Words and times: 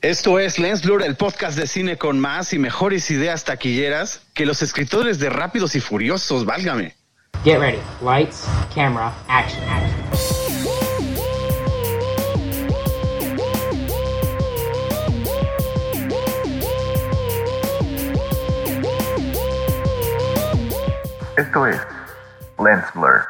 Esto 0.00 0.38
es 0.38 0.60
Lens 0.60 0.84
Blur, 0.84 1.02
el 1.02 1.16
podcast 1.16 1.58
de 1.58 1.66
cine 1.66 1.98
con 1.98 2.20
más 2.20 2.52
y 2.52 2.58
mejores 2.60 3.10
ideas 3.10 3.42
taquilleras 3.42 4.22
que 4.32 4.46
los 4.46 4.62
escritores 4.62 5.18
de 5.18 5.28
Rápidos 5.28 5.74
y 5.74 5.80
Furiosos, 5.80 6.44
válgame. 6.44 6.94
Get 7.42 7.58
ready. 7.58 7.80
Lights, 8.00 8.44
camera, 8.72 9.12
action, 9.26 9.60
action. 9.68 9.98
Esto 21.36 21.66
es 21.66 21.76
Lens 22.64 22.84
Blur. 22.94 23.24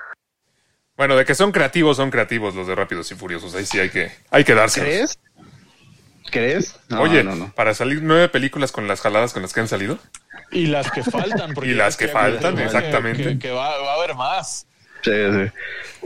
Bueno, 0.98 1.16
de 1.16 1.24
que 1.24 1.34
son 1.34 1.50
creativos, 1.50 1.96
son 1.96 2.10
creativos 2.10 2.54
los 2.54 2.66
de 2.66 2.74
Rápidos 2.74 3.10
y 3.10 3.14
Furiosos. 3.14 3.54
Ahí 3.54 3.64
sí 3.64 3.80
hay 3.80 3.88
que, 3.88 4.12
hay 4.30 4.44
que 4.44 4.54
darse. 4.54 4.82
¿Crees? 4.82 5.18
¿Crees? 6.30 6.76
No, 6.88 7.00
Oye, 7.02 7.22
no, 7.24 7.34
no. 7.34 7.52
para 7.54 7.74
salir 7.74 8.00
nueve 8.02 8.28
películas 8.28 8.72
con 8.72 8.86
las 8.88 9.00
jaladas 9.00 9.32
con 9.32 9.42
las 9.42 9.52
que 9.52 9.60
han 9.60 9.68
salido. 9.68 9.98
Y 10.50 10.66
las 10.66 10.90
que 10.90 11.02
faltan. 11.02 11.54
porque 11.54 11.70
Y 11.72 11.74
las 11.74 11.96
que 11.96 12.08
faltan, 12.08 12.58
exactamente. 12.58 13.22
Que, 13.24 13.38
que 13.38 13.50
va, 13.50 13.78
va 13.78 13.92
a 13.92 13.94
haber 13.96 14.14
más. 14.14 14.66
Sí, 15.02 15.10
sí. 15.12 15.52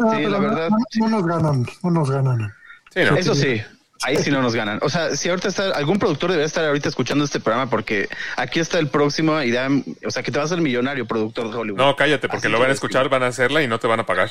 Ah, 0.00 0.14
Sí, 0.16 0.22
la 0.22 0.28
no- 0.38 0.40
verdad, 0.40 0.68
No, 0.96 1.08
nos 1.08 1.26
ganan, 1.26 1.66
no 1.82 1.90
nos 1.90 2.10
ganan. 2.10 2.54
Sí, 2.92 3.00
¿no? 3.04 3.16
Eso 3.16 3.34
sí. 3.34 3.62
Ahí 4.04 4.16
sí 4.16 4.32
no 4.32 4.42
nos 4.42 4.54
ganan. 4.56 4.80
O 4.82 4.88
sea, 4.88 5.14
si 5.14 5.28
ahorita 5.28 5.46
está, 5.46 5.70
algún 5.70 5.98
productor 6.00 6.30
debería 6.30 6.46
estar 6.46 6.64
ahorita 6.64 6.88
escuchando 6.88 7.24
este 7.24 7.38
programa 7.38 7.70
porque 7.70 8.08
aquí 8.36 8.58
está 8.58 8.80
el 8.80 8.88
próximo 8.88 9.40
idea, 9.40 9.68
o 10.04 10.10
sea, 10.10 10.24
que 10.24 10.32
te 10.32 10.38
vas 10.40 10.46
a 10.50 10.54
ser 10.56 10.60
millonario 10.60 11.06
productor 11.06 11.50
de 11.52 11.56
Hollywood. 11.56 11.78
No, 11.78 11.94
cállate, 11.94 12.26
porque 12.28 12.48
Así 12.48 12.52
lo 12.52 12.58
van 12.58 12.70
a 12.70 12.72
escuchar, 12.72 13.08
van 13.08 13.22
a 13.22 13.28
hacerla 13.28 13.62
y 13.62 13.68
no 13.68 13.78
te 13.78 13.86
van 13.86 14.00
a 14.00 14.06
pagar. 14.06 14.30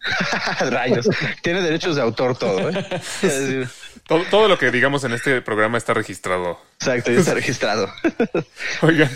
Rayos. 0.70 1.08
Tiene 1.42 1.62
derechos 1.62 1.96
de 1.96 2.02
autor 2.02 2.36
todo, 2.36 2.70
¿eh? 2.70 2.86
Todo, 4.08 4.24
todo 4.30 4.48
lo 4.48 4.58
que 4.58 4.70
digamos 4.72 5.04
en 5.04 5.12
este 5.12 5.40
programa 5.42 5.78
está 5.78 5.94
registrado. 5.94 6.58
Exacto, 6.80 7.12
ya 7.12 7.20
está 7.20 7.34
registrado. 7.34 7.92
Oigan, 8.82 9.10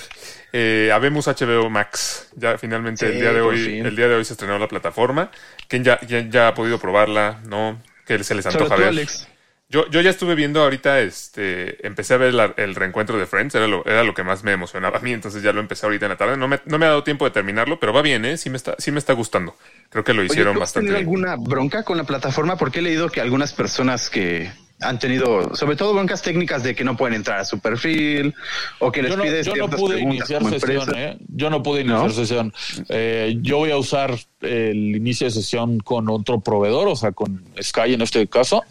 eh, 0.52 0.90
habemos 0.92 1.26
HBO 1.26 1.70
Max. 1.70 2.28
Ya 2.36 2.58
finalmente 2.58 3.06
Sí, 3.06 3.12
el 3.12 3.20
día 3.20 3.32
de 3.32 3.40
hoy, 3.40 3.56
fin. 3.64 3.86
el 3.86 3.96
día 3.96 4.06
de 4.08 4.14
hoy 4.16 4.24
se 4.24 4.34
estrenó 4.34 4.58
la 4.58 4.68
plataforma. 4.68 5.30
¿Quién 5.66 5.82
ya, 5.82 5.98
ya 6.28 6.48
ha 6.48 6.54
podido 6.54 6.78
probarla? 6.78 7.40
¿No? 7.46 7.80
¿Qué 8.06 8.22
se 8.22 8.34
les 8.34 8.44
Sobre 8.44 8.56
antoja 8.56 8.68
todo, 8.76 8.78
ver? 8.80 8.88
Alex. 8.88 9.28
Yo, 9.70 9.88
yo 9.88 10.02
ya 10.02 10.10
estuve 10.10 10.34
viendo 10.34 10.60
ahorita, 10.62 11.00
este, 11.00 11.86
empecé 11.86 12.12
a 12.12 12.18
ver 12.18 12.34
la- 12.34 12.52
el 12.58 12.74
reencuentro 12.74 13.16
de 13.18 13.24
Friends, 13.24 13.54
era 13.54 13.66
lo, 13.66 13.82
era 13.86 14.04
lo 14.04 14.12
que 14.12 14.22
más 14.22 14.44
me 14.44 14.52
emocionaba 14.52 14.98
a 14.98 15.00
mí, 15.00 15.14
entonces 15.14 15.42
ya 15.42 15.54
lo 15.54 15.60
empecé 15.60 15.86
ahorita 15.86 16.04
en 16.04 16.10
la 16.10 16.18
tarde. 16.18 16.36
No 16.36 16.46
me, 16.46 16.60
no 16.66 16.78
me 16.78 16.84
ha 16.84 16.90
dado 16.90 17.04
tiempo 17.04 17.24
de 17.24 17.30
terminarlo, 17.30 17.80
pero 17.80 17.94
va 17.94 18.02
bien, 18.02 18.26
¿eh? 18.26 18.36
Sí 18.36 18.50
me 18.50 18.58
está, 18.58 18.74
sí 18.78 18.90
me 18.92 18.98
está 18.98 19.14
gustando. 19.14 19.56
Creo 19.88 20.04
que 20.04 20.12
lo 20.12 20.20
Oye, 20.20 20.26
hicieron 20.30 20.52
¿tú 20.52 20.58
has 20.58 20.74
bastante 20.74 20.92
tenido 20.92 21.10
bien. 21.10 21.24
alguna 21.26 21.36
bronca 21.42 21.84
con 21.84 21.96
la 21.96 22.04
plataforma? 22.04 22.56
Porque 22.58 22.80
he 22.80 22.82
leído 22.82 23.08
que 23.08 23.22
algunas 23.22 23.54
personas 23.54 24.10
que 24.10 24.52
han 24.82 24.98
tenido, 24.98 25.54
sobre 25.54 25.76
todo 25.76 25.94
broncas 25.94 26.20
técnicas 26.22 26.62
de 26.62 26.74
que 26.74 26.84
no 26.84 26.96
pueden 26.96 27.14
entrar 27.16 27.38
a 27.40 27.44
su 27.44 27.58
perfil 27.60 28.34
o 28.80 28.90
que 28.92 29.02
les 29.02 29.10
Yo 29.12 29.16
no, 29.16 29.22
pides 29.24 29.46
yo 29.46 29.52
no 29.52 29.56
ciertas 29.56 29.80
pude 29.80 29.94
preguntas 29.96 30.18
iniciar 30.30 30.42
como 30.42 30.50
sesión, 30.58 30.80
empresa. 30.82 31.00
¿eh? 31.02 31.16
Yo 31.28 31.50
no 31.50 31.62
pude 31.62 31.80
iniciar 31.82 32.02
¿No? 32.08 32.10
sesión. 32.10 32.52
Eh, 32.88 33.36
yo 33.40 33.58
voy 33.58 33.70
a 33.70 33.76
usar 33.76 34.14
el 34.40 34.96
inicio 34.96 35.26
de 35.26 35.30
sesión 35.30 35.78
con 35.80 36.08
otro 36.10 36.40
proveedor, 36.40 36.88
o 36.88 36.96
sea, 36.96 37.12
con 37.12 37.42
Sky 37.62 37.94
en 37.94 38.02
este 38.02 38.26
caso, 38.26 38.62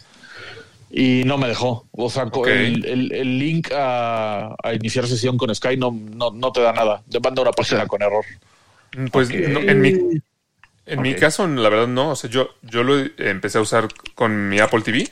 y 0.89 1.23
no 1.25 1.37
me 1.37 1.47
dejó. 1.47 1.85
O 1.91 2.09
sea, 2.09 2.23
el, 2.47 2.85
el- 2.85 3.11
el 3.13 3.39
link 3.39 3.71
a, 3.73 4.53
a 4.61 4.73
iniciar 4.73 5.07
sesión 5.07 5.37
con 5.37 5.53
Sky 5.55 5.77
no, 5.77 5.91
no, 5.91 6.31
no 6.31 6.51
te 6.51 6.61
da 6.61 6.73
nada. 6.73 7.01
Te 7.09 7.19
manda 7.19 7.41
una 7.41 7.51
página 7.51 7.79
sea, 7.79 7.87
con 7.87 8.01
error. 8.01 8.25
Mm, 8.97 9.05
Pues 9.07 9.29
Ok. 9.29 9.35
no, 9.47 9.59
en 9.61 9.79
mi, 9.81 9.93
en 10.87 11.01
mi 11.01 11.13
caso, 11.15 11.47
la 11.47 11.69
verdad 11.69 11.87
no. 11.87 12.09
O 12.11 12.15
sea, 12.17 12.29
yo, 12.29 12.49
yo 12.63 12.83
lo 12.83 12.97
empecé 13.19 13.57
a 13.57 13.61
usar 13.61 13.87
con 14.15 14.49
mi 14.49 14.59
Apple 14.59 14.81
TV. 14.81 15.07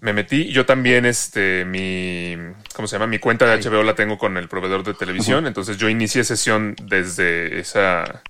Me 0.00 0.14
metí, 0.14 0.50
yo 0.50 0.64
también, 0.64 1.04
este, 1.04 1.64
mi, 1.66 2.34
¿cómo 2.74 2.88
se 2.88 2.94
llama? 2.96 3.06
Mi 3.06 3.18
cuenta 3.18 3.44
de 3.46 3.62
HBO 3.62 3.82
la 3.82 3.94
tengo 3.94 4.16
con 4.16 4.36
el 4.38 4.48
proveedor 4.48 4.82
de 4.82 4.94
televisión. 4.94 5.46
Entonces 5.46 5.76
yo 5.76 5.90
inicié 5.90 6.24
sesión 6.24 6.74
desde 6.84 7.60
esa, 7.60 8.22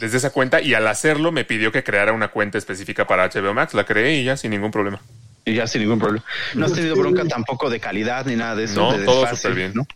desde 0.00 0.18
esa 0.18 0.30
cuenta 0.30 0.60
y 0.60 0.74
al 0.74 0.86
hacerlo 0.86 1.32
me 1.32 1.44
pidió 1.46 1.72
que 1.72 1.82
creara 1.82 2.12
una 2.12 2.28
cuenta 2.28 2.58
específica 2.58 3.06
para 3.06 3.24
HBO 3.30 3.54
Max. 3.54 3.72
La 3.72 3.84
creé 3.84 4.16
y 4.18 4.24
ya 4.24 4.36
sin 4.36 4.50
ningún 4.50 4.70
problema. 4.70 5.00
Y 5.46 5.54
ya 5.54 5.66
sin 5.66 5.80
ningún 5.80 5.98
problema. 5.98 6.22
No 6.54 6.66
has 6.66 6.74
tenido 6.74 6.94
bronca 6.94 7.24
tampoco 7.24 7.70
de 7.70 7.80
calidad 7.80 8.26
ni 8.26 8.36
nada 8.36 8.54
de 8.54 8.64
eso. 8.64 8.74
No, 8.78 8.98
de 8.98 9.04
todo 9.06 9.20
desfase, 9.22 9.36
súper 9.42 9.54
bien. 9.56 9.72
¿no? 9.74 9.86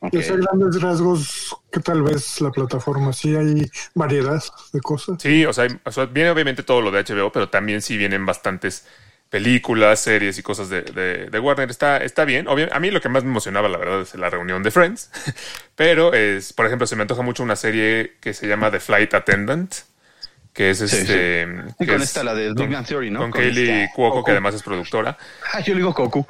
Ok. 0.00 0.14
Yo 0.14 0.22
sé 0.22 0.36
grandes 0.36 0.82
rasgos 0.82 1.56
que 1.70 1.78
tal 1.78 2.02
vez 2.02 2.40
la 2.40 2.50
plataforma 2.50 3.12
sí 3.12 3.36
hay 3.36 3.70
variedad 3.94 4.42
de 4.72 4.80
cosas. 4.80 5.22
Sí, 5.22 5.44
o 5.46 5.52
sea, 5.52 5.64
hay- 5.64 5.78
o 5.84 5.92
sea, 5.92 6.06
viene 6.06 6.30
obviamente 6.30 6.64
todo 6.64 6.80
lo 6.80 6.90
de 6.90 6.98
HBO, 7.04 7.30
pero 7.30 7.48
también 7.48 7.80
sí 7.82 7.96
vienen 7.96 8.26
bastantes 8.26 8.84
películas, 9.30 10.00
series 10.00 10.38
y 10.38 10.42
cosas 10.42 10.68
de, 10.68 10.82
de- 10.82 11.30
de 11.30 11.38
Warner. 11.38 11.70
Está, 11.70 11.98
está 11.98 12.24
bien. 12.24 12.46
Obvio- 12.48 12.68
a 12.72 12.78
mí 12.80 12.90
lo 12.90 13.00
que 13.00 13.08
más 13.08 13.24
me 13.24 13.30
emocionaba, 13.30 13.68
la 13.68 13.78
verdad, 13.78 14.00
es 14.02 14.14
la 14.14 14.30
reunión 14.30 14.62
de 14.62 14.70
Friends. 14.70 15.10
Pero, 15.76 16.12
es, 16.14 16.52
por 16.52 16.66
ejemplo, 16.66 16.86
se 16.86 16.96
me 16.96 17.02
antoja 17.02 17.22
mucho 17.22 17.42
una 17.42 17.56
serie 17.56 18.14
que 18.20 18.32
se 18.34 18.46
llama 18.46 18.70
The 18.70 18.80
Flight 18.80 19.12
Attendant, 19.14 19.74
que 20.54 20.70
es 20.70 20.78
Sí, 20.78 20.84
este... 20.84 21.46
Y 21.78 21.84
que 21.84 21.92
con 21.92 21.96
es 22.02 22.08
esta, 22.08 22.24
la 22.24 22.34
de 22.34 22.54
Big 22.54 22.70
Bang 22.72 22.86
Theory, 22.86 23.10
¿no? 23.10 23.20
Con 23.20 23.30
Con 23.30 23.40
Kaylee 23.42 23.82
esta- 23.82 23.94
Cuoco, 23.94 24.24
que 24.24 24.30
además 24.30 24.54
es 24.54 24.62
productora. 24.62 25.18
Ah, 25.52 25.60
yo 25.60 25.74
le 25.74 25.80
digo 25.80 25.92
Coco. 25.92 26.26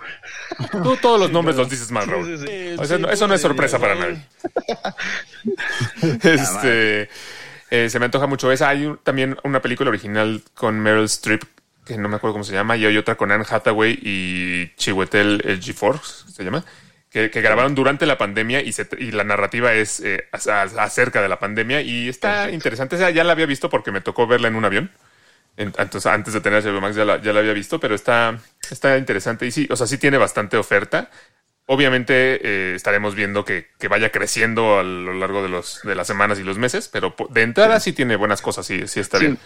Tú 0.83 0.97
todos 0.97 1.21
los 1.21 1.31
nombres 1.31 1.57
los 1.57 1.69
dices 1.71 1.91
mal, 1.93 2.07
Raúl. 2.09 2.35
O 2.79 2.85
sea, 2.85 2.99
no- 2.99 3.09
eso 3.11 3.29
no 3.29 3.35
es 3.35 3.41
sorpresa 3.41 3.79
para 3.79 3.95
nadie. 3.95 4.19
este, 6.23 7.09
eh, 7.71 7.91
se 7.91 7.99
me 7.99 8.05
antoja 8.07 8.27
mucho 8.27 8.51
esa. 8.53 8.69
Hay 8.69 8.87
un- 8.87 8.99
también 8.99 9.37
una 9.45 9.61
película 9.63 9.91
original 9.91 10.43
con 10.55 10.79
Meryl 10.81 11.05
Streep, 11.05 11.43
que 11.87 11.97
no 11.97 12.09
me 12.09 12.17
acuerdo 12.17 12.35
cómo 12.35 12.45
se 12.45 12.53
llama, 12.53 12.77
y 12.77 12.85
hay 12.85 12.97
otra 12.97 13.15
con 13.17 13.31
Anne 13.33 13.45
Hathaway 13.49 13.99
y 14.03 14.75
Chiwetel 14.77 15.43
Ejiofor, 15.45 16.01
se 16.05 16.45
llama, 16.45 16.65
que, 17.11 17.31
que 17.31 17.41
grabaron 17.41 17.75
durante 17.75 18.05
la 18.07 18.19
pandemia 18.19 18.61
y, 18.63 18.73
se- 18.73 18.89
y 18.99 19.13
la 19.13 19.25
narrativa 19.25 19.73
es 19.73 20.01
eh, 20.01 20.29
acerca 20.33 21.23
de 21.23 21.29
la 21.29 21.39
pandemia 21.39 21.81
y 21.83 22.09
está 22.09 22.33
Perfecto. 22.33 22.55
interesante. 22.57 22.97
O 22.97 22.99
sea, 22.99 23.11
ya 23.11 23.25
la 23.25 23.33
había 23.33 23.47
visto 23.47 23.71
porque 23.71 23.93
me 23.93 24.01
tocó 24.01 24.27
verla 24.27 24.49
en 24.49 24.57
un 24.57 24.65
avión. 24.65 24.91
En- 25.57 25.73
Entonces, 25.79 26.07
antes 26.07 26.35
de 26.35 26.41
tener 26.41 26.63
HBO 26.65 26.81
Max 26.81 26.97
ya 26.97 27.05
la, 27.05 27.23
ya 27.23 27.33
la 27.33 27.41
había 27.41 27.53
visto, 27.55 27.81
pero 27.81 27.95
está, 27.95 28.39
está 28.71 28.99
interesante. 28.99 29.47
Y 29.47 29.51
sí, 29.53 29.67
o 29.71 29.77
sea, 29.77 29.87
sí 29.87 29.99
tiene 29.99 30.19
bastante 30.19 30.57
oferta. 30.59 31.11
Obviamente 31.69 32.41
eh, 32.43 32.75
estaremos 32.77 33.15
viendo 33.17 33.45
que, 33.45 33.69
que 33.79 33.89
vaya 33.89 34.11
creciendo 34.13 34.79
a 34.79 34.85
lo 34.85 35.15
largo 35.15 35.43
de, 35.43 35.49
los, 35.49 35.81
de 35.83 35.95
las 35.97 36.07
semanas 36.07 36.39
y 36.39 36.45
los 36.45 36.59
meses, 36.59 36.89
pero 36.89 37.17
de 37.31 37.43
entrada 37.43 37.81
sí, 37.81 37.93
tiene 37.93 38.15
buenas 38.17 38.41
cosas, 38.43 38.67
sí, 38.67 38.87
sí 38.87 39.01
está 39.01 39.19
Sí. 39.19 39.25
bien. 39.27 39.39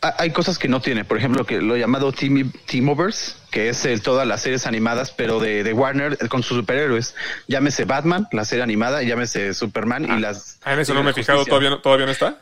Hay 0.00 0.30
cosas 0.30 0.58
que 0.58 0.68
no 0.68 0.80
tiene, 0.80 1.04
por 1.04 1.18
ejemplo, 1.18 1.44
que 1.44 1.60
lo 1.60 1.76
llamado 1.76 2.12
Team 2.12 2.52
Teamoverse, 2.66 3.32
que 3.50 3.68
es 3.68 3.84
el- 3.84 4.00
todas 4.00 4.26
las 4.28 4.42
series 4.42 4.66
animadas, 4.66 5.10
pero 5.10 5.40
de, 5.40 5.64
de 5.64 5.72
Warner 5.72 6.16
eh, 6.20 6.28
con 6.28 6.42
sus 6.44 6.56
superhéroes. 6.58 7.16
Llámese 7.48 7.84
Batman, 7.84 8.28
la 8.30 8.44
serie 8.44 8.62
animada, 8.62 9.02
y 9.02 9.08
llámese 9.08 9.54
Superman 9.54 10.04
y 10.04 10.20
las. 10.20 10.60
Ah, 10.64 10.74
en 10.74 10.80
eso 10.80 10.94
no 10.94 11.02
me 11.02 11.10
he 11.10 11.14
fijado. 11.14 11.44
¿todavía 11.44 11.70
no, 11.70 11.80
todavía 11.80 12.06
no 12.06 12.12
está? 12.12 12.40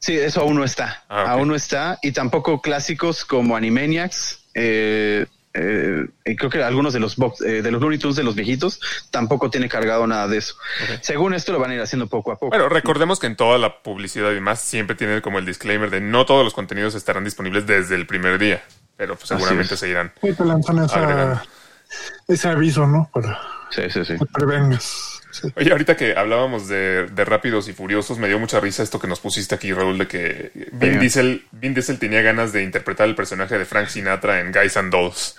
Sí, 0.00 0.18
eso 0.18 0.40
aún 0.40 0.56
no 0.56 0.64
está. 0.64 1.04
Ah. 1.08 1.30
Aún 1.32 1.48
no 1.48 1.54
está. 1.54 1.98
Y 2.02 2.10
tampoco 2.12 2.60
clásicos 2.60 3.24
como 3.24 3.56
Animaniacs. 3.56 4.40
Eh, 4.54 5.26
eh, 5.58 6.06
y 6.24 6.36
creo 6.36 6.50
que 6.50 6.62
algunos 6.62 6.92
de 6.92 7.00
los 7.00 7.16
box- 7.16 7.40
eh, 7.42 7.62
de 7.62 7.70
los 7.70 7.80
Looney 7.80 7.98
Tunes 7.98 8.16
de 8.16 8.22
los 8.22 8.34
viejitos 8.34 8.80
tampoco 9.10 9.48
tiene 9.50 9.68
cargado 9.68 10.06
nada 10.06 10.28
de 10.28 10.38
eso. 10.38 10.54
Según 11.00 11.32
esto 11.34 11.52
lo 11.52 11.58
van 11.58 11.70
a 11.70 11.74
ir 11.74 11.80
haciendo 11.80 12.06
poco 12.06 12.32
a 12.32 12.34
poco. 12.36 12.50
Bueno, 12.50 12.68
recordemos 12.68 13.18
que 13.18 13.26
en 13.26 13.36
toda 13.36 13.58
la 13.58 13.82
publicidad 13.82 14.30
y 14.30 14.34
demás 14.34 14.60
siempre 14.60 14.94
tienen 14.96 15.20
como 15.20 15.38
el 15.38 15.46
disclaimer 15.46 15.90
de 15.90 16.00
no 16.00 16.26
todos 16.26 16.44
los 16.44 16.52
contenidos 16.54 16.94
estarán 16.94 17.24
disponibles 17.24 17.66
desde 17.66 17.94
el 17.94 18.06
primer 18.06 18.38
día, 18.38 18.62
pero 18.96 19.16
pues, 19.16 19.28
seguramente 19.28 19.74
es. 19.74 19.80
se 19.80 19.88
irán. 19.88 20.12
Sí, 20.20 20.32
te 20.32 20.44
lanzan 20.44 20.78
Agregando. 20.80 21.32
esa, 21.34 21.44
ese 22.28 22.48
aviso, 22.48 22.86
¿no? 22.86 23.08
Para 23.12 23.38
sí, 23.70 23.82
sí, 23.90 24.04
sí. 24.04 24.14
que 24.18 24.26
prevengas. 24.26 25.15
Oye, 25.56 25.70
ahorita 25.70 25.96
que 25.96 26.16
hablábamos 26.16 26.68
de, 26.68 27.06
de 27.06 27.24
Rápidos 27.24 27.68
y 27.68 27.72
Furiosos, 27.72 28.18
me 28.18 28.28
dio 28.28 28.38
mucha 28.38 28.60
risa 28.60 28.82
esto 28.82 28.98
que 28.98 29.06
nos 29.08 29.20
pusiste 29.20 29.54
aquí, 29.54 29.72
Raúl, 29.72 29.98
de 29.98 30.06
que 30.06 30.50
Vin. 30.72 31.00
Diesel, 31.00 31.44
Vin 31.52 31.74
Diesel 31.74 31.98
tenía 31.98 32.22
ganas 32.22 32.52
de 32.52 32.62
interpretar 32.62 33.08
el 33.08 33.14
personaje 33.14 33.58
de 33.58 33.64
Frank 33.64 33.88
Sinatra 33.88 34.40
en 34.40 34.52
Guys 34.52 34.76
and 34.76 34.92
Dolls. 34.92 35.36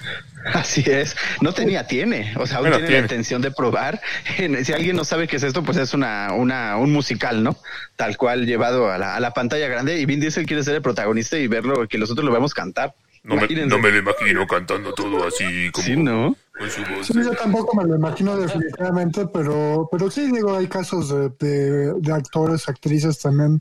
Así 0.53 0.83
es. 0.85 1.15
No 1.41 1.53
tenía, 1.53 1.87
tiene. 1.87 2.33
O 2.37 2.45
sea, 2.47 2.57
aún 2.57 2.69
Bueno, 2.69 2.77
tiene, 2.77 2.87
tiene. 2.87 3.01
la 3.01 3.05
intención 3.05 3.41
de 3.41 3.51
probar. 3.51 3.99
Si 4.63 4.73
alguien 4.73 4.95
no 4.95 5.03
sabe 5.03 5.27
qué 5.27 5.37
es 5.37 5.43
esto, 5.43 5.63
pues 5.63 5.77
es 5.77 5.93
una, 5.93 6.33
una, 6.33 6.77
un 6.77 6.91
musical, 6.91 7.43
¿no? 7.43 7.57
Tal 7.95 8.17
cual 8.17 8.45
llevado 8.45 8.91
a 8.91 8.97
la, 8.97 9.15
a 9.15 9.19
la 9.19 9.31
pantalla 9.31 9.67
grande. 9.67 9.99
Y 9.99 10.05
Vin 10.05 10.19
Diesel 10.19 10.45
quiere 10.45 10.63
ser 10.63 10.75
el 10.75 10.81
protagonista 10.81 11.37
y 11.37 11.47
verlo, 11.47 11.87
que 11.87 11.97
nosotros 11.97 12.25
lo 12.25 12.31
vemos 12.31 12.53
cantar. 12.53 12.93
No 13.23 13.35
me, 13.35 13.47
no 13.47 13.79
me 13.79 13.91
lo 13.91 13.97
imagino 13.97 14.47
cantando 14.47 14.93
todo 14.93 15.27
así 15.27 15.69
como 15.73 15.85
Sí, 15.85 15.97
¿no? 15.97 16.37
Con 16.57 16.69
su 16.69 16.81
voz. 16.81 17.07
Sí, 17.07 17.13
yo 17.15 17.31
tampoco 17.31 17.75
me 17.77 17.85
lo 17.85 17.95
imagino 17.95 18.35
definitivamente, 18.37 19.27
pero, 19.27 19.87
pero 19.91 20.09
sí, 20.11 20.31
digo, 20.31 20.55
hay 20.55 20.67
casos 20.67 21.09
de, 21.09 21.29
de, 21.39 21.93
de 21.93 22.13
actores, 22.13 22.67
actrices 22.69 23.19
también 23.19 23.59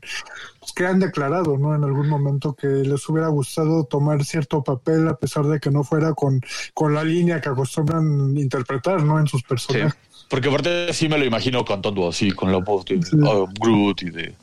pues, 0.59 0.71
que 0.73 0.85
han 0.85 0.99
declarado, 0.99 1.57
¿no? 1.57 1.75
En 1.75 1.83
algún 1.83 2.09
momento 2.09 2.53
que 2.53 2.67
les 2.67 3.07
hubiera 3.09 3.27
gustado 3.29 3.83
tomar 3.85 4.23
cierto 4.25 4.63
papel 4.63 5.07
a 5.07 5.15
pesar 5.15 5.45
de 5.45 5.59
que 5.59 5.69
no 5.71 5.83
fuera 5.83 6.13
con, 6.13 6.41
con 6.73 6.93
la 6.93 7.03
línea 7.03 7.39
que 7.41 7.49
acostumbran 7.49 8.37
interpretar, 8.37 9.03
¿no? 9.03 9.19
En 9.19 9.27
sus 9.27 9.43
personajes. 9.43 9.93
Porque 10.29 10.49
aparte 10.49 10.91
sí 10.93 11.07
me 11.07 11.17
lo 11.17 11.25
imagino 11.25 11.63
cantando 11.63 12.09
así, 12.09 12.31
con 12.31 12.51
la 12.51 12.57
voz 12.57 12.85
de 12.85 13.01
Sí. 13.01 13.17
ah, 13.25 13.45
Groot 13.59 14.01
y 14.01 14.09
de... 14.09 14.35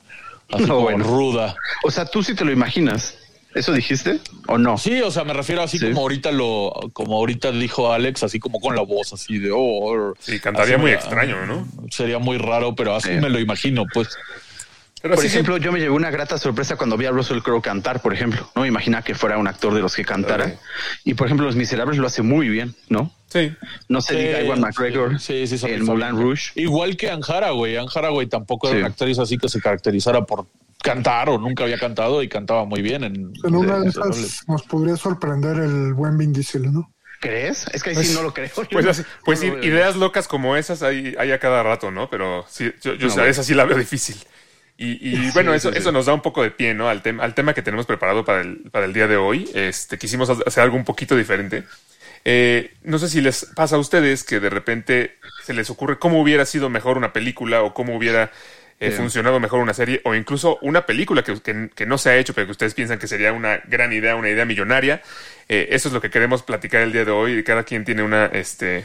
Así 0.50 0.62
No, 0.66 0.74
como 0.74 0.80
bueno. 0.82 1.04
ruda. 1.04 1.54
O 1.84 1.90
sea, 1.90 2.06
tú 2.06 2.22
sí 2.22 2.34
te 2.34 2.44
lo 2.44 2.52
imaginas. 2.52 3.18
¿Eso 3.54 3.72
dijiste 3.72 4.20
o 4.48 4.58
no? 4.58 4.76
Sí, 4.78 5.00
o 5.00 5.10
sea, 5.10 5.24
me 5.24 5.32
refiero 5.32 5.62
así 5.62 5.78
Sí. 5.78 5.86
como 5.88 6.00
ahorita 6.02 6.32
lo, 6.32 6.72
como 6.92 7.16
ahorita 7.16 7.52
dijo 7.52 7.92
Alex, 7.92 8.24
así 8.24 8.40
como 8.40 8.60
con 8.60 8.74
la 8.74 8.82
voz 8.82 9.12
así 9.12 9.38
de 9.38 9.50
oh. 9.54 10.14
Sí, 10.18 10.40
cantaría 10.40 10.76
muy 10.76 10.90
me- 10.90 10.96
extraño, 10.96 11.46
¿no? 11.46 11.66
Sería 11.90 12.18
muy 12.18 12.36
raro, 12.38 12.74
pero 12.74 12.94
así 12.96 13.10
Sí. 13.10 13.20
me 13.20 13.30
lo 13.30 13.38
imagino, 13.38 13.84
pues. 13.92 14.08
Pero 15.02 15.16
Por 15.16 15.24
ejemplo, 15.26 15.58
yo 15.58 15.70
me 15.70 15.78
llevé 15.80 15.90
una 15.90 16.10
grata 16.10 16.38
sorpresa 16.38 16.76
cuando 16.76 16.96
vi 16.96 17.04
a 17.04 17.10
Russell 17.10 17.40
Crowe 17.40 17.60
cantar, 17.60 18.00
por 18.00 18.14
ejemplo. 18.14 18.50
No 18.56 18.62
me 18.62 18.68
imagina 18.68 19.02
que 19.02 19.14
fuera 19.14 19.36
un 19.36 19.46
actor 19.46 19.74
de 19.74 19.80
los 19.82 19.94
que 19.94 20.02
cantara. 20.02 20.54
Y 21.04 21.12
por 21.12 21.26
ejemplo, 21.26 21.44
Los 21.44 21.56
Miserables 21.56 21.98
lo 21.98 22.06
hace 22.06 22.22
muy 22.22 22.48
bien, 22.48 22.74
¿no? 22.88 23.12
sí. 23.28 23.52
No 23.88 24.00
se 24.00 24.14
Sí, 24.14 24.20
diga 24.22 24.40
Iwan 24.42 24.60
McGregor 24.60 25.20
sí, 25.20 25.46
sí, 25.46 25.58
son- 25.58 25.82
Moulin 25.84 26.12
Rouge. 26.16 26.52
Igual 26.54 26.96
que 26.96 27.10
Anne 27.10 27.22
Hathaway. 27.28 27.76
Anne 27.76 27.88
Hathaway 27.94 28.26
tampoco 28.28 28.68
era 28.70 28.78
una 28.78 28.86
actriz 28.88 29.18
así 29.18 29.36
que 29.36 29.48
se 29.50 29.60
caracterizara 29.60 30.24
por 30.24 30.46
cantar 30.84 31.30
o 31.30 31.38
nunca 31.38 31.64
había 31.64 31.78
cantado 31.78 32.22
y 32.22 32.28
cantaba 32.28 32.66
muy 32.66 32.82
bien 32.82 33.02
en, 33.04 33.32
En 33.42 33.56
una 33.56 33.80
de 33.80 33.88
esas 33.88 34.44
nos 34.46 34.62
podría 34.64 34.96
sorprender 34.96 35.56
el 35.56 35.94
buen 35.94 36.18
Vin 36.18 36.32
Diesel, 36.32 36.70
¿no? 36.72 36.92
¿Crees? 37.20 37.64
Es 37.72 37.82
que 37.82 37.90
ahí 37.90 38.04
sí 38.04 38.12
no 38.14 38.22
lo 38.22 38.34
creo. 38.34 38.50
Pues, 38.70 38.84
no- 38.98 39.04
pues 39.24 39.42
no 39.42 39.54
lo 39.56 39.64
ideas 39.64 39.96
locas 39.96 40.28
como 40.28 40.56
esas 40.56 40.82
hay, 40.82 41.14
hay 41.18 41.32
a 41.32 41.38
cada 41.38 41.62
rato, 41.62 41.90
¿no? 41.90 42.10
Pero 42.10 42.44
sí, 42.48 42.70
yo, 42.82 42.92
yo 42.94 43.06
No, 43.06 43.06
o 43.06 43.10
sea, 43.14 43.22
güey. 43.22 43.30
esa 43.30 43.42
sí 43.42 43.54
la 43.54 43.64
veo 43.64 43.78
difícil. 43.78 44.16
Y, 44.76 45.08
y 45.08 45.30
bueno, 45.30 45.54
eso, 45.54 45.68
sí, 45.70 45.74
sí. 45.76 45.78
eso 45.80 45.90
nos 45.92 46.04
da 46.06 46.12
un 46.12 46.20
poco 46.20 46.42
de 46.42 46.50
pie, 46.50 46.74
¿no? 46.74 46.88
Al, 46.90 47.00
tema 47.00 47.24
al 47.24 47.34
tema 47.34 47.54
que 47.54 47.62
tenemos 47.62 47.86
preparado 47.86 48.24
para 48.26 48.42
el, 48.42 48.68
para 48.70 48.84
el 48.84 48.92
día 48.92 49.06
de 49.06 49.16
hoy. 49.16 49.48
Este, 49.54 49.96
quisimos 49.96 50.28
ha- 50.28 50.36
hacer 50.46 50.62
algo 50.64 50.76
un 50.76 50.84
poquito 50.84 51.16
diferente. 51.16 51.64
Eh, 52.26 52.74
no 52.82 52.98
sé 52.98 53.08
si 53.08 53.20
les 53.20 53.46
pasa 53.54 53.76
a 53.76 53.78
ustedes 53.78 54.24
que 54.24 54.40
de 54.40 54.50
repente 54.50 55.16
se 55.44 55.52
les 55.54 55.68
ocurre 55.70 55.98
cómo 55.98 56.20
hubiera 56.20 56.44
sido 56.46 56.68
mejor 56.70 56.96
una 56.98 57.12
película 57.12 57.62
o 57.62 57.72
cómo 57.74 57.96
hubiera 57.96 58.30
eh, 58.80 58.90
funcionado 58.90 59.40
mejor 59.40 59.60
una 59.60 59.72
serie 59.74 60.00
o 60.04 60.14
incluso 60.14 60.58
una 60.62 60.84
película 60.86 61.22
que, 61.22 61.40
que- 61.40 61.70
que 61.74 61.86
no 61.86 61.96
se 61.98 62.10
ha 62.10 62.16
hecho 62.16 62.34
pero 62.34 62.46
que 62.46 62.52
ustedes 62.52 62.74
piensan 62.74 62.98
que 62.98 63.06
sería 63.06 63.32
una 63.32 63.60
gran 63.66 63.92
idea, 63.92 64.16
una 64.16 64.28
idea 64.30 64.44
millonaria. 64.44 65.00
Eh, 65.48 65.68
eso 65.70 65.88
es 65.88 65.94
lo 65.94 66.00
que 66.00 66.10
queremos 66.10 66.42
platicar 66.42 66.82
el 66.82 66.92
día 66.92 67.04
de 67.04 67.10
hoy. 67.12 67.42
Cada 67.44 67.64
quien 67.64 67.84
tiene 67.84 68.02
una, 68.02 68.26
este, 68.26 68.84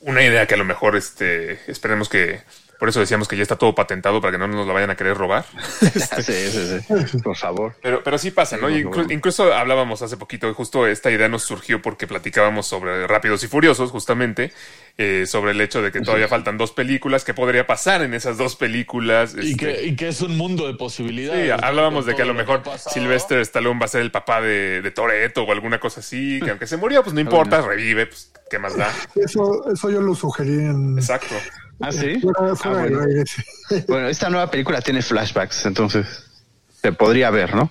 una 0.00 0.22
idea 0.22 0.46
que 0.46 0.54
a 0.54 0.58
lo 0.58 0.64
mejor 0.64 0.96
este, 0.96 1.58
esperemos 1.70 2.08
que... 2.08 2.40
Por 2.82 2.88
eso 2.88 2.98
decíamos 2.98 3.28
que 3.28 3.36
ya 3.36 3.42
está 3.44 3.54
todo 3.54 3.76
patentado 3.76 4.20
para 4.20 4.32
que 4.32 4.38
no 4.38 4.48
nos 4.48 4.66
la 4.66 4.72
vayan 4.72 4.90
a 4.90 4.96
querer 4.96 5.16
robar. 5.16 5.44
Sí, 5.80 6.32
sí, 6.32 6.80
sí. 6.80 7.18
Por 7.22 7.36
favor. 7.36 7.76
Pero, 7.80 8.02
pero 8.02 8.18
sí 8.18 8.32
pasa, 8.32 8.56
¿no? 8.56 8.66
Sí, 8.68 8.82
inclu- 8.82 9.08
incluso 9.12 9.54
hablábamos 9.54 10.02
hace 10.02 10.16
poquito, 10.16 10.52
justo 10.52 10.88
esta 10.88 11.08
idea 11.12 11.28
nos 11.28 11.44
surgió 11.44 11.80
porque 11.80 12.08
platicábamos 12.08 12.66
sobre 12.66 13.06
Rápidos 13.06 13.44
y 13.44 13.46
Furiosos, 13.46 13.92
justamente, 13.92 14.52
eh, 14.98 15.26
sobre 15.28 15.52
el 15.52 15.60
hecho 15.60 15.80
de 15.80 15.92
que 15.92 16.00
todavía 16.00 16.26
faltan 16.26 16.58
dos 16.58 16.72
películas, 16.72 17.22
qué 17.22 17.34
podría 17.34 17.68
pasar 17.68 18.02
en 18.02 18.14
esas 18.14 18.36
dos 18.36 18.56
películas. 18.56 19.36
y, 19.40 19.52
este, 19.52 19.56
que, 19.74 19.82
y 19.86 19.94
que 19.94 20.08
es 20.08 20.20
un 20.20 20.36
mundo 20.36 20.66
de 20.66 20.72
Sí, 20.72 20.78
posibilidades. 20.78 21.60
¿no? 21.60 21.64
hablábamos 21.64 22.04
de 22.04 22.16
que 22.16 22.22
a 22.22 22.26
lo 22.26 22.34
mejor. 22.34 22.62
Sylvester 22.92 23.38
Stallone 23.42 23.78
va 23.78 23.84
a 23.84 23.88
ser 23.88 24.00
el 24.00 24.10
papá 24.10 24.40
de, 24.40 24.82
de 24.82 24.90
Toreto 24.90 25.44
o 25.44 25.52
alguna 25.52 25.78
cosa 25.78 26.00
así, 26.00 26.40
que 26.42 26.50
aunque 26.50 26.66
se 26.66 26.76
murió, 26.78 27.04
pues 27.04 27.14
no 27.14 27.20
importa, 27.28 27.60
revive, 27.62 28.06
pues 28.06 28.32
qué 28.50 28.58
más 28.58 28.76
da. 28.76 28.90
Eso, 29.14 29.70
eso 29.72 29.88
yo 29.88 30.00
lo 30.00 30.16
sugerí 30.16 30.54
en 30.54 30.98
Exacto. 30.98 31.36
¿Ah, 31.82 31.92
sí? 31.92 32.20
fuera, 32.20 32.54
fuera 32.56 32.78
Ah, 32.80 32.82
del 32.84 32.92
bueno. 32.96 33.06
aire, 33.08 33.24
sí. 33.26 33.42
Bueno, 33.88 34.08
esta 34.08 34.28
nueva 34.30 34.50
película 34.50 34.80
tiene 34.80 35.02
flashbacks, 35.02 35.66
entonces 35.66 36.06
se 36.80 36.92
podría 36.92 37.30
ver, 37.30 37.54
¿no? 37.54 37.70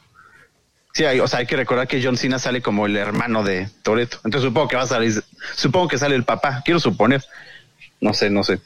Sí, 0.94 1.06
hay, 1.06 1.20
o 1.22 1.28
sea, 1.28 1.40
hay 1.40 1.46
que 1.46 1.56
recordar 1.56 1.88
que 1.88 2.04
John 2.04 2.18
Cena 2.18 2.38
sale 2.38 2.62
como 2.62 2.86
el 2.86 2.98
hermano 2.98 3.44
de 3.44 3.70
Toreto. 3.82 4.18
Entonces 4.26 4.48
supongo 4.50 4.68
que 4.68 4.76
va 4.76 4.82
a 4.84 4.88
salir, 4.88 5.24
supongo 5.56 5.88
que 5.88 5.98
sale 5.98 6.16
el 6.16 6.26
papá, 6.26 6.62
quiero 6.66 6.80
suponer. 6.82 7.24
No 8.02 8.14
sé, 8.14 8.30
no 8.30 8.44
sé. 8.44 8.60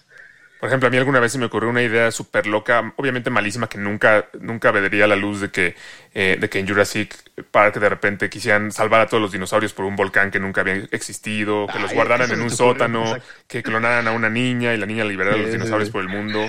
Por 0.66 0.72
ejemplo, 0.72 0.88
a 0.88 0.90
mí 0.90 0.98
alguna 0.98 1.20
vez 1.20 1.32
se 1.32 1.38
me 1.38 1.46
ocurrió 1.46 1.70
una 1.70 1.84
idea 1.84 2.10
súper 2.10 2.48
loca, 2.48 2.92
obviamente 2.96 3.30
malísima, 3.30 3.70
que 3.70 3.78
nunca, 3.78 4.30
nunca 4.40 4.72
vería 4.72 5.06
la 5.06 5.16
luz 5.16 5.40
de 5.40 5.52
que, 5.52 5.76
eh, 6.16 6.38
de 6.42 6.50
que 6.50 6.58
en 6.58 6.68
Jurassic 6.68 7.16
Park 7.52 7.76
de 7.76 7.88
repente 7.88 8.32
quisieran 8.32 8.72
salvar 8.72 9.02
a 9.02 9.06
todos 9.06 9.22
los 9.22 9.32
dinosaurios 9.32 9.74
por 9.74 9.86
un 9.86 9.96
volcán 9.96 10.32
que 10.32 10.40
nunca 10.40 10.62
había 10.62 10.88
existido, 10.90 11.68
que 11.72 11.78
los 11.78 11.94
guardaran 11.94 12.32
en 12.32 12.42
un 12.42 12.50
sótano, 12.50 13.04
exacto. 13.04 13.26
que 13.48 13.62
clonaran 13.62 14.08
a 14.08 14.12
una 14.12 14.28
niña 14.28 14.74
y 14.74 14.78
la 14.78 14.88
niña 14.88 15.06
liberara 15.06 15.36
a 15.36 15.38
los 15.38 15.52
dinosaurios 15.52 15.92
por 15.92 16.02
el 16.02 16.08
mundo. 16.08 16.44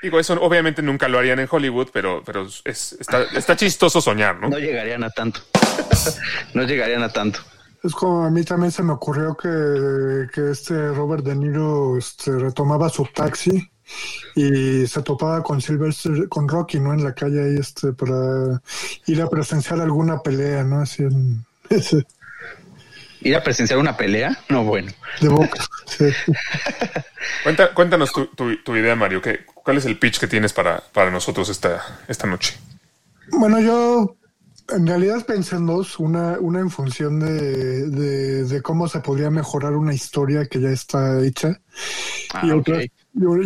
Digo, 0.00 0.20
eso 0.20 0.40
obviamente 0.40 0.80
nunca 0.80 1.08
lo 1.08 1.18
harían 1.18 1.40
en 1.40 1.48
Hollywood, 1.50 1.88
pero, 1.92 2.22
pero 2.24 2.46
es, 2.64 2.92
está, 3.00 3.24
está 3.34 3.56
chistoso 3.56 4.00
soñar, 4.00 4.36
¿no? 4.36 4.48
No 4.48 4.60
llegarían 4.60 5.02
a 5.02 5.10
tanto. 5.10 5.40
no 6.54 6.62
llegarían 6.62 7.02
a 7.02 7.08
tanto. 7.08 7.40
Es 7.82 7.92
como 7.94 8.24
a 8.24 8.30
mí 8.30 8.44
también 8.44 8.70
se 8.72 8.82
me 8.82 8.92
ocurrió 8.92 9.34
que, 9.36 10.26
que 10.34 10.50
este 10.50 10.88
Robert 10.92 11.24
De 11.24 11.34
Niro 11.34 11.96
este, 11.96 12.32
retomaba 12.38 12.88
su 12.90 13.04
taxi 13.06 13.70
y 14.36 14.86
se 14.86 15.02
topaba 15.02 15.42
con 15.42 15.60
Sylvester, 15.62 16.28
con 16.28 16.46
Rocky, 16.48 16.78
¿no? 16.78 16.92
En 16.92 17.02
la 17.02 17.14
calle 17.14 17.42
ahí, 17.42 17.56
este, 17.58 17.92
para 17.94 18.60
ir 19.06 19.22
a 19.22 19.28
presenciar 19.28 19.80
alguna 19.80 20.20
pelea, 20.20 20.62
¿no? 20.62 20.80
Así 20.82 21.02
en, 21.04 21.44
ese, 21.70 22.06
¿Ir 23.22 23.34
a 23.36 23.42
presenciar 23.42 23.78
una 23.78 23.96
pelea? 23.96 24.38
No, 24.48 24.64
bueno. 24.64 24.92
de 25.20 25.28
boca. 25.28 25.64
sí. 25.86 26.04
Cuenta- 27.42 27.72
cuéntanos 27.74 28.12
tu, 28.12 28.26
tu- 28.28 28.62
tu 28.62 28.76
idea, 28.76 28.94
Mario. 28.96 29.20
¿qué, 29.22 29.44
¿Cuál 29.54 29.78
es 29.78 29.84
el 29.86 29.98
pitch 29.98 30.18
que 30.18 30.26
tienes 30.26 30.52
para, 30.52 30.82
para 30.92 31.10
nosotros 31.10 31.48
esta, 31.48 32.00
esta 32.08 32.26
noche? 32.26 32.58
Bueno, 33.32 33.60
yo 33.60 34.16
en 34.72 34.86
realidad 34.86 35.24
pensé 35.26 35.56
en 35.56 35.66
dos, 35.66 35.98
una, 35.98 36.38
una 36.40 36.60
en 36.60 36.70
función 36.70 37.20
de, 37.20 37.88
de, 37.90 38.44
de 38.44 38.62
cómo 38.62 38.88
se 38.88 39.00
podría 39.00 39.30
mejorar 39.30 39.74
una 39.74 39.94
historia 39.94 40.46
que 40.46 40.60
ya 40.60 40.70
está 40.70 41.24
hecha 41.24 41.60
Ah, 42.32 42.42
y, 42.46 42.50
ok. 42.50 42.60
otra, 42.60 42.82
y, 42.84 42.90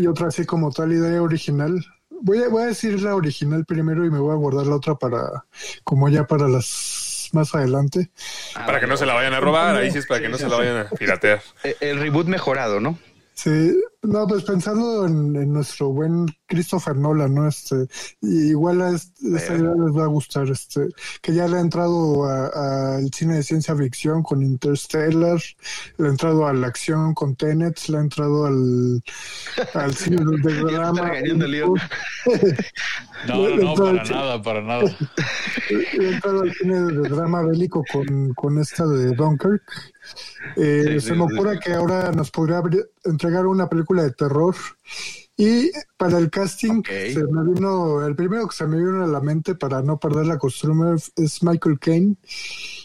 y 0.03 0.07
otra 0.07 0.29
así 0.29 0.45
como 0.45 0.71
tal 0.71 0.93
idea 0.93 1.23
original. 1.23 1.85
Voy 2.23 2.43
a, 2.43 2.49
voy 2.49 2.63
a 2.63 2.67
decir 2.67 3.01
la 3.03 3.15
original 3.15 3.65
primero 3.65 4.05
y 4.05 4.11
me 4.11 4.19
voy 4.19 4.33
a 4.33 4.37
guardar 4.37 4.67
la 4.67 4.77
otra 4.77 4.95
para, 4.95 5.45
como 5.85 6.09
ya 6.09 6.27
para 6.27 6.49
las 6.49 7.29
más 7.33 7.55
adelante. 7.55 8.11
Ah, 8.55 8.67
Para 8.67 8.81
que 8.81 8.87
no 8.87 8.97
se 8.97 9.07
la 9.07 9.15
vayan 9.15 9.35
a 9.35 9.41
robar, 9.41 9.77
ahí 9.77 9.91
sí 9.91 9.99
es 9.99 10.07
para 10.07 10.21
que 10.21 10.29
no 10.29 10.39
se 10.39 10.49
la 10.49 10.57
vayan 10.57 10.77
a 10.79 10.89
piratear. 10.91 11.43
Eh, 11.65 11.77
El 11.81 11.99
reboot 12.01 12.29
mejorado, 12.29 12.81
¿no? 12.81 12.99
Sí, 13.35 13.75
no, 14.05 14.27
pues 14.27 14.45
pensando 14.45 15.07
en, 15.07 15.35
en 15.37 15.53
nuestro 15.53 15.89
buen 15.91 16.27
Christopher 16.47 16.97
Nolan, 16.97 17.35
¿no? 17.35 17.49
Este, 17.49 17.87
y 18.21 18.51
igual 18.51 18.81
a 18.83 18.91
este- 18.91 19.37
esta 19.37 19.55
idea 19.57 19.71
les 19.71 19.97
va 19.97 20.05
a 20.05 20.09
gustar, 20.09 20.49
este, 20.49 20.89
que 21.23 21.35
ya 21.35 21.49
le 21.49 21.57
ha 21.57 21.61
entrado 21.61 22.25
al 22.27 23.11
cine 23.13 23.37
de 23.37 23.43
ciencia 23.43 23.75
ficción 23.77 24.23
con 24.23 24.43
Interstellar, 24.43 25.41
le 25.99 26.07
ha 26.07 26.11
entrado 26.11 26.47
a 26.47 26.53
la 26.53 26.67
acción 26.67 27.15
con 27.15 27.35
Tenet, 27.37 27.89
le 27.89 27.99
ha 27.99 28.01
entrado 28.01 28.47
al, 28.47 29.03
al 29.75 29.95
cine 29.97 30.19
de, 30.25 30.55
drama. 30.61 31.11
No, 33.27 33.49
no, 33.49 33.57
no, 33.57 33.75
para 33.75 34.05
nada, 34.05 34.43
para 34.43 34.61
nada. 34.63 34.83
Le 35.97 36.09
ha 36.09 36.15
entrado 36.15 36.43
al 36.43 36.53
cine 36.53 36.75
de 36.79 37.09
drama 37.09 37.43
bélico 37.43 37.83
con, 37.91 38.35
con 38.35 38.59
esta 38.59 38.87
de 38.87 39.13
Dunkirk. 39.15 39.63
Eh, 40.57 40.99
Sí, 40.99 41.01
se 41.01 41.09
sí, 41.09 41.13
me 41.15 41.27
sí. 41.27 41.35
ocurre 41.35 41.59
que 41.61 41.73
ahora 41.75 42.13
nos 42.13 42.31
podría 42.31 42.63
entregar 43.05 43.47
una 43.47 43.69
película 43.69 44.03
de 44.03 44.13
terror. 44.13 44.55
Y 45.37 45.71
para 45.97 46.19
el 46.19 46.31
casting, 46.31 46.83
se 46.85 47.25
me 47.25 47.53
vino, 47.53 48.07
el 48.07 48.15
primero 48.15 48.47
que 48.47 48.55
se 48.55 48.67
me 48.69 48.77
vino 48.77 49.03
a 49.03 49.07
la 49.09 49.21
mente 49.21 49.57
para 49.57 49.83
no 49.83 49.99
perder 49.99 50.27
la 50.27 50.39
costumbre 50.39 50.97
es 51.17 51.43
Michael 51.43 51.79
Caine 51.81 52.17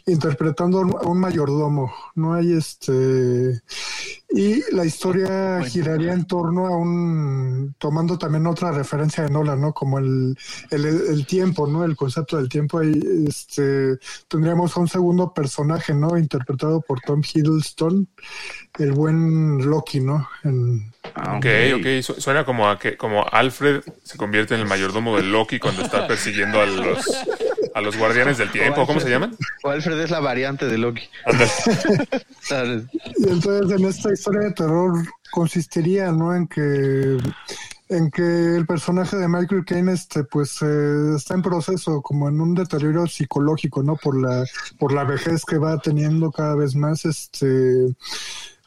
interpretando 0.08 0.80
a 0.80 1.08
un 1.08 1.20
mayordomo. 1.20 1.94
No 2.16 2.34
hay 2.34 2.54
este. 2.54 3.62
Y 4.32 4.62
la 4.76 4.86
historia 4.86 5.60
giraría 5.64 6.14
en 6.14 6.26
torno 6.26 6.68
a 6.68 6.78
un. 6.78 7.74
tomando 7.80 8.16
también 8.18 8.46
otra 8.46 8.72
referencia 8.72 9.24
de 9.24 9.32
Nolan, 9.32 9.60
¿no? 9.60 9.74
Como 9.74 9.98
el, 9.98 10.38
el, 10.70 10.86
el 10.86 11.26
tiempo, 11.26 11.66
¿no? 11.66 11.84
El 11.84 11.96
concepto 11.96 12.38
del 12.38 12.48
tiempo. 12.48 12.78
Ahí 12.78 13.00
este, 13.28 13.98
tendríamos 14.28 14.78
a 14.78 14.82
un 14.82 14.88
segundo 14.88 15.34
personaje, 15.34 15.96
¿no? 15.96 16.16
Interpretado 16.16 16.80
por 16.82 17.00
Tom 17.02 17.22
Hiddleston, 17.24 18.08
el 18.78 18.92
buen 18.92 19.68
Loki, 19.68 20.00
¿no? 20.00 20.30
En, 20.44 20.92
Ah, 21.16 21.38
Ok, 21.38 21.46
ok, 21.78 22.04
su- 22.04 22.20
suena 22.22 22.44
como 22.46 22.68
a 22.70 22.78
que 22.78 22.98
como 22.98 23.26
Alfred 23.32 23.82
se 24.04 24.18
convierte 24.18 24.54
en 24.54 24.60
el 24.62 24.68
mayordomo 24.68 25.16
de 25.16 25.24
Loki 25.24 25.58
cuando 25.58 25.82
está 25.82 26.06
persiguiendo 26.08 26.60
a 26.62 26.66
los 26.66 27.00
a 27.74 27.82
los 27.82 27.96
guardianes 27.98 28.38
del 28.38 28.52
tiempo, 28.52 28.86
¿cómo 28.86 29.00
se 29.00 29.10
llaman? 29.10 29.34
O 29.64 29.70
Alfred 29.70 29.98
es 30.02 30.12
la 30.12 30.20
variante 30.20 30.66
de 30.66 30.78
Loki. 30.78 31.04
Y 33.18 33.30
entonces 33.30 33.72
en 33.80 33.86
esta 33.86 34.12
historia 34.20 34.50
de 34.50 34.54
terror 34.54 34.94
consistiría, 35.32 36.12
¿no? 36.12 36.36
En 36.36 36.48
que 36.48 37.18
en 37.88 38.12
que 38.12 38.56
el 38.56 38.68
personaje 38.68 39.18
de 39.18 39.28
Michael 39.28 39.66
Caine 39.66 39.94
este 39.94 40.24
pues 40.24 40.62
eh, 40.62 41.16
está 41.16 41.34
en 41.34 41.42
proceso 41.42 42.04
como 42.04 42.30
en 42.30 42.40
un 42.40 42.54
deterioro 42.54 43.08
psicológico, 43.08 43.82
¿no? 43.82 43.96
Por 43.96 44.22
la 44.22 44.46
por 44.78 44.92
la 44.92 45.06
vejez 45.06 45.44
que 45.46 45.58
va 45.58 45.78
teniendo 45.80 46.32
cada 46.32 46.56
vez 46.56 46.76
más 46.76 47.06
este 47.06 47.96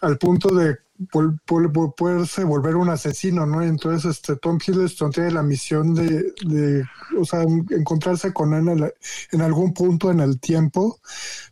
al 0.00 0.18
punto 0.18 0.54
de 0.54 0.78
vol- 1.11 1.38
vol- 1.47 1.94
poderse 1.97 2.44
volver 2.44 2.76
un 2.76 2.88
asesino, 2.90 3.47
¿no? 3.47 3.62
Entonces 3.62 4.04
este 4.16 4.37
Tom 4.37 4.59
Hiddleston 4.64 5.11
tiene 5.11 5.30
la 5.30 5.42
misión 5.42 5.94
de, 5.94 6.32
de 6.44 6.85
o 7.18 7.25
sea, 7.25 7.42
en- 7.42 7.66
encontrarse 7.71 8.32
con 8.32 8.54
él 8.54 8.92
en, 9.32 9.40
algún 9.42 9.73
punto 9.75 10.11
en 10.11 10.21
el 10.21 10.38
tiempo 10.40 10.99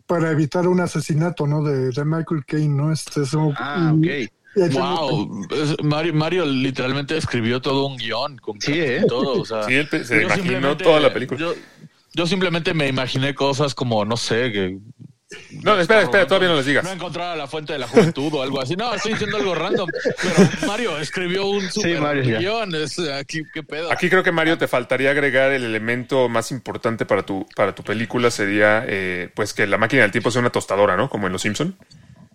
para 0.07 0.30
evitar 0.30 0.66
un 0.69 0.80
asesinato, 0.80 1.47
¿no? 1.47 1.62
De, 1.62 1.90
de 1.90 2.04
Michael 2.04 2.45
Caine, 2.47 2.75
¿no? 2.75 2.92
Este 2.92 3.23
es 3.23 3.33
un- 3.35 3.54
Ah, 3.59 3.92
ok. 3.97 4.30
Wow, 4.73 5.47
Mario, 5.85 6.12
Mario 6.12 6.45
literalmente 6.45 7.16
escribió 7.16 7.61
todo 7.62 7.87
un 7.87 7.97
guion 7.97 8.37
con 8.38 8.61
Sí, 8.61 8.73
¿eh? 8.75 9.04
todo, 9.09 9.40
o 9.42 9.45
sea, 9.45 9.62
Sí, 9.62 9.75
se 10.04 10.23
imaginó 10.23 10.76
toda 10.76 10.99
la 10.99 11.12
película. 11.12 11.38
Yo, 11.38 11.54
Yo 12.12 12.26
simplemente 12.26 12.75
me 12.75 12.88
imaginé 12.88 13.33
cosas 13.37 13.76
como, 13.76 14.04
no 14.04 14.16
sé, 14.16 14.50
que 14.50 14.78
No, 15.62 15.78
espera, 15.78 16.02
espera, 16.02 16.26
todavía 16.26 16.49
no 16.49 16.56
les 16.56 16.66
digas. 16.66 16.82
no 16.82 16.90
encontrar 16.90 17.37
la 17.37 17.46
fuente 17.46 17.72
de 17.72 17.78
la 17.78 17.87
juventud 17.87 18.34
o 18.34 18.42
algo 18.42 18.60
así. 18.60 18.75
No, 18.75 18.92
estoy 18.94 19.12
diciendo 19.12 19.37
algo 19.37 19.54
random. 19.54 19.88
Pero 20.22 20.66
Mario 20.66 20.99
escribió 20.99 21.46
un 21.46 21.62
super 21.70 22.00
Mario, 22.00 22.25
ya. 22.25 22.38
guion. 22.38 22.75
Es, 22.75 22.99
aquí, 22.99 23.42
¿Qué 23.54 23.62
pedo? 23.62 23.92
Aquí 23.92 24.10
creo 24.10 24.25
que 24.25 24.32
Mario 24.32 24.58
te 24.58 24.66
faltaría 24.66 25.10
agregar 25.10 25.52
el 25.52 25.62
elemento 25.64 26.28
más 26.28 26.50
importante 26.50 27.06
para 27.06 27.22
tu, 27.25 27.46
para 27.54 27.75
tu 27.75 27.84
película 27.84 28.30
sería 28.32 28.84
eh, 28.88 29.30
pues 29.34 29.54
que 29.54 29.66
la 29.68 29.78
máquina 29.78 30.02
del 30.02 30.10
tiempo 30.10 30.30
sea 30.32 30.40
una 30.40 30.50
tostadora, 30.50 30.96
¿no? 30.96 31.08
Como 31.08 31.26
en 31.28 31.32
Los 31.32 31.42
Simpson. 31.42 31.76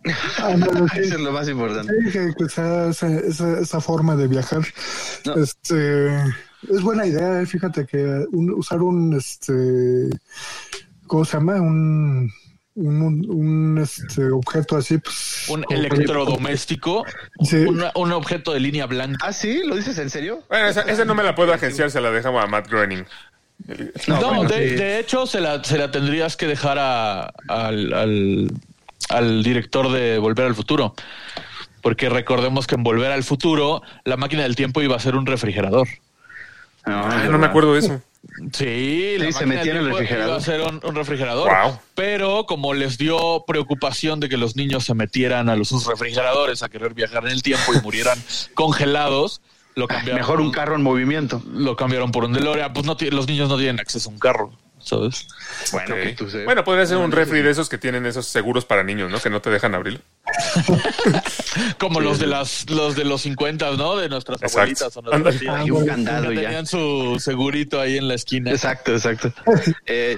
Sí. 0.06 1.00
Eso 1.02 1.16
es 1.16 1.20
lo 1.20 1.32
más 1.32 1.50
importante. 1.50 1.92
Sí, 2.06 2.12
que, 2.38 2.44
esa, 2.46 2.90
esa, 2.92 3.60
esa 3.60 3.82
forma 3.82 4.16
de 4.16 4.28
viajar. 4.28 4.62
No. 5.26 5.34
Este 5.36 6.16
es 6.70 6.82
buena 6.82 7.08
idea, 7.08 7.42
eh, 7.42 7.46
fíjate 7.48 7.86
que 7.88 7.98
un- 8.32 8.52
usar 8.52 8.82
un 8.84 9.16
este 9.16 10.10
¿cómo 11.08 11.26
se 11.26 11.38
llama? 11.38 11.56
Un 11.56 12.32
un, 12.76 13.02
un- 13.02 13.26
un, 13.30 13.78
este 13.82 14.30
objeto 14.32 14.78
así 14.78 14.98
pues 14.98 15.46
un 15.50 15.66
electrodoméstico, 15.70 17.06
Sí. 17.42 17.58
un, 17.58 17.84
un 17.96 18.12
objeto 18.12 18.52
de 18.54 18.60
línea 18.60 18.86
blanca. 18.86 19.28
Ah, 19.28 19.34
sí, 19.34 19.62
¿lo 19.66 19.76
dices 19.76 19.98
en 19.98 20.10
serio? 20.10 20.44
Bueno, 20.50 20.68
esa, 20.68 20.82
esa 20.82 21.06
no 21.06 21.16
me 21.16 21.24
la 21.24 21.36
puedo 21.36 21.54
agenciar, 21.54 21.90
se 21.92 22.02
la 22.02 22.12
dejamos 22.12 22.44
a 22.44 22.48
Matt 22.48 22.70
Groening. 22.70 23.06
No, 24.08 24.20
bueno, 24.22 24.44
de, 24.44 24.70
sí. 24.70 24.76
de 24.76 25.00
hecho 25.00 25.26
se 25.26 25.40
la, 25.40 25.64
se 25.64 25.78
la 25.78 25.90
tendrías 25.90 26.36
que 26.36 26.48
dejar 26.48 26.78
a- 26.78 27.32
al, 27.48 27.94
al, 27.94 28.52
al 29.10 29.44
director 29.44 29.92
de 29.92 30.18
Volver 30.20 30.46
al 30.46 30.56
Futuro. 30.56 30.94
Porque 31.82 32.10
recordemos 32.10 32.68
que 32.68 32.76
en 32.76 32.84
Volver 32.84 33.12
al 33.12 33.24
Futuro 33.24 33.82
la 34.04 34.18
máquina 34.18 34.44
del 34.44 34.56
tiempo 34.56 34.82
iba 34.82 34.96
a 34.96 35.00
ser 35.00 35.16
un 35.16 35.26
refrigerador. 35.26 35.88
No, 36.86 37.08
Ay, 37.08 37.30
no 37.30 37.38
me 37.38 37.46
acuerdo 37.46 37.74
de 37.74 37.80
eso. 37.80 38.02
Sí, 38.52 39.16
Sí, 39.20 39.32
se 39.32 39.46
metía 39.46 39.72
en 39.72 39.78
el 39.78 39.86
refrigerador. 39.88 40.28
Iba 40.28 40.38
a 40.38 40.42
ser 40.42 40.62
un, 40.62 40.82
un 40.84 40.96
refrigerador. 40.96 41.50
Wow. 41.50 41.80
Pero 41.96 42.46
como 42.46 42.74
les 42.74 42.98
dio 42.98 43.44
preocupación 43.48 44.20
de 44.20 44.30
que 44.30 44.38
los 44.38 44.56
niños 44.56 44.84
se 44.86 44.94
metieran 44.94 45.50
a 45.50 45.56
los 45.56 45.70
sus 45.70 45.86
refrigeradores 45.86 46.64
a 46.64 46.70
querer 46.70 46.94
viajar 46.94 47.26
en 47.26 47.32
el 47.32 47.44
tiempo 47.44 47.74
y 47.74 47.82
murieran 47.82 48.22
congelados, 48.54 49.42
lo 49.76 49.88
cambiaron. 49.88 50.20
Mejor 50.22 50.42
un 50.42 50.52
carro 50.52 50.76
en 50.76 50.84
movimiento. 50.84 51.42
Lo 51.52 51.76
cambiaron 51.76 52.12
por 52.12 52.24
un 52.24 52.34
DeLorean. 52.34 52.74
Pues 52.74 52.86
no, 52.86 52.98
los 53.12 53.28
niños 53.28 53.50
no 53.50 53.58
tienen 53.58 53.80
acceso 53.80 54.10
a 54.10 54.14
un 54.14 54.20
carro, 54.20 54.52
¿sabes? 54.86 55.28
Bueno, 55.72 55.96
que 55.96 56.14
tú. 56.14 56.28
Bueno, 56.46 56.64
podría 56.64 56.86
ser 56.86 56.98
un 56.98 57.12
refri 57.12 57.42
de 57.42 57.50
esos 57.50 57.68
que 57.68 57.78
tienen 57.78 58.06
esos 58.06 58.26
seguros 58.28 58.64
para 58.66 58.84
niños, 58.84 59.12
¿no? 59.12 59.20
Que 59.20 59.30
no 59.30 59.42
te 59.42 59.50
dejan 59.50 59.76
abrirlo. 59.76 60.00
Como 61.80 62.00
los 62.00 62.20
de 62.20 62.28
las 62.28 62.70
los 62.70 62.96
de 62.96 63.04
los 63.06 63.22
50, 63.22 63.72
¿no? 63.78 63.96
De 63.98 64.10
nuestras 64.10 64.42
Exacto. 64.42 64.60
abuelitas 64.60 64.98
o 64.98 65.02
nuestras 65.02 65.40
tías. 65.40 65.56
Hay 65.56 65.72
un 65.72 65.86
candado 65.86 66.32
ya. 66.32 66.42
tenían 66.42 66.66
su 66.66 67.18
segurito 67.20 67.80
ahí 67.80 67.98
en 67.98 68.08
la 68.08 68.14
esquina. 68.16 68.52
Exacto, 68.52 68.92
exacto. 68.94 69.32
Eh, 69.88 70.18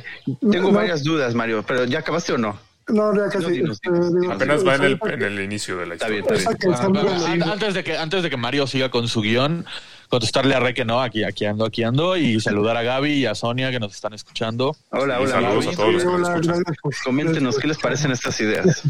tengo 0.51 0.71
No. 0.71 0.77
varias 0.77 1.03
dudas, 1.03 1.33
Mario, 1.33 1.63
pero 1.67 1.85
¿ya 1.85 1.99
acabaste 1.99 2.33
o 2.33 2.37
no? 2.37 2.59
no 2.87 3.13
ya 3.15 3.25
casi 3.29 3.43
No, 3.45 3.49
dinos, 3.49 3.79
este, 3.83 3.89
dinos. 3.91 4.35
Apenas 4.35 4.65
va 4.65 4.75
en 4.75 4.83
el, 4.83 4.99
en 5.03 5.21
el 5.21 5.39
inicio 5.41 5.77
de 5.77 5.85
la 5.87 5.93
Está 5.95 6.09
historia. 6.09 6.37
bien, 6.37 6.51
está 6.51 6.87
bien. 6.87 7.05
Ah, 7.05 7.27
viendo- 7.27 7.45
an- 7.45 7.51
antes 7.53 7.73
de 7.73 7.83
que 7.83 7.97
antes 7.97 8.23
de 8.23 8.29
que 8.29 8.37
Mario 8.37 8.65
siga 8.67 8.89
con 8.89 9.07
su 9.07 9.21
guion, 9.21 9.65
contestarle 10.09 10.55
a 10.55 10.59
Reque, 10.59 10.85
no, 10.85 11.01
aquí 11.01 11.23
aquí 11.23 11.45
ando, 11.45 11.65
aquí 11.65 11.83
ando 11.83 12.15
y 12.17 12.39
saludar 12.39 12.77
a 12.77 12.83
Gaby 12.83 13.11
y 13.13 13.25
a 13.25 13.35
Sonia 13.35 13.71
que 13.71 13.79
nos 13.79 13.93
están 13.93 14.13
escuchando. 14.13 14.75
Hola, 14.89 15.19
hola. 15.19 15.29
saludos 15.29 15.65
Gaby. 15.65 15.73
a 15.73 15.77
todos 15.77 15.93
los 15.93 16.03
que 16.03 16.09
nos 16.09 16.29
Hola, 16.29 16.63
escuchan. 16.71 17.01
Coméntenos 17.03 17.57
qué 17.57 17.67
les 17.67 17.77
parecen 17.77 18.11
estas 18.11 18.39
ideas. 18.39 18.83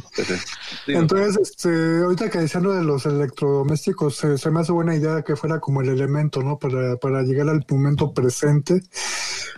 Entonces, 0.88 1.38
este, 1.42 2.04
ahorita 2.04 2.30
que 2.30 2.40
decían 2.40 2.64
lo 2.64 2.74
de 2.74 2.84
los 2.84 3.06
electrodomésticos, 3.06 4.16
se, 4.16 4.38
se 4.38 4.52
me 4.52 4.62
hace 4.62 4.72
buena 4.72 4.96
idea 4.96 5.22
que 5.22 5.36
fuera 5.36 5.60
como 5.60 5.82
el 5.82 5.90
elemento, 5.90 6.42
¿no? 6.44 6.58
Para, 6.58 6.98
para 6.98 7.24
llegar 7.24 7.50
al 7.50 7.66
momento 7.70 8.14
presente, 8.14 8.82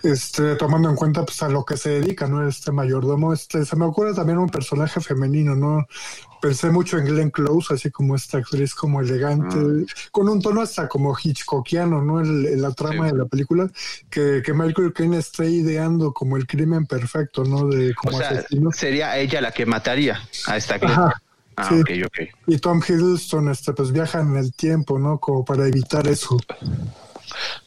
este, 0.04 0.56
tomando 0.56 0.89
en 0.89 0.96
cuenta 0.96 1.25
pues 1.25 1.42
a 1.44 1.50
lo 1.50 1.66
que 1.66 1.78
se 1.78 1.89
dedica, 2.01 2.28
¿no? 2.28 2.48
Este 2.48 2.72
mayordomo, 2.72 3.34
este, 3.34 3.66
se 3.66 3.75
me 3.75 3.86
ocurre 3.86 4.13
también 4.13 4.38
un 4.38 4.50
personaje 4.50 5.00
femenino, 5.01 5.56
¿no? 5.56 5.86
Pensé 6.41 6.69
mucho 6.69 6.98
en 6.98 7.05
Glenn 7.05 7.31
Close, 7.31 7.74
así 7.74 7.91
como 7.91 8.15
esta 8.15 8.38
actriz 8.38 8.74
como 8.74 9.01
elegante, 9.01 9.58
con 10.12 10.29
un 10.29 10.41
tono 10.41 10.62
hasta 10.62 10.88
como 10.88 11.15
Hitchcockiano, 11.22 12.01
¿no? 12.01 12.22
El- 12.22 12.46
el- 12.46 12.62
la 12.62 12.72
trama 12.72 13.08
Sí. 13.08 13.12
de 13.13 13.17
la 13.19 13.25
película, 13.25 13.69
que, 14.10 14.41
que 14.46 14.53
Michael 14.53 14.93
Caine 14.93 15.17
está 15.17 15.46
ideando 15.46 16.13
como 16.13 16.38
el 16.38 16.48
crimen 16.48 16.86
perfecto, 16.86 17.43
¿no? 17.43 17.67
De 17.67 17.91
o 17.91 17.96
como 17.96 18.17
sea, 18.17 18.29
asesino. 18.29 18.72
sería 18.72 19.17
ella 19.17 19.41
la 19.41 19.51
que 19.51 19.65
mataría 19.65 20.22
a 20.48 20.58
esta. 20.58 20.75
Ajá, 20.75 21.22
Ah, 21.58 21.67
sí. 21.67 21.81
ok, 21.81 21.89
ok. 22.05 22.29
y 22.48 22.58
Tom 22.60 22.79
Hiddleston 22.88 23.50
este 23.50 23.74
pues 23.74 23.91
viaja 23.91 24.22
en 24.22 24.38
el 24.38 24.53
tiempo, 24.53 24.98
¿no? 24.98 25.19
Como 25.19 25.43
para 25.43 25.67
evitar 25.67 26.08
eso. 26.08 26.38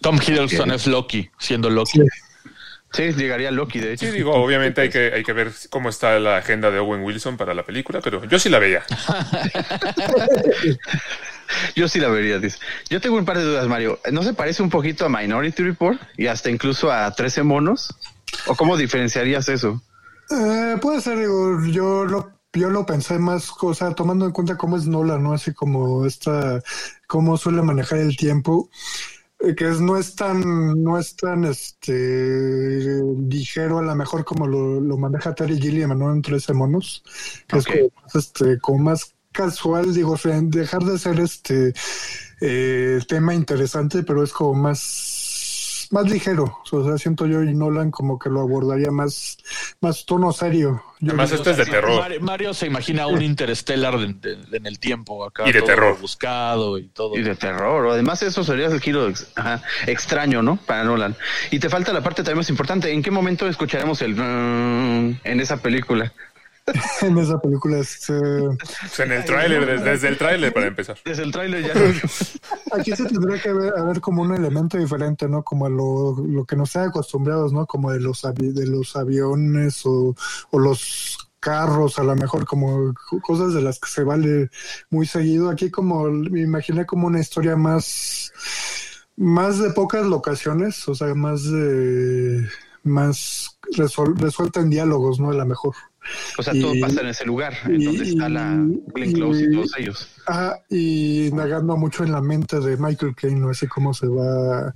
Tom 0.00 0.16
Hiddleston 0.16 0.70
es 0.70 0.86
Loki, 0.86 1.28
siendo 1.38 1.68
Loki. 1.70 2.00
Sí. 2.00 2.06
Sí, 2.92 3.12
llegaría 3.12 3.50
Loki, 3.50 3.80
de 3.80 3.94
hecho. 3.94 4.06
Sí, 4.06 4.12
digo, 4.12 4.32
obviamente 4.34 4.82
hay 4.82 4.90
que, 4.90 5.12
hay 5.14 5.22
que 5.22 5.32
ver 5.32 5.50
cómo 5.70 5.88
está 5.88 6.18
la 6.18 6.36
agenda 6.36 6.70
de 6.70 6.78
Owen 6.78 7.02
Wilson 7.02 7.36
para 7.36 7.54
la 7.54 7.62
película, 7.62 8.00
pero 8.02 8.24
yo 8.24 8.38
sí 8.38 8.48
la 8.48 8.58
veía. 8.58 8.84
Yo 11.76 11.88
sí 11.88 12.00
la 12.00 12.08
vería, 12.08 12.38
dice. 12.38 12.58
Yo 12.88 13.00
tengo 13.00 13.16
un 13.16 13.24
par 13.24 13.38
de 13.38 13.44
dudas, 13.44 13.66
Mario. 13.68 13.98
¿No 14.10 14.22
se 14.22 14.32
parece 14.32 14.62
un 14.62 14.70
poquito 14.70 15.04
a 15.04 15.08
Minority 15.08 15.62
Report 15.62 16.00
y 16.16 16.26
hasta 16.26 16.50
incluso 16.50 16.90
a 16.90 17.10
13 17.10 17.42
monos? 17.42 17.94
¿O 18.46 18.54
cómo 18.54 18.76
diferenciarías 18.76 19.48
eso? 19.48 19.82
Eh, 20.30 20.76
puede 20.80 21.00
ser, 21.00 21.18
digo, 21.18 21.62
yo 21.66 22.04
lo, 22.04 22.32
yo 22.52 22.70
lo 22.70 22.86
pensé 22.86 23.18
más, 23.18 23.50
o 23.60 23.74
sea, 23.74 23.94
tomando 23.94 24.24
en 24.24 24.32
cuenta 24.32 24.56
cómo 24.56 24.76
es 24.76 24.86
Nolan, 24.86 25.22
¿no? 25.22 25.34
Así 25.34 25.52
como 25.52 26.06
esta, 26.06 26.62
cómo 27.06 27.36
suele 27.36 27.62
manejar 27.62 27.98
el 27.98 28.16
tiempo, 28.16 28.70
que 29.56 29.68
es, 29.68 29.80
no 29.80 29.96
es 29.96 30.14
tan, 30.14 30.82
no 30.82 30.98
es 30.98 31.16
tan, 31.16 31.44
este, 31.44 33.02
ligero 33.28 33.78
a 33.78 33.82
lo 33.82 33.94
mejor 33.94 34.24
como 34.24 34.46
lo, 34.46 34.80
lo 34.80 34.96
maneja 34.96 35.34
Terry 35.34 35.60
Gilliam, 35.60 35.98
¿no? 35.98 36.12
En 36.12 36.22
13 36.22 36.52
monos, 36.52 37.02
que 37.48 37.58
es 37.58 37.66
como, 37.66 37.90
más, 38.02 38.14
este, 38.14 38.58
como 38.60 38.78
más 38.78 39.14
casual, 39.32 39.94
digo, 39.94 40.16
dejar 40.42 40.84
de 40.84 40.98
ser 40.98 41.18
este 41.20 41.72
eh, 42.40 43.00
tema 43.08 43.34
interesante, 43.34 44.02
pero 44.02 44.22
es 44.22 44.32
como 44.32 44.54
más, 44.54 44.78
más 45.92 46.10
ligero. 46.10 46.58
O 46.70 46.84
sea, 46.84 46.98
siento 46.98 47.26
yo 47.26 47.42
y 47.42 47.54
Nolan 47.54 47.90
como 47.90 48.18
que 48.18 48.28
lo 48.30 48.40
abordaría 48.40 48.90
más, 48.90 49.36
más 49.80 50.04
tono 50.04 50.32
serio. 50.32 50.82
Yo 51.00 51.08
Además, 51.10 51.32
este 51.32 51.50
es 51.50 51.56
de 51.56 51.66
terror. 51.66 51.98
Mario, 52.00 52.20
Mario 52.20 52.54
se 52.54 52.66
imagina 52.66 53.06
un 53.06 53.22
interstellar 53.22 53.98
de- 53.98 54.36
de- 54.36 54.56
en 54.56 54.66
el 54.66 54.78
tiempo 54.78 55.24
acá. 55.24 55.48
Y 55.48 55.52
de 55.52 55.58
todo 55.60 55.66
terror. 55.66 55.98
Buscado 56.00 56.78
y 56.78 56.88
todo. 56.88 57.16
Y 57.18 57.22
de 57.22 57.34
terror. 57.34 57.88
Además, 57.92 58.22
eso 58.22 58.42
sería 58.44 58.66
el 58.66 58.80
giro 58.80 59.08
ex- 59.08 59.26
ajá, 59.36 59.62
extraño, 59.86 60.42
¿no? 60.42 60.56
Para 60.56 60.84
Nolan. 60.84 61.14
Y 61.50 61.58
te 61.58 61.68
falta 61.68 61.92
la 61.92 62.02
parte 62.02 62.22
también 62.22 62.38
más 62.38 62.50
importante. 62.50 62.90
¿En 62.92 63.02
qué 63.02 63.10
momento 63.10 63.46
escucharemos 63.48 64.00
el 64.02 64.14
mm, 64.14 65.20
en 65.24 65.40
esa 65.40 65.58
película? 65.58 66.12
en 67.02 67.18
esa 67.18 67.40
película 67.40 67.78
este, 67.78 68.14
O 68.14 68.56
sea, 68.90 69.04
en 69.06 69.12
el 69.12 69.24
tráiler, 69.24 69.66
desde, 69.66 69.90
desde 69.90 70.08
el 70.08 70.18
tráiler 70.18 70.52
para 70.52 70.66
empezar. 70.66 70.96
Desde 71.04 71.24
el 71.24 71.32
tráiler 71.32 71.64
ya. 71.66 71.74
aquí 72.78 72.94
se 72.94 73.04
tendría 73.04 73.40
que 73.42 73.52
ver, 73.52 73.72
haber 73.76 74.00
como 74.00 74.22
un 74.22 74.34
elemento 74.34 74.78
diferente, 74.78 75.28
¿no? 75.28 75.42
Como 75.42 75.66
a 75.66 75.70
lo, 75.70 76.16
lo 76.24 76.44
que 76.44 76.54
nos 76.56 76.70
sea 76.70 76.84
acostumbrados, 76.84 77.52
¿no? 77.52 77.66
Como 77.66 77.90
de 77.90 78.00
los 78.00 78.24
avi- 78.24 78.52
de 78.52 78.66
los 78.66 78.94
aviones 78.96 79.84
o, 79.84 80.14
o 80.50 80.58
los 80.58 81.18
carros, 81.40 81.98
a 81.98 82.04
lo 82.04 82.14
mejor 82.14 82.46
como 82.46 82.94
cosas 83.22 83.52
de 83.54 83.62
las 83.62 83.80
que 83.80 83.88
se 83.88 84.04
vale 84.04 84.48
muy 84.90 85.06
seguido. 85.06 85.50
Aquí 85.50 85.70
como 85.70 86.04
me 86.08 86.42
imaginé 86.42 86.86
como 86.86 87.08
una 87.08 87.18
historia 87.20 87.56
más 87.56 88.32
más 89.16 89.58
de 89.58 89.70
pocas 89.70 90.06
locaciones, 90.06 90.88
o 90.88 90.94
sea, 90.94 91.14
más 91.14 91.44
de 91.44 92.48
más 92.84 93.58
resuelta 93.76 94.60
en 94.60 94.70
diálogos, 94.70 95.20
¿no? 95.20 95.30
A 95.30 95.34
lo 95.34 95.46
mejor. 95.46 95.74
O 96.38 96.42
sea, 96.42 96.52
todo 96.54 96.74
Y- 96.74 96.80
pasa 96.80 97.00
en 97.00 97.08
ese 97.08 97.24
lugar, 97.24 97.54
en 97.66 97.80
y- 97.80 97.84
donde 97.84 98.04
está 98.04 98.28
la 98.28 98.56
Glenn 98.94 99.12
Close 99.12 99.44
y 99.44 99.50
todos 99.52 99.72
ellos. 99.78 100.08
Ajá, 100.26 100.58
y 100.68 101.26
indagando 101.26 101.76
mucho 101.76 102.04
en 102.04 102.12
la 102.12 102.20
mente 102.20 102.58
de 102.60 102.76
Michael 102.76 103.14
Caine, 103.14 103.40
¿no? 103.40 103.50
Así 103.50 103.66
como 103.66 103.94
se 103.94 104.06
va, 104.08 104.74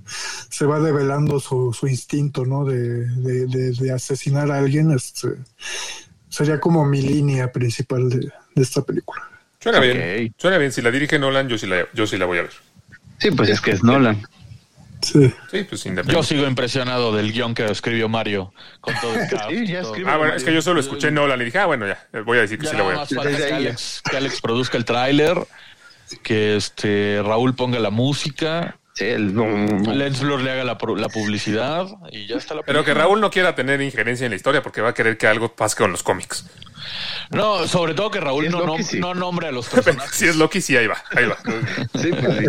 se 0.49 0.65
va 0.65 0.79
develando 0.79 1.39
su, 1.39 1.73
su 1.73 1.87
instinto, 1.87 2.45
¿no? 2.45 2.63
De, 2.65 3.05
de, 3.07 3.45
de, 3.47 3.71
de 3.71 3.91
asesinar 3.91 4.51
a 4.51 4.57
alguien, 4.59 4.91
este, 4.91 5.29
sería 6.29 6.59
como 6.59 6.85
mi 6.85 7.01
línea 7.01 7.51
principal 7.51 8.09
de, 8.09 8.19
de 8.19 8.61
esta 8.61 8.81
película. 8.83 9.21
Suena 9.59 9.79
Ok. 9.79 9.83
bien. 9.85 10.33
Suena 10.37 10.57
bien. 10.57 10.71
Si 10.71 10.81
la 10.81 10.91
dirige 10.91 11.17
Nolan, 11.19 11.47
yo 11.49 11.57
sí 11.57 11.65
la, 11.67 11.87
yo 11.93 12.05
sí 12.07 12.17
la 12.17 12.25
voy 12.25 12.37
a 12.39 12.41
ver. 12.43 12.51
Sí, 13.19 13.31
pues 13.31 13.49
es 13.49 13.59
que 13.61 13.71
es 13.71 13.83
Nolan. 13.83 14.21
Sí. 15.01 15.33
Sí, 15.51 15.63
pues 15.63 15.83
Yo 16.07 16.23
sigo 16.23 16.47
impresionado 16.47 17.15
del 17.15 17.31
guion 17.31 17.53
que 17.53 17.65
escribió 17.65 18.09
Mario 18.09 18.53
con 18.81 18.93
todo 18.99 19.13
el 19.13 19.27
cast 19.29 19.49
Sí, 19.49 19.55
y 19.63 19.67
ya 19.67 19.81
todo. 19.81 19.91
escribe. 19.91 20.11
Ah, 20.11 20.17
bueno, 20.17 20.33
es 20.33 20.43
que 20.43 20.53
yo 20.53 20.61
solo 20.61 20.79
escuché 20.79 21.11
Nolan 21.11 21.41
y 21.41 21.45
dije, 21.45 21.59
ah, 21.59 21.65
bueno, 21.65 21.87
ya, 21.87 21.99
voy 22.25 22.37
a 22.39 22.41
decir 22.41 22.57
que 22.57 22.65
Ya 22.65 22.71
sí 22.71 22.77
la 22.77 22.83
voy 22.83 22.93
a 22.93 22.97
más 22.97 23.09
falta 23.13 23.37
que. 23.37 23.53
Alex, 23.53 24.01
que 24.09 24.17
Alex 24.17 24.41
produzca 24.41 24.77
el 24.77 24.85
tráiler, 24.85 25.37
que 26.23 26.55
este 26.55 27.21
Raúl 27.23 27.53
ponga 27.55 27.79
la 27.79 27.89
música 27.89 28.77
Sí, 28.97 29.05
el... 29.05 29.35
Lens 29.95 30.21
Blur 30.21 30.41
le 30.41 30.49
haga 30.49 30.63
la, 30.63 30.75
publicidad 30.75 31.85
y 32.11 32.25
ya 32.25 32.37
está 32.37 32.55
la 32.55 32.63
Pero 32.63 32.83
que. 32.83 32.95
Raúl 32.95 33.21
no 33.21 33.29
quiera 33.29 33.53
tener 33.53 33.79
injerencia 33.79 34.25
en 34.25 34.31
la 34.31 34.37
historia 34.37 34.63
porque 34.63 34.81
va 34.81 34.89
a 34.89 34.93
querer 34.95 35.19
que 35.19 35.27
algo 35.27 35.55
pase 35.55 35.75
con 35.75 35.91
los 35.91 36.01
cómics. 36.01 36.43
No, 37.29 37.67
sobre 37.67 37.93
todo 37.93 38.09
que 38.09 38.19
Raúl 38.19 38.45
Si 38.45 38.49
no, 38.49 38.65
Loki, 38.65 38.81
nom- 38.81 38.85
sí. 38.87 38.99
no 38.99 39.13
nombre 39.13 39.49
a 39.49 39.51
los 39.51 39.69
personajes. 39.69 40.15
Si 40.15 40.25
es 40.25 40.35
Loki, 40.35 40.61
sí, 40.61 40.75
ahí 40.75 40.87
va, 40.87 40.97
ahí 41.15 41.25
va. 41.25 41.37
Sí, 42.01 42.09
pues 42.09 42.37
sí. 42.39 42.45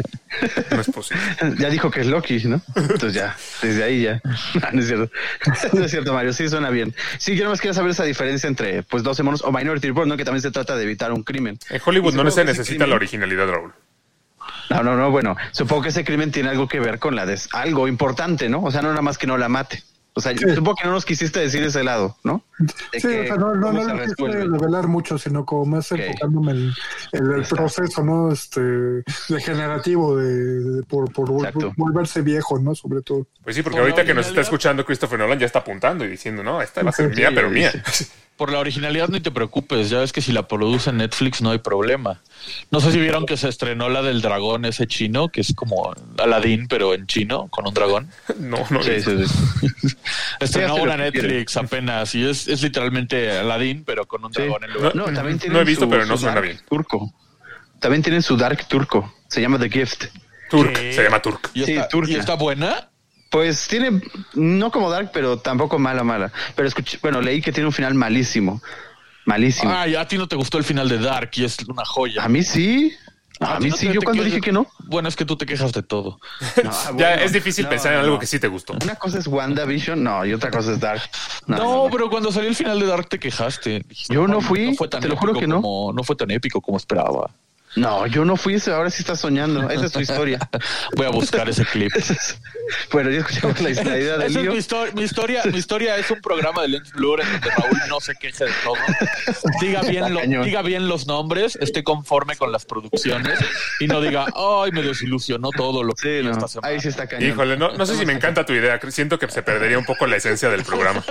No 0.71 0.81
es 0.81 0.91
posible. 0.91 1.23
Ya 1.59 1.69
dijo 1.69 1.91
que 1.91 2.01
es 2.01 2.07
Loki, 2.07 2.39
¿no? 2.45 2.63
Entonces 2.75 3.13
ya, 3.13 3.37
desde 3.61 3.85
ahí 3.85 4.03
ya. 4.05 4.23
Ah, 4.63 4.71
no 4.73 4.81
es 4.81 4.87
cierto. 4.87 5.13
No 5.75 5.85
es 5.85 5.91
cierto, 5.91 6.15
Mario. 6.15 6.33
Sí, 6.33 6.49
suena 6.49 6.71
bien. 6.71 6.95
Sí, 7.19 7.37
yo 7.37 7.45
nomás 7.45 7.61
quería 7.61 7.75
saber 7.75 7.91
esa 7.91 8.05
diferencia 8.05 8.49
entre, 8.49 8.85
pues, 8.85 9.03
12 9.03 9.23
monos 9.23 9.43
o 9.45 9.53
Minority 9.53 9.89
Report, 9.89 10.09
¿no? 10.09 10.17
Que 10.17 10.25
también 10.25 10.41
se 10.41 10.51
trata 10.51 10.77
de 10.77 10.85
evitar 10.85 11.13
un 11.13 11.25
crimen. 11.25 11.59
En 11.69 11.83
Hollywood 11.85 12.15
no 12.15 12.31
se 12.31 12.43
necesita 12.47 12.87
la 12.87 12.95
originalidad, 12.95 13.49
Raúl. 13.49 13.75
No, 14.71 14.83
no, 14.83 14.97
no. 14.97 15.11
Bueno, 15.11 15.37
supongo 15.53 15.83
que 15.83 15.89
ese 15.91 16.05
crimen 16.05 16.31
tiene 16.33 16.49
algo 16.51 16.69
que 16.69 16.81
ver 16.81 16.99
con 16.99 17.15
la 17.17 17.27
des 17.27 17.49
algo 17.53 17.89
importante, 17.89 18.49
¿no? 18.49 18.63
O 18.63 18.71
sea, 18.71 18.83
no 18.83 18.89
nada 18.91 19.03
más 19.03 19.19
que 19.19 19.27
no 19.27 19.37
la 19.39 19.49
mate. 19.49 19.83
O 20.15 20.21
sea, 20.21 20.33
yo 20.33 20.49
supongo 20.53 20.75
que 20.83 20.85
no 20.89 20.95
nos 20.95 21.05
quisiste 21.05 21.39
decir 21.39 21.63
ese 21.63 21.85
lado, 21.85 22.17
¿no? 22.25 22.43
De 22.59 22.99
Sí, 22.99 23.07
que 23.07 23.21
o 23.21 23.27
sea, 23.27 23.37
no, 23.37 23.55
no, 23.55 23.71
no 23.73 23.85
se 23.85 23.95
lo 23.95 24.03
quise 24.03 24.45
revelar 24.47 24.89
mucho, 24.89 25.17
sino 25.17 25.45
como 25.45 25.65
más 25.67 25.93
Ok. 25.93 26.01
enfocándome 26.01 26.53
en 26.53 26.73
el, 27.13 27.33
el 27.35 27.45
proceso, 27.45 28.03
¿no? 28.03 28.33
Este, 28.33 28.61
degenerativo 29.29 30.17
de, 30.17 30.35
de- 30.61 30.83
por, 30.83 31.13
por 31.13 31.31
volverse 31.77 32.23
viejo, 32.23 32.59
¿no? 32.59 32.75
Sobre 32.75 33.03
todo. 33.03 33.29
Pues 33.45 33.55
sí, 33.55 33.63
porque 33.63 33.77
Por 33.77 33.83
ahorita 33.83 34.05
que 34.05 34.15
nos 34.15 34.27
está 34.27 34.41
escuchando 34.41 34.85
Christopher 34.85 35.21
Nolan 35.21 35.39
ya 35.39 35.47
está 35.47 35.61
apuntando 35.61 36.05
y 36.05 36.09
diciendo, 36.09 36.43
no, 36.43 36.61
esta 36.63 36.83
va 36.83 36.91
a 36.91 36.93
ser 36.93 37.11
Sí, 37.15 37.21
mía, 37.21 37.31
pero 37.33 37.49
mía. 37.51 37.71
Por 38.39 38.53
la 38.53 38.61
originalidad 38.61 39.09
ni 39.09 39.21
te 39.21 39.31
preocupes, 39.33 39.91
ya 39.91 39.99
ves 39.99 40.13
que 40.13 40.21
si 40.23 40.31
la 40.33 40.47
produce 40.47 40.93
Netflix 40.93 41.43
no 41.43 41.51
hay 41.51 41.59
problema. 41.59 42.21
No 42.71 42.81
sé 42.81 42.93
si 42.93 43.01
vieron 43.01 43.27
que 43.27 43.37
se 43.37 43.49
estrenó 43.49 43.89
la 43.89 44.01
del 44.01 44.23
dragón 44.23 44.65
ese 44.65 44.87
chino, 44.87 45.29
que 45.29 45.41
es 45.41 45.53
como 45.55 45.93
Aladdin, 46.19 46.69
pero 46.69 46.95
en 46.95 47.07
chino, 47.09 47.49
con 47.49 47.67
un 47.67 47.75
dragón. 47.75 48.09
No, 48.39 48.59
no. 48.71 48.81
Sí, 48.83 48.93
sí, 49.03 49.27
sí. 49.27 49.89
Estrenó 50.39 50.77
una 50.77 50.97
quiere. 51.11 51.11
Netflix 51.29 51.57
apenas 51.57 52.15
y 52.15 52.25
es, 52.25 52.47
es 52.49 52.63
literalmente 52.63 53.37
Aladdin, 53.39 53.83
pero 53.85 54.07
con 54.07 54.25
un 54.25 54.33
Sí. 54.33 54.43
dragón 54.43 54.63
en 54.65 54.73
lugar. 54.73 54.95
No, 54.95 55.05
también 55.07 55.41
No 55.51 55.61
he 55.61 55.65
visto, 55.65 55.85
su- 55.87 55.91
pero 55.91 56.07
no 56.07 56.17
su 56.17 56.23
suena 56.23 56.41
bien. 56.41 56.61
Turco. 56.69 57.13
También 57.81 58.03
tienen 58.03 58.23
su 58.23 58.37
Dark 58.37 58.67
Turco. 58.69 59.13
Se 59.29 59.41
llama 59.41 59.59
The 59.59 59.69
Gift. 59.69 60.05
Turk, 60.49 60.73
¿Qué? 60.75 60.93
se 60.95 61.03
llama 61.03 61.21
Turk. 61.21 61.51
¿Y, 61.55 61.65
Sí, 61.65 61.73
está. 61.73 61.89
¿Y 62.07 62.15
está 62.15 62.35
buena? 62.35 62.88
Pues 63.31 63.69
tiene, 63.69 64.01
no 64.35 64.71
como 64.71 64.91
Dark, 64.91 65.11
pero 65.13 65.39
tampoco 65.39 65.79
mala, 65.79 66.03
mala. 66.05 66.33
Pero 66.57 66.67
escuché, 66.69 66.99
bueno, 67.03 67.21
leí 67.21 67.43
que 67.43 67.53
tiene 67.53 67.67
un 67.67 67.73
final 67.73 67.95
malísimo. 67.95 68.63
Malísimo. 69.27 69.71
Ay, 69.73 69.95
a 69.95 70.09
ti 70.09 70.17
no 70.17 70.27
te 70.27 70.37
gustó 70.37 70.57
el 70.59 70.65
final 70.65 70.89
de 70.89 70.99
Dark 70.99 71.31
y 71.35 71.45
es 71.45 71.59
una 71.69 71.85
joya. 71.85 72.25
a 72.25 72.29
mí 72.29 72.43
sí. 72.43 72.95
A, 73.41 73.61
mí 73.61 73.69
no 73.69 73.77
sí. 73.77 73.87
Yo 73.93 74.01
cuando 74.01 74.23
quejas 74.25 74.35
dije 74.37 74.41
que 74.41 74.51
no. 74.53 74.67
Bueno, 74.87 75.09
es 75.09 75.15
que 75.15 75.25
tú 75.25 75.37
te 75.37 75.45
quejas 75.47 75.73
de 75.73 75.83
todo. 75.83 76.19
No, 76.65 76.71
Ya 76.73 76.91
bueno, 77.11 77.23
es 77.23 77.33
difícil 77.33 77.65
no, 77.65 77.71
pensar 77.71 77.93
en 77.93 77.99
no, 77.99 78.05
algo 78.07 78.19
que 78.19 78.27
sí 78.27 78.41
te 78.41 78.49
gustó. 78.49 78.75
Una 78.83 78.97
cosa 78.97 79.19
es 79.19 79.27
WandaVision, 79.29 80.03
no, 80.03 80.25
y 80.25 80.33
otra 80.33 80.51
cosa 80.51 80.73
es 80.73 80.81
Dark. 80.81 81.03
No, 81.47 81.89
pero 81.93 82.09
cuando 82.11 82.33
salió 82.33 82.49
el 82.49 82.57
final 82.57 82.81
de 82.81 82.87
Dark 82.87 83.09
te 83.11 83.19
quejaste. 83.21 83.85
Dijiste, 83.87 84.15
Yo 84.15 84.27
no 84.27 84.39
"Ay, 84.39 84.43
fui, 84.45 84.75
fue 84.75 84.89
tan 84.89 85.03
te 85.03 85.09
lo 85.09 85.17
juro 85.17 85.35
que 85.35 85.47
no. 85.47 85.57
como- 85.63 85.93
no 85.93 86.03
fue 86.03 86.17
tan 86.17 86.31
épico 86.31 86.61
como 86.63 86.79
esperaba. 86.79 87.31
No, 87.77 88.07
yo 88.07 88.25
no 88.25 88.37
fui 88.37 88.55
ese, 88.55 88.73
ahora 88.73 88.91
sí 88.91 89.03
estás 89.03 89.21
soñando. 89.21 89.69
Esa 89.71 89.87
es 89.87 89.93
tu 89.93 90.01
historia. 90.01 90.39
Voy 90.97 91.07
a 91.07 91.11
buscar 91.11 91.49
ese 91.49 91.65
clip. 91.65 91.93
bueno, 92.93 93.11
ya 93.11 93.19
escuchamos 93.21 93.61
la, 93.61 93.71
la 93.71 93.99
idea 93.99 94.17
del 94.19 94.31
Esa 94.31 94.41
es 94.41 94.47
mi, 94.47 94.51
mi 94.95 95.03
historia. 95.05 95.43
Mi 95.45 95.59
historia 95.59 95.97
es 95.97 96.11
un 96.11 96.21
programa 96.21 96.63
de 96.63 96.69
Lens 96.69 96.93
Blur 96.93 97.21
en 97.21 97.31
donde 97.31 97.51
Raúl 97.51 97.79
no 97.89 98.01
se 98.01 98.15
queje 98.17 98.45
de 98.47 98.51
todo. 98.65 98.75
Diga 99.61 99.83
bien, 99.83 100.13
lo- 100.13 100.21
diga 100.45 100.63
bien 100.63 100.89
los 100.89 101.07
nombres, 101.07 101.57
esté 101.61 101.85
conforme 101.85 102.37
con 102.37 102.53
las 102.53 102.65
producciones 102.65 103.39
y 103.81 103.87
no 103.87 104.01
diga, 104.01 104.27
ay, 104.35 104.73
me 104.73 104.83
desilusionó 104.83 105.51
todo 105.51 105.83
lo 105.85 105.95
que 105.95 106.19
Sí, 106.21 106.25
no, 106.25 106.33
esta 106.33 106.49
semana. 106.49 106.73
ahí 106.73 106.81
sí 106.81 106.89
está 106.89 107.07
cañón. 107.07 107.31
Híjole, 107.31 107.57
no, 107.57 107.73
no 107.73 107.87
sé 107.87 107.97
si 107.97 108.07
me 108.07 108.13
encanta 108.13 108.45
tu 108.47 108.53
idea. 108.55 108.81
Siento 108.91 109.19
que 109.19 109.29
se 109.31 109.43
perdería 109.43 109.79
un 109.79 109.85
poco 109.85 110.07
la 110.07 110.17
esencia 110.17 110.49
del 110.49 110.65
programa. 110.65 111.05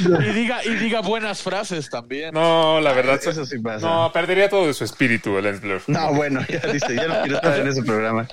Y 0.00 0.32
diga, 0.32 0.64
y 0.64 0.74
diga 0.74 1.00
buenas 1.00 1.42
frases 1.42 1.88
también. 1.88 2.34
No, 2.34 2.80
la 2.80 2.92
verdad. 2.92 3.20
Eso 3.22 3.44
sí 3.46 3.58
pasa. 3.58 3.86
No, 3.86 4.12
perdería 4.12 4.48
todo 4.48 4.66
de 4.66 4.74
su 4.74 4.84
espíritu 4.84 5.38
el 5.38 5.46
No, 5.86 6.14
bueno, 6.14 6.40
ya 6.48 6.60
dice, 6.72 6.94
ya 6.94 7.08
no 7.08 7.20
quiero 7.22 7.36
estar 7.36 7.58
en 7.60 7.68
ese 7.68 7.82
programa. 7.82 8.26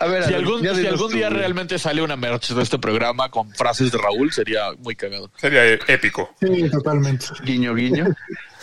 A 0.00 0.06
ver, 0.06 0.22
Si 0.24 0.28
a 0.28 0.36
ver, 0.36 0.36
algún, 0.36 1.10
si 1.10 1.16
día 1.16 1.28
realmente 1.30 1.78
sale 1.78 2.02
una 2.02 2.16
merch 2.16 2.50
de 2.50 2.62
este 2.62 2.78
programa 2.78 3.30
con 3.30 3.50
frases 3.54 3.90
de 3.92 3.98
Raúl, 3.98 4.32
sería 4.32 4.72
muy 4.78 4.94
cagado. 4.94 5.30
Sería 5.36 5.64
épico. 5.88 6.34
Sí, 6.40 6.68
totalmente. 6.70 7.26
Guiño, 7.42 7.74
guiño. 7.74 8.06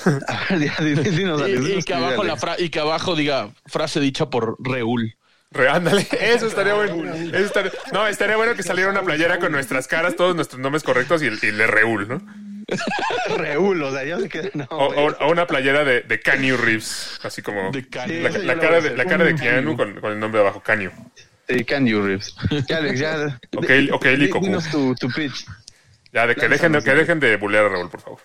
A 0.06 0.54
ver, 0.54 0.60
ya, 0.66 0.84
di- 0.84 0.96
dinos, 1.12 1.42
Y, 1.48 1.84
que 1.84 1.94
abajo 1.94 2.24
la 2.24 2.34
Alex. 2.34 2.42
fra- 2.42 2.56
y 2.60 2.70
que 2.70 2.80
abajo 2.80 3.16
diga 3.16 3.50
frase 3.66 4.00
dicha 4.00 4.30
por 4.30 4.56
Raúl. 4.60 5.16
Ándale, 5.70 6.06
eso 6.20 6.48
estaría 6.48 6.74
bueno. 6.74 7.14
Eso 7.14 7.38
estaría- 7.46 7.72
no, 7.94 8.06
estaría 8.08 8.36
bueno 8.36 8.56
que 8.56 8.64
saliera 8.64 8.90
una 8.92 9.04
playera 9.04 9.40
con 9.40 9.52
nuestras 9.54 9.88
caras, 9.88 10.16
todos 10.16 10.36
nuestros 10.36 10.60
nombres 10.62 10.84
correctos 10.84 11.22
y, 11.24 11.28
y 11.28 11.52
le 11.52 11.66
Reúl, 11.68 12.08
¿no? 12.08 12.22
Reúl, 13.38 13.82
o 13.84 13.92
sea, 13.92 14.04
ya 14.04 14.20
se 14.20 14.30
queda. 14.30 14.50
No, 14.54 14.66
O, 14.70 14.88
güey. 14.88 15.00
o- 15.00 15.18
o 15.26 15.32
una 15.32 15.46
playera 15.48 15.84
de, 15.84 16.02
de 16.02 16.20
Keanu 16.20 16.58
Reeves, 16.58 17.20
así 17.24 17.42
como 17.42 17.72
De 17.72 17.86
la, 17.92 18.06
Sí, 18.08 18.22
yo 18.46 18.60
cara 18.60 18.82
de, 18.82 18.96
la 18.98 19.06
cara 19.06 19.26
de 19.26 19.36
Keanu 19.36 19.76
con, 19.78 20.00
con 20.00 20.12
el 20.12 20.20
nombre 20.20 20.40
de 20.42 20.48
abajo, 20.48 20.62
Keanu. 20.64 20.92
Sí, 21.48 21.64
Can 21.64 21.86
You 21.86 22.02
Reeves. 22.02 22.36
Ya, 22.68 22.78
Alex, 22.78 23.00
ya. 23.00 23.40
Ok, 23.56 23.70
ok, 23.92 24.06
Lico. 24.18 24.40
Dinos 24.40 24.70
tu, 24.72 24.96
tu 24.96 25.10
pitch. 25.10 25.46
Ya, 26.12 26.26
de 26.26 26.36
que 26.36 26.48
dejen 26.48 26.72
de, 26.72 26.82
que 26.82 26.92
dejen 26.96 27.20
de 27.20 27.38
bulear 27.38 27.66
a 27.66 27.70
Raúl, 27.70 27.90
por 27.90 28.02
favor. 28.02 28.20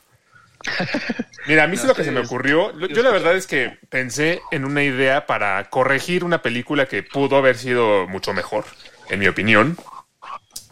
Mira, 1.47 1.65
a 1.65 1.67
mí 1.67 1.77
sí 1.77 1.87
lo 1.87 1.95
que 1.95 2.05
se 2.05 2.11
me 2.13 2.21
ocurrió, 2.21 2.79
yo 2.89 3.03
la 3.03 3.11
verdad 3.11 3.35
es 3.35 3.47
que 3.47 3.79
pensé 3.89 4.41
en 4.51 4.65
una 4.65 4.83
idea 4.85 5.27
para 5.27 5.69
corregir 5.71 6.23
una 6.23 6.43
película 6.43 6.87
que 6.87 7.03
pudo 7.03 7.37
haber 7.37 7.57
sido 7.57 8.07
mucho 8.07 8.33
mejor, 8.35 8.65
en 9.09 9.21
mi 9.21 9.27
opinión, 9.27 9.77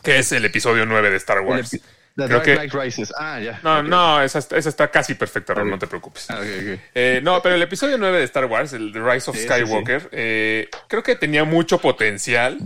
que 0.03 0.19
es 0.19 0.31
el 0.33 0.45
episodio 0.45 0.85
9 0.87 1.11
de 1.11 1.17
Star 1.17 1.41
Wars. 1.41 1.77
Creo 2.27 2.43
que- 2.43 2.57
Rises. 2.69 3.13
Ah, 3.17 3.39
ya. 3.41 3.61
No, 3.63 3.83
no, 3.83 4.21
esa, 4.23 4.39
está- 4.41 4.57
esa 4.57 4.69
está 4.69 4.91
casi 4.91 5.15
perfecta, 5.15 5.55
no 5.55 5.79
te 5.79 5.87
preocupes. 5.87 6.27
Ah. 6.31 6.41
Eh, 6.43 7.21
no, 7.23 7.41
pero 7.43 7.55
el 7.55 7.63
episodio 7.63 7.97
9 7.99 8.19
de 8.19 8.25
Star 8.25 8.47
Wars, 8.47 8.73
el 8.73 8.93
The 8.93 8.99
Rise 9.01 9.31
of 9.31 9.37
Sí, 9.37 9.43
sí, 9.43 9.49
Skywalker, 9.49 10.09
eh, 10.13 10.69
creo 10.89 11.03
que 11.03 11.15
tenía 11.17 11.45
mucho 11.45 11.79
potencial. 11.79 12.59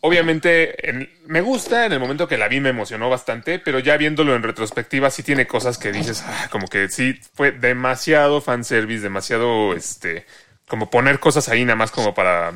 Obviamente, 0.00 0.88
en- 0.88 1.08
me 1.26 1.40
gusta, 1.40 1.86
en 1.86 1.92
el 1.92 2.00
momento 2.00 2.26
que 2.26 2.38
la 2.38 2.48
vi 2.48 2.60
me 2.60 2.70
emocionó 2.70 3.10
bastante, 3.10 3.58
pero 3.58 3.78
ya 3.78 3.96
viéndolo 3.96 4.34
en 4.34 4.42
retrospectiva 4.42 5.10
sí 5.10 5.22
tiene 5.22 5.46
cosas 5.46 5.78
que 5.78 5.92
dices, 5.92 6.24
ah, 6.26 6.48
como 6.50 6.66
que 6.68 6.88
sí 6.88 7.20
fue 7.34 7.52
demasiado 7.52 8.40
fanservice, 8.40 9.02
demasiado, 9.02 9.74
este, 9.74 10.26
como 10.66 10.90
poner 10.90 11.20
cosas 11.20 11.48
ahí 11.48 11.64
nada 11.64 11.76
más 11.76 11.90
como 11.90 12.14
para, 12.14 12.54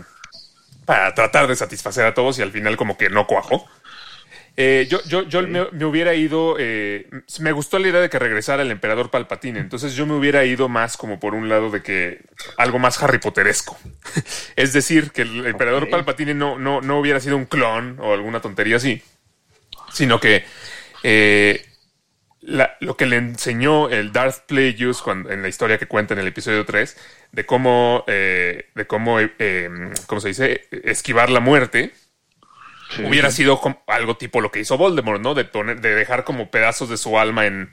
para 0.84 1.14
tratar 1.14 1.46
de 1.46 1.56
satisfacer 1.56 2.04
a 2.06 2.14
todos 2.14 2.38
y 2.38 2.42
al 2.42 2.52
final 2.52 2.76
como 2.76 2.96
que 2.96 3.10
no 3.10 3.26
cuajó. 3.26 3.66
Eh, 4.56 4.86
yo 4.88 5.00
yo, 5.08 5.22
yo 5.28 5.42
me, 5.42 5.66
me 5.72 5.84
hubiera 5.84 6.14
ido, 6.14 6.54
eh, 6.60 7.08
me 7.40 7.50
gustó 7.50 7.80
la 7.80 7.88
idea 7.88 8.00
de 8.00 8.08
que 8.08 8.20
regresara 8.20 8.62
el 8.62 8.70
emperador 8.70 9.10
Palpatine, 9.10 9.58
entonces 9.58 9.94
yo 9.94 10.06
me 10.06 10.14
hubiera 10.14 10.44
ido 10.44 10.68
más 10.68 10.96
como 10.96 11.18
por 11.18 11.34
un 11.34 11.48
lado 11.48 11.70
de 11.70 11.82
que 11.82 12.20
algo 12.56 12.78
más 12.78 13.02
Harry 13.02 13.18
Potteresco. 13.18 13.76
es 14.56 14.72
decir, 14.72 15.10
que 15.10 15.22
el 15.22 15.46
emperador. 15.46 15.90
Palpatine 15.90 16.34
no, 16.34 16.56
no, 16.58 16.80
no 16.80 17.00
hubiera 17.00 17.18
sido 17.18 17.36
un 17.36 17.46
clon 17.46 17.98
o 18.00 18.14
alguna 18.14 18.40
tontería 18.40 18.76
así, 18.76 19.02
sino 19.92 20.20
que 20.20 20.44
eh, 21.02 21.64
la- 22.40 22.76
lo 22.80 22.96
que 22.96 23.06
le 23.06 23.16
enseñó 23.16 23.88
el 23.90 24.12
Darth 24.12 24.46
Plagueis 24.46 24.98
cuando, 24.98 25.30
en 25.30 25.42
la 25.42 25.48
historia 25.48 25.78
que 25.78 25.86
cuenta 25.86 26.14
en 26.14 26.20
el 26.20 26.26
episodio 26.28 26.64
3, 26.64 26.96
de 27.32 27.46
cómo, 27.46 28.04
eh, 28.06 28.66
de 28.74 28.86
cómo, 28.86 29.18
eh, 29.20 29.70
¿cómo 30.06 30.20
se 30.20 30.28
dice? 30.28 30.68
Esquivar 30.70 31.30
la 31.30 31.40
muerte, 31.40 31.92
Sí. 32.96 33.02
hubiera 33.04 33.30
sido 33.30 33.60
como 33.60 33.82
algo 33.86 34.16
tipo 34.16 34.40
lo 34.40 34.50
que 34.50 34.60
hizo 34.60 34.76
Voldemort, 34.78 35.20
¿no? 35.20 35.34
De 35.34 35.44
poner, 35.44 35.80
de 35.80 35.94
dejar 35.94 36.24
como 36.24 36.50
pedazos 36.50 36.88
de 36.88 36.96
su 36.96 37.18
alma 37.18 37.46
en, 37.46 37.70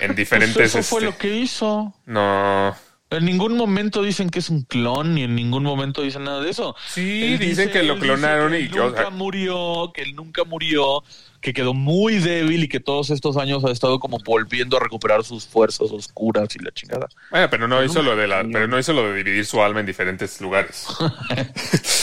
en 0.00 0.14
diferentes. 0.14 0.56
Pues 0.56 0.74
eso 0.74 0.82
fue 0.82 1.00
este, 1.00 1.10
lo 1.12 1.18
que 1.18 1.36
hizo. 1.36 1.94
No. 2.06 2.76
En 3.10 3.24
ningún 3.24 3.56
momento 3.56 4.02
dicen 4.02 4.28
que 4.28 4.38
es 4.40 4.50
un 4.50 4.62
clon, 4.64 5.14
ni 5.14 5.22
en 5.22 5.34
ningún 5.34 5.62
momento 5.62 6.02
dicen 6.02 6.24
nada 6.24 6.42
de 6.42 6.50
eso. 6.50 6.76
Sí, 6.88 7.32
Él 7.32 7.38
dicen 7.38 7.68
dice- 7.68 7.70
que 7.70 7.82
lo 7.82 7.98
clonaron 7.98 8.52
que 8.52 8.60
y 8.60 8.68
que, 8.68 8.78
o 8.80 8.86
nunca 8.88 9.00
sea, 9.00 9.10
murió, 9.10 9.92
que 9.94 10.02
él 10.02 10.14
nunca 10.14 10.44
murió, 10.44 11.02
que 11.40 11.52
quedó 11.52 11.72
muy 11.72 12.18
débil 12.18 12.64
y 12.64 12.68
que 12.68 12.80
todos 12.80 13.10
estos 13.10 13.36
años 13.36 13.64
ha 13.64 13.70
estado 13.70 14.00
como 14.00 14.18
volviendo 14.24 14.76
a 14.76 14.80
recuperar 14.80 15.22
sus 15.24 15.46
fuerzas 15.46 15.90
oscuras 15.92 16.48
y 16.56 16.58
la 16.64 16.72
chingada. 16.72 17.08
bueno, 17.30 17.48
pero 17.48 17.68
no 17.68 17.82
hizo 17.84 18.02
lo 18.02 18.16
de 18.16 18.26
la, 18.26 18.44
pero 18.52 18.66
no 18.66 18.78
hizo 18.78 18.92
lo 18.92 19.10
de 19.12 19.22
dividir 19.22 19.46
su 19.46 19.62
alma 19.62 19.80
en 19.80 19.86
diferentes 19.86 20.40
lugares. 20.40 20.86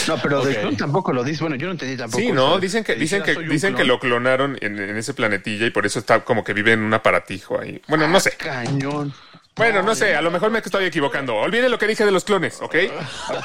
No, 0.07 0.17
pero 0.21 0.43
de 0.45 0.53
Ok. 0.53 0.59
clon 0.59 0.77
tampoco 0.77 1.11
lo 1.13 1.23
dice. 1.23 1.41
Bueno, 1.43 1.55
yo 1.55 1.65
no 1.65 1.71
entendí 1.71 1.97
tampoco. 1.97 2.21
Sí, 2.21 2.31
no, 2.31 2.59
dicen 2.59 2.83
que, 2.83 2.93
Que 2.93 2.99
dicen 2.99 3.23
que, 3.23 3.33
"Soy 3.33 3.45
un 3.45 3.49
dicen 3.49 3.71
que 3.73 3.77
clon". 3.77 3.87
lo 3.87 3.99
clonaron 3.99 4.57
en, 4.61 4.77
en 4.77 4.95
ese 4.97 5.15
planetilla 5.15 5.65
y 5.65 5.71
por 5.71 5.85
eso 5.87 5.97
está 5.97 6.23
como 6.23 6.43
que 6.43 6.53
vive 6.53 6.73
en 6.73 6.81
un 6.81 6.93
aparatijo 6.93 7.59
ahí. 7.59 7.81
Bueno, 7.87 8.07
no 8.07 8.19
sé. 8.19 8.31
Cañón. 8.37 9.11
Bueno, 9.55 9.81
no 9.83 9.95
sé, 9.95 10.15
a 10.15 10.21
lo 10.21 10.31
mejor 10.31 10.51
me 10.51 10.59
estoy 10.59 10.83
equivocando. 10.85 11.35
Olviden 11.35 11.71
lo 11.71 11.77
que 11.79 11.87
dije 11.87 12.03
de 12.05 12.11
los 12.11 12.25
clones, 12.25 12.57
¿ok? 12.61 12.75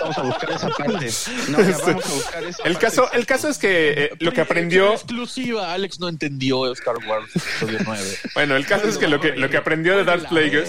Vamos 0.00 0.18
a 0.18 0.22
buscar 0.22 0.50
esa 0.50 0.68
parte. 0.78 1.10
No, 1.48 1.60
ya 1.62 1.78
vamos 1.78 2.04
a 2.06 2.12
buscar 2.14 2.42
esa 2.44 2.62
El 2.64 2.72
parte. 2.72 2.86
caso, 2.86 3.12
el 3.12 3.26
caso 3.26 3.48
es 3.48 3.58
que 3.58 3.90
eh, 3.90 4.10
lo 4.18 4.32
que 4.32 4.40
aprendió. 4.40 4.92
Exclusiva, 4.94 5.72
Alex 5.72 6.00
no 6.00 6.08
entendió 6.08 6.72
Star 6.72 6.96
Wars 7.06 7.30
episodio 7.36 7.78
9. 7.84 8.02
Bueno, 8.34 8.56
el 8.56 8.66
caso 8.66 8.88
es 8.88 8.98
que 8.98 9.06
lo 9.06 9.20
que, 9.20 9.36
lo 9.36 9.48
que 9.50 9.56
aprendió 9.56 9.96
de 9.96 10.02
Darth 10.04 10.28
Plagueis 10.28 10.68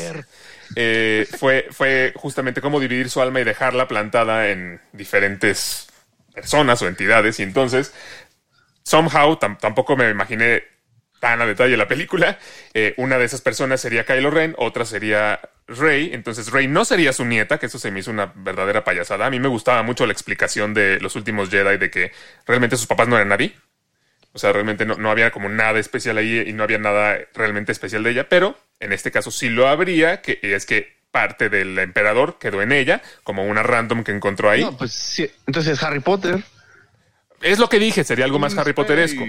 eh, 0.76 1.28
fue, 1.40 1.68
fue 1.72 2.14
justamente 2.16 2.62
cómo 2.62 2.80
dividir 2.80 3.10
su 3.10 3.20
alma 3.20 3.42
y 3.42 3.44
dejarla 3.44 3.88
plantada 3.88 4.50
en 4.50 4.80
diferentes 4.94 5.88
personas 6.36 6.82
o 6.84 6.88
entidades. 6.88 7.40
Y 7.40 7.44
entonces, 7.44 7.94
somehow, 8.84 9.38
tam- 9.40 9.58
tampoco 9.60 9.98
me 9.98 10.10
imaginé 10.12 10.64
tan 11.22 11.42
a 11.42 11.46
detalle 11.46 11.78
la 11.78 11.88
película. 11.88 12.38
Eh, 12.74 12.94
una 12.98 13.18
de 13.18 13.26
esas 13.26 13.40
personas 13.40 13.80
sería 13.80 14.06
Kylo 14.06 14.32
Ren, 14.32 14.56
otra 14.58 14.84
sería 14.84 15.40
Rey. 15.68 16.10
Entonces, 16.14 16.52
Rey 16.52 16.68
no 16.68 16.84
sería 16.84 17.14
su 17.14 17.24
nieta, 17.24 17.60
que 17.60 17.68
eso 17.68 17.80
se 17.80 17.92
me 17.92 18.02
hizo 18.02 18.12
una 18.12 18.34
verdadera 18.36 18.84
payasada. 18.84 19.28
A 19.28 19.30
mí 19.30 19.40
me 19.40 19.48
gustaba 19.48 19.84
mucho 19.84 20.06
la 20.06 20.12
explicación 20.12 20.74
de 20.74 21.00
los 21.00 21.16
últimos 21.16 21.50
Jedi 21.50 21.78
de 21.78 21.90
que 21.90 22.12
realmente 22.46 22.76
sus 22.76 22.88
papás 22.88 23.08
no 23.08 23.16
eran 23.16 23.30
nadie. 23.30 23.56
O 24.34 24.40
sea, 24.40 24.52
realmente 24.52 24.86
no, 24.86 24.96
no 24.96 25.12
había 25.12 25.32
como 25.32 25.48
nada 25.48 25.80
especial 25.80 26.18
ahí 26.18 26.44
y 26.48 26.54
no 26.54 26.64
había 26.64 26.80
nada 26.80 27.20
realmente 27.36 27.72
especial 27.72 28.04
de 28.04 28.12
ella, 28.12 28.28
pero 28.28 28.58
en 28.80 28.92
este 28.92 29.12
caso 29.12 29.30
sí 29.30 29.50
lo 29.50 29.68
habría, 29.68 30.22
que 30.22 30.40
es 30.42 30.66
que 30.66 30.98
parte 31.12 31.50
del 31.50 31.78
emperador 31.78 32.40
quedó 32.40 32.62
en 32.62 32.72
ella, 32.72 33.02
como 33.24 33.46
una 33.46 33.62
random 33.62 34.04
que 34.04 34.12
encontró 34.12 34.50
ahí. 34.50 34.62
No, 34.62 34.76
pues 34.76 34.94
sí. 34.94 35.30
Entonces 35.46 35.84
Harry 35.84 36.00
Potter, 36.00 36.44
Es 37.42 37.60
lo 37.60 37.70
que 37.70 37.80
dije, 37.80 38.04
sería 38.04 38.26
algo 38.26 38.40
más 38.40 38.58
Harry 38.58 38.74
Potteresco. 38.74 39.26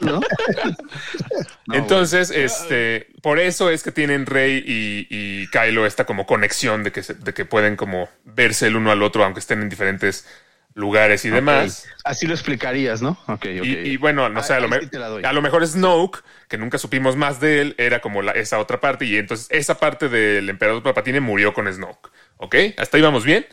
¿no? 0.00 0.20
No, 1.66 1.74
Entonces, 1.74 2.30
este, 2.30 3.08
por 3.22 3.38
eso 3.38 3.68
es 3.70 3.82
que 3.82 3.92
tienen 3.92 4.24
Rey 4.26 4.62
y, 4.66 5.06
y 5.10 5.46
Kylo 5.48 5.84
esta 5.86 6.06
como 6.06 6.26
conexión 6.26 6.82
de 6.82 6.92
que, 6.92 7.02
se- 7.02 7.14
de 7.14 7.34
que 7.34 7.44
pueden 7.44 7.76
como 7.76 8.08
verse 8.24 8.66
el 8.66 8.76
uno 8.76 8.90
al 8.90 9.02
otro, 9.02 9.22
aunque 9.24 9.40
estén 9.40 9.60
en 9.60 9.68
diferentes 9.68 10.26
lugares 10.74 11.24
y 11.24 11.30
demás. 11.30 11.86
Así 12.04 12.26
lo 12.26 12.34
explicarías, 12.34 13.02
¿no? 13.02 13.10
Ok, 13.26 13.46
ok. 13.58 13.64
Y, 13.64 13.72
y 13.90 13.96
bueno, 13.98 14.28
no 14.28 14.42
sé, 14.42 14.54
a 14.54 14.60
sí 14.60 14.88
doy. 14.90 15.24
a 15.24 15.32
lo 15.32 15.42
mejor 15.42 15.66
Snoke, 15.66 16.22
que 16.48 16.56
nunca 16.56 16.78
supimos 16.78 17.16
más 17.16 17.40
de 17.40 17.60
él, 17.60 17.74
era 17.78 18.00
como 18.00 18.22
la- 18.22 18.32
esa 18.32 18.58
otra 18.58 18.80
parte, 18.80 19.04
y 19.04 19.16
entonces 19.16 19.48
esa 19.50 19.78
parte 19.78 20.08
del 20.08 20.48
emperador 20.48 20.82
Palpatine 20.82 21.20
murió 21.20 21.52
con 21.52 21.70
Snoke. 21.72 22.10
¿Ok? 22.38 22.54
Hasta 22.78 22.96
ahí 22.96 23.02
vamos 23.02 23.24
bien. 23.24 23.46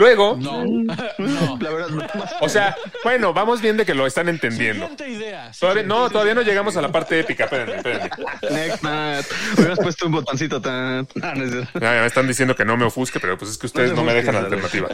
Luego, 0.00 0.36
No. 0.40 1.58
La 1.60 1.70
verdad, 1.70 1.88
no. 1.90 2.02
o 2.40 2.48
sea, 2.48 2.74
bueno, 3.04 3.34
vamos 3.34 3.60
bien 3.60 3.76
de 3.76 3.84
que 3.84 3.92
lo 3.94 4.06
están 4.06 4.28
entendiendo. 4.30 4.88
Siguiente 4.88 5.08
idea. 5.10 5.50
Todavía, 5.60 5.82
Siguiente 5.82 5.84
no, 5.84 5.98
idea. 6.00 6.08
todavía 6.10 6.34
no 6.34 6.42
llegamos 6.42 6.76
a 6.78 6.80
la 6.80 6.90
parte 6.90 7.20
épica. 7.20 7.44
Espérenme, 7.44 7.76
espérenme. 7.76 8.10
Next, 8.50 8.82
Matt. 8.82 9.26
Hubieras 9.58 9.78
puesto 9.78 10.06
un 10.06 10.12
botoncito 10.12 10.60
tan. 10.60 11.06
No, 11.14 11.34
no 11.34 11.44
es 11.44 11.50
cierto. 11.50 11.78
Ya, 11.80 11.94
ya 11.94 12.00
me 12.00 12.06
están 12.06 12.26
diciendo 12.26 12.56
que 12.56 12.64
no 12.64 12.78
me 12.78 12.86
ofusque, 12.86 13.20
pero 13.20 13.36
pues 13.36 13.50
es 13.50 13.58
que 13.58 13.66
ustedes 13.66 13.90
No 13.90 13.96
no, 13.96 14.04
me 14.04 14.14
dejan 14.14 14.36
alternativa. 14.36 14.88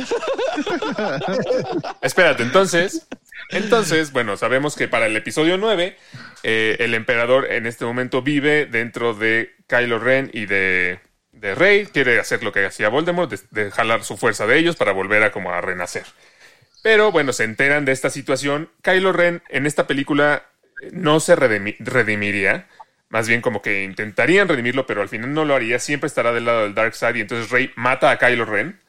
Espérate, 2.02 2.42
entonces, 2.42 3.06
entonces, 3.50 4.12
bueno, 4.12 4.36
sabemos 4.36 4.74
que 4.74 4.88
para 4.88 5.06
el 5.06 5.16
episodio 5.16 5.56
9, 5.56 5.96
eh, 6.42 6.76
el 6.80 6.94
emperador 6.94 7.50
en 7.52 7.66
este 7.66 7.84
momento 7.84 8.22
vive 8.22 8.66
dentro 8.66 9.14
de 9.14 9.54
Kylo 9.68 9.98
Ren 9.98 10.30
y 10.32 10.46
de, 10.46 10.98
de 11.36 11.54
Rey. 11.54 11.86
Quiere 11.86 12.18
hacer 12.20 12.42
lo 12.42 12.52
que 12.52 12.66
hacía 12.66 12.88
Voldemort, 12.88 13.30
de, 13.30 13.38
de 13.64 13.70
jalar 13.70 14.04
su 14.04 14.16
fuerza 14.16 14.46
de 14.46 14.58
ellos 14.58 14.76
para 14.76 14.92
volver 14.92 15.22
a 15.22 15.32
como 15.32 15.50
a 15.52 15.60
renacer. 15.60 16.04
Pero 16.82 17.10
bueno, 17.12 17.32
se 17.32 17.44
enteran 17.44 17.84
de 17.84 17.92
esta 17.92 18.10
situación. 18.10 18.70
Kylo 18.82 19.12
Ren 19.12 19.42
en 19.48 19.66
esta 19.66 19.86
película 19.86 20.44
eh, 20.82 20.90
no 20.92 21.20
se 21.20 21.36
redimi- 21.36 21.76
redimiría. 21.80 22.66
Más 23.08 23.28
bien 23.28 23.40
como 23.40 23.62
que 23.62 23.84
intentarían 23.84 24.48
redimirlo, 24.48 24.86
pero 24.86 25.00
al 25.02 25.08
final 25.08 25.32
no 25.32 25.44
lo 25.44 25.54
haría. 25.54 25.78
Siempre 25.78 26.06
estará 26.08 26.32
del 26.32 26.44
lado 26.44 26.62
del 26.62 26.74
Dark 26.74 26.94
Side. 26.94 27.18
Y 27.18 27.20
entonces 27.22 27.50
Rey 27.50 27.70
mata 27.76 28.10
a 28.10 28.18
Kylo 28.18 28.44
Ren, 28.44 28.80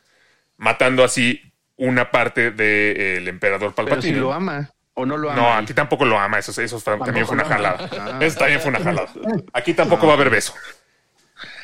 matando 0.57 1.03
así 1.03 1.41
una 1.75 2.09
parte 2.11 2.49
del 2.51 3.27
emperador 3.27 3.73
Pero 3.75 3.87
Palpatine. 3.87 4.13
si 4.15 4.19
lo 4.19 4.33
ama 4.33 4.71
o 4.95 5.05
no 5.05 5.15
lo 5.17 5.29
ama. 5.29 5.39
no, 5.41 5.53
aquí 5.53 5.73
tampoco 5.75 6.05
lo 6.05 6.17
ama. 6.19 6.39
Eso, 6.39 6.59
eso 6.59 6.81
también 6.81 7.27
fue 7.27 7.35
una 7.35 7.45
jalada. 7.45 7.87
Ah. 7.91 8.17
Eso 8.19 8.39
también 8.39 8.59
fue 8.59 8.69
una 8.69 8.79
jalada. 8.79 9.07
Aquí 9.53 9.73
tampoco 9.75 10.07
va 10.07 10.13
a 10.13 10.15
haber 10.15 10.31
beso. 10.31 10.53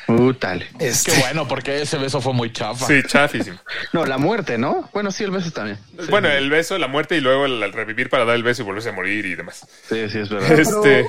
Uh, 0.08 0.34
tal. 0.34 0.66
Qué 0.78 1.12
bueno, 1.20 1.48
porque 1.48 1.82
ese 1.82 1.96
beso 1.98 2.20
fue 2.20 2.32
muy 2.32 2.52
chafa. 2.52 2.86
Sí, 2.86 3.02
chafísimo. 3.06 3.58
No, 3.92 4.04
la 4.04 4.18
muerte, 4.18 4.58
¿no? 4.58 4.88
Bueno, 4.92 5.10
sí, 5.10 5.24
el 5.24 5.30
beso 5.30 5.50
también. 5.50 5.78
Sí, 5.98 6.06
Bueno, 6.10 6.28
el 6.30 6.50
beso, 6.50 6.78
la 6.78 6.88
muerte 6.88 7.16
y 7.16 7.20
luego 7.20 7.46
el, 7.46 7.62
el 7.62 7.72
revivir 7.72 8.10
para 8.10 8.24
dar 8.24 8.36
el 8.36 8.42
beso 8.42 8.62
y 8.62 8.64
volverse 8.64 8.90
a 8.90 8.92
morir 8.92 9.24
y 9.26 9.34
demás. 9.34 9.66
Sí, 9.88 10.08
sí, 10.08 10.18
es 10.18 10.28
verdad. 10.28 10.58
Este. 10.58 11.06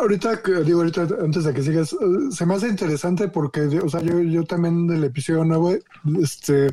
Ahorita, 0.00 0.42
que- 0.42 0.52
digo, 0.64 0.80
ahorita, 0.80 1.06
antes 1.22 1.44
de 1.44 1.52
que 1.54 1.62
sigas, 1.62 1.92
eh, 1.92 1.96
se 2.30 2.46
me 2.46 2.54
hace 2.54 2.68
interesante 2.68 3.28
porque, 3.28 3.60
o 3.60 3.88
sea, 3.88 4.00
yo, 4.00 4.18
yo 4.20 4.44
también 4.44 4.86
del 4.86 5.04
episodio 5.04 5.44
9, 5.44 5.82
este, 6.22 6.68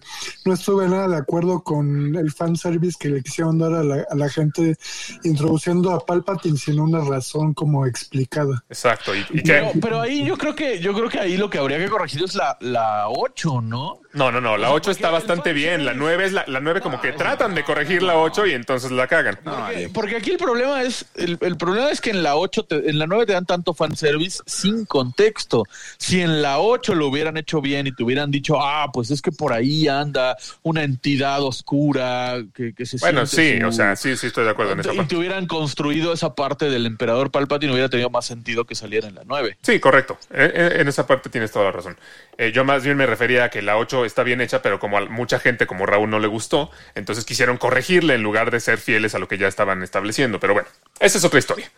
no 0.46 0.54
estuve 0.54 0.88
nada 0.88 1.08
de 1.10 1.18
acuerdo 1.18 1.62
con 1.62 2.16
el 2.16 2.32
fanservice 2.32 2.98
que 3.00 3.10
le 3.10 3.22
quisieron 3.24 3.58
dar 3.60 3.74
a 3.74 3.84
la, 3.84 4.06
a 4.10 4.16
la 4.16 4.30
gente 4.30 4.78
introduciendo 5.24 5.92
a 5.92 6.06
Palpatine 6.06 6.58
sin 6.58 6.80
una 6.80 7.02
razón 7.02 7.54
como 7.54 7.86
explicada. 7.86 8.64
Exacto. 8.70 9.14
Y, 9.16 9.20
y 9.32 9.42
Pero, 9.42 9.72
que. 9.74 9.80
pero 9.80 10.02
ahí 10.02 10.26
yo 10.26 10.38
creo 10.38 10.56
que 10.56 10.80
yo 10.80 10.94
creo 10.94 11.10
que 11.10 11.20
ahí 11.20 11.38
lo 11.38 11.50
que 11.50 11.58
habría 11.58 11.78
que 11.78 11.90
corregir 11.90 12.24
es 12.24 12.36
la, 12.36 12.58
la 12.62 13.10
8, 13.10 13.62
¿no? 13.62 14.00
No, 14.14 14.32
no, 14.32 14.42
no. 14.42 14.58
La 14.58 14.72
8 14.72 14.92
está 14.92 15.12
bastante 15.12 15.54
bien. 15.54 15.86
La 15.86 15.92
fanservice- 15.92 15.98
9 16.00 16.26
es 16.26 16.34
la, 16.34 16.44
la 16.48 16.60
9 16.60 16.82
como 16.82 17.00
que 17.02 17.12
tratan 17.12 17.54
de 17.54 17.64
corregir 17.64 18.02
la 18.02 18.18
8 18.18 18.48
y 18.48 18.52
entonces 18.54 18.90
la 18.92 19.08
cagan. 19.08 19.38
Porque, 19.44 19.90
porque 19.94 20.16
aquí 20.16 20.32
el 20.32 20.38
problema 20.38 20.82
es 20.84 21.06
el, 21.16 21.38
el 21.42 21.58
problema 21.58 21.92
es 21.92 22.02
que 22.02 22.12
en 22.12 22.24
la 22.24 22.36
8 22.36 22.64
te- 22.66 22.90
en 22.90 22.98
la 23.00 23.06
9 23.06 23.17
te 23.26 23.34
dan 23.34 23.46
tanto 23.46 23.74
fanservice 23.74 24.42
sin 24.46 24.86
contexto. 24.86 25.64
Si 25.98 26.22
en 26.22 26.42
la 26.42 26.60
8 26.60 26.96
lo 26.96 27.08
hubieran 27.08 27.38
hecho 27.38 27.62
bien 27.62 27.88
y 27.88 27.92
te 27.92 28.04
hubieran 28.04 28.32
dicho, 28.32 28.62
"Ah, 28.62 28.90
pues 28.94 29.12
es 29.12 29.22
que 29.22 29.32
por 29.32 29.54
ahí 29.54 29.88
anda 29.88 30.38
una 30.64 30.84
entidad 30.84 31.42
oscura 31.44 32.44
que, 32.54 32.74
que 32.74 32.86
se 32.86 32.98
Bueno, 33.00 33.26
sí, 33.26 33.60
su- 33.60 33.68
o 33.68 33.72
sea, 33.72 33.96
sí, 33.96 34.16
sí 34.18 34.28
estoy 34.28 34.44
de 34.46 34.52
acuerdo 34.52 34.74
en 34.74 34.80
esa 34.82 34.94
y 34.94 34.98
parte. 34.98 35.10
te 35.10 35.16
hubieran 35.18 35.48
construido 35.48 36.14
esa 36.14 36.36
parte 36.36 36.70
del 36.70 36.86
emperador 36.86 37.32
Palpatine 37.32 37.72
hubiera 37.72 37.90
tenido 37.90 38.10
más 38.10 38.26
sentido 38.26 38.66
que 38.66 38.76
saliera 38.76 39.08
en 39.08 39.16
la 39.16 39.24
9. 39.26 39.58
Sí, 39.62 39.80
correcto. 39.80 40.18
Eh, 40.32 40.52
eh, 40.54 40.78
En 40.82 40.88
esa 40.88 41.08
parte 41.08 41.30
tienes 41.30 41.52
toda 41.52 41.66
la 41.66 41.72
razón. 41.72 41.98
Eh, 42.38 42.52
yo 42.54 42.64
más 42.64 42.84
bien 42.84 42.98
me 42.98 43.06
refería 43.06 43.46
a 43.46 43.50
que 43.50 43.62
la 43.62 43.78
8 43.78 44.06
está 44.06 44.24
bien 44.24 44.42
hecha, 44.42 44.62
pero 44.62 44.80
como 44.80 44.98
a 44.98 45.06
mucha 45.06 45.40
gente 45.40 45.66
como 45.66 45.86
Raúl 45.86 46.10
no 46.10 46.20
le 46.20 46.28
gustó, 46.28 46.70
entonces 46.96 47.26
quisieron 47.26 47.58
corregirle 47.58 48.14
en 48.16 48.24
lugar 48.24 48.52
de 48.52 48.60
ser 48.60 48.78
fieles 48.78 49.16
a 49.16 49.20
lo 49.20 49.28
que 49.28 49.38
ya 49.38 49.48
estaban 49.48 49.82
estableciendo. 49.84 50.40
Pero 50.40 50.54
bueno, 50.54 50.68
esa 51.00 51.18
es 51.18 51.24
otra 51.24 51.40
historia. 51.40 51.72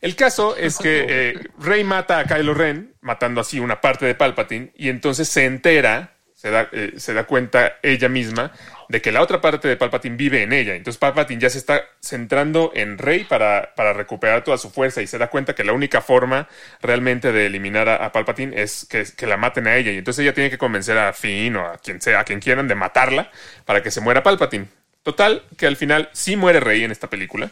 El 0.00 0.14
caso 0.14 0.56
es 0.56 0.78
que 0.78 1.06
eh, 1.08 1.48
Rey 1.58 1.82
mata 1.82 2.20
a 2.20 2.24
Kylo 2.24 2.54
Ren, 2.54 2.94
matando 3.00 3.40
así 3.40 3.58
una 3.58 3.80
parte 3.80 4.06
de 4.06 4.14
Palpatine, 4.14 4.70
y 4.76 4.90
entonces 4.90 5.28
se 5.28 5.44
entera, 5.44 6.14
se 6.34 6.50
da, 6.50 6.68
eh, 6.70 6.94
se 6.98 7.14
da 7.14 7.24
cuenta 7.24 7.78
ella 7.82 8.08
misma 8.08 8.52
de 8.88 9.02
que 9.02 9.10
la 9.10 9.20
otra 9.20 9.40
parte 9.40 9.66
de 9.66 9.76
Palpatine 9.76 10.16
vive 10.16 10.42
en 10.42 10.52
ella. 10.52 10.76
Entonces 10.76 10.98
Palpatine 10.98 11.40
ya 11.40 11.50
se 11.50 11.58
está 11.58 11.82
centrando 12.00 12.70
en 12.74 12.96
Rey 12.96 13.24
para, 13.24 13.74
para 13.74 13.92
recuperar 13.92 14.44
toda 14.44 14.56
su 14.56 14.70
fuerza 14.70 15.02
y 15.02 15.08
se 15.08 15.18
da 15.18 15.28
cuenta 15.28 15.54
que 15.54 15.64
la 15.64 15.72
única 15.72 16.00
forma 16.00 16.48
realmente 16.80 17.32
de 17.32 17.46
eliminar 17.46 17.88
a, 17.88 17.96
a 17.96 18.12
Palpatine 18.12 18.62
es 18.62 18.86
que, 18.88 19.04
que 19.16 19.26
la 19.26 19.36
maten 19.36 19.66
a 19.66 19.76
ella. 19.76 19.90
Y 19.90 19.98
entonces 19.98 20.22
ella 20.22 20.32
tiene 20.32 20.48
que 20.48 20.58
convencer 20.58 20.96
a 20.96 21.12
Finn 21.12 21.56
o 21.56 21.66
a 21.66 21.78
quien 21.78 22.00
sea, 22.00 22.20
a 22.20 22.24
quien 22.24 22.40
quieran, 22.40 22.68
de 22.68 22.76
matarla 22.76 23.30
para 23.64 23.82
que 23.82 23.90
se 23.90 24.00
muera 24.00 24.22
Palpatine. 24.22 24.68
Total, 25.02 25.42
que 25.56 25.66
al 25.66 25.76
final 25.76 26.08
sí 26.12 26.36
muere 26.36 26.60
Rey 26.60 26.84
en 26.84 26.92
esta 26.92 27.10
película. 27.10 27.50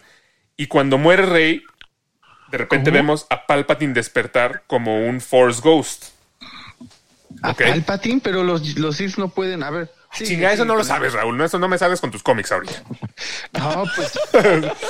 Y 0.57 0.69
cuando 0.69 0.97
muere 0.97 1.27
Rey, 1.27 1.63
de 2.51 2.59
repente 2.59 2.91
vemos 2.91 3.27
a 3.31 3.47
Palpatine 3.47 3.93
despertar 3.95 4.63
como 4.67 5.07
un 5.07 5.21
Force 5.21 5.61
Ghost. 5.63 6.07
A 7.43 7.51
ok. 7.51 7.59
Palpatine, 7.63 8.21
pero 8.23 8.43
los, 8.43 8.79
los 8.79 8.97
Sith 8.97 9.17
no 9.17 9.29
pueden. 9.29 9.63
A 9.63 9.71
ver. 9.71 9.91
sí, 10.13 10.25
Chinga, 10.25 10.53
eso 10.53 10.63
sí, 10.63 10.69
no 10.69 10.77
lo 10.77 10.85
sabes, 10.85 11.13
Raúl. 11.13 11.37
No, 11.37 11.45
eso 11.45 11.59
no 11.59 11.69
me 11.69 11.79
sabes 11.79 12.01
con 12.01 12.11
tus 12.11 12.23
cómics 12.23 12.53
ahorita. 12.53 12.83
No, 13.53 13.85
pues. 13.97 14.19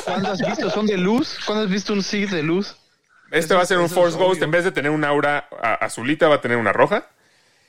¿Cuándo 0.04 0.32
has 0.32 0.40
visto? 0.40 0.70
¿Son 0.70 0.86
de 0.86 0.96
luz? 0.96 1.38
¿Cuándo 1.46 1.64
has 1.64 1.70
visto 1.70 1.92
un 1.92 2.02
Sith 2.02 2.30
de 2.30 2.42
luz? 2.42 2.76
Este 3.30 3.54
va 3.54 3.62
a 3.62 3.66
ser 3.66 3.78
un 3.78 3.86
eso 3.86 3.94
Force 3.94 4.16
Ghost. 4.18 4.36
obvio. 4.36 4.44
En 4.44 4.50
vez 4.50 4.64
de 4.64 4.72
tener 4.72 4.90
un 4.90 5.04
aura 5.04 5.48
azulita, 5.80 6.28
va 6.28 6.36
a 6.36 6.40
tener 6.40 6.56
una 6.56 6.72
roja. 6.72 7.08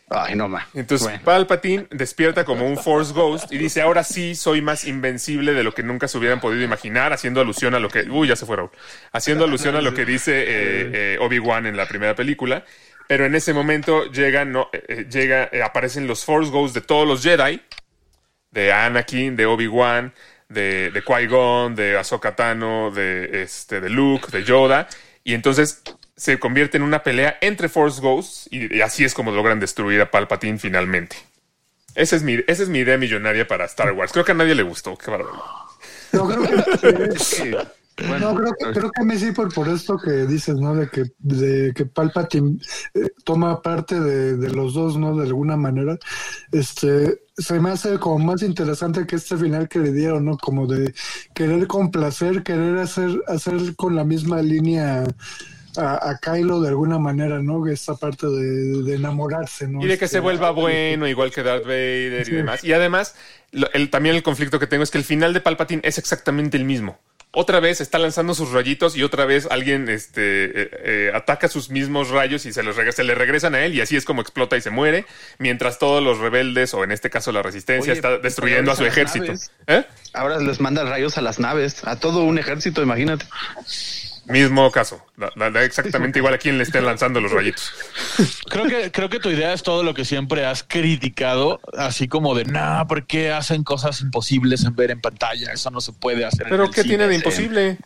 Ay, 0.10 0.36
no 0.36 0.48
más. 0.48 0.66
Entonces 0.74 1.06
Bueno. 1.06 1.24
Palpatine 1.24 1.88
despierta 1.92 2.46
como 2.46 2.66
un 2.66 2.78
Force 2.78 3.14
Ghost 3.14 3.52
y 3.52 3.58
dice, 3.58 3.82
ahora 3.82 4.06
sí 4.06 4.36
soy 4.36 4.62
más 4.62 4.86
invencible 4.86 5.54
de 5.54 5.64
lo 5.64 5.74
que 5.74 5.84
nunca 5.84 6.08
se 6.08 6.18
hubieran 6.18 6.40
podido 6.40 6.64
imaginar, 6.64 7.12
haciendo 7.12 7.42
alusión 7.42 7.76
a 7.76 7.80
lo 7.80 7.90
que... 7.90 8.04
Uy, 8.10 8.30
ya 8.30 8.38
se 8.38 8.46
fue 8.46 8.56
Raúl. 8.56 8.72
Haciendo 9.12 9.44
alusión 9.44 9.76
a 9.76 9.82
lo 9.82 9.94
que 9.94 10.06
dice 10.06 10.32
eh, 10.32 10.92
eh, 10.94 11.18
Obi-Wan 11.20 11.66
en 11.66 11.76
la 11.76 11.88
primera 11.88 12.16
película. 12.16 12.64
Pero 13.10 13.26
en 13.26 13.36
ese 13.36 13.54
momento 13.54 14.10
llegan, 14.10 14.54
no, 14.54 14.70
eh, 14.72 15.08
llega, 15.10 15.50
aparecen 15.64 16.08
los 16.08 16.24
Force 16.24 16.52
Ghosts 16.52 16.74
de 16.74 16.82
todos 16.82 17.06
los 17.06 17.22
Jedi. 17.22 17.62
De 18.52 18.72
Anakin, 18.72 19.36
de 19.36 19.46
Obi-Wan, 19.46 20.14
de, 20.48 20.90
de 20.92 21.04
Qui-Gon, 21.04 21.76
de 21.76 21.98
Ahsoka 21.98 22.34
Tano, 22.34 22.92
de, 22.92 23.44
este, 23.44 23.82
de 23.82 23.90
Luke, 23.90 24.28
de 24.32 24.46
Yoda. 24.46 24.88
Y 25.26 25.34
entonces 25.34 25.84
se 26.18 26.40
convierte 26.40 26.76
en 26.78 26.84
una 26.84 27.04
pelea 27.04 27.38
entre 27.42 27.70
Force 27.70 28.02
Ghosts 28.02 28.50
y, 28.52 28.76
y 28.76 28.82
así 28.82 29.06
es 29.06 29.14
como 29.14 29.32
logran 29.32 29.60
destruir 29.60 30.02
a 30.02 30.12
Palpatine 30.12 30.58
finalmente. 30.58 31.16
Esa 31.96 32.16
es, 32.16 32.24
mi, 32.24 32.38
esa 32.48 32.64
es 32.64 32.70
mi 32.70 32.80
idea 32.80 32.98
millonaria 32.98 33.48
para 33.48 33.66
Star 33.66 33.92
Wars. 33.94 34.12
Creo 34.12 34.26
que 34.26 34.32
a 34.34 34.36
nadie 34.36 34.54
le 34.56 34.64
gustó. 34.64 34.98
Qué 34.98 35.10
bárbaro. 35.10 35.42
Yo 36.14 36.28
creo 36.28 36.42
que, 36.44 37.20
Sí. 37.20 37.52
no, 38.20 38.36
creo, 38.36 38.54
que- 38.60 38.72
creo 38.80 38.92
que 38.92 39.02
a 39.02 39.04
mí 39.04 39.18
sí 39.18 39.32
por, 39.32 39.52
por 39.54 39.68
esto 39.68 39.98
que 39.98 40.12
dices, 40.28 40.56
¿no? 40.58 40.76
De 40.76 40.90
que, 40.90 41.06
de 41.18 41.74
que 41.76 41.86
Palpatine 41.86 42.60
eh, 42.94 43.10
toma 43.24 43.62
parte 43.64 44.00
de, 44.00 44.38
de 44.38 44.50
los 44.54 44.74
dos, 44.76 44.96
¿no? 44.98 45.16
De 45.16 45.26
alguna 45.26 45.58
manera. 45.58 45.98
Este, 46.52 47.20
se 47.36 47.60
me 47.60 47.72
hace 47.72 47.98
como 48.00 48.20
más 48.20 48.42
interesante 48.44 49.06
que 49.08 49.16
este 49.16 49.36
final 49.38 49.68
que 49.68 49.80
le 49.80 49.92
dieron, 49.92 50.26
¿no? 50.26 50.38
Como 50.38 50.68
de 50.68 50.94
querer 51.34 51.66
complacer, 51.68 52.44
querer 52.44 52.78
hacer, 52.78 53.22
hacer 53.28 53.76
con 53.76 53.96
la 53.96 54.04
misma 54.04 54.42
línea 54.44 55.04
a, 55.78 56.10
a 56.10 56.18
Kylo 56.20 56.62
de 56.62 56.70
alguna 56.70 56.98
manera, 57.00 57.40
¿no? 57.40 57.66
Esta 57.68 57.96
parte 57.96 58.28
de, 58.28 58.84
de 58.84 58.96
enamorarse, 58.96 59.68
¿no? 59.68 59.82
Y 59.84 59.88
de 59.88 59.98
que 59.98 60.06
Este, 60.06 60.18
se 60.18 60.20
vuelva 60.20 60.52
bueno, 60.52 61.08
igual 61.08 61.32
que 61.32 61.44
Darth 61.44 61.64
Vader 61.66 62.28
y 62.28 62.32
demás. 62.32 62.64
Y 62.64 62.74
además, 62.74 63.16
lo- 63.52 63.72
el, 63.74 63.90
también 63.90 64.16
el 64.16 64.24
conflicto 64.24 64.60
que 64.60 64.68
tengo 64.68 64.84
es 64.84 64.92
que 64.92 64.98
el 64.98 65.04
final 65.04 65.34
de 65.34 65.42
Palpatine 65.42 65.82
es 65.84 65.98
exactamente 65.98 66.58
el 66.58 66.64
mismo. 66.66 67.00
Otra 67.34 67.60
vez 67.60 67.82
está 67.82 68.00
lanzando 68.00 68.34
sus 68.34 68.52
rayitos 68.52 68.96
y 68.96 69.04
otra 69.04 69.26
vez 69.26 69.48
alguien 69.52 69.90
este, 69.90 70.46
eh, 70.46 70.70
eh, 70.84 71.12
ataca 71.14 71.50
sus 71.50 71.70
mismos 71.70 72.10
rayos 72.10 72.46
y 72.46 72.54
se, 72.54 72.64
los 72.64 72.78
se 72.96 73.04
le 73.04 73.16
regresan 73.16 73.54
a 73.54 73.64
él 73.66 73.76
y 73.76 73.82
así 73.82 73.98
es 73.98 74.06
como 74.06 74.22
explota 74.22 74.56
y 74.56 74.62
se 74.62 74.70
muere, 74.72 75.06
mientras 75.38 75.78
todos 75.78 76.02
los 76.02 76.20
rebeldes, 76.20 76.74
o 76.74 76.84
en 76.86 76.92
este 76.94 77.10
caso 77.10 77.32
la 77.34 77.44
resistencia, 77.44 77.92
Oye, 77.92 78.00
está 78.00 78.18
destruyendo 78.18 78.72
a 78.72 78.76
su 78.78 78.86
ejército. 78.86 79.34
¿Eh? 79.68 79.84
Ahora 80.14 80.40
les 80.40 80.62
manda 80.62 80.84
rayos 80.86 81.18
a 81.18 81.22
las 81.22 81.38
naves, 81.38 81.84
a 81.86 82.00
todo 82.00 82.24
un 82.24 82.40
ejército, 82.40 82.82
imagínate. 82.82 83.26
Mismo 84.28 84.70
caso. 84.72 85.04
Da- 85.16 85.32
da- 85.36 85.50
da 85.50 85.64
exactamente 85.64 86.20
igual 86.20 86.34
a 86.34 86.38
quien 86.38 86.58
le 86.58 86.64
estén 86.64 86.86
lanzando 86.86 87.20
los 87.22 87.32
rayitos. 87.32 87.72
Creo 88.50 88.66
que, 88.66 88.92
creo 88.92 89.10
que 89.10 89.20
tu 89.20 89.30
idea 89.30 89.52
es 89.54 89.62
todo 89.62 89.84
lo 89.84 89.94
que 89.94 90.06
siempre 90.06 90.46
has 90.46 90.64
criticado, 90.64 91.60
así 91.78 92.08
como 92.08 92.34
de, 92.34 92.46
nah, 92.46 92.86
¿por 92.86 93.06
qué 93.06 93.32
hacen 93.32 93.64
cosas 93.64 94.00
imposibles 94.02 94.64
en 94.64 94.74
ver 94.76 94.90
en 94.92 95.02
pantalla? 95.02 95.52
Eso 95.52 95.70
no 95.70 95.82
se 95.82 95.92
puede 95.92 96.24
hacer. 96.26 96.44
en 96.48 96.52
Pero 96.52 96.64
el 96.64 96.70
¿qué 96.72 96.82
cine". 96.84 96.88
tiene 96.96 97.08
de 97.10 97.16
imposible? 97.16 97.78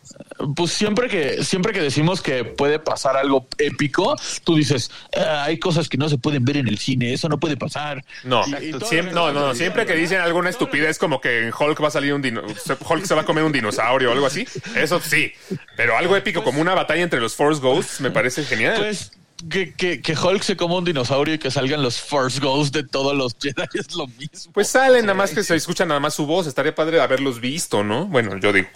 Pues 0.56 0.70
siempre 0.72 1.08
que, 1.08 1.42
siempre 1.44 1.72
que 1.72 1.80
decimos 1.80 2.22
que 2.22 2.44
puede 2.44 2.78
pasar 2.78 3.16
algo 3.16 3.48
épico, 3.58 4.16
tú 4.44 4.54
dices, 4.54 4.90
"Ah, 5.16 5.44
hay 5.44 5.58
cosas 5.58 5.88
que 5.88 5.98
no 5.98 6.08
se 6.08 6.16
pueden 6.16 6.44
ver 6.44 6.56
en 6.58 6.68
el 6.68 6.78
cine, 6.78 7.12
eso 7.12 7.28
no 7.28 7.38
puede 7.40 7.56
pasar. 7.56 8.04
No, 8.24 8.44
Y- 8.46 8.66
y 8.68 8.70
todo 8.72 8.88
Siem- 8.88 9.06
lo 9.10 9.12
no, 9.12 9.32
no, 9.32 9.46
no, 9.48 9.54
siempre 9.54 9.84
que 9.84 9.94
dicen 9.94 10.20
alguna 10.20 10.48
estupidez 10.50 10.98
como 10.98 11.20
que 11.20 11.46
en 11.48 11.52
Hulk 11.58 11.82
va 11.82 11.88
a 11.88 11.90
salir 11.90 12.14
un 12.14 12.22
dino, 12.22 12.42
se- 12.56 12.76
Hulk 12.78 13.04
se 13.04 13.14
va 13.14 13.22
a 13.22 13.24
comer 13.24 13.42
un 13.44 13.52
dinosaurio 13.52 14.10
o 14.10 14.12
algo 14.12 14.26
así, 14.26 14.46
eso 14.76 15.00
sí, 15.00 15.32
pero 15.76 15.98
algo 15.98 16.16
épico 16.16 16.31
como 16.32 16.60
una 16.60 16.74
batalla 16.74 17.02
entre 17.02 17.20
los 17.20 17.34
Force 17.34 17.60
Ghosts 17.60 18.00
me 18.00 18.10
parece 18.10 18.44
genial. 18.44 18.76
Pues 18.78 19.12
que, 19.48 19.74
que, 19.74 20.00
que 20.00 20.12
Hulk 20.16 20.42
se 20.42 20.56
coma 20.56 20.76
un 20.76 20.84
dinosaurio 20.84 21.34
y 21.34 21.38
que 21.38 21.50
salgan 21.50 21.82
los 21.82 22.00
Force 22.00 22.40
Ghosts 22.40 22.72
de 22.72 22.84
todos 22.84 23.16
los 23.16 23.36
Jedi 23.40 23.66
es 23.74 23.94
lo 23.94 24.06
mismo. 24.06 24.52
Pues 24.52 24.68
salen, 24.68 25.06
nada 25.06 25.14
más 25.14 25.32
que 25.32 25.42
se 25.42 25.54
escucha 25.56 25.84
nada 25.84 26.00
más 26.00 26.14
su 26.14 26.26
voz, 26.26 26.46
estaría 26.46 26.74
padre 26.74 27.00
haberlos 27.00 27.40
visto, 27.40 27.82
¿no? 27.82 28.06
Bueno, 28.06 28.38
yo 28.38 28.52
digo. 28.52 28.68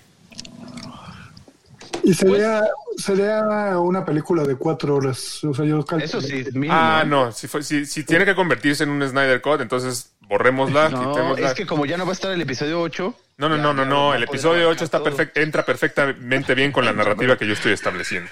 Y 2.08 2.14
sería, 2.14 2.62
sería 2.96 3.40
una 3.80 4.04
película 4.04 4.44
de 4.44 4.54
cuatro 4.54 4.94
horas. 4.94 5.42
O 5.42 5.52
sea, 5.52 5.64
yo 5.64 5.84
calculo- 5.84 6.04
Eso 6.04 6.20
sí, 6.20 6.44
mínimo. 6.52 6.72
Ah, 6.72 7.02
no, 7.04 7.32
si, 7.32 7.48
fue- 7.48 7.64
si, 7.64 7.84
si 7.84 8.04
tiene 8.04 8.24
que 8.24 8.36
convertirse 8.36 8.84
en 8.84 8.90
un 8.90 9.02
Snyder 9.08 9.40
Cut, 9.40 9.60
entonces 9.60 10.12
borrémosla, 10.20 10.88
No, 10.90 11.36
es 11.36 11.52
que 11.54 11.66
como 11.66 11.84
ya 11.84 11.96
no 11.96 12.04
va 12.04 12.10
a 12.10 12.12
estar 12.12 12.30
el 12.30 12.40
episodio 12.40 12.80
8. 12.80 13.14
No, 13.38 13.48
no, 13.48 13.56
ya- 13.56 13.62
no, 13.62 13.74
no, 13.74 13.84
no, 13.84 14.14
el 14.14 14.22
episodio 14.22 14.68
8 14.68 14.84
abarcar 14.84 14.84
está 14.84 15.02
perfect, 15.02 15.36
entra 15.36 15.64
perfectamente 15.64 16.54
bien 16.54 16.70
con 16.70 16.84
la 16.84 16.92
narrativa 16.92 17.36
que 17.36 17.44
yo 17.46 17.54
estoy 17.54 17.72
estableciendo. 17.72 18.30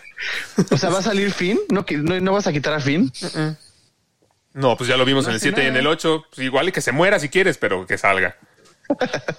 O 0.70 0.76
sea, 0.78 0.90
va 0.90 1.00
a 1.00 1.02
salir 1.02 1.32
Finn, 1.32 1.58
no, 1.68 1.84
no, 1.90 2.20
no 2.20 2.32
vas 2.32 2.46
a 2.46 2.52
quitar 2.52 2.74
a 2.74 2.80
Finn. 2.80 3.10
No, 4.52 4.76
pues 4.76 4.88
ya 4.88 4.96
lo 4.96 5.04
vimos 5.04 5.24
No 5.24 5.30
en 5.30 5.32
el 5.32 5.36
hace 5.38 5.48
7 5.48 5.64
y 5.64 5.66
en 5.66 5.76
el 5.76 5.86
8, 5.88 6.26
pues 6.32 6.46
igual 6.46 6.68
y 6.68 6.72
que 6.72 6.80
se 6.80 6.92
muera 6.92 7.18
si 7.18 7.28
quieres, 7.28 7.58
pero 7.58 7.86
que 7.88 7.98
salga. 7.98 8.36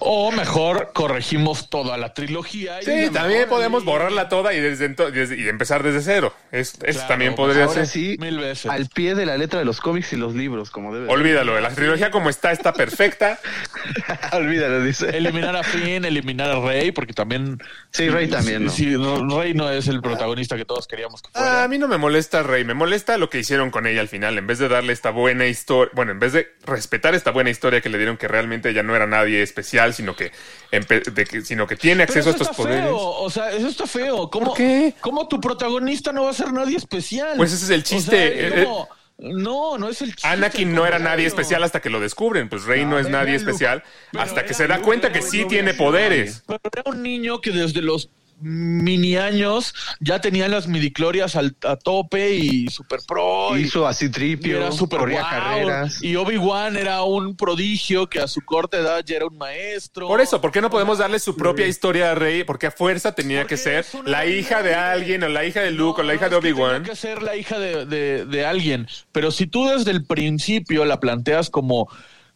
O 0.00 0.32
mejor 0.32 0.90
corregimos 0.92 1.70
toda 1.70 1.96
la 1.96 2.12
trilogía. 2.14 2.80
y 2.80 2.84
Sí, 2.84 2.90
también 3.12 3.40
mejor 3.40 3.48
podemos 3.48 3.82
y- 3.82 3.86
borrarla 3.86 4.28
toda 4.28 4.52
y 4.54 4.60
desde, 4.60 4.90
ento- 4.94 5.10
desde- 5.10 5.36
y 5.40 5.48
empezar 5.48 5.82
desde 5.82 6.00
cero. 6.02 6.34
Es, 6.52 6.74
eso 6.82 6.98
Claro, 6.98 7.08
también 7.08 7.34
podría 7.34 7.64
Ahora 7.64 7.74
ser. 7.74 7.86
sí, 7.86 8.16
Mil 8.20 8.38
veces. 8.38 8.70
al 8.70 8.86
pie 8.88 9.14
de 9.14 9.24
la 9.26 9.36
letra 9.38 9.58
de 9.58 9.64
los 9.64 9.80
cómics 9.80 10.12
y 10.12 10.16
los 10.16 10.34
libros, 10.34 10.70
como 10.70 10.92
debe. 10.92 11.06
de- 11.06 11.12
Olvídalo, 11.12 11.58
la 11.60 11.70
trilogía 11.70 12.10
como 12.10 12.28
está 12.30 12.50
está 12.52 12.72
perfecta. 12.72 13.38
Olvídalo, 14.32 14.82
dice. 14.82 15.16
Eliminar 15.16 15.56
a 15.56 15.62
Finn, 15.62 16.04
eliminar 16.04 16.50
a 16.50 16.60
Rey, 16.60 16.90
porque 16.92 17.12
también. 17.12 17.58
Sí, 17.92 18.08
Rey 18.08 18.28
también, 18.28 18.66
¿no? 18.66 19.40
Rey 19.40 19.54
no 19.54 19.70
es 19.70 19.88
el 19.88 20.00
protagonista 20.02 20.56
que 20.56 20.64
todos 20.64 20.86
queríamos 20.86 21.22
que 21.22 21.30
fuera. 21.30 21.60
Ah, 21.60 21.64
a 21.64 21.68
mí 21.68 21.78
no 21.78 21.88
me 21.88 21.98
molesta 21.98 22.42
Rey, 22.42 22.64
me 22.64 22.74
molesta 22.74 23.16
lo 23.18 23.30
que 23.30 23.38
hicieron 23.38 23.70
con 23.70 23.86
ella 23.86 24.00
al 24.00 24.08
final. 24.08 24.36
En 24.38 24.46
vez 24.46 24.58
de 24.58 24.68
darle 24.68 24.92
esta 24.92 25.10
buena 25.10 25.46
historia, 25.46 25.92
bueno, 25.94 26.12
en 26.12 26.18
vez 26.18 26.32
de 26.32 26.48
respetar 26.64 27.14
esta 27.14 27.30
buena 27.30 27.50
historia 27.50 27.80
que 27.80 27.88
le 27.88 27.98
dieron, 27.98 28.16
que 28.16 28.28
realmente 28.28 28.70
ella 28.70 28.82
no 28.82 28.94
era 28.96 29.06
nadie 29.06 29.35
especial, 29.42 29.94
sino 29.94 30.14
que, 30.16 30.32
empe- 30.72 31.04
de 31.04 31.24
que- 31.24 31.42
sino 31.42 31.66
que 31.66 31.76
tiene 31.76 32.06
Pero 32.06 32.12
acceso 32.20 32.28
a 32.28 32.32
estos 32.32 32.50
está 32.50 32.56
poderes. 32.62 32.84
feo, 32.84 32.96
o 32.98 33.30
sea, 33.30 33.50
eso 33.52 33.68
está 33.68 33.86
feo. 33.86 34.30
¿Cómo, 34.30 34.46
¿Por 34.48 34.56
qué? 34.56 34.94
¿Cómo 35.00 35.28
tu 35.28 35.40
protagonista 35.40 36.12
no 36.12 36.24
va 36.24 36.30
a 36.30 36.34
ser 36.34 36.52
nadie 36.52 36.76
especial? 36.76 37.36
Pues 37.36 37.52
ese 37.52 37.64
es 37.64 37.70
el 37.70 37.80
O 37.80 37.84
sea, 37.84 37.98
chiste, 37.98 38.48
eh, 38.60 38.64
como- 38.64 38.88
no, 39.18 39.78
no 39.78 39.88
es 39.88 40.02
el 40.02 40.10
chiste. 40.14 40.28
Anakin 40.28 40.74
no 40.74 40.86
era 40.86 40.98
nadie 40.98 41.26
especial 41.26 41.62
hasta 41.62 41.80
que 41.80 41.88
lo 41.88 42.00
descubren. 42.00 42.48
Pues 42.50 42.64
Rey 42.64 42.84
no, 42.84 42.98
es 42.98 43.08
nadie 43.08 43.34
especial 43.34 43.82
hasta 44.18 44.44
que 44.44 44.52
se 44.54 44.66
da 44.66 44.80
cuenta 44.82 45.10
que 45.12 45.22
sí 45.22 45.46
tiene 45.46 45.72
poderes. 45.74 46.42
Pero 46.46 46.60
era 46.70 46.82
un 46.86 47.02
niño 47.02 47.40
que 47.40 47.50
desde 47.50 47.80
los 47.80 48.10
mini 48.40 49.16
años 49.16 49.74
ya 50.00 50.20
tenía 50.20 50.48
las 50.48 50.68
midiclorias 50.68 51.36
al, 51.36 51.56
a 51.64 51.76
tope 51.76 52.34
y 52.34 52.68
super 52.68 53.00
pro. 53.06 53.56
y- 53.56 53.62
Hizo 53.62 53.86
así 53.86 54.06
y 54.06 54.08
tripio, 54.10 54.58
era 54.58 54.72
super 54.72 54.98
corría 55.00 55.22
wow, 55.22 55.30
carreras. 55.30 56.02
Y 56.02 56.16
Obi-Wan 56.16 56.76
era 56.76 57.02
un 57.02 57.36
prodigio 57.36 58.08
que 58.08 58.20
a 58.20 58.26
su 58.28 58.40
corta 58.42 58.78
edad 58.78 59.02
ya 59.04 59.16
era 59.16 59.26
un 59.26 59.36
maestro. 59.38 60.06
Por 60.06 60.20
eso, 60.20 60.40
¿por 60.40 60.52
qué 60.52 60.60
no 60.60 60.70
podemos 60.70 60.98
darle 60.98 61.18
su 61.18 61.36
propia 61.36 61.66
historia 61.66 62.12
a 62.12 62.14
Rey? 62.14 62.44
Porque 62.44 62.66
a 62.66 62.70
fuerza 62.70 63.12
tenía 63.14 63.40
Porque 63.40 63.54
que 63.54 63.60
ser 63.60 63.86
la 64.04 64.26
hija 64.26 64.62
de 64.62 64.74
alguien 64.74 65.22
o 65.24 65.28
la 65.28 65.44
hija 65.44 65.60
de 65.60 65.70
Luke 65.70 66.00
o 66.00 66.04
la 66.04 66.14
hija 66.14 66.26
no, 66.26 66.30
de 66.30 66.36
Obi-Wan. 66.36 66.72
tenía 66.82 66.90
que 66.90 66.96
ser 66.96 67.22
la 67.22 67.36
hija 67.36 67.58
de, 67.58 67.86
de- 67.86 68.24
de 68.26 68.44
alguien. 68.46 68.86
Pero 69.12 69.30
si 69.30 69.46
tú 69.46 69.66
desde 69.66 69.90
el 69.90 70.04
principio 70.04 70.84
la 70.84 71.00
planteas 71.00 71.50
como 71.50 71.88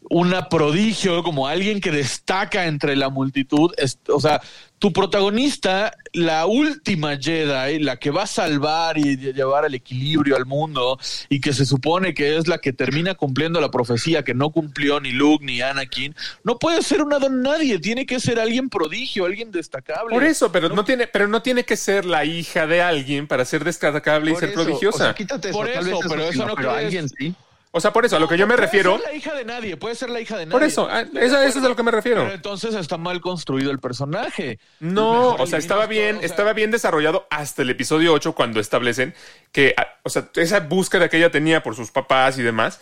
una 0.08 0.48
prodigio, 0.48 1.22
como 1.22 1.46
alguien 1.46 1.80
que 1.80 1.90
destaca 1.90 2.66
entre 2.66 2.96
la 2.96 3.10
multitud, 3.10 3.70
es- 3.76 3.98
o 4.08 4.18
sea, 4.18 4.40
tu 4.78 4.92
protagonista, 4.94 5.92
la 6.14 6.46
última 6.46 7.18
Jedi, 7.18 7.80
la 7.80 7.96
que 7.98 8.10
va 8.10 8.22
a 8.22 8.26
salvar 8.26 8.96
y 8.96 9.16
llevar 9.18 9.66
el 9.66 9.74
equilibrio 9.74 10.36
al 10.36 10.46
mundo 10.46 10.98
y 11.28 11.40
que 11.40 11.52
se 11.52 11.66
supone 11.66 12.14
que 12.14 12.38
es 12.38 12.48
la 12.48 12.58
que 12.58 12.72
termina 12.72 13.14
cumpliendo 13.14 13.60
la 13.60 13.70
profecía 13.70 14.24
que 14.24 14.32
no 14.32 14.50
cumplió 14.50 14.98
ni 15.00 15.12
Luke 15.12 15.44
ni 15.44 15.60
Anakin, 15.60 16.14
no 16.44 16.58
puede 16.58 16.82
ser 16.82 17.02
una 17.02 17.18
don 17.18 17.42
nadie, 17.42 17.78
tiene 17.78 18.06
que 18.06 18.20
ser 18.20 18.40
alguien 18.40 18.70
prodigio, 18.70 19.26
alguien 19.26 19.50
destacable. 19.52 20.14
Por 20.14 20.24
eso, 20.24 20.50
pero 20.50 20.70
no 20.70 20.82
tiene, 20.84 21.08
pero 21.08 21.28
no 21.28 21.42
tiene 21.42 21.64
que 21.64 21.76
ser 21.76 22.06
la 22.06 22.24
hija 22.24 22.66
de 22.66 22.80
alguien 22.80 23.26
para 23.26 23.44
ser 23.44 23.64
destacable 23.64 24.32
y 24.32 24.36
ser 24.36 24.48
eso, 24.48 24.62
prodigiosa. 24.64 24.96
O 24.96 25.06
sea, 25.08 25.14
quítate 25.14 25.50
eso, 25.50 25.58
Por 25.58 25.70
tal 25.70 25.86
eso, 25.86 25.98
vez 25.98 26.06
pero 26.08 26.22
eso 26.24 26.46
no 26.46 26.54
pero 26.54 26.70
crees. 26.70 26.84
alguien 26.86 27.08
sí. 27.10 27.34
A 27.72 28.18
lo 28.18 28.28
que 28.28 28.36
yo 28.36 28.46
me 28.48 28.54
Puede 28.54 28.66
refiero, 28.66 28.98
ser 28.98 29.06
la 29.06 29.14
hija 29.14 29.34
de 29.34 29.44
nadie, 29.44 29.76
puede 29.76 29.94
ser 29.94 30.10
la 30.10 30.20
hija 30.20 30.36
de 30.36 30.46
nadie. 30.46 30.52
por 30.52 30.64
eso, 30.64 30.88
ah, 30.90 31.02
eso, 31.02 31.40
eso 31.40 31.58
es 31.60 31.64
a 31.64 31.68
lo 31.68 31.76
que 31.76 31.82
me 31.84 31.92
refiero. 31.92 32.22
Pero 32.22 32.34
entonces 32.34 32.74
está 32.74 32.96
mal 32.96 33.20
construido 33.20 33.70
el 33.70 33.78
personaje. 33.78 34.58
No, 34.80 35.34
o 35.34 35.46
sea, 35.46 35.58
estaba 35.58 35.86
bien, 35.86 36.16
todo, 36.16 36.18
o 36.18 36.20
sea, 36.20 36.26
estaba 36.26 36.52
bien 36.52 36.70
desarrollado 36.72 37.28
hasta 37.30 37.62
el 37.62 37.70
episodio 37.70 38.12
8 38.12 38.34
cuando 38.34 38.58
establecen 38.58 39.14
que, 39.52 39.74
ah, 39.76 39.86
o 40.02 40.08
sea, 40.08 40.28
esa 40.34 40.60
búsqueda 40.60 41.08
que 41.08 41.18
ella 41.18 41.30
tenía 41.30 41.62
por 41.62 41.76
sus 41.76 41.92
papás 41.92 42.38
y 42.38 42.42
demás, 42.42 42.80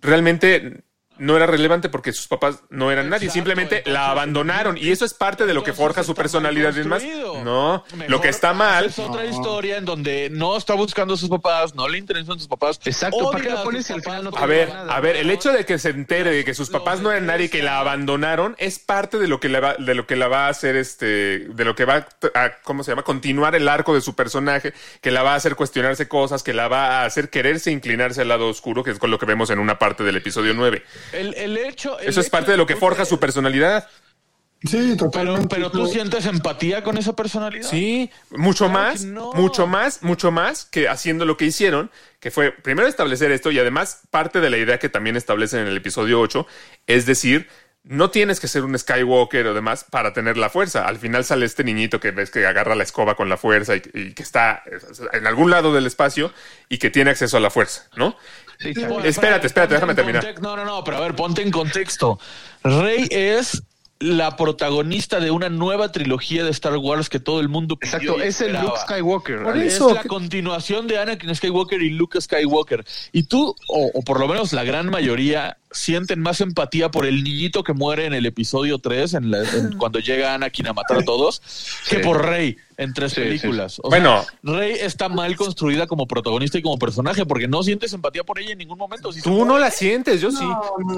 realmente 0.00 0.82
no 1.18 1.36
era 1.36 1.46
relevante 1.46 1.88
porque 1.88 2.12
sus 2.12 2.28
papás 2.28 2.62
no 2.70 2.90
eran 2.90 3.08
nadie, 3.08 3.26
Exacto, 3.26 3.34
simplemente 3.34 3.78
entonces, 3.78 3.92
la 3.92 4.10
abandonaron 4.10 4.76
y 4.76 4.90
eso 4.90 5.04
es 5.04 5.14
parte 5.14 5.46
de 5.46 5.54
lo 5.54 5.62
que 5.62 5.72
forja 5.72 6.02
su 6.02 6.14
personalidad 6.14 6.74
y 6.74 6.78
demás. 6.78 7.02
No, 7.44 7.84
Mejor 7.92 8.10
lo 8.10 8.20
que 8.20 8.28
está 8.28 8.52
mal, 8.52 8.86
Es 8.86 8.98
otra 8.98 9.24
historia 9.24 9.78
en 9.78 9.84
donde 9.84 10.28
no 10.30 10.56
está 10.56 10.74
buscando 10.74 11.14
a 11.14 11.16
sus 11.16 11.28
papás, 11.28 11.74
no 11.74 11.88
le 11.88 11.98
interesan 11.98 12.38
sus 12.38 12.48
papás. 12.48 12.80
Exacto, 12.84 13.30
¿para 13.30 13.42
qué 13.42 13.48
odia 13.48 13.58
la 13.58 13.64
pones 13.64 13.90
al 13.90 14.02
final 14.02 14.24
papás 14.24 14.40
no 14.40 14.44
A 14.44 14.46
ver, 14.46 14.68
nada. 14.68 14.94
a 14.94 15.00
ver, 15.00 15.16
el 15.16 15.30
hecho 15.30 15.52
de 15.52 15.64
que 15.64 15.78
se 15.78 15.90
entere 15.90 16.30
de 16.30 16.44
que 16.44 16.54
sus 16.54 16.70
papás 16.70 17.00
no 17.00 17.10
eran 17.10 17.26
nadie 17.26 17.46
y 17.46 17.48
que 17.48 17.62
la 17.62 17.78
abandonaron 17.78 18.54
es 18.58 18.78
parte 18.78 19.18
de 19.18 19.28
lo 19.28 19.40
que 19.40 19.48
le 19.48 19.60
va, 19.60 19.74
de 19.74 19.94
lo 19.94 20.06
que 20.06 20.16
la 20.16 20.28
va 20.28 20.46
a 20.46 20.48
hacer 20.48 20.76
este, 20.76 21.06
de 21.40 21.64
lo 21.64 21.74
que 21.74 21.84
va 21.84 22.06
a, 22.34 22.52
¿cómo 22.62 22.82
se 22.82 22.92
llama? 22.92 23.02
Continuar 23.02 23.54
el 23.54 23.68
arco 23.68 23.94
de 23.94 24.00
su 24.00 24.14
personaje, 24.14 24.72
que 25.00 25.10
la 25.10 25.22
va 25.22 25.32
a 25.32 25.36
hacer 25.36 25.56
cuestionarse 25.56 26.08
cosas, 26.08 26.42
que 26.42 26.52
la 26.52 26.68
va 26.68 27.00
a 27.00 27.04
hacer 27.04 27.30
quererse 27.30 27.70
inclinarse 27.70 28.22
al 28.22 28.28
lado 28.28 28.48
oscuro, 28.48 28.84
que 28.84 28.90
es 28.90 28.98
con 28.98 29.10
lo 29.10 29.18
que 29.18 29.26
vemos 29.26 29.50
en 29.50 29.58
una 29.58 29.78
parte 29.78 30.04
del 30.04 30.16
episodio 30.16 30.54
9. 30.54 30.82
El, 31.12 31.34
el 31.34 31.56
hecho. 31.58 31.98
el 31.98 32.08
Eso 32.08 32.20
es 32.20 32.26
hecho 32.26 32.30
parte 32.30 32.50
de 32.52 32.56
lo 32.56 32.66
que 32.66 32.76
forja 32.76 33.04
su 33.04 33.18
personalidad. 33.20 33.88
Sí, 34.64 34.76
Pero, 34.78 34.96
totalmente. 34.96 35.54
pero 35.54 35.70
tú 35.70 35.86
sientes 35.86 36.24
empatía 36.26 36.82
con 36.82 36.96
esa 36.98 37.14
personalidad. 37.14 37.68
Sí, 37.68 38.10
mucho 38.30 38.68
Claro 38.70 38.72
más, 38.72 39.04
no. 39.04 39.32
mucho 39.34 39.66
más, 39.66 40.02
mucho 40.02 40.30
más 40.32 40.64
que 40.64 40.88
haciendo 40.88 41.24
lo 41.26 41.36
que 41.36 41.44
hicieron, 41.44 41.90
que 42.20 42.30
fue 42.30 42.52
primero 42.52 42.88
establecer 42.88 43.30
esto 43.32 43.50
y 43.50 43.58
además 43.58 44.00
parte 44.10 44.40
de 44.40 44.50
la 44.50 44.56
idea 44.56 44.78
que 44.78 44.88
también 44.88 45.14
establecen 45.16 45.60
en 45.60 45.66
el 45.68 45.76
episodio 45.76 46.20
8, 46.20 46.46
es 46.86 47.04
decir, 47.06 47.48
no 47.84 48.10
tienes 48.10 48.40
que 48.40 48.48
ser 48.48 48.64
un 48.64 48.76
Skywalker 48.76 49.46
o 49.46 49.54
demás 49.54 49.84
para 49.88 50.12
tener 50.12 50.36
la 50.36 50.48
fuerza. 50.50 50.88
Al 50.88 50.98
final 50.98 51.24
sale 51.24 51.46
este 51.46 51.62
niñito 51.62 52.00
que 52.00 52.10
ves 52.10 52.30
que 52.30 52.44
agarra 52.44 52.74
la 52.74 52.82
escoba 52.82 53.14
con 53.14 53.28
la 53.28 53.36
fuerza 53.36 53.76
y, 53.76 53.82
y 53.94 54.12
que 54.14 54.22
está 54.24 54.64
en 55.12 55.26
algún 55.26 55.50
lado 55.50 55.72
del 55.72 55.86
espacio 55.86 56.32
y 56.68 56.78
que 56.78 56.90
tiene 56.90 57.10
acceso 57.10 57.36
a 57.36 57.40
la 57.40 57.50
fuerza, 57.50 57.88
¿no? 57.94 58.16
Sí, 58.58 58.72
Bueno, 58.74 58.88
chaval. 58.90 59.06
Espérate, 59.06 59.46
espérate, 59.46 59.74
déjame 59.74 59.94
terminar. 59.94 60.34
No, 60.40 60.56
no, 60.56 60.64
no, 60.64 60.82
pero 60.84 60.96
a 60.96 61.00
ver, 61.00 61.14
ponte 61.14 61.42
en 61.42 61.50
contexto. 61.50 62.18
Rey 62.62 63.06
es 63.10 63.62
la 63.98 64.36
protagonista 64.36 65.20
de 65.20 65.30
una 65.30 65.48
nueva 65.48 65.90
trilogía 65.90 66.44
de 66.44 66.50
Star 66.50 66.76
Wars 66.76 67.08
que 67.08 67.18
todo 67.18 67.40
el 67.40 67.48
mundo 67.48 67.76
pidió 67.76 67.96
Exacto, 67.96 68.18
y 68.24 68.28
es 68.28 68.40
el. 68.42 68.52
Luke 68.52 68.78
Skywalker. 68.82 69.42
Por 69.42 69.52
Alex. 69.54 69.74
eso. 69.74 69.88
Es 69.88 69.94
la 69.94 70.04
continuación 70.04 70.86
de 70.86 70.98
Anakin 70.98 71.34
Skywalker 71.34 71.80
y 71.80 71.90
Luke 71.90 72.20
Skywalker. 72.20 72.84
Y 73.12 73.22
tú, 73.24 73.54
o, 73.68 73.90
o 73.94 74.02
por 74.02 74.20
lo 74.20 74.28
menos 74.28 74.52
la 74.52 74.64
gran 74.64 74.90
mayoría, 74.90 75.56
sienten 75.76 76.20
más 76.20 76.40
empatía 76.40 76.90
por 76.90 77.06
el 77.06 77.22
niñito 77.22 77.62
que 77.62 77.72
muere 77.72 78.06
en 78.06 78.14
el 78.14 78.26
episodio 78.26 78.78
3, 78.78 79.14
en 79.14 79.30
la- 79.30 79.42
en- 79.42 79.76
cuando 79.78 79.98
llega 80.00 80.34
Anakin 80.34 80.66
a 80.68 80.72
matar 80.72 80.98
a 80.98 81.02
todos, 81.02 81.42
que 81.88 81.98
por 82.00 82.24
Rey 82.26 82.56
en 82.78 82.92
tres 82.92 83.12
Sí, 83.12 83.20
películas. 83.22 83.78
O 83.82 83.88
Bueno. 83.88 84.22
sea, 84.22 84.34
Rey 84.42 84.76
está 84.80 85.08
mal 85.08 85.34
construida 85.36 85.86
como 85.86 86.06
protagonista 86.06 86.58
y 86.58 86.62
como 86.62 86.78
personaje 86.78 87.24
porque 87.24 87.48
no 87.48 87.62
sientes 87.62 87.92
empatía 87.94 88.22
por 88.24 88.38
ella 88.38 88.52
en 88.52 88.58
ningún 88.58 88.76
momento. 88.78 89.12
Si 89.12 89.22
Tú 89.22 89.44
no 89.46 89.58
la 89.58 89.70
sientes, 89.70 90.20
yo 90.20 90.30
sí. 90.30 90.44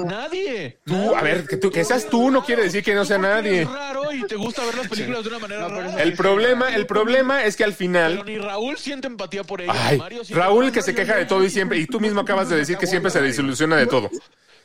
Nadie. 0.05 0.77
Tú, 0.85 1.15
a 1.15 1.21
ver, 1.21 1.45
que, 1.47 1.57
tú, 1.57 1.69
que 1.71 1.83
seas 1.85 2.07
tú 2.09 2.31
no 2.31 2.43
quiere 2.43 2.63
decir 2.63 2.83
que 2.83 2.93
no 2.93 3.05
sea 3.05 3.17
nadie. 3.17 3.61
Es 3.61 3.69
raro 3.69 4.11
y 4.13 4.25
te 4.27 4.35
gusta 4.35 4.65
ver 4.65 4.75
las 4.75 4.87
películas 4.87 5.23
de 5.23 5.29
una 5.29 5.39
manera 5.39 5.67
rara. 5.67 6.01
El 6.03 6.13
problema, 6.13 6.75
el 6.75 6.85
problema 6.85 7.43
es 7.45 7.55
que 7.55 7.63
al 7.63 7.69
Pero 7.73 7.77
final. 7.77 8.23
ni 8.25 8.37
Raúl 8.37 8.77
siente 8.77 9.07
empatía 9.07 9.43
por 9.43 9.61
ella. 9.61 9.73
Ay, 9.75 9.97
Mario 9.97 10.21
Raúl 10.29 10.71
que 10.71 10.81
se 10.81 10.93
queja 10.93 11.15
de 11.15 11.25
todo 11.25 11.43
y 11.45 11.49
siempre, 11.49 11.79
y 11.79 11.85
tú 11.85 11.99
mismo 11.99 12.21
acabas 12.21 12.49
de 12.49 12.57
decir 12.57 12.77
que 12.77 12.87
siempre 12.87 13.09
se 13.11 13.21
desilusiona 13.21 13.77
de 13.77 13.87
todo. 13.87 14.09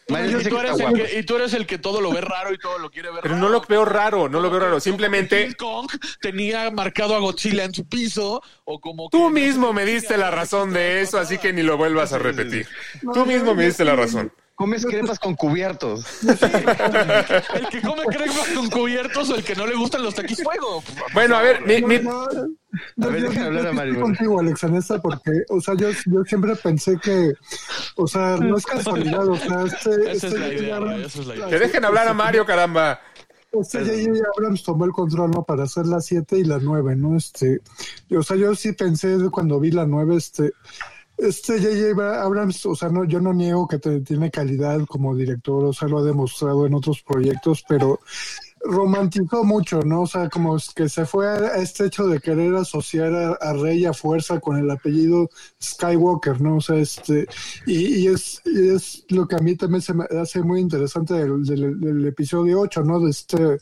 Mario 0.09 0.41
Y 0.41 0.45
tú, 0.45 0.51
que 0.51 0.57
eres 0.61 0.71
está 0.73 0.85
el 0.85 0.91
guapo. 0.91 1.05
que, 1.11 1.19
y 1.19 1.23
tú 1.23 1.37
eres 1.37 1.55
el 1.55 1.67
que 1.67 1.79
todo 1.79 2.01
lo 2.01 2.13
ve 2.13 2.21
raro 2.21 2.53
y 2.53 2.59
todo 2.59 2.79
lo 2.79 2.91
quiere 2.91 3.11
ver 3.11 3.21
Pero 3.23 3.35
raro. 3.37 3.47
no 3.47 3.53
lo 3.53 3.61
veo 3.63 3.85
raro, 3.85 4.29
no 4.29 4.41
lo 4.41 4.51
veo 4.51 4.61
raro. 4.61 4.81
Simplemente 4.81 5.37
que 5.39 5.47
King 5.49 5.55
Kong 5.57 5.91
tenía 6.21 6.71
marcado 6.71 7.15
a 7.15 7.19
Godzilla 7.21 7.65
en 7.65 7.73
su 7.73 7.89
piso 7.89 8.43
o 8.65 8.81
como 8.81 9.09
tú 9.11 9.31
mismo 9.31 9.73
me 9.73 9.85
diste 9.87 10.17
la 10.19 10.31
razón 10.31 10.73
de 10.73 11.01
eso, 11.01 11.19
así 11.19 11.39
que 11.39 11.53
ni 11.53 11.63
lo 11.63 11.77
vuelvas 11.77 12.13
a 12.13 12.19
repetir. 12.19 12.67
Tú 13.15 13.25
mismo 13.25 13.55
me 13.55 13.65
diste 13.67 13.85
la 13.85 13.97
razón. 13.97 14.31
Comes 14.57 14.87
crepas 14.87 15.19
con 15.19 15.35
cubiertos. 15.35 16.05
el 16.23 17.69
que 17.71 17.83
come 17.83 18.03
crepas 18.05 18.49
con 18.55 18.71
cubiertos 18.71 19.29
o 19.31 19.35
el 19.35 19.43
que 19.43 19.57
no 19.57 19.67
le 19.67 19.75
gustan 19.75 20.03
los 20.05 20.15
taquis 20.15 20.43
fuego. 20.45 20.83
Bueno, 21.13 21.35
a 21.37 21.43
ver, 21.43 21.61
mi- 21.67 21.83
mi- 21.83 21.99
No, 21.99 22.27
no, 22.97 23.07
A 23.09 23.11
ver, 23.11 23.23
yo- 23.23 23.29
hablar 23.31 23.53
a 23.53 23.59
estoy 23.71 23.75
Mario. 23.75 24.01
contigo, 24.01 24.39
Alex, 24.41 24.63
en 24.63 24.77
esta, 24.77 25.03
porque, 25.03 25.31
o 25.49 25.61
sea, 25.61 25.75
yo, 25.75 25.89
yo 26.07 26.23
siempre 26.25 26.55
pensé 26.55 26.97
que, 27.03 27.33
o 27.97 28.07
sea, 28.07 28.37
no 28.37 28.57
es 28.57 28.65
casualidad, 28.65 29.27
o 29.27 29.37
sea, 29.37 29.63
este, 29.63 30.13
Esa 30.13 30.13
es 30.13 30.25
este 30.25 30.39
la 30.39 30.47
J.J. 30.47 30.63
idea, 30.63 30.77
Abrams- 30.79 31.07
esa 31.07 31.21
es 31.21 31.27
la 31.27 31.35
idea. 31.37 31.49
que 31.49 31.59
dejen 31.59 31.85
hablar 31.85 32.07
a 32.09 32.15
Mario, 32.15 32.47
caramba. 32.47 33.01
Este 33.53 33.79
J.J. 33.81 34.21
Abrams 34.37 34.63
tomó 34.63 34.85
el 34.85 34.93
control, 34.93 35.31
¿no? 35.33 35.43
Para 35.45 35.65
hacer 35.65 35.87
la 35.87 36.01
7 36.01 36.39
y 36.39 36.45
la 36.45 36.59
9, 36.61 36.95
¿no? 36.97 37.17
Este, 37.17 37.61
o 38.17 38.23
sea, 38.23 38.37
yo 38.37 38.55
sí 38.55 38.73
pensé 38.73 39.17
cuando 39.33 39.59
vi 39.61 39.71
la 39.73 39.85
9, 39.87 40.17
este, 40.17 40.53
este 41.17 41.61
J.J. 41.61 42.23
Abrams, 42.23 42.67
o 42.67 42.75
sea, 42.75 42.89
no, 42.89 43.05
yo 43.05 43.21
no 43.21 43.33
niego 43.33 43.69
que 43.69 43.79
te- 43.79 44.01
tiene 44.01 44.31
calidad 44.31 44.85
como 44.87 45.15
director, 45.15 45.65
o 45.65 45.73
sea, 45.73 45.89
lo 45.89 45.99
ha 45.99 46.03
demostrado 46.03 46.67
en 46.67 46.75
otros 46.75 47.03
proyectos, 47.03 47.65
pero 47.69 48.01
romantizó 48.65 49.45
mucho, 49.45 49.83
¿no? 49.83 50.03
O 50.03 50.07
sea, 50.07 50.29
como 50.29 50.57
que 50.75 50.89
se 50.89 51.05
fue 51.05 51.29
a, 51.29 51.57
este 51.57 51.87
hecho 51.87 52.07
de 52.07 52.21
querer 52.21 52.55
asociar 52.55 53.13
a, 53.41 53.53
Rey 53.53 53.85
a 53.85 53.93
fuerza 53.93 54.41
con 54.41 54.57
el 54.57 54.71
apellido 54.71 55.29
Skywalker, 55.63 56.41
¿no? 56.41 56.57
O 56.57 56.61
sea, 56.61 56.77
este, 56.77 57.27
y, 57.67 58.01
y 58.01 58.07
es, 58.09 58.41
y 58.45 58.69
es 58.69 59.05
lo 59.11 59.29
que 59.29 59.37
a 59.37 59.41
mí 59.41 59.55
también 59.57 59.83
se 59.83 59.95
me 59.95 60.05
hace 60.21 60.43
muy 60.43 60.61
interesante 60.61 61.15
del 61.15 62.07
episodio 62.07 62.61
8, 62.61 62.83
¿no? 62.85 63.01
De 63.01 63.11
este, 63.11 63.59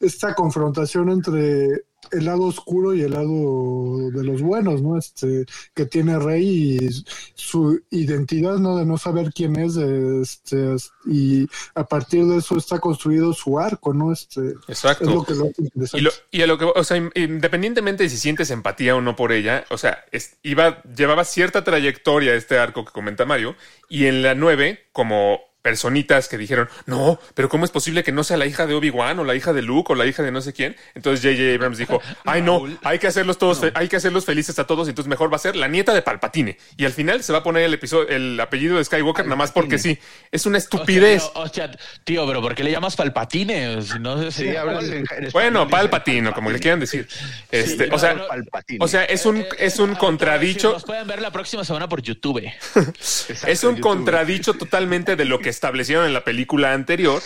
esta 0.00 0.34
confrontación 0.34 1.10
entre 1.10 1.84
el 2.12 2.24
lado 2.24 2.42
oscuro 2.44 2.94
y 2.94 3.02
el 3.02 3.12
lado 3.12 4.10
de 4.10 4.24
los 4.24 4.42
buenos, 4.42 4.82
¿no? 4.82 4.96
Este, 4.98 5.44
que 5.74 5.86
tiene 5.86 6.18
Rey 6.18 6.78
y 6.80 6.88
su 7.34 7.80
identidad, 7.90 8.56
¿no? 8.58 8.76
De 8.76 8.84
no 8.84 8.98
saber 8.98 9.32
quién 9.34 9.56
es, 9.56 9.76
este, 9.76 10.76
y 11.06 11.46
a 11.74 11.84
partir 11.84 12.26
de 12.26 12.38
eso 12.38 12.56
está 12.56 12.78
construido 12.78 13.32
su 13.32 13.58
arco, 13.58 13.92
¿no? 13.94 14.12
Este, 14.12 14.40
Exacto. 14.68 15.04
es 15.04 15.14
lo 15.14 15.24
que 15.24 15.34
lo 15.34 15.44
hace 15.46 15.62
interesante. 15.62 15.98
Y, 15.98 16.00
lo, 16.02 16.10
y 16.30 16.42
a 16.42 16.46
lo 16.46 16.58
que, 16.58 16.64
o 16.64 16.84
sea, 16.84 16.96
in- 16.96 17.12
independientemente 17.14 18.02
de 18.04 18.08
si 18.08 18.16
sientes 18.16 18.50
empatía 18.50 18.96
o 18.96 19.00
no 19.00 19.16
por 19.16 19.32
ella, 19.32 19.64
o 19.70 19.78
sea, 19.78 20.04
es- 20.12 20.36
iba, 20.42 20.82
llevaba 20.84 21.24
cierta 21.24 21.64
trayectoria 21.64 22.34
este 22.34 22.58
arco 22.58 22.84
que 22.84 22.92
comenta 22.92 23.24
Mario, 23.24 23.56
y 23.88 24.06
en 24.06 24.22
la 24.22 24.34
9, 24.34 24.86
como 24.92 25.40
personitas 25.62 26.28
que 26.28 26.38
dijeron, 26.38 26.68
no, 26.86 27.18
pero 27.34 27.48
¿cómo 27.48 27.64
es 27.64 27.70
posible 27.70 28.02
que 28.02 28.12
no 28.12 28.24
sea 28.24 28.36
la 28.36 28.46
hija 28.46 28.66
de 28.66 28.74
Obi-Wan 28.74 29.18
o 29.18 29.24
la 29.24 29.34
hija 29.34 29.52
de 29.52 29.62
Luke 29.62 29.92
o 29.92 29.96
la 29.96 30.06
hija 30.06 30.22
de 30.22 30.32
no 30.32 30.40
sé 30.40 30.52
quién? 30.52 30.76
Entonces 30.94 31.20
J.J. 31.24 31.54
Abrams 31.54 31.78
dijo, 31.78 32.00
ay 32.24 32.42
no, 32.42 32.64
hay 32.82 32.98
que 32.98 33.06
hacerlos 33.06 33.38
todos, 33.38 33.60
hay 33.74 33.88
que 33.88 33.96
hacerlos 33.96 34.24
felices 34.24 34.58
a 34.58 34.66
todos, 34.66 34.88
y 34.88 34.90
entonces 34.90 35.08
mejor 35.08 35.32
va 35.32 35.36
a 35.36 35.40
ser 35.40 35.56
la 35.56 35.68
nieta 35.68 35.92
de 35.94 36.02
Palpatine. 36.02 36.56
Y 36.76 36.84
al 36.84 36.92
final 36.92 37.22
se 37.22 37.32
va 37.32 37.40
a 37.40 37.42
poner 37.42 37.64
el 37.64 37.74
episodio, 37.74 38.08
el 38.08 38.38
apellido 38.40 38.78
de 38.78 38.84
Skywalker 38.84 39.24
nada 39.26 39.36
más 39.36 39.52
porque 39.52 39.78
sí. 39.78 39.98
Es 40.32 40.46
una 40.46 40.58
estupidez. 40.58 41.22
O 41.34 41.46
sea, 41.48 41.70
tío, 41.70 41.74
o 41.74 41.76
sea, 41.76 41.80
tío, 42.04 42.26
pero 42.26 42.40
¿por 42.42 42.54
qué 42.54 42.64
le 42.64 42.70
llamas 42.70 42.96
palpatine? 42.96 43.82
Si 43.82 43.98
no 43.98 44.18
sé 44.22 44.32
si- 44.32 44.40
Sí, 44.50 44.56
hablas 44.56 44.84
en- 44.84 45.04
en 45.10 45.30
Bueno, 45.32 45.68
Palpatine, 45.68 46.28
o 46.28 46.32
como 46.32 46.50
le 46.50 46.58
quieran 46.58 46.80
decir. 46.80 47.06
Este, 47.50 47.84
Sí, 47.84 47.90
o 47.92 47.98
sea, 47.98 48.26
Palpatine. 48.26 48.78
o 48.82 48.88
sea, 48.88 49.04
es 49.04 49.26
un, 49.26 49.44
es 49.58 49.78
un 49.78 49.94
contradicho. 49.94 50.72
Nos 50.72 50.84
pueden 50.84 51.06
ver 51.06 51.20
la 51.20 51.30
próxima 51.30 51.64
semana 51.64 51.88
por 51.88 52.00
YouTube. 52.02 52.38
Exacto, 52.38 52.92
Es 53.46 53.64
un 53.64 53.76
YouTube. 53.76 53.80
contradicho 53.82 54.54
totalmente 54.54 55.16
de 55.16 55.24
lo 55.24 55.38
que 55.40 55.49
establecieron 55.50 56.06
en 56.06 56.14
la 56.14 56.24
película 56.24 56.72
anterior. 56.72 57.22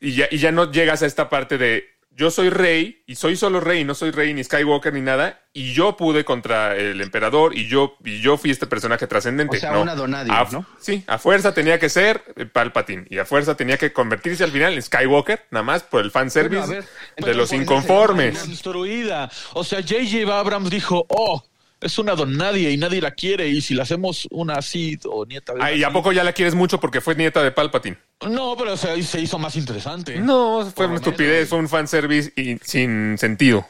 Y 0.00 0.14
ya, 0.14 0.26
y 0.30 0.38
ya 0.38 0.50
no 0.52 0.70
llegas 0.72 1.02
a 1.02 1.06
esta 1.06 1.28
parte 1.28 1.58
de 1.58 1.84
yo 2.12 2.30
soy 2.30 2.50
rey 2.50 3.02
y 3.06 3.14
soy 3.14 3.36
solo 3.36 3.60
rey, 3.60 3.84
no 3.84 3.94
soy 3.94 4.10
rey 4.10 4.34
ni 4.34 4.42
Skywalker 4.44 4.92
ni 4.92 5.00
nada. 5.00 5.40
Y 5.52 5.72
yo 5.72 5.96
pude 5.96 6.24
contra 6.24 6.76
el 6.76 7.00
emperador 7.00 7.56
y 7.56 7.66
yo, 7.68 7.96
y 8.04 8.20
yo 8.20 8.36
fui 8.36 8.50
este 8.50 8.66
personaje 8.66 9.06
trascendente. 9.06 9.56
O 9.56 9.60
sea, 9.60 9.72
No. 9.72 9.82
una 9.82 10.20
A- 10.20 10.48
¿no? 10.52 10.66
Sí, 10.80 11.02
a 11.06 11.18
fuerza 11.18 11.54
tenía 11.54 11.78
que 11.78 11.88
ser 11.88 12.22
eh, 12.36 12.46
Palpatine 12.46 13.06
y 13.08 13.18
a 13.18 13.24
fuerza 13.24 13.56
tenía 13.56 13.78
que 13.78 13.92
convertirse 13.92 14.44
al 14.44 14.50
final 14.50 14.74
en 14.74 14.82
Skywalker, 14.82 15.46
nada 15.50 15.62
más 15.62 15.82
por 15.82 16.04
el 16.04 16.10
fanservice 16.10 16.66
Bueno, 16.66 16.82
ver, 17.16 17.24
de 17.26 17.34
los 17.34 17.52
inconformes. 17.52 18.38
Construida. 18.38 19.30
O 19.54 19.64
sea, 19.64 19.80
J.J. 19.80 20.38
Abrams 20.38 20.68
dijo, 20.70 21.06
oh, 21.08 21.42
es 21.80 21.98
una 21.98 22.14
don 22.14 22.36
nadie 22.36 22.70
y 22.70 22.76
nadie 22.76 23.00
la 23.00 23.12
quiere. 23.12 23.48
Y 23.48 23.60
si 23.60 23.74
la 23.74 23.84
hacemos 23.84 24.28
una 24.30 24.54
así 24.54 24.98
o 25.04 25.24
nieta 25.24 25.54
de. 25.54 25.62
Ay, 25.62 25.80
¿y 25.80 25.84
a 25.84 25.90
poco 25.90 26.12
ya 26.12 26.24
la 26.24 26.32
quieres 26.32 26.54
mucho 26.54 26.78
porque 26.78 27.00
fue 27.00 27.14
nieta 27.14 27.42
de 27.42 27.50
Palpatine? 27.50 27.98
No, 28.28 28.54
pero 28.56 28.76
se, 28.76 29.02
se 29.02 29.20
hizo 29.20 29.38
más 29.38 29.56
interesante. 29.56 30.18
No, 30.18 30.70
fue 30.74 30.86
una 30.86 30.96
estupidez, 30.96 31.34
menos. 31.34 31.48
fue 31.48 31.58
un 31.58 31.68
fanservice 31.68 32.32
y 32.36 32.58
sin 32.62 33.16
sentido. 33.18 33.66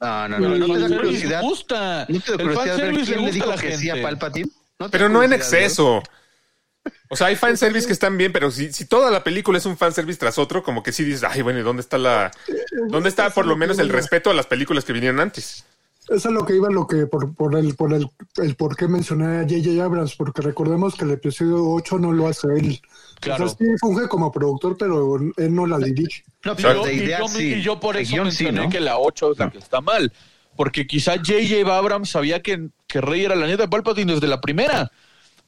No, 0.00 0.28
no, 0.28 0.38
no. 0.38 0.48
¿No 0.56 0.74
te 0.74 0.80
da 0.80 0.96
curiosidad? 0.96 1.42
gusta. 1.42 2.06
¿No 2.08 2.20
te 2.20 2.32
da 2.32 2.38
curiosidad 2.38 2.76
ver 2.76 2.94
quién 3.04 3.20
le 3.20 3.26
le 3.26 3.32
dijo 3.32 3.54
que 3.56 3.76
sí 3.76 3.90
a. 3.90 4.00
Palpatine? 4.00 4.50
¿No 4.78 4.86
te 4.86 4.92
Pero 4.92 5.08
no 5.08 5.22
en 5.22 5.32
exceso. 5.32 6.02
O 7.10 7.16
sea, 7.16 7.28
hay 7.28 7.36
fanservice 7.36 7.86
que 7.86 7.92
están 7.92 8.16
bien, 8.16 8.32
pero 8.32 8.50
si, 8.50 8.72
si 8.72 8.84
toda 8.84 9.10
la 9.10 9.24
película 9.24 9.58
es 9.58 9.66
un 9.66 9.76
fanservice 9.76 10.18
tras 10.18 10.38
otro, 10.38 10.62
como 10.62 10.82
que 10.82 10.92
sí 10.92 11.04
dices, 11.04 11.24
ay, 11.24 11.42
bueno, 11.42 11.58
¿y 11.58 11.62
dónde 11.62 11.80
está 11.80 11.98
la. 11.98 12.30
¿Dónde 12.88 13.08
está 13.08 13.30
por 13.30 13.46
lo 13.46 13.56
menos 13.56 13.78
el 13.78 13.88
respeto 13.88 14.30
a 14.30 14.34
las 14.34 14.46
películas 14.46 14.84
que 14.84 14.92
vinieron 14.92 15.20
antes? 15.20 15.64
Eso 16.08 16.28
es 16.28 16.34
lo 16.34 16.44
que 16.46 16.56
iba, 16.56 16.70
lo 16.70 16.86
que 16.86 17.06
por, 17.06 17.34
por 17.34 17.56
el 17.56 17.74
por 17.74 17.92
el, 17.92 18.08
el 18.36 18.54
por 18.56 18.76
qué 18.76 18.88
mencioné 18.88 19.38
a 19.38 19.42
J.J. 19.42 19.84
Abrams, 19.84 20.14
porque 20.16 20.40
recordemos 20.42 20.94
que 20.94 21.04
el 21.04 21.10
episodio 21.12 21.64
8 21.70 21.98
no 21.98 22.12
lo 22.12 22.28
hace 22.28 22.48
él. 22.56 22.80
Claro. 23.20 23.44
O 23.44 23.48
sea, 23.48 23.58
sí 23.58 23.64
funge 23.80 24.08
como 24.08 24.32
productor, 24.32 24.76
pero 24.78 25.16
él 25.36 25.54
no 25.54 25.66
la 25.66 25.78
dirige. 25.78 26.24
No, 26.44 26.52
Y 26.52 26.56
pero 26.56 26.84
yo, 26.86 26.90
y 26.90 26.94
idea 26.94 27.18
yo- 27.18 27.28
sí. 27.28 27.54
y 27.54 27.62
yo 27.62 27.78
por 27.80 27.96
eso 27.96 28.12
guion 28.12 28.32
sí, 28.32 28.44
mencioné 28.44 28.66
¿no? 28.66 28.70
que 28.72 28.80
la 28.80 28.98
8 28.98 29.32
es 29.32 29.38
la 29.38 29.50
que 29.50 29.58
está 29.58 29.80
mal. 29.80 30.12
Porque 30.56 30.86
quizá 30.86 31.16
J.J. 31.16 31.76
Abrams 31.76 32.10
sabía 32.10 32.42
que, 32.42 32.68
que 32.86 33.00
Rey 33.00 33.24
era 33.24 33.36
la 33.36 33.46
nieta 33.46 33.64
de 33.64 33.68
Palpatine 33.68 34.14
desde 34.14 34.26
la 34.26 34.40
primera. 34.40 34.90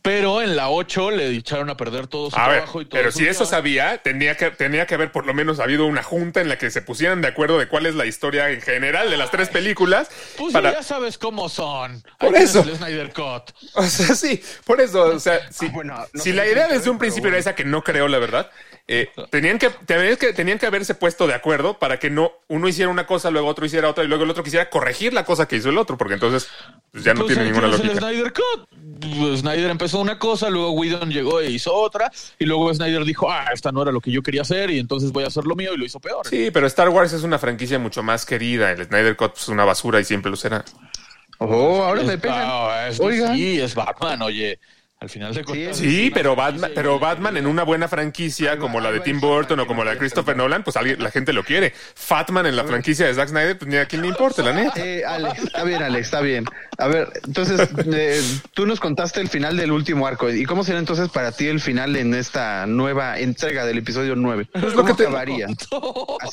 Pero 0.02 0.40
en 0.40 0.56
la 0.56 0.70
8 0.70 1.10
le 1.10 1.28
echaron 1.28 1.68
a 1.68 1.76
perder 1.76 2.06
todo 2.06 2.30
su 2.30 2.36
A 2.36 2.48
ver, 2.48 2.56
trabajo 2.58 2.80
y 2.80 2.84
todo 2.86 2.98
pero 2.98 3.12
su 3.12 3.18
si 3.18 3.26
eso 3.26 3.44
sabía, 3.44 3.98
tenía 3.98 4.36
que, 4.36 4.50
tenía 4.50 4.86
que 4.86 4.94
haber 4.94 5.12
por 5.12 5.26
lo 5.26 5.34
menos 5.34 5.60
habido 5.60 5.84
una 5.86 6.02
junta 6.02 6.40
en 6.40 6.48
la 6.48 6.56
que 6.56 6.70
se 6.70 6.80
pusieran 6.80 7.20
de 7.20 7.28
acuerdo 7.28 7.58
de 7.58 7.68
cuál 7.68 7.86
es 7.86 7.94
la 7.94 8.06
historia 8.06 8.50
en 8.50 8.62
general 8.62 9.10
de 9.10 9.16
las 9.16 9.30
tres 9.30 9.48
películas. 9.50 10.08
Pues 10.38 10.52
para... 10.52 10.72
ya 10.72 10.82
sabes 10.82 11.18
cómo 11.18 11.48
son. 11.48 12.02
Por 12.18 12.34
Ahí 12.34 12.44
eso. 12.44 12.60
el 12.60 12.76
Snyder 12.76 13.12
Cut. 13.12 13.50
O 13.74 13.82
sea, 13.84 14.14
sí, 14.14 14.42
por 14.64 14.80
eso, 14.80 15.04
o 15.04 15.20
sea, 15.20 15.50
si, 15.50 15.66
Ah, 15.66 15.70
bueno, 15.72 16.06
no 16.12 16.22
si 16.22 16.32
la 16.32 16.46
idea 16.46 16.68
desde 16.68 16.90
un 16.90 16.98
principio 16.98 17.28
era 17.28 17.38
esa 17.38 17.54
que 17.54 17.64
no 17.64 17.82
creo, 17.82 18.08
la 18.08 18.18
verdad, 18.18 18.50
eh, 18.92 19.08
tenían, 19.30 19.58
que, 19.58 19.70
tenían, 19.86 20.16
que, 20.16 20.32
tenían 20.32 20.58
que 20.58 20.66
haberse 20.66 20.94
puesto 20.96 21.26
de 21.28 21.34
acuerdo 21.34 21.78
para 21.78 21.98
que 22.00 22.10
no 22.10 22.32
uno 22.48 22.66
hiciera 22.68 22.90
una 22.90 23.06
cosa, 23.06 23.30
luego 23.30 23.46
otro 23.46 23.64
hiciera 23.64 23.88
otra 23.88 24.02
y 24.02 24.08
luego 24.08 24.24
el 24.24 24.30
otro 24.30 24.42
quisiera 24.42 24.68
corregir 24.68 25.12
la 25.14 25.24
cosa 25.24 25.46
que 25.46 25.56
hizo 25.56 25.68
el 25.68 25.78
otro, 25.78 25.96
porque 25.96 26.14
entonces 26.14 26.48
pues, 26.90 27.04
ya 27.04 27.14
no 27.14 27.20
Pues 27.20 27.34
tiene 27.34 27.48
ninguna 27.50 27.68
lógica. 27.68 27.92
el 27.92 27.98
Snyder 27.98 28.32
Cut. 28.32 28.68
Pues 29.18 29.40
Snyder 29.40 29.70
empezó 29.70 30.00
una 30.00 30.18
cosa, 30.18 30.50
luego 30.50 30.72
Whedon 30.72 31.10
llegó 31.10 31.40
e 31.40 31.50
hizo 31.50 31.72
otra, 31.72 32.10
y 32.38 32.44
luego 32.46 32.74
Snyder 32.74 33.04
dijo, 33.04 33.30
ah, 33.30 33.46
esta 33.54 33.70
no 33.72 33.80
era 33.82 33.92
lo 33.92 34.00
que 34.00 34.10
yo 34.10 34.22
quería 34.22 34.42
hacer, 34.42 34.70
y 34.70 34.78
entonces 34.78 35.12
voy 35.12 35.24
a 35.24 35.28
hacer 35.28 35.44
lo 35.46 35.54
mío, 35.56 35.72
y 35.72 35.78
lo 35.78 35.84
hizo 35.84 36.00
peor. 36.00 36.26
Sí, 36.26 36.50
pero 36.52 36.66
Star 36.66 36.88
Wars 36.90 37.12
es 37.12 37.22
una 37.22 37.38
franquicia 37.38 37.78
mucho 37.78 38.02
más 38.02 38.26
querida. 38.26 38.72
El 38.72 38.84
Snyder 38.84 39.16
Cut 39.16 39.36
es 39.36 39.48
una 39.48 39.64
basura 39.64 40.00
y 40.00 40.04
siempre 40.04 40.30
lo 40.30 40.36
será. 40.36 40.64
Oh, 41.38 41.82
ahora 41.82 42.02
Es- 42.02 42.06
me 42.08 42.18
pegan. 42.18 42.88
es- 42.90 43.00
Oigan. 43.00 43.34
Sí, 43.36 43.60
es 43.60 43.74
Batman, 43.74 44.20
oye. 44.22 44.58
Al 45.02 45.08
final 45.08 45.32
de 45.32 45.42
cuentas. 45.44 45.78
Sí, 45.78 46.10
pero 46.12 46.36
Batman, 46.36 46.72
pero 46.74 46.98
Batman 46.98 47.38
en 47.38 47.46
una 47.46 47.62
buena 47.62 47.88
franquicia 47.88 48.58
como 48.58 48.80
la 48.80 48.92
de 48.92 49.00
Tim 49.00 49.18
Burton 49.18 49.58
o 49.60 49.66
como 49.66 49.82
la 49.82 49.92
de 49.92 49.96
Christopher 49.96 50.36
Nolan, 50.36 50.62
pues 50.62 50.76
alguien- 50.76 51.02
la 51.02 51.10
gente 51.10 51.32
lo 51.32 51.42
quiere. 51.42 51.72
Fatman 51.94 52.44
en 52.44 52.54
la 52.54 52.64
franquicia 52.64 53.06
de 53.06 53.14
Zack 53.14 53.30
Snyder, 53.30 53.56
pues 53.56 53.70
ni 53.70 53.78
a 53.78 53.86
quién 53.86 54.02
le 54.02 54.08
importa, 54.08 54.42
la 54.42 54.52
neta. 54.52 54.74
Eh, 54.76 55.02
Alex, 55.06 55.42
está 55.44 55.64
bien, 55.64 55.82
Alex, 55.82 56.04
está 56.04 56.20
bien. 56.20 56.44
A 56.76 56.86
ver, 56.88 57.08
entonces, 57.24 57.66
eh, 57.94 58.20
tú 58.52 58.66
nos 58.66 58.78
contaste 58.78 59.22
el 59.22 59.28
final 59.30 59.56
del 59.56 59.72
último 59.72 60.06
arco. 60.06 60.28
¿Y 60.30 60.44
cómo 60.44 60.64
será 60.64 60.78
entonces 60.78 61.08
para 61.08 61.32
ti 61.32 61.46
el 61.46 61.60
final 61.62 61.96
en 61.96 62.12
esta 62.12 62.66
nueva 62.66 63.18
entrega 63.18 63.64
del 63.64 63.78
episodio 63.78 64.16
9? 64.16 64.48
Es 64.52 64.62
lo 64.62 64.74
¿Cómo 64.74 64.84
que 64.88 64.94
te- 65.02 65.08
acabaría? 65.08 65.46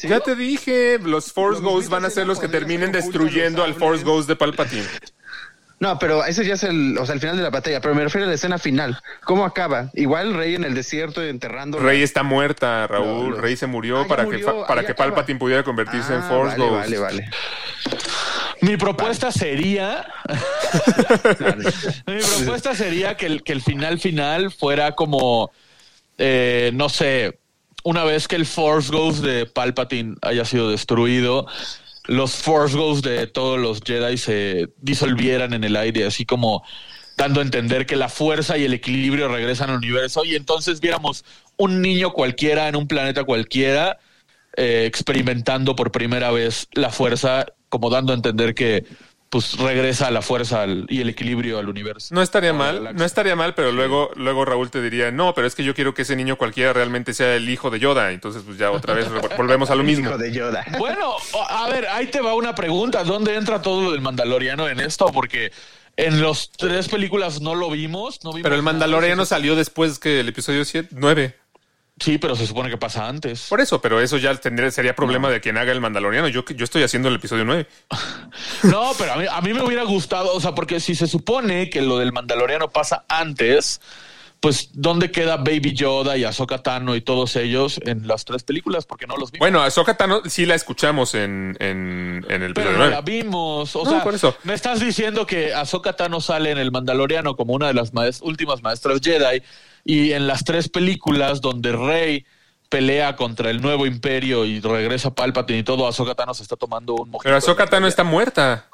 Ya 0.03 0.19
te 0.19 0.35
dije, 0.35 0.99
los 1.01 1.31
Force 1.31 1.61
Los 1.61 1.71
Ghosts 1.71 1.89
van 1.89 2.03
a 2.03 2.09
ser 2.09 2.27
los 2.27 2.37
que 2.37 2.49
terminen 2.49 2.91
destruyendo 2.91 3.63
al 3.63 3.75
Force. 3.75 4.03
Ghost 4.03 4.27
de 4.27 4.35
Palpatine. 4.35 4.83
No, 5.79 5.99
pero 5.99 6.25
ese 6.25 6.43
ya 6.43 6.55
es 6.55 6.63
el, 6.63 6.97
o 6.97 7.05
sea, 7.05 7.13
el 7.13 7.21
final 7.21 7.37
de 7.37 7.43
la 7.43 7.51
batalla, 7.51 7.79
pero 7.81 7.93
me 7.93 8.03
refiero 8.03 8.25
a 8.25 8.29
la 8.29 8.33
escena 8.35 8.57
final. 8.57 8.99
¿Cómo 9.23 9.45
acaba? 9.45 9.91
Igual 9.93 10.33
Rey 10.33 10.55
en 10.55 10.63
el 10.63 10.73
desierto 10.73 11.23
enterrando. 11.23 11.77
Rey 11.79 12.01
está 12.01 12.23
muerta, 12.23 12.87
Raúl. 12.87 13.29
No, 13.29 13.35
no. 13.35 13.41
Rey 13.41 13.55
se 13.55 13.67
murió 13.67 13.99
Ah, 14.01 14.07
para 14.07 14.23
murió, 14.23 14.39
que 14.61 14.65
para 14.67 14.81
ahí 14.81 14.85
que 14.87 14.93
acaba. 14.93 15.09
Palpatine 15.11 15.37
pudiera 15.37 15.63
convertirse 15.63 16.13
en 16.15 16.21
Ah, 16.21 16.27
Force 16.29 16.57
vale, 16.57 16.69
Ghost. 16.71 16.81
vale, 16.83 16.97
vale. 16.97 17.29
Mi 18.61 18.75
propuesta 18.75 19.31
sería. 19.31 20.07
Mi 22.07 22.19
propuesta 22.21 22.73
sería 22.75 23.15
que 23.15 23.25
el, 23.27 23.43
que 23.43 23.53
el 23.53 23.61
final 23.61 23.99
final 23.99 24.51
fuera 24.51 24.93
como. 24.93 25.51
eh, 26.17 26.71
no 26.73 26.89
sé. 26.89 27.37
Una 27.83 28.03
vez 28.03 28.27
que 28.27 28.35
el 28.35 28.45
Force 28.45 28.91
Ghost 28.91 29.23
de 29.23 29.45
Palpatine 29.45 30.15
haya 30.21 30.43
sido 30.43 30.69
destruido, 30.71 31.45
los 32.07 32.35
Force 32.35 32.75
Ghosts 32.75 33.07
de 33.07 33.27
todos 33.27 33.59
los 33.59 33.81
Jedi 33.81 34.17
se 34.17 34.69
disolvieran 34.81 35.53
en 35.53 35.63
el 35.63 35.75
aire, 35.75 36.05
así 36.05 36.25
como 36.25 36.63
dando 37.17 37.39
a 37.39 37.43
entender 37.43 37.85
que 37.85 37.95
la 37.95 38.09
fuerza 38.09 38.57
y 38.57 38.65
el 38.65 38.73
equilibrio 38.73 39.27
regresan 39.27 39.69
al 39.69 39.77
universo. 39.77 40.23
Y 40.23 40.35
entonces 40.35 40.79
viéramos 40.79 41.25
un 41.57 41.81
niño 41.81 42.13
cualquiera 42.13 42.67
en 42.67 42.75
un 42.75 42.87
planeta 42.87 43.23
cualquiera 43.23 43.99
eh, 44.55 44.85
experimentando 44.85 45.75
por 45.75 45.91
primera 45.91 46.31
vez 46.31 46.67
la 46.73 46.89
fuerza, 46.89 47.45
como 47.69 47.89
dando 47.89 48.13
a 48.13 48.15
entender 48.15 48.55
que 48.55 48.85
pues 49.29 49.57
regresa 49.57 50.09
la 50.09 50.21
fuerza 50.21 50.61
al- 50.63 50.85
y 50.89 51.01
el 51.01 51.09
equilibrio 51.09 51.59
al 51.59 51.67
universo. 51.67 52.15
No 52.15 52.21
estaría 52.21 52.53
mal, 52.53 52.95
no 52.95 53.03
estaría 53.03 53.35
mal, 53.35 53.53
pero 53.55 53.71
luego, 53.71 54.09
luego 54.15 54.45
Raúl 54.45 54.71
te 54.71 54.81
diría, 54.81 55.11
no, 55.11 55.33
pero 55.33 55.47
es 55.47 55.53
que 55.55 55.63
yo 55.63 55.75
quiero 55.75 55.93
que 55.93 56.03
ese 56.03 56.15
niño 56.15 56.37
cualquiera 56.37 56.71
realmente 56.73 57.13
sea 57.13 57.35
el 57.35 57.49
hijo 57.49 57.69
de 57.69 57.79
Yoda. 57.79 58.11
Entonces, 58.11 58.43
pues 58.45 58.57
ya 58.57 58.71
otra 58.71 58.93
vez 58.93 59.07
volvemos 59.37 59.69
a 59.69 59.75
lo 59.75 59.83
mismo. 59.83 60.09
Hijo 60.09 60.17
de 60.17 60.31
Yoda. 60.31 60.63
Bueno, 60.77 61.15
a 61.49 61.69
ver, 61.69 61.87
ahí 61.87 62.07
te 62.07 62.21
va 62.21 62.33
una 62.35 62.55
pregunta. 62.55 63.03
¿Dónde 63.03 63.35
entra 63.35 63.61
todo 63.61 63.81
lo 63.81 63.91
del 63.91 64.01
Mandaloriano 64.01 64.67
en 64.69 64.79
esto? 64.79 65.07
Porque 65.11 65.51
en 65.97 66.21
las 66.21 66.51
tres 66.51 66.87
películas 66.87 67.41
no 67.41 67.55
lo 67.55 67.69
vimos. 67.69 68.19
No 68.23 68.31
vimos 68.31 68.43
Pero 68.43 68.55
el 68.55 68.61
nada. 68.63 68.71
Mandaloriano 68.73 69.25
salió 69.25 69.55
después 69.55 69.99
que 69.99 70.19
el 70.21 70.29
episodio 70.29 70.63
7, 70.63 70.89
9. 70.91 71.35
Sí, 71.99 72.17
pero 72.19 72.35
se 72.35 72.45
supone 72.45 72.69
que 72.69 72.77
pasa 72.77 73.07
antes. 73.07 73.47
Por 73.49 73.59
eso, 73.59 73.81
pero 73.81 73.99
eso 73.99 74.17
ya 74.17 74.35
tendría, 74.35 74.69
sería 74.69 74.95
problema 74.95 75.29
de 75.31 75.41
quien 75.41 75.57
haga 75.57 75.71
el 75.71 75.81
Mandaloriano. 75.81 76.27
Yo, 76.27 76.45
yo 76.45 76.63
estoy 76.63 76.83
haciendo 76.83 77.09
el 77.09 77.15
episodio 77.15 77.43
9. 77.45 77.67
No, 78.63 78.91
pero 78.97 79.13
a 79.13 79.17
mí, 79.17 79.25
a 79.29 79.41
mí 79.41 79.53
me 79.53 79.63
hubiera 79.63 79.83
gustado, 79.83 80.33
o 80.33 80.39
sea, 80.39 80.53
porque 80.53 80.79
si 80.79 80.95
se 80.95 81.07
supone 81.07 81.69
que 81.69 81.81
lo 81.81 81.97
del 81.97 82.11
Mandaloriano 82.13 82.69
pasa 82.69 83.05
antes, 83.07 83.81
pues 84.39 84.69
¿dónde 84.73 85.09
queda 85.09 85.37
Baby 85.37 85.73
Yoda 85.73 86.17
y 86.17 86.23
Ahsoka 86.23 86.59
Tano 86.61 86.95
y 86.95 87.01
todos 87.01 87.35
ellos 87.35 87.79
en 87.85 88.07
las 88.07 88.25
tres 88.25 88.43
películas? 88.43 88.85
Porque 88.85 89.07
no 89.07 89.17
los 89.17 89.31
vimos. 89.31 89.39
Bueno, 89.43 89.61
Ahsoka 89.63 89.97
Tano 89.97 90.21
sí 90.25 90.45
la 90.45 90.53
escuchamos 90.55 91.15
en, 91.15 91.57
en, 91.59 92.23
en 92.29 92.43
el 92.43 92.53
pero 92.53 92.69
episodio 92.69 92.71
no 92.73 92.77
9. 92.77 92.91
la 92.91 93.01
vimos. 93.01 93.75
O 93.75 93.83
No, 93.83 93.89
sea, 93.89 94.03
por 94.03 94.13
eso. 94.13 94.35
me 94.43 94.53
estás 94.53 94.79
diciendo 94.79 95.25
que 95.25 95.53
Ahsoka 95.55 95.93
Tano 95.93 96.21
sale 96.21 96.51
en 96.51 96.59
el 96.59 96.71
Mandaloriano 96.71 97.35
como 97.35 97.53
una 97.53 97.67
de 97.67 97.73
las 97.73 97.93
maes- 97.93 98.21
últimas 98.21 98.61
maestras 98.61 98.99
Jedi 99.01 99.41
y 99.87 100.11
en 100.11 100.27
las 100.27 100.43
tres 100.43 100.67
películas 100.67 101.39
donde 101.39 101.71
Rey 101.71 102.25
pelea 102.67 103.15
contra 103.15 103.49
el 103.49 103.61
nuevo 103.61 103.85
imperio 103.85 104.43
y 104.43 104.59
regresa 104.59 105.15
Palpatine 105.15 105.59
y 105.59 105.63
todo, 105.63 105.87
Ahsoka 105.87 106.13
Tano 106.13 106.33
se 106.33 106.43
está 106.43 106.57
tomando 106.57 106.93
un 106.95 107.09
mojito. 107.09 107.23
Pero 107.23 107.37
Ahsoka 107.37 107.65
Tano 107.67 107.87
está 107.87 108.03
muerta. 108.03 108.67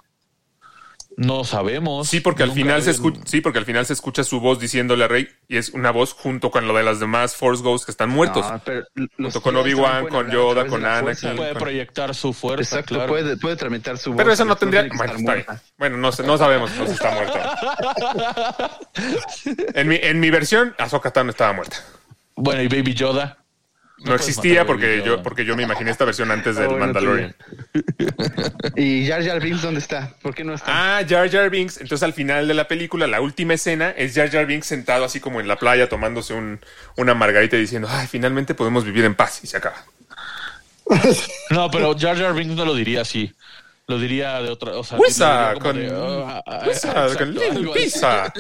No 1.16 1.44
sabemos. 1.44 2.08
Sí, 2.08 2.20
porque 2.22 2.42
al 2.44 2.52
final 2.54 2.82
se 2.82 2.92
escucha, 2.92 3.22
sí, 3.26 3.40
porque 3.42 3.60
al 3.60 3.66
final 3.66 3.86
se 3.86 3.94
escucha 3.94 4.24
su 4.24 4.40
voz 4.40 4.60
diciéndole 4.60 5.04
a 5.04 5.08
Rey 5.08 5.28
y 5.48 5.58
es 5.58 5.70
una 5.70 5.92
voz 5.92 6.14
junto 6.14 6.50
con 6.50 6.68
lo 6.68 6.74
de 6.76 6.84
las 6.84 7.00
demás 7.00 7.36
Force 7.36 7.62
Ghosts 7.64 7.86
que 7.86 7.92
están 7.92 8.10
muertos. 8.10 8.50
No, 8.50 8.62
pero 8.66 8.84
los 8.96 9.34
Junto 9.34 9.42
con 9.42 9.56
Obi-Wan, 9.58 10.08
con 10.08 10.32
Yoda, 10.32 10.66
con 10.66 10.84
Anakin. 10.86 11.36
puede 11.36 11.54
proyectar 11.54 12.16
su 12.16 12.34
fuerza. 12.34 12.78
Exacto, 12.78 12.96
claro. 12.96 13.10
puede, 13.12 13.38
puede 13.38 13.56
tramitar 13.56 13.98
su 13.98 14.12
voz. 14.12 14.18
Pero 14.18 14.34
eso 14.34 14.44
no 14.46 14.56
tendría. 14.56 14.88
Bueno, 14.96 15.14
está 15.14 15.34
bien. 15.36 15.46
Bueno, 15.78 15.98
no, 15.98 16.12
sé- 16.12 16.24
no 16.24 16.38
sabemos 16.38 16.72
no 16.76 16.86
si 16.88 16.94
está 16.94 17.12
muerta. 17.12 18.80
En 19.76 19.88
mi, 19.88 19.96
en 20.02 20.20
mi 20.20 20.30
versión, 20.30 20.74
Ahsoka 20.78 21.12
Tano 21.12 21.30
estaba 21.32 21.54
muerta. 21.54 21.78
Bueno, 22.36 22.62
y 22.62 22.68
Baby 22.68 22.94
Yoda. 22.94 23.38
No, 24.06 24.16
existía 24.16 24.66
porque 24.66 25.02
yo, 25.06 25.24
porque 25.24 25.46
yo 25.46 25.56
me 25.56 25.64
imaginé 25.64 25.92
esta 25.92 26.06
versión 26.06 26.30
antes 26.32 26.56
del 26.56 26.66
Ah, 26.66 26.68
bueno, 26.68 26.86
Mandalorian. 26.86 27.36
¿Y 28.76 29.08
Jar 29.08 29.24
Jar 29.26 29.42
Binks 29.42 29.62
dónde 29.62 29.80
está? 29.80 30.14
¿Por 30.22 30.34
qué 30.36 30.44
no 30.44 30.54
está? 30.54 30.66
Ah, 31.00 31.02
Jar 31.08 31.30
Jar 31.32 31.50
Binks. 31.50 31.78
Entonces 31.78 32.04
al 32.04 32.14
final 32.14 32.48
de 32.48 32.54
la 32.54 32.68
película, 32.68 33.08
la 33.08 33.22
última 33.22 33.54
escena 33.54 33.92
es 33.92 34.14
Jar 34.16 34.30
Jar 34.30 34.46
Binks 34.46 34.68
sentado 34.68 35.06
así 35.06 35.20
como 35.20 35.40
en 35.40 35.48
la 35.48 35.56
playa 35.58 35.88
tomándose 35.90 36.34
un, 36.34 36.60
una 36.98 37.14
margarita 37.14 37.56
y 37.56 37.62
diciendo, 37.62 37.88
ay, 37.92 38.08
finalmente 38.08 38.54
podemos 38.56 38.84
vivir 38.86 39.06
en 39.06 39.16
paz 39.16 39.40
y 39.44 39.48
se 39.48 39.58
acaba. 39.58 39.84
No, 41.50 41.72
pero 41.72 41.98
Jar 41.98 42.18
Jar 42.18 42.34
Binks 42.34 42.56
no 42.56 42.66
lo 42.66 42.76
diría 42.76 43.02
así. 43.02 43.34
Lo 43.88 44.00
diría 44.00 44.42
de 44.42 44.50
otra. 44.50 44.72
O 44.78 44.84
sea, 44.84 44.98
Wisa, 44.98 45.56
con- 45.60 45.76
de, 45.78 45.92
ah, 45.94 46.42
ah, 46.46 46.62
exacto, 46.66 47.18
con 47.18 47.38
así. 47.38 47.84
pisa. 47.84 48.34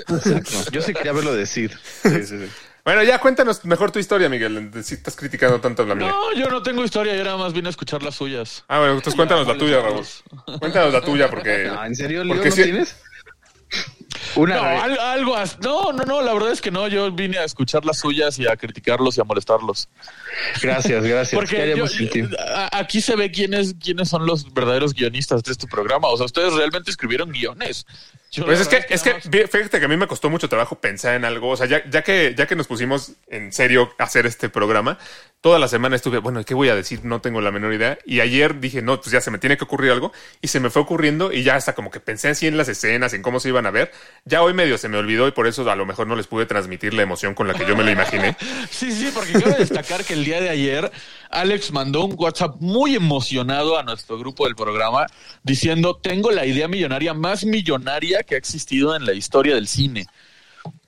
Yo 0.71 0.81
sí 0.81 0.93
quería 0.93 1.11
verlo 1.11 1.33
decir. 1.33 1.77
Sí, 2.01 2.09
sí, 2.25 2.39
sí. 2.45 2.49
Bueno, 2.85 3.01
ya 3.03 3.17
cuéntanos 3.19 3.63
mejor 3.63 3.91
tu 3.91 3.99
historia, 3.99 4.27
Miguel. 4.27 4.71
Si 4.83 4.95
estás 4.95 5.15
criticando 5.15 5.61
tanto 5.61 5.85
la 5.85 5.95
mía. 5.95 6.09
No, 6.09 6.33
yo 6.33 6.49
no 6.49 6.61
tengo 6.61 6.83
historia, 6.83 7.15
yo 7.15 7.23
nada 7.23 7.37
más 7.37 7.53
vine 7.53 7.67
a 7.67 7.71
escuchar 7.71 8.03
las 8.03 8.15
suyas. 8.15 8.65
Ah, 8.67 8.79
bueno, 8.79 8.93
entonces 8.95 9.15
cuéntanos 9.15 9.47
la 9.47 9.57
tuya, 9.57 9.79
Raúl. 9.81 10.05
Cuéntanos 10.59 10.91
la 10.91 11.01
tuya 11.01 11.29
porque... 11.29 11.65
No, 11.67 11.85
¿En 11.85 11.95
serio, 11.95 12.23
Leo, 12.25 12.35
porque 12.35 12.49
no 12.49 12.55
tienes? 12.55 12.97
Una 14.35 14.55
No, 14.55 14.61
al- 14.63 14.99
algo 14.99 15.35
as- 15.35 15.59
No, 15.61 15.93
no, 15.93 16.03
no, 16.03 16.21
la 16.21 16.33
verdad 16.33 16.51
es 16.51 16.61
que 16.61 16.71
no. 16.71 16.87
Yo 16.87 17.09
vine 17.11 17.37
a 17.37 17.43
escuchar 17.45 17.85
las 17.85 17.99
suyas 17.99 18.37
y 18.37 18.47
a 18.47 18.55
criticarlos 18.57 19.17
y 19.17 19.21
a 19.21 19.23
molestarlos. 19.23 19.87
Gracias, 20.61 21.03
gracias. 21.03 21.29
¿Qué 21.29 21.35
Porque 21.35 21.75
yo- 21.77 22.27
a- 22.39 22.77
aquí 22.79 22.99
se 23.01 23.15
ve 23.15 23.31
quiénes, 23.31 23.75
quiénes 23.81 24.09
son 24.09 24.25
los 24.25 24.53
verdaderos 24.53 24.93
guionistas 24.93 25.41
de 25.43 25.53
este 25.53 25.67
programa. 25.67 26.09
O 26.09 26.17
sea, 26.17 26.25
ustedes 26.25 26.53
realmente 26.53 26.91
escribieron 26.91 27.31
guiones. 27.31 27.85
Yo 28.33 28.45
Pues 28.45 28.59
es 28.59 28.67
que, 28.67 28.83
es 28.89 29.03
que, 29.03 29.13
fíjate 29.47 29.79
que 29.79 29.85
a 29.85 29.87
mí 29.87 29.95
me 29.95 30.07
costó 30.07 30.27
mucho 30.27 30.49
trabajo 30.49 30.79
pensar 30.79 31.13
en 31.13 31.23
algo. 31.23 31.49
O 31.49 31.57
sea, 31.57 31.67
ya, 31.67 31.87
ya 31.87 32.01
que, 32.01 32.33
ya 32.35 32.47
que 32.47 32.55
nos 32.55 32.65
pusimos 32.65 33.11
en 33.27 33.53
serio 33.53 33.93
a 33.99 34.05
hacer 34.05 34.25
este 34.25 34.49
programa, 34.49 34.97
toda 35.39 35.59
la 35.59 35.67
semana 35.67 35.95
estuve, 35.95 36.17
bueno, 36.17 36.43
¿qué 36.43 36.55
voy 36.55 36.69
a 36.69 36.75
decir? 36.75 37.01
No 37.05 37.21
tengo 37.21 37.41
la 37.41 37.51
menor 37.51 37.73
idea. 37.73 37.99
Y 38.05 38.21
ayer 38.21 38.59
dije, 38.59 38.81
no, 38.81 38.99
pues 38.99 39.11
ya 39.11 39.21
se 39.21 39.29
me 39.29 39.37
tiene 39.37 39.55
que 39.55 39.65
ocurrir 39.65 39.91
algo. 39.91 40.11
Y 40.41 40.47
se 40.47 40.59
me 40.59 40.71
fue 40.71 40.81
ocurriendo 40.81 41.31
y 41.31 41.43
ya 41.43 41.55
hasta 41.55 41.75
como 41.75 41.91
que 41.91 41.99
pensé 41.99 42.29
así 42.29 42.47
en 42.47 42.57
las 42.57 42.69
escenas, 42.69 43.13
en 43.13 43.21
cómo 43.21 43.39
se 43.39 43.49
iban 43.49 43.67
a 43.67 43.71
ver. 43.71 43.91
Ya 44.25 44.41
hoy 44.41 44.53
medio 44.53 44.79
se 44.79 44.89
me 44.89 44.97
olvidó 44.97 45.27
y 45.27 45.31
por 45.31 45.45
eso 45.45 45.69
a 45.69 45.75
lo 45.75 45.85
mejor 45.85 46.07
no 46.07 46.15
les 46.15 46.25
pude 46.25 46.47
transmitir 46.47 46.95
la 46.95 47.03
emoción 47.03 47.35
con 47.35 47.47
la 47.47 47.53
que 47.53 47.67
yo 47.67 47.75
me 47.75 47.83
lo 47.83 47.91
imaginé. 47.91 48.35
Sí, 48.69 48.91
sí, 48.91 49.11
porque 49.13 49.33
cabe 49.33 49.55
destacar 49.59 50.03
que 50.03 50.13
el 50.13 50.25
día 50.25 50.41
de 50.41 50.49
ayer 50.49 50.91
Alex 51.29 51.71
mandó 51.71 52.05
un 52.05 52.15
WhatsApp 52.17 52.55
muy 52.59 52.95
emocionado 52.95 53.77
a 53.77 53.83
nuestro 53.83 54.17
grupo 54.17 54.45
del 54.45 54.55
programa 54.55 55.05
diciendo, 55.43 55.95
tengo 55.95 56.31
la 56.31 56.45
idea 56.45 56.67
millonaria 56.67 57.13
más 57.13 57.43
millonaria 57.43 58.22
que 58.23 58.35
ha 58.35 58.37
existido 58.37 58.95
en 58.95 59.05
la 59.05 59.13
historia 59.13 59.55
del 59.55 59.67
cine. 59.67 60.07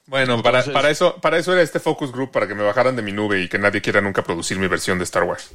Bueno, 0.08 0.42
para, 0.44 0.60
Entonces- 0.60 0.74
para 0.74 0.90
eso, 0.92 1.16
para 1.22 1.38
eso 1.38 1.52
era 1.54 1.62
este 1.62 1.80
focus 1.80 2.12
group, 2.12 2.32
para 2.32 2.48
que 2.48 2.54
me 2.56 2.64
bajaran 2.64 2.96
de 2.96 3.02
mi 3.02 3.12
nube 3.12 3.42
y 3.42 3.48
que 3.50 3.58
nadie 3.58 3.82
quiera 3.82 4.02
nunca 4.02 4.24
producir 4.24 4.58
mi 4.60 4.68
versión 4.68 4.98
de 4.98 5.04
Star 5.04 5.24
Wars. 5.24 5.50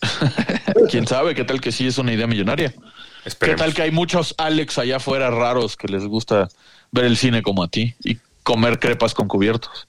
¿Quién 0.90 1.06
sabe 1.06 1.34
qué 1.34 1.44
tal 1.44 1.60
que 1.60 1.70
sí 1.72 1.86
es 1.86 1.98
una 1.98 2.12
idea 2.12 2.26
millonaria? 2.26 2.72
¿Qué 2.72 3.28
Esperemos. 3.28 3.60
tal 3.60 3.74
que 3.74 3.82
hay 3.82 3.90
muchos 3.92 4.34
Alex 4.38 4.78
allá 4.78 4.96
afuera 4.96 5.30
raros 5.30 5.76
que 5.76 5.86
les 5.86 6.04
gusta 6.04 6.48
ver 6.90 7.04
el 7.04 7.16
cine 7.16 7.42
como 7.42 7.62
a 7.62 7.68
ti 7.68 7.94
y 8.02 8.18
comer 8.42 8.80
crepas 8.80 9.14
con 9.14 9.28
cubiertos? 9.28 9.86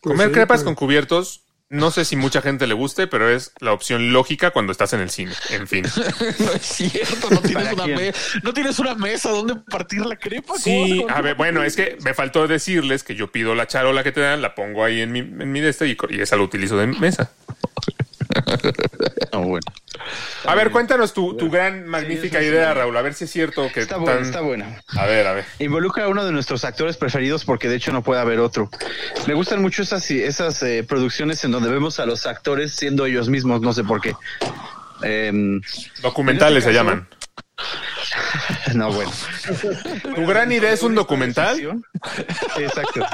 Pues 0.00 0.14
Comer 0.14 0.28
sí, 0.28 0.32
crepas 0.34 0.58
pues, 0.60 0.64
con 0.64 0.74
cubiertos, 0.74 1.42
no 1.68 1.90
sé 1.90 2.04
si 2.04 2.14
mucha 2.16 2.42
gente 2.42 2.66
le 2.66 2.74
guste, 2.74 3.06
pero 3.08 3.28
es 3.28 3.52
la 3.60 3.72
opción 3.72 4.12
lógica 4.12 4.52
cuando 4.52 4.70
estás 4.72 4.92
en 4.92 5.00
el 5.00 5.10
cine. 5.10 5.32
En 5.50 5.66
fin. 5.66 5.84
No 6.38 6.52
es 6.52 6.62
cierto, 6.62 7.30
no 7.30 7.40
tienes, 7.40 7.64
¿Para 7.68 7.84
una, 7.84 7.86
me- 7.96 8.12
no 8.42 8.52
tienes 8.52 8.78
una 8.78 8.94
mesa 8.94 9.30
donde 9.30 9.56
partir 9.56 10.04
la 10.06 10.16
crepa. 10.16 10.48
¿Cómo 10.48 10.58
Sí, 10.58 11.04
a 11.08 11.20
ver, 11.22 11.34
bueno, 11.34 11.62
es 11.64 11.74
que 11.76 11.98
me 12.04 12.14
faltó 12.14 12.46
decirles 12.46 13.02
que 13.04 13.14
yo 13.16 13.32
pido 13.32 13.54
la 13.54 13.66
charola 13.66 14.04
que 14.04 14.12
te 14.12 14.20
dan, 14.20 14.42
la 14.42 14.54
pongo 14.54 14.84
ahí 14.84 15.00
en 15.00 15.12
mi, 15.12 15.20
en 15.20 15.50
mi 15.52 15.60
de 15.60 15.70
este 15.70 15.86
y, 15.88 15.96
y 16.10 16.20
esa 16.20 16.36
la 16.36 16.42
utilizo 16.42 16.76
de 16.76 16.86
mesa. 16.86 17.30
No, 19.32 19.42
bueno. 19.42 19.66
A 20.44 20.54
ver, 20.54 20.70
cuéntanos 20.70 21.12
tu, 21.12 21.34
tu 21.36 21.50
gran, 21.50 21.86
magnífica 21.86 22.38
sí, 22.40 22.46
idea, 22.46 22.72
Raúl, 22.74 22.96
a 22.96 23.02
ver 23.02 23.14
si 23.14 23.24
es 23.24 23.30
cierto 23.30 23.70
que 23.72 23.80
Está 23.80 23.96
buena, 23.96 24.14
tan- 24.18 24.24
está 24.26 24.40
buena. 24.40 24.82
A 24.96 25.06
ver, 25.06 25.26
a 25.26 25.32
ver. 25.32 25.44
Involucra 25.58 26.04
a 26.04 26.08
uno 26.08 26.24
de 26.24 26.32
nuestros 26.32 26.64
actores 26.64 26.96
preferidos 26.96 27.44
porque 27.44 27.68
de 27.68 27.76
hecho 27.76 27.92
no 27.92 28.02
puede 28.02 28.20
haber 28.20 28.38
otro. 28.40 28.70
Me 29.26 29.34
gustan 29.34 29.60
mucho 29.62 29.82
esas, 29.82 30.08
esas 30.10 30.62
eh, 30.62 30.84
producciones 30.88 31.42
en 31.44 31.50
donde 31.50 31.68
vemos 31.70 31.98
a 32.00 32.06
los 32.06 32.26
actores 32.26 32.72
siendo 32.72 33.06
ellos 33.06 33.28
mismos, 33.28 33.60
no 33.60 33.72
sé 33.72 33.82
por 33.84 34.00
qué. 34.00 34.14
Em, 35.02 35.60
Documentales 36.00 36.64
se 36.64 36.70
caso- 36.70 36.78
llaman. 36.84 37.08
no, 38.74 38.92
bueno. 38.92 39.10
¿Tu 40.14 40.26
gran 40.26 40.52
idea 40.52 40.72
es 40.72 40.82
un 40.82 40.94
documental? 40.94 41.80
exacto. 42.58 43.06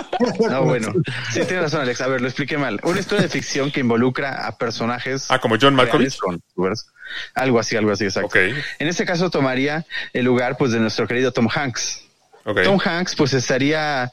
No, 0.51 0.63
bueno. 0.65 0.93
Sí, 1.33 1.41
tienes 1.45 1.63
razón, 1.63 1.83
Alex. 1.83 2.01
A 2.01 2.09
ver, 2.09 2.21
lo 2.21 2.27
expliqué 2.27 2.59
mal. 2.59 2.81
Una 2.83 3.01
historia 3.01 3.23
de 3.23 3.29
ficción 3.29 3.71
que 3.71 3.81
involucra 3.81 4.47
a 4.47 4.59
personajes. 4.59 5.27
Ah, 5.31 5.39
como 5.39 5.57
John 5.61 5.75
Malkovich. 5.75 6.19
Algo 7.35 7.59
así, 7.59 7.77
algo 7.77 7.93
así, 7.93 8.05
exacto. 8.05 8.29
Ok. 8.29 8.37
En 8.79 8.89
este 8.89 9.05
caso 9.05 9.31
tomaría 9.31 9.85
el 10.13 10.25
lugar 10.25 10.57
pues 10.57 10.73
de 10.73 10.81
nuestro 10.81 11.07
querido 11.07 11.33
Tom 11.33 11.49
Hanks. 11.53 12.03
Ok. 12.45 12.63
Tom 12.63 12.81
Hanks 12.83 13.15
pues 13.15 13.35
estaría 13.35 14.11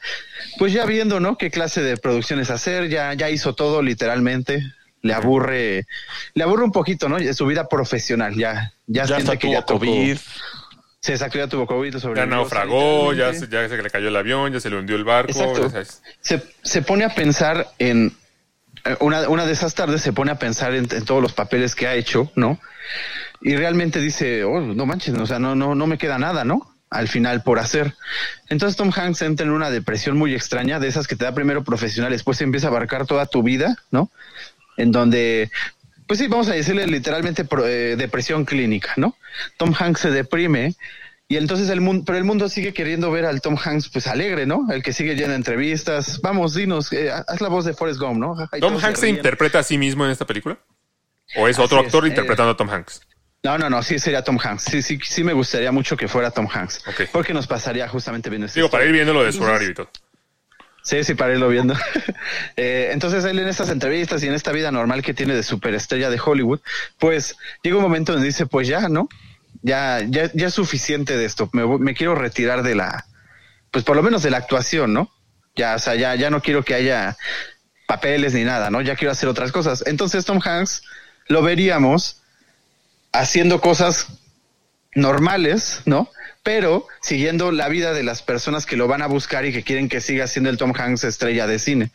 pues 0.58 0.72
ya 0.72 0.84
viendo, 0.84 1.18
¿no? 1.18 1.36
Qué 1.38 1.50
clase 1.50 1.82
de 1.82 1.96
producciones 1.96 2.50
hacer, 2.50 2.88
ya, 2.88 3.14
ya 3.14 3.30
hizo 3.30 3.54
todo 3.54 3.82
literalmente. 3.82 4.62
Le 5.02 5.14
aburre, 5.14 5.86
le 6.34 6.42
aburre 6.42 6.64
un 6.64 6.72
poquito, 6.72 7.08
¿no? 7.08 7.18
Su 7.32 7.46
vida 7.46 7.68
profesional, 7.68 8.34
ya, 8.34 8.72
ya, 8.86 9.04
Ya 9.04 9.16
siente 9.16 9.38
que 9.38 9.50
ya 9.50 9.62
tocó. 9.62 9.80
COVID. 9.80 10.18
Se 11.00 11.12
exacto, 11.12 11.38
ya 11.38 11.46
tuvo 11.46 11.66
COVID, 11.66 11.94
Ya 11.94 11.98
sobrevivió 11.98 12.36
naufragó, 12.36 13.14
ya 13.14 13.32
se, 13.32 13.48
ya 13.48 13.66
se 13.66 13.82
le 13.82 13.88
cayó 13.88 14.08
el 14.08 14.16
avión, 14.16 14.52
ya 14.52 14.60
se 14.60 14.68
le 14.68 14.76
hundió 14.76 14.96
el 14.96 15.04
barco. 15.04 15.30
Exacto. 15.30 15.70
ya 15.72 15.84
se, 16.20 16.42
se 16.62 16.82
pone 16.82 17.04
a 17.04 17.14
pensar 17.14 17.68
en 17.78 18.14
eh, 18.84 18.96
una, 19.00 19.28
una 19.28 19.46
de 19.46 19.52
esas 19.52 19.74
tardes 19.74 20.02
se 20.02 20.12
pone 20.12 20.30
a 20.30 20.38
pensar 20.38 20.74
en, 20.74 20.86
en 20.90 21.04
todos 21.04 21.22
los 21.22 21.32
papeles 21.32 21.74
que 21.74 21.86
ha 21.86 21.94
hecho, 21.94 22.30
¿no? 22.34 22.58
Y 23.40 23.56
realmente 23.56 24.00
dice, 24.00 24.44
oh, 24.44 24.60
no 24.60 24.86
manches, 24.86 25.14
o 25.16 25.26
sea, 25.26 25.38
no, 25.38 25.54
no, 25.54 25.74
no 25.74 25.86
me 25.86 25.98
queda 25.98 26.18
nada, 26.18 26.44
¿no? 26.44 26.70
Al 26.90 27.08
final 27.08 27.42
por 27.42 27.58
hacer. 27.58 27.94
Entonces 28.48 28.76
Tom 28.76 28.90
Hanks 28.94 29.22
entra 29.22 29.46
en 29.46 29.52
una 29.52 29.70
depresión 29.70 30.18
muy 30.18 30.34
extraña, 30.34 30.80
de 30.80 30.88
esas 30.88 31.06
que 31.06 31.16
te 31.16 31.24
da 31.24 31.34
primero 31.34 31.64
profesional, 31.64 32.12
después 32.12 32.40
empieza 32.40 32.66
a 32.66 32.70
abarcar 32.70 33.06
toda 33.06 33.26
tu 33.26 33.42
vida, 33.42 33.76
¿no? 33.90 34.10
En 34.80 34.92
donde, 34.92 35.50
pues 36.06 36.18
sí, 36.18 36.28
vamos 36.28 36.48
a 36.48 36.54
decirle 36.54 36.86
literalmente 36.86 37.44
pro- 37.44 37.66
eh, 37.66 37.96
depresión 37.96 38.44
clínica, 38.44 38.92
¿no? 38.96 39.16
Tom 39.56 39.74
Hanks 39.78 40.00
se 40.00 40.10
deprime 40.10 40.74
y 41.28 41.36
entonces 41.36 41.68
el 41.68 41.80
mundo, 41.80 42.02
pero 42.04 42.18
el 42.18 42.24
mundo 42.24 42.48
sigue 42.48 42.72
queriendo 42.72 43.10
ver 43.10 43.24
al 43.24 43.40
Tom 43.40 43.56
Hanks 43.62 43.88
pues 43.90 44.06
alegre, 44.08 44.46
¿no? 44.46 44.66
El 44.72 44.82
que 44.82 44.92
sigue 44.92 45.14
lleno 45.14 45.28
de 45.30 45.36
entrevistas. 45.36 46.20
Vamos, 46.22 46.54
dinos, 46.54 46.92
eh, 46.92 47.10
haz 47.12 47.40
la 47.40 47.48
voz 47.48 47.64
de 47.64 47.72
Forrest 47.74 48.00
Gump, 48.00 48.18
¿no? 48.18 48.36
¿Tom 48.60 48.76
Hanks 48.82 49.00
se 49.00 49.08
interpreta 49.08 49.60
a 49.60 49.62
sí 49.62 49.78
mismo 49.78 50.04
en 50.04 50.10
esta 50.10 50.26
película? 50.26 50.58
¿O 51.36 51.46
es 51.46 51.56
Así 51.56 51.64
otro 51.64 51.78
es, 51.80 51.86
actor 51.86 52.04
eh. 52.04 52.08
interpretando 52.08 52.50
a 52.52 52.56
Tom 52.56 52.68
Hanks? 52.68 53.02
No, 53.44 53.56
no, 53.56 53.70
no, 53.70 53.82
sí 53.82 53.98
sería 53.98 54.22
Tom 54.22 54.38
Hanks. 54.42 54.64
Sí, 54.64 54.82
sí, 54.82 54.98
sí 55.02 55.22
me 55.22 55.32
gustaría 55.32 55.70
mucho 55.72 55.96
que 55.96 56.08
fuera 56.08 56.30
Tom 56.30 56.48
Hanks. 56.52 56.82
Ok. 56.88 57.02
Porque 57.12 57.32
nos 57.32 57.46
pasaría 57.46 57.88
justamente 57.88 58.28
bien 58.28 58.42
esta 58.42 58.56
Digo, 58.56 58.68
para 58.68 58.84
ir 58.84 58.92
viendo 58.92 59.14
lo 59.14 59.22
de 59.24 59.32
su 59.32 59.42
horario 59.42 59.70
y 59.70 59.74
todo. 59.74 59.88
Sí, 60.82 61.04
sí, 61.04 61.14
para 61.14 61.32
irlo 61.32 61.48
viendo. 61.48 61.74
Eh, 62.56 62.90
entonces 62.92 63.24
él 63.24 63.38
en 63.38 63.48
estas 63.48 63.70
entrevistas 63.70 64.22
y 64.22 64.26
en 64.26 64.34
esta 64.34 64.52
vida 64.52 64.70
normal 64.70 65.02
que 65.02 65.14
tiene 65.14 65.34
de 65.34 65.42
superestrella 65.42 66.10
de 66.10 66.20
Hollywood, 66.22 66.60
pues 66.98 67.36
llega 67.62 67.76
un 67.76 67.82
momento 67.82 68.12
donde 68.12 68.26
dice, 68.26 68.44
pues 68.44 68.68
ya, 68.68 68.88
¿no? 68.88 69.08
Ya, 69.62 70.00
ya, 70.06 70.30
ya 70.34 70.48
es 70.48 70.54
suficiente 70.54 71.16
de 71.16 71.24
esto. 71.24 71.48
Me, 71.52 71.66
me 71.78 71.94
quiero 71.94 72.14
retirar 72.14 72.62
de 72.62 72.74
la, 72.74 73.06
pues 73.70 73.84
por 73.84 73.96
lo 73.96 74.02
menos 74.02 74.22
de 74.22 74.30
la 74.30 74.38
actuación, 74.38 74.92
¿no? 74.92 75.10
Ya, 75.56 75.74
o 75.74 75.78
sea, 75.78 75.94
ya, 75.94 76.14
ya 76.16 76.28
no 76.28 76.42
quiero 76.42 76.62
que 76.62 76.74
haya 76.74 77.16
papeles 77.86 78.34
ni 78.34 78.44
nada, 78.44 78.70
¿no? 78.70 78.80
Ya 78.82 78.96
quiero 78.96 79.12
hacer 79.12 79.28
otras 79.28 79.52
cosas. 79.52 79.82
Entonces 79.86 80.24
Tom 80.24 80.40
Hanks 80.44 80.82
lo 81.26 81.42
veríamos 81.42 82.22
haciendo 83.12 83.60
cosas 83.60 84.08
normales, 84.94 85.82
¿no? 85.86 86.08
Pero 86.42 86.86
siguiendo 87.02 87.52
la 87.52 87.68
vida 87.68 87.92
de 87.92 88.02
las 88.02 88.22
personas 88.22 88.64
que 88.64 88.76
lo 88.76 88.88
van 88.88 89.02
a 89.02 89.06
buscar 89.06 89.44
y 89.44 89.52
que 89.52 89.62
quieren 89.62 89.88
que 89.90 90.00
siga 90.00 90.26
siendo 90.26 90.48
el 90.48 90.56
Tom 90.56 90.72
Hanks 90.74 91.04
estrella 91.04 91.46
de 91.46 91.58
cine. 91.58 91.90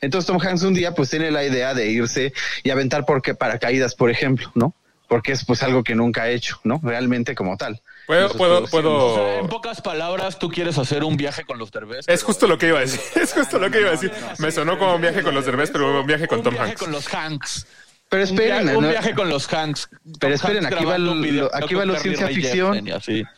Entonces 0.00 0.26
Tom 0.26 0.38
Hanks 0.40 0.62
un 0.62 0.72
día 0.74 0.94
pues 0.94 1.10
tiene 1.10 1.30
la 1.30 1.44
idea 1.44 1.74
de 1.74 1.88
irse 1.90 2.32
y 2.62 2.70
aventar 2.70 3.04
porque 3.04 3.34
paracaídas, 3.34 3.94
por 3.94 4.10
ejemplo, 4.10 4.50
¿no? 4.54 4.74
Porque 5.06 5.32
es 5.32 5.44
pues 5.44 5.62
algo 5.62 5.82
que 5.84 5.94
nunca 5.94 6.22
ha 6.22 6.30
hecho, 6.30 6.60
¿no? 6.64 6.80
Realmente 6.82 7.34
como 7.34 7.56
tal. 7.58 7.82
¿Puedo, 8.06 8.28
puedo, 8.36 8.64
puedo- 8.66 9.06
O 9.06 9.14
sea, 9.16 9.38
en 9.40 9.48
pocas 9.48 9.80
palabras, 9.82 10.38
tú 10.38 10.48
quieres 10.48 10.78
hacer 10.78 11.04
un 11.04 11.16
viaje 11.16 11.44
con 11.44 11.58
los 11.58 11.70
Derbez. 11.70 12.06
Es 12.08 12.22
justo 12.22 12.46
lo 12.46 12.56
que 12.58 12.68
iba 12.68 12.78
a 12.78 12.82
decir. 12.82 13.00
Es 13.20 13.32
justo 13.34 13.58
lo 13.58 13.70
que 13.70 13.80
iba 13.80 13.88
a 13.88 13.92
decir. 13.92 14.12
Me 14.38 14.50
sonó 14.50 14.78
como 14.78 14.94
un 14.94 15.00
viaje 15.00 15.22
con 15.22 15.34
los 15.34 15.44
Derbez, 15.44 15.70
pero 15.70 16.00
un 16.00 16.06
viaje 16.06 16.26
con 16.26 16.38
un 16.38 16.44
Tom 16.44 16.54
viaje 16.54 16.70
Hanks. 16.70 16.80
con 16.80 16.92
los 16.92 17.12
Hanks. 17.14 17.66
Pero 18.10 18.24
Un, 18.24 18.28
esperen, 18.28 18.64
via- 18.66 18.76
un 18.76 18.84
¿no? 18.84 18.90
viaje 18.90 19.14
con 19.14 19.28
los 19.30 19.50
Hanks. 19.52 19.88
Pero 20.18 20.34
esperen, 20.34 20.64
Hanks 20.66 20.76
aquí 20.76 20.84
va 20.84 20.96
un 20.96 21.04
lo- 21.06 21.14
video 21.20 21.50
aquí 21.54 21.74
con 21.74 21.78
va 21.82 21.84
lo 21.86 21.96
ciencia 21.96 22.26
ficción. 22.26 22.84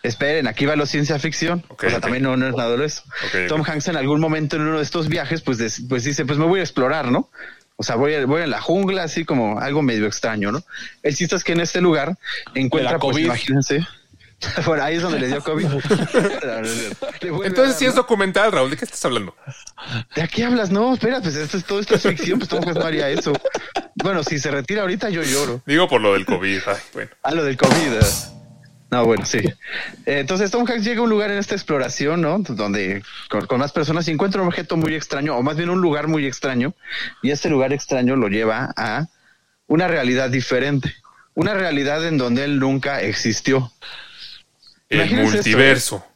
Esperen, 0.03 0.47
aquí 0.49 0.64
va 0.64 0.77
lo 0.77 0.87
ciencia 0.87 1.18
ficción. 1.18 1.62
Ok, 1.68 1.85
o 1.85 1.91
sea, 1.91 2.01
también 2.01 2.23
no, 2.23 2.37
no 2.39 2.49
es 2.49 2.55
nada 2.57 2.75
de 2.77 2.85
eso. 2.87 3.03
Ok, 3.27 3.49
Tom. 3.49 3.62
Hanks 3.66 3.89
en 3.89 3.97
algún 3.97 4.18
momento 4.20 4.57
en 4.57 4.62
uno 4.62 4.79
de 4.79 4.83
estos 4.83 5.09
viajes, 5.09 5.43
pues, 5.43 5.59
des- 5.59 5.83
pues 5.89 6.05
dice, 6.05 6.25
pues 6.25 6.39
me 6.39 6.47
voy 6.47 6.61
a 6.61 6.62
explorar, 6.62 7.11
¿no? 7.12 7.31
O 7.77 7.83
sea, 7.83 7.97
voy 7.97 8.14
a, 8.14 8.25
voy 8.27 8.43
a 8.43 8.47
la 8.47 8.61
jungla, 8.62 9.03
así 9.03 9.25
como 9.27 9.61
algo 9.61 9.83
medio 9.83 10.07
extraño, 10.07 10.53
¿no? 10.53 10.62
El 11.03 11.14
chiste 11.16 11.37
es 11.37 11.45
que 11.45 11.53
en 11.53 11.61
este 11.61 11.81
lugar 11.83 12.16
encuentra, 12.55 12.99
pues 12.99 13.18
imagínense. 13.18 13.87
Bueno, 14.66 14.82
ahí 14.84 14.97
es 14.97 15.03
donde 15.03 15.18
le 15.20 15.28
dio 15.28 15.43
COVID. 15.43 15.66
Entonces 17.45 17.74
a 17.74 17.78
sí 17.78 17.86
es 17.86 17.95
documental, 17.95 18.53
Raúl. 18.53 18.70
¿De 18.70 18.76
qué 18.76 18.84
estás 18.84 19.05
hablando? 19.05 19.34
¿De 20.14 20.28
qué 20.28 20.45
hablas? 20.45 20.70
No, 20.70 20.95
espera, 20.95 21.20
pues 21.20 21.36
esto 21.36 21.57
es, 21.57 21.64
todo 21.64 21.80
esto 21.80 21.95
es 21.95 22.03
ficción, 22.03 22.38
pues 22.38 22.53
Hanks 22.53 22.76
no 22.76 22.84
haría 22.84 23.09
eso. 23.09 23.32
Bueno, 23.95 24.22
si 24.22 24.38
se 24.38 24.51
retira 24.51 24.82
ahorita, 24.82 25.11
yo 25.11 25.22
lloro. 25.22 25.62
Digo 25.66 25.88
por 25.88 26.01
lo 26.01 26.12
del 26.14 26.26
COVID. 26.26 26.61
Ay, 26.66 26.76
bueno. 26.93 27.11
Ah, 27.22 27.32
lo 27.32 27.45
del 27.45 27.57
COVID. 27.57 27.93
eh. 27.95 28.01
No, 28.90 29.07
bueno, 29.07 29.24
sí. 29.24 29.38
Eh, 29.38 29.55
Entonces 30.20 30.51
Tom 30.51 30.66
Hanks 30.68 30.84
llega 30.84 31.01
a 31.01 31.05
un 31.05 31.11
lugar 31.11 31.30
en 31.30 31.38
esta 31.38 31.55
exploración, 31.55 32.20
¿no? 32.20 32.38
Donde 32.40 33.03
con, 33.30 33.47
con 33.47 33.59
más 33.59 33.72
personas 33.72 34.07
y 34.07 34.11
encuentra 34.11 34.43
un 34.43 34.49
objeto 34.49 34.76
muy 34.76 34.95
extraño, 34.95 35.34
o 35.36 35.43
más 35.43 35.57
bien 35.57 35.70
un 35.70 35.80
lugar 35.80 36.09
muy 36.09 36.26
extraño, 36.26 36.74
y 37.22 37.30
este 37.30 37.49
lugar 37.49 37.72
extraño 37.72 38.16
lo 38.16 38.28
lleva 38.28 38.72
a 38.76 39.07
una 39.66 39.88
realidad 39.88 40.28
diferente. 40.28 40.95
Una 41.34 41.55
realidad 41.55 42.07
en 42.07 42.18
donde 42.18 42.45
él 42.45 42.59
nunca 42.59 43.01
existió. 43.01 43.72
El 44.93 45.01
esto, 45.01 45.16
multiverso. 45.16 46.07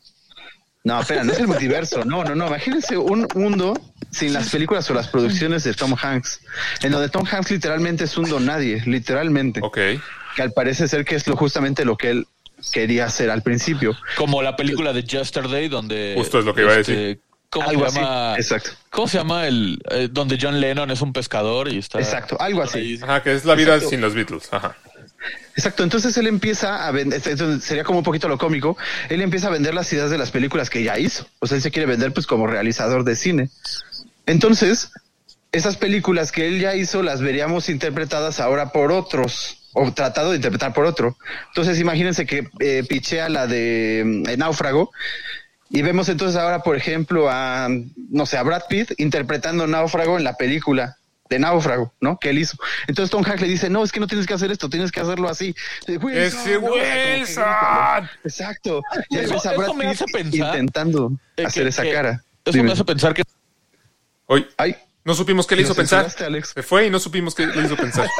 No, 0.84 1.00
espera, 1.00 1.24
no 1.24 1.32
es 1.32 1.40
el 1.40 1.48
multiverso. 1.48 2.04
No, 2.04 2.22
no, 2.22 2.34
no. 2.36 2.46
Imagínense 2.46 2.96
un 2.96 3.26
mundo 3.34 3.74
sin 4.10 4.32
las 4.32 4.50
películas 4.50 4.88
o 4.90 4.94
las 4.94 5.08
producciones 5.08 5.64
de 5.64 5.74
Tom 5.74 5.96
Hanks, 6.00 6.40
en 6.82 6.92
donde 6.92 7.08
Tom 7.08 7.24
Hanks 7.28 7.50
literalmente 7.50 8.04
es 8.04 8.16
un 8.16 8.28
don 8.28 8.46
nadie, 8.46 8.82
literalmente. 8.86 9.60
Ok. 9.62 9.78
Que 10.36 10.42
al 10.42 10.52
parece 10.52 10.86
ser 10.86 11.04
que 11.04 11.16
es 11.16 11.26
lo, 11.26 11.36
justamente 11.36 11.84
lo 11.84 11.96
que 11.96 12.10
él 12.10 12.26
quería 12.72 13.06
hacer 13.06 13.30
al 13.30 13.42
principio. 13.42 13.96
Como 14.16 14.42
la 14.42 14.54
película 14.54 14.92
de 14.92 15.02
Yesterday, 15.02 15.68
donde. 15.68 16.10
este, 16.10 16.20
Justo 16.20 16.38
es 16.38 16.44
lo 16.44 16.54
que 16.54 16.62
iba 16.62 16.72
a 16.72 16.76
decir. 16.76 17.20
¿Cómo 17.50 17.68
Algo 17.68 17.82
se 17.82 17.86
así. 17.88 17.98
llama? 18.00 18.34
Exacto. 18.36 18.70
¿Cómo 18.90 19.08
se 19.08 19.18
llama 19.18 19.46
el. 19.46 19.78
eh, 19.90 20.08
donde 20.10 20.38
John 20.40 20.60
Lennon 20.60 20.90
es 20.90 21.00
un 21.00 21.12
pescador 21.12 21.68
y 21.68 21.78
está. 21.78 21.98
Exacto, 21.98 22.36
algo 22.40 22.62
así. 22.62 22.78
ahí? 22.78 23.00
Ajá, 23.02 23.22
que 23.22 23.34
es 23.34 23.44
la 23.44 23.54
vida 23.54 23.74
Exacto. 23.74 23.90
sin 23.90 24.00
los 24.00 24.14
Beatles. 24.14 24.48
Ajá. 24.52 24.76
Exacto, 25.56 25.82
entonces 25.82 26.16
él 26.18 26.26
empieza 26.26 26.86
a 26.86 26.90
vender, 26.90 27.20
sería 27.62 27.82
como 27.82 27.98
un 27.98 28.04
poquito 28.04 28.28
lo 28.28 28.36
cómico, 28.36 28.76
él 29.08 29.22
empieza 29.22 29.46
a 29.46 29.50
vender 29.50 29.74
las 29.74 29.90
ideas 29.92 30.10
de 30.10 30.18
las 30.18 30.30
películas 30.30 30.68
que 30.68 30.82
ya 30.82 30.98
hizo, 30.98 31.26
o 31.38 31.46
sea, 31.46 31.56
él 31.56 31.62
se 31.62 31.70
quiere 31.70 31.86
vender 31.86 32.12
pues 32.12 32.26
como 32.26 32.46
realizador 32.46 33.04
de 33.04 33.16
cine. 33.16 33.48
Entonces, 34.26 34.90
esas 35.52 35.76
películas 35.76 36.30
que 36.30 36.46
él 36.46 36.60
ya 36.60 36.74
hizo 36.74 37.02
las 37.02 37.22
veríamos 37.22 37.70
interpretadas 37.70 38.38
ahora 38.40 38.70
por 38.70 38.92
otros, 38.92 39.70
o 39.72 39.92
tratado 39.92 40.30
de 40.30 40.36
interpretar 40.36 40.72
por 40.72 40.84
otro. 40.84 41.16
Entonces, 41.48 41.80
imagínense 41.80 42.26
que 42.26 42.48
eh, 42.60 42.84
pichea 42.88 43.28
la 43.28 43.46
de 43.46 44.02
mm, 44.04 44.28
eh, 44.28 44.36
Náufrago, 44.36 44.90
y 45.70 45.82
vemos 45.82 46.08
entonces 46.08 46.36
ahora, 46.36 46.60
por 46.60 46.76
ejemplo, 46.76 47.28
a, 47.30 47.68
no 48.10 48.26
sé, 48.26 48.36
a 48.36 48.42
Brad 48.42 48.62
Pitt 48.68 48.92
interpretando 48.98 49.66
Náufrago 49.66 50.16
en 50.16 50.24
la 50.24 50.36
película 50.36 50.96
de 51.28 51.38
Náufrago, 51.38 51.92
¿no? 52.00 52.18
Que 52.18 52.30
él 52.30 52.38
hizo. 52.38 52.56
Entonces 52.86 53.10
Tom 53.10 53.24
Hanks 53.26 53.40
le 53.42 53.48
dice, 53.48 53.68
no, 53.70 53.82
es 53.82 53.92
que 53.92 54.00
no 54.00 54.06
tienes 54.06 54.26
que 54.26 54.34
hacer 54.34 54.50
esto, 54.50 54.68
tienes 54.68 54.92
que 54.92 55.00
hacerlo 55.00 55.28
así. 55.28 55.54
Wilson, 55.88 56.10
¡Ese 56.12 56.60
¿no? 56.60 56.74
Exacto. 58.24 58.82
Y 59.10 59.16
ahí 59.18 59.24
Eso- 59.24 59.34
ves 59.34 59.46
a 59.46 59.52
eso 59.52 59.60
Brad 59.60 59.74
me 59.74 59.84
Pitt 59.84 59.92
hace 59.94 60.04
pensar, 60.12 60.48
intentando 60.54 61.12
Eh, 61.36 61.44
hacer 61.46 61.62
que- 61.64 61.68
esa 61.68 61.82
que- 61.82 61.92
cara. 61.92 62.22
Eso 62.44 62.52
Dime. 62.52 62.64
me 62.64 62.72
hace 62.72 62.84
pensar 62.84 63.12
que. 63.14 63.22
Hoy 64.26 64.46
Ay, 64.56 64.76
no 65.04 65.14
supimos 65.14 65.46
qué 65.46 65.56
le 65.56 65.62
hizo 65.62 65.74
pensar. 65.74 66.06
Alex. 66.24 66.50
Se 66.54 66.62
fue 66.62 66.86
y 66.86 66.90
no 66.90 66.98
supimos 67.00 67.34
qué 67.34 67.46
le 67.46 67.64
hizo 67.64 67.76
pensar. 67.76 68.08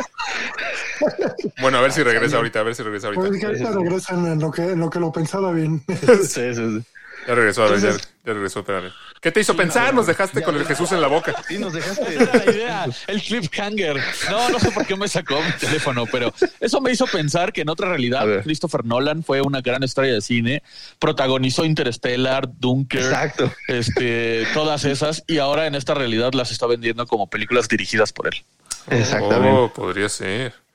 Bueno, 1.61 1.79
a 1.79 1.81
ver 1.83 1.93
si 1.93 2.03
regresa 2.03 2.37
ahorita, 2.37 2.61
a 2.61 2.63
ver 2.63 2.75
si 2.75 2.83
regresa 2.83 3.09
Pues 3.09 3.19
ahorita. 3.27 3.41
que 3.41 3.47
ahorita 3.47 3.71
regresan 3.73 4.27
en 4.27 4.39
lo 4.41 4.51
que, 4.51 4.63
en 4.63 4.79
lo 4.81 4.89
que 4.91 4.99
lo 5.01 5.13
pensaba 5.13 5.53
bien. 5.53 5.83
sí, 5.89 6.17
sí, 6.27 6.55
sí. 6.55 6.83
Ya 7.27 7.35
regresó, 7.35 7.63
a 7.65 7.71
ver, 7.71 7.81
ya, 7.81 7.89
Entonces- 7.89 8.09
ya 8.25 8.33
regresó, 8.33 8.61
espérame. 8.61 8.91
¿Qué 9.21 9.33
te 9.33 9.41
hizo 9.41 9.57
pensar? 9.57 9.95
Nos 9.95 10.07
dejaste 10.07 10.43
con 10.43 10.57
el 10.57 10.65
Jesús 10.67 10.93
en 10.93 11.01
la 11.01 11.09
boca. 11.09 11.35
Sí, 11.49 11.59
nos 11.59 11.73
dejaste. 11.73 12.15
Era 12.15 12.33
la 12.33 12.53
idea, 12.53 12.87
el 13.07 13.23
cliffhanger. 13.23 13.97
No, 14.31 14.49
no 14.51 14.59
sé 14.61 14.71
por 14.71 14.87
qué 14.87 14.97
me 14.97 15.09
sacó 15.09 15.41
mi 15.43 15.53
teléfono, 15.53 16.05
pero 16.07 16.33
eso 16.61 16.81
me 16.81 16.93
hizo 16.93 17.07
pensar 17.07 17.53
que 17.53 17.63
en 17.63 17.71
otra 17.71 17.89
realidad. 17.89 18.43
Christopher 18.43 18.85
Nolan 18.85 19.23
fue 19.23 19.41
una 19.41 19.61
gran 19.61 19.83
estrella 19.83 20.15
de 20.15 20.21
cine, 20.21 20.63
protagonizó 20.99 21.65
Interstellar, 21.65 22.49
Dunker, 22.59 23.01
Exacto. 23.01 23.53
este, 23.69 24.47
todas 24.55 24.85
esas, 24.85 25.25
y 25.27 25.39
ahora 25.39 25.67
en 25.67 25.75
esta 25.75 25.95
realidad 25.95 26.33
las 26.35 26.51
está 26.51 26.67
vendiendo 26.67 27.07
como 27.07 27.29
películas 27.29 27.69
dirigidas 27.69 28.13
por 28.13 28.27
él. 28.29 28.45
Exactamente. 28.91 29.59
Oh, 29.59 29.73
podría 29.73 30.09
ser. 30.09 30.66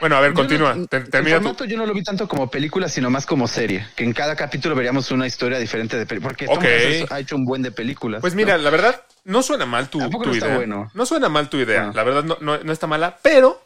Bueno, 0.00 0.16
a 0.16 0.20
ver, 0.20 0.32
continúa. 0.32 0.74
No- 0.74 0.86
el 0.90 1.68
yo 1.68 1.76
no 1.76 1.86
lo 1.86 1.94
vi 1.94 2.02
tanto 2.02 2.28
como 2.28 2.50
película, 2.50 2.88
sino 2.88 3.10
más 3.10 3.26
como 3.26 3.48
serie. 3.48 3.86
Que 3.96 4.04
en 4.04 4.12
cada 4.12 4.36
capítulo 4.36 4.74
veríamos 4.74 5.10
una 5.10 5.26
historia 5.26 5.58
diferente 5.58 5.96
de 5.96 6.06
película. 6.06 6.34
Porque 6.36 7.06
ha 7.10 7.20
hecho 7.20 7.36
un 7.36 7.44
buen 7.44 7.62
de 7.62 7.72
películas. 7.72 8.20
Pues 8.20 8.34
¿no? 8.34 8.38
mira, 8.38 8.58
la 8.58 8.70
verdad, 8.70 9.02
no 9.24 9.42
suena 9.42 9.66
mal 9.66 9.88
tu, 9.88 9.98
no 9.98 10.34
idea. 10.34 10.54
bueno. 10.54 10.90
No 10.94 11.06
suena 11.06 11.28
mal 11.28 11.48
tu 11.48 11.58
idea. 11.58 11.88
Ah. 11.88 11.92
La 11.94 12.04
verdad, 12.04 12.24
no, 12.24 12.38
no, 12.40 12.58
no 12.58 12.72
está 12.72 12.86
mala, 12.86 13.18
pero 13.22 13.62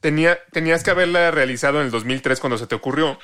tenía, 0.00 0.38
tenías 0.52 0.82
que 0.82 0.90
haberla 0.90 1.30
realizado 1.30 1.80
en 1.80 1.86
el 1.86 1.90
2003 1.90 2.40
cuando 2.40 2.58
se 2.58 2.66
te 2.66 2.74
ocurrió. 2.74 3.18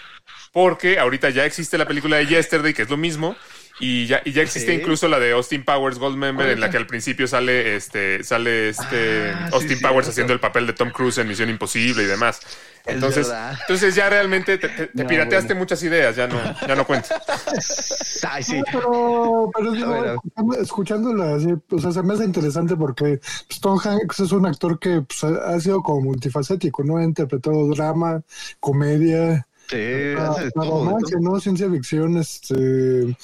Porque 0.52 0.98
ahorita 0.98 1.30
ya 1.30 1.44
existe 1.44 1.78
la 1.78 1.86
película 1.86 2.16
de 2.16 2.26
Yesterday, 2.26 2.74
que 2.74 2.82
es 2.82 2.90
lo 2.90 2.96
mismo. 2.96 3.36
Y 3.80 4.06
ya, 4.06 4.20
y 4.24 4.32
ya 4.32 4.42
existe 4.42 4.72
Sí. 4.74 4.80
incluso 4.80 5.06
la 5.08 5.18
de 5.20 5.32
Austin 5.32 5.64
Powers 5.64 5.98
Goldmember, 5.98 6.50
en 6.50 6.60
la 6.60 6.68
que 6.70 6.76
al 6.78 6.86
principio 6.86 7.28
sale 7.28 7.76
este, 7.76 8.24
sale 8.24 8.70
este 8.70 9.30
Ah, 9.32 9.50
Austin 9.52 9.76
sí, 9.78 9.82
Powers 9.84 10.08
haciendo 10.08 10.32
el 10.32 10.40
papel 10.40 10.66
de 10.66 10.72
Tom 10.72 10.90
Cruise 10.90 11.18
en 11.18 11.28
Misión 11.28 11.48
Imposible 11.48 12.02
y 12.02 12.06
demás. 12.06 12.40
Es 12.86 12.94
Entonces, 12.94 13.30
entonces 13.60 13.94
ya 13.94 14.08
realmente 14.08 14.56
te, 14.58 14.68
te- 14.68 14.86
te 14.88 15.02
No, 15.02 15.08
pirateaste 15.08 15.48
bueno. 15.48 15.60
muchas 15.60 15.82
ideas, 15.82 16.16
ya 16.16 16.26
no, 16.26 16.40
ya 16.66 16.74
no 16.74 16.86
cuenta. 16.86 17.22
Ay, 18.30 18.42
sí. 18.42 18.60
Pero, 18.72 19.50
digo, 19.72 20.22
escuchándola, 20.60 21.34
así, 21.36 21.48
o 21.70 21.78
sea, 21.78 21.92
se 21.92 22.02
me 22.02 22.14
hace 22.14 22.24
interesante 22.24 22.76
porque 22.76 23.20
pues, 23.46 23.60
Tom 23.60 23.78
Hanks 23.78 24.20
es 24.20 24.32
un 24.32 24.46
actor 24.46 24.78
que 24.78 25.02
pues, 25.02 25.22
ha 25.24 25.60
sido 25.60 25.82
como 25.82 26.00
multifacético, 26.00 26.82
¿no? 26.82 26.96
Ha 26.96 27.04
interpretado 27.04 27.68
drama, 27.68 28.22
comedia, 28.58 29.44
Sí, 29.68 29.76
Ah, 30.16 30.34
romance, 30.54 31.10
todo. 31.20 31.20
¿no? 31.20 31.40
Ciencia 31.40 31.68
ficción, 31.70 32.16
este. 32.16 33.14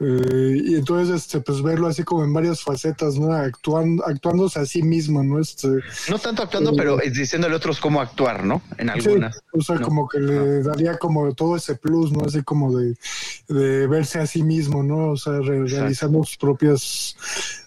Eh, 0.00 0.60
y 0.64 0.74
entonces, 0.74 1.14
este, 1.22 1.40
pues 1.40 1.62
verlo 1.62 1.86
así 1.86 2.02
como 2.02 2.24
en 2.24 2.32
varias 2.32 2.62
facetas, 2.62 3.16
¿no? 3.18 3.32
Actuando, 3.32 4.04
actuándose 4.04 4.58
a 4.58 4.66
sí 4.66 4.82
mismo, 4.82 5.22
¿no? 5.22 5.38
Este, 5.40 5.68
No 6.10 6.18
tanto 6.18 6.42
actuando, 6.42 6.74
pero 6.74 7.00
es 7.00 7.14
diciéndole 7.14 7.54
a 7.54 7.58
otros 7.58 7.78
cómo 7.80 8.00
actuar, 8.00 8.44
¿no? 8.44 8.60
En 8.78 8.88
sí, 8.88 9.08
algunas. 9.08 9.40
o 9.52 9.62
sea, 9.62 9.76
¿no? 9.76 9.86
como 9.86 10.08
que 10.08 10.18
le 10.18 10.62
daría 10.62 10.98
como 10.98 11.32
todo 11.34 11.56
ese 11.56 11.76
plus, 11.76 12.10
¿no? 12.12 12.24
Así 12.26 12.42
como 12.42 12.76
de, 12.76 12.96
de 13.48 13.86
verse 13.86 14.18
a 14.18 14.26
sí 14.26 14.42
mismo, 14.42 14.82
¿no? 14.82 15.10
O 15.12 15.16
sea, 15.16 15.34
re- 15.40 15.66
realizando 15.66 16.24
sus 16.24 16.36
propias 16.38 17.16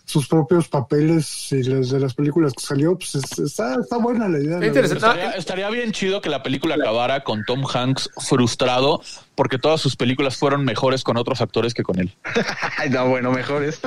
sus 0.09 0.27
propios 0.29 0.69
papeles 0.69 1.51
y 1.51 1.63
las 1.63 1.89
de 1.89 1.99
las 1.99 2.13
películas 2.13 2.53
que 2.53 2.63
salió, 2.65 2.97
pues 2.97 3.13
es- 3.15 3.37
está, 3.39 3.75
está 3.75 3.97
buena 3.97 4.29
la 4.29 4.39
idea. 4.39 4.57
la. 4.59 4.65
Estaría, 4.81 5.31
estaría 5.31 5.69
bien 5.69 5.91
chido 5.91 6.21
que 6.21 6.29
la 6.29 6.41
película 6.43 6.75
acabara 6.75 7.25
con 7.25 7.43
Tom 7.43 7.65
Hanks 7.71 8.09
frustrado 8.27 9.01
porque 9.35 9.59
todas 9.59 9.81
sus 9.81 9.97
películas 9.97 10.37
fueron 10.37 10.63
mejores 10.63 11.03
con 11.03 11.17
otros 11.17 11.41
actores 11.41 11.73
que 11.73 11.83
con 11.83 11.99
él. 11.99 12.15
No, 12.89 13.09
bueno, 13.09 13.31
mejor 13.31 13.63
es. 13.63 13.81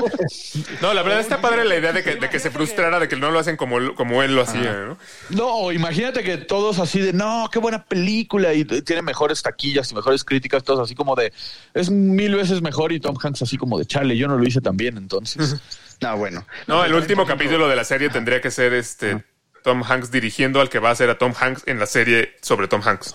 No, 0.83 0.93
la 0.93 1.03
verdad 1.03 1.21
está 1.21 1.41
padre 1.41 1.65
la 1.65 1.79
idea 1.79 1.93
de 1.95 2.03
que, 2.03 2.17
de 2.17 2.29
que 2.29 2.39
se 2.39 2.51
frustrara, 2.51 2.99
de 3.01 3.09
que 3.09 3.17
no 3.17 3.31
lo 3.31 3.39
hacen 3.39 3.57
como, 3.57 3.79
él- 3.79 3.95
como 3.95 4.23
él 4.23 4.35
lo 4.35 4.43
hacía, 4.43 4.73
¿no? 4.89 4.99
No, 5.31 5.73
imagínate 5.73 6.23
que 6.23 6.37
todos 6.37 6.79
así 6.81 7.01
de 7.01 7.15
no, 7.15 7.49
qué 7.51 7.59
buena 7.59 7.83
película 7.87 8.53
y 8.53 8.65
tiene 8.67 9.01
mejores 9.01 9.43
taquillas 9.43 9.91
y 9.91 9.95
mejores 9.95 10.23
críticas, 10.23 10.63
todos 10.65 10.81
así 10.81 10.95
como 10.95 11.17
de 11.17 11.33
es 11.73 11.89
mil 11.91 12.35
veces 12.35 12.61
mejor 12.61 12.93
y 12.93 13.01
Tom 13.01 13.17
Hanks 13.21 13.41
así 13.41 13.57
como 13.57 13.79
de 13.79 13.87
chale, 13.87 14.19
yo 14.19 14.29
no 14.29 14.37
lo 14.37 14.47
hice 14.47 14.61
tan 14.61 14.77
bien 14.77 14.99
entonces. 14.99 15.57
No, 16.01 16.17
bueno. 16.19 16.47
No, 16.67 16.85
el 16.85 16.95
último 16.95 17.27
capítulo 17.27 17.69
de 17.69 17.77
la 17.77 17.85
serie 17.85 18.09
tendría 18.11 18.41
que 18.41 18.51
ser 18.51 18.73
este 18.73 19.25
Tom 19.63 19.83
Hanks 19.87 20.11
dirigiendo 20.11 20.61
al 20.63 20.71
que 20.71 20.79
va 20.79 20.91
a 20.91 20.95
ser 20.95 21.11
a 21.11 21.19
Tom 21.19 21.35
Hanks 21.39 21.65
en 21.67 21.79
la 21.79 21.85
serie 21.85 22.35
sobre 22.41 22.67
Tom 22.67 22.81
Hanks. 22.83 23.15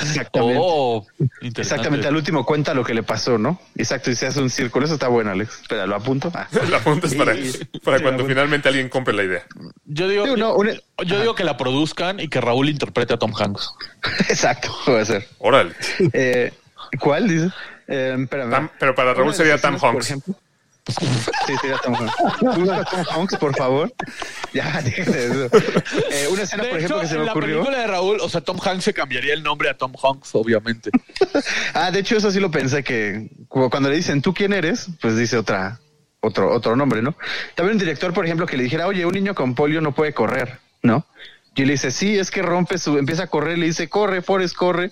Exactamente. 0.00 0.58
Oh. 0.60 1.04
Exactamente, 1.40 2.06
al 2.06 2.14
último 2.14 2.44
cuenta 2.46 2.72
lo 2.72 2.84
que 2.84 2.94
le 2.94 3.02
pasó, 3.02 3.36
¿no? 3.36 3.60
Exacto, 3.76 4.10
y 4.12 4.14
se 4.14 4.28
hace 4.28 4.40
un 4.40 4.48
círculo. 4.50 4.84
Eso 4.84 4.94
está 4.94 5.08
bueno, 5.08 5.32
Alex. 5.32 5.62
Espera, 5.62 5.86
lo 5.86 5.96
apunto. 5.96 6.30
Ah. 6.34 6.46
La 6.70 6.76
apuntas 6.76 7.12
para, 7.14 7.34
para 7.84 7.98
sí, 7.98 8.02
cuando 8.04 8.24
finalmente 8.26 8.68
alguien 8.68 8.88
compre 8.88 9.12
la 9.12 9.24
idea. 9.24 9.42
Yo 9.86 10.08
digo, 10.08 10.24
Digo, 10.24 10.36
no, 10.36 10.54
una- 10.54 10.74
yo 11.04 11.18
digo 11.20 11.34
que 11.34 11.42
la 11.44 11.56
produzcan 11.56 12.20
y 12.20 12.28
que 12.28 12.40
Raúl 12.40 12.68
interprete 12.68 13.14
a 13.14 13.16
Tom 13.18 13.32
Hanks. 13.36 13.72
Exacto, 14.28 14.68
puede 14.84 15.04
ser. 15.04 15.26
Órale. 15.38 15.72
Eh, 16.12 16.52
¿Cuál 17.00 17.26
dice? 17.28 17.50
Eh, 17.88 18.16
espérame. 18.20 18.50
Tam- 18.52 18.70
pero 18.78 18.94
para 18.94 19.14
Raúl 19.14 19.34
sería 19.34 19.58
por 19.58 19.72
Hanks. 19.84 20.06
ejemplo. 20.06 20.34
Sí, 20.90 21.54
Hanks. 21.62 22.12
Busca 22.58 22.84
Tom 22.84 23.04
Hanks, 23.10 23.36
por 23.36 23.56
favor. 23.56 23.92
Ya, 24.52 24.78
eso. 24.86 25.48
Eh, 26.10 26.28
una 26.30 26.42
escena, 26.42 26.62
De 26.64 26.68
por 26.70 26.78
ejemplo, 26.78 26.96
hecho, 26.98 27.00
que 27.00 27.06
se 27.08 27.14
en 27.14 27.20
me 27.20 27.26
la 27.26 27.32
ocurrió. 27.32 27.56
película 27.58 27.78
de 27.78 27.86
Raúl, 27.86 28.20
o 28.20 28.28
sea, 28.28 28.40
Tom 28.40 28.58
Hanks 28.62 28.84
se 28.84 28.92
cambiaría 28.94 29.34
el 29.34 29.42
nombre 29.42 29.68
a 29.70 29.76
Tom 29.76 29.92
Hanks, 30.02 30.30
obviamente. 30.34 30.90
Ah, 31.74 31.90
de 31.90 32.00
hecho, 32.00 32.16
eso 32.16 32.30
sí 32.30 32.40
lo 32.40 32.50
pensé 32.50 32.82
que 32.82 33.28
cu- 33.48 33.70
cuando 33.70 33.88
le 33.88 33.96
dicen 33.96 34.20
tú 34.22 34.34
quién 34.34 34.52
eres, 34.52 34.88
pues 35.00 35.16
dice 35.16 35.36
otra, 35.36 35.78
otro, 36.20 36.52
otro 36.52 36.74
nombre, 36.76 37.00
¿no? 37.02 37.14
También 37.54 37.74
un 37.76 37.78
director, 37.78 38.12
por 38.12 38.24
ejemplo, 38.26 38.46
que 38.46 38.56
le 38.56 38.64
dijera, 38.64 38.86
oye, 38.86 39.06
un 39.06 39.12
niño 39.14 39.34
con 39.34 39.54
polio 39.54 39.80
no 39.80 39.94
puede 39.94 40.12
correr, 40.12 40.58
¿no? 40.82 41.06
Y 41.54 41.64
le 41.64 41.72
dice, 41.72 41.90
sí, 41.90 42.18
es 42.18 42.30
que 42.30 42.42
rompe 42.42 42.78
su, 42.78 42.98
empieza 42.98 43.24
a 43.24 43.26
correr, 43.28 43.58
le 43.58 43.66
dice, 43.66 43.88
corre, 43.88 44.22
Forrest, 44.22 44.54
corre. 44.56 44.90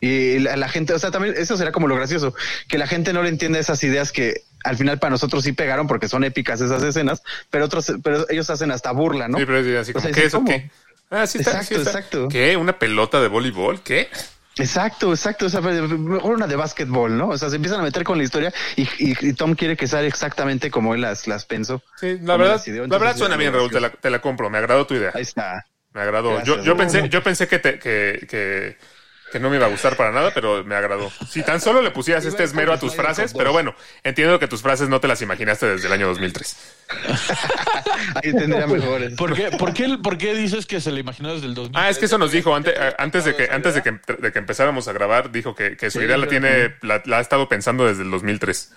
Y 0.00 0.38
la, 0.38 0.56
la 0.56 0.68
gente, 0.68 0.92
o 0.94 0.98
sea, 0.98 1.10
también 1.10 1.34
eso 1.36 1.56
será 1.56 1.72
como 1.72 1.88
lo 1.88 1.96
gracioso, 1.96 2.34
que 2.68 2.78
la 2.78 2.86
gente 2.86 3.12
no 3.12 3.22
le 3.22 3.28
entiende 3.30 3.58
esas 3.58 3.82
ideas 3.84 4.12
que 4.12 4.42
al 4.64 4.76
final 4.76 4.98
para 4.98 5.10
nosotros 5.12 5.44
sí 5.44 5.52
pegaron 5.52 5.86
porque 5.86 6.08
son 6.08 6.24
épicas 6.24 6.60
esas 6.60 6.82
escenas, 6.82 7.22
pero 7.50 7.66
otros, 7.66 7.92
pero 8.02 8.28
ellos 8.30 8.48
hacen 8.50 8.70
hasta 8.70 8.90
burla, 8.92 9.28
¿no? 9.28 9.38
Sí, 9.38 9.44
pero 9.46 9.58
es 9.58 9.76
así 9.78 9.90
O 9.90 9.94
como, 9.94 10.04
sea, 10.04 10.12
¿qué 10.12 10.24
es 10.26 10.34
o 10.34 10.44
qué? 10.44 10.70
Ah, 11.10 11.26
sí 11.26 11.38
está, 11.38 11.50
Exacto, 11.52 11.68
sí 11.68 11.74
está. 11.80 11.90
exacto. 11.90 12.28
¿Qué? 12.28 12.56
¿Una 12.56 12.78
pelota 12.78 13.20
de 13.20 13.28
voleibol? 13.28 13.82
¿Qué? 13.82 14.08
Exacto, 14.56 15.10
exacto. 15.12 15.46
O 15.46 15.48
sea, 15.48 15.60
mejor 15.60 16.34
una 16.34 16.46
de 16.46 16.56
básquetbol, 16.56 17.16
¿no? 17.16 17.28
O 17.28 17.38
sea, 17.38 17.50
se 17.50 17.56
empiezan 17.56 17.80
a 17.80 17.82
meter 17.82 18.04
con 18.04 18.18
la 18.18 18.24
historia 18.24 18.52
y, 18.76 18.82
y- 18.98 19.16
y 19.20 19.32
Tom 19.34 19.54
quiere 19.54 19.76
que 19.76 19.86
sea 19.86 20.02
exactamente 20.02 20.70
como 20.70 20.94
él 20.94 21.00
las, 21.00 21.26
las 21.26 21.44
pensó. 21.44 21.82
Sí, 21.96 22.18
la 22.22 22.36
verdad, 22.36 22.62
la 22.66 22.98
verdad 22.98 23.16
suena 23.16 23.34
es 23.34 23.38
bien, 23.38 23.52
Raúl, 23.52 23.68
te 23.68 23.74
la, 23.80 23.88
gracioso. 23.88 24.00
te 24.00 24.10
la 24.10 24.20
compro, 24.20 24.50
me 24.50 24.58
agradó 24.58 24.86
tu 24.86 24.94
idea. 24.94 25.10
Ahí 25.14 25.22
está. 25.22 25.66
Me 25.92 26.00
agradó. 26.02 26.34
Gracias. 26.34 26.56
Yo, 26.56 26.62
yo 26.62 26.76
pensé, 26.76 27.08
yo 27.08 27.22
pensé 27.22 27.48
que, 27.48 27.58
te- 27.58 27.78
que, 27.78 28.26
que, 28.28 28.76
que 29.32 29.40
no 29.40 29.50
me 29.50 29.56
iba 29.56 29.66
a 29.66 29.68
gustar 29.68 29.96
para 29.96 30.12
nada, 30.12 30.30
pero 30.32 30.64
me 30.64 30.74
agradó. 30.74 31.10
Si 31.28 31.42
tan 31.42 31.60
solo 31.60 31.82
le 31.82 31.90
pusieras 31.90 32.24
este 32.24 32.44
esmero 32.44 32.72
a 32.72 32.78
tus 32.78 32.94
frases, 32.94 33.32
pero 33.36 33.52
bueno, 33.52 33.74
entiendo 34.04 34.38
que 34.38 34.46
tus 34.46 34.62
frases 34.62 34.88
no 34.88 35.00
te 35.00 35.08
las 35.08 35.22
imaginaste 35.22 35.66
desde 35.66 35.86
el 35.88 35.92
año 35.92 36.06
2003. 36.06 36.56
Ahí 38.22 38.32
tendría 38.32 38.66
mejores. 38.68 39.14
¿Por 39.14 39.34
qué, 39.34 39.50
por 39.50 39.74
qué, 39.74 39.98
por 40.02 40.18
qué 40.18 40.34
dices 40.34 40.66
que 40.66 40.80
se 40.80 40.92
le 40.92 41.00
imaginó 41.00 41.34
desde 41.34 41.46
el 41.46 41.54
2000? 41.54 41.76
Ah, 41.76 41.90
es 41.90 41.98
que 41.98 42.06
eso 42.06 42.18
nos 42.18 42.30
dijo 42.32 42.54
antes, 42.54 42.74
antes 42.98 43.24
de 43.24 43.34
que 43.34 43.48
antes 43.50 43.74
de 43.74 43.82
que, 43.82 43.98
de 44.18 44.32
que 44.32 44.38
empezáramos 44.38 44.86
a 44.88 44.92
grabar, 44.92 45.32
dijo 45.32 45.54
que, 45.54 45.76
que 45.76 45.90
su 45.90 46.00
idea 46.00 46.16
la 46.16 46.28
tiene, 46.28 46.76
la, 46.82 47.02
la 47.04 47.18
ha 47.18 47.20
estado 47.20 47.48
pensando 47.48 47.86
desde 47.86 48.02
el 48.02 48.10
2003. 48.10 48.72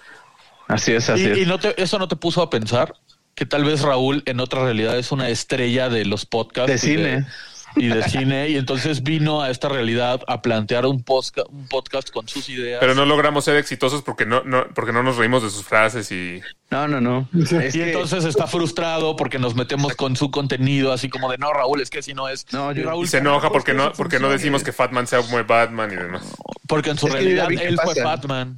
Así 0.67 0.93
es, 0.93 1.09
así 1.09 1.23
¿Y, 1.23 1.43
y 1.43 1.45
no 1.45 1.59
te, 1.59 1.81
eso 1.81 1.97
no 1.99 2.07
te 2.07 2.15
puso 2.15 2.41
a 2.41 2.49
pensar 2.49 2.93
que 3.35 3.45
tal 3.45 3.63
vez 3.63 3.81
Raúl 3.81 4.23
en 4.25 4.39
otra 4.39 4.63
realidad 4.63 4.97
es 4.97 5.11
una 5.11 5.29
estrella 5.29 5.89
de 5.89 6.05
los 6.05 6.25
podcasts 6.25 6.71
De 6.71 6.77
cine. 6.79 7.27
Y 7.75 7.87
de 7.87 8.03
cine 8.09 8.49
y 8.49 8.55
entonces 8.57 9.03
vino 9.03 9.41
a 9.41 9.49
esta 9.51 9.69
realidad 9.69 10.21
a 10.27 10.41
plantear 10.41 10.85
un 10.85 11.03
podcast, 11.03 11.47
un 11.49 11.67
podcast 11.67 12.09
con 12.09 12.27
sus 12.27 12.49
ideas. 12.49 12.79
Pero 12.79 12.95
no 12.95 13.05
logramos 13.05 13.45
ser 13.45 13.55
exitosos 13.57 14.01
porque 14.01 14.25
no, 14.25 14.43
no, 14.43 14.65
porque 14.73 14.91
no 14.93 15.03
nos 15.03 15.17
reímos 15.17 15.43
de 15.43 15.49
sus 15.49 15.63
frases 15.63 16.11
y 16.11 16.41
No, 16.71 16.87
no, 16.87 16.99
no. 17.01 17.27
Es 17.39 17.75
y 17.75 17.79
que- 17.79 17.91
entonces 17.91 18.25
está 18.25 18.47
frustrado 18.47 19.15
porque 19.15 19.37
nos 19.39 19.55
metemos 19.55 19.95
con 19.95 20.15
su 20.15 20.31
contenido 20.31 20.91
así 20.91 21.09
como 21.09 21.29
de 21.31 21.37
no 21.37 21.53
Raúl 21.53 21.81
es 21.81 21.89
que 21.89 21.99
así 21.99 22.13
no 22.13 22.27
es. 22.29 22.45
No, 22.51 22.71
yo- 22.71 22.83
Raúl, 22.85 23.05
y 23.05 23.07
se 23.07 23.17
enoja 23.19 23.41
¿cómo 23.47 23.51
porque 23.53 23.73
no, 23.73 23.91
porque 23.93 24.19
no 24.19 24.29
decimos 24.29 24.63
que 24.63 24.71
Fatman 24.71 25.05
sea 25.07 25.21
como 25.21 25.43
Batman 25.43 25.91
y 25.91 25.95
demás. 25.95 26.23
porque 26.67 26.89
en 26.91 26.97
su 26.97 27.07
Es 27.07 27.13
realidad 27.13 27.43
David, 27.43 27.59
¿qué 27.59 27.67
él 27.67 27.79
fue? 27.83 28.01
Batman. 28.03 28.57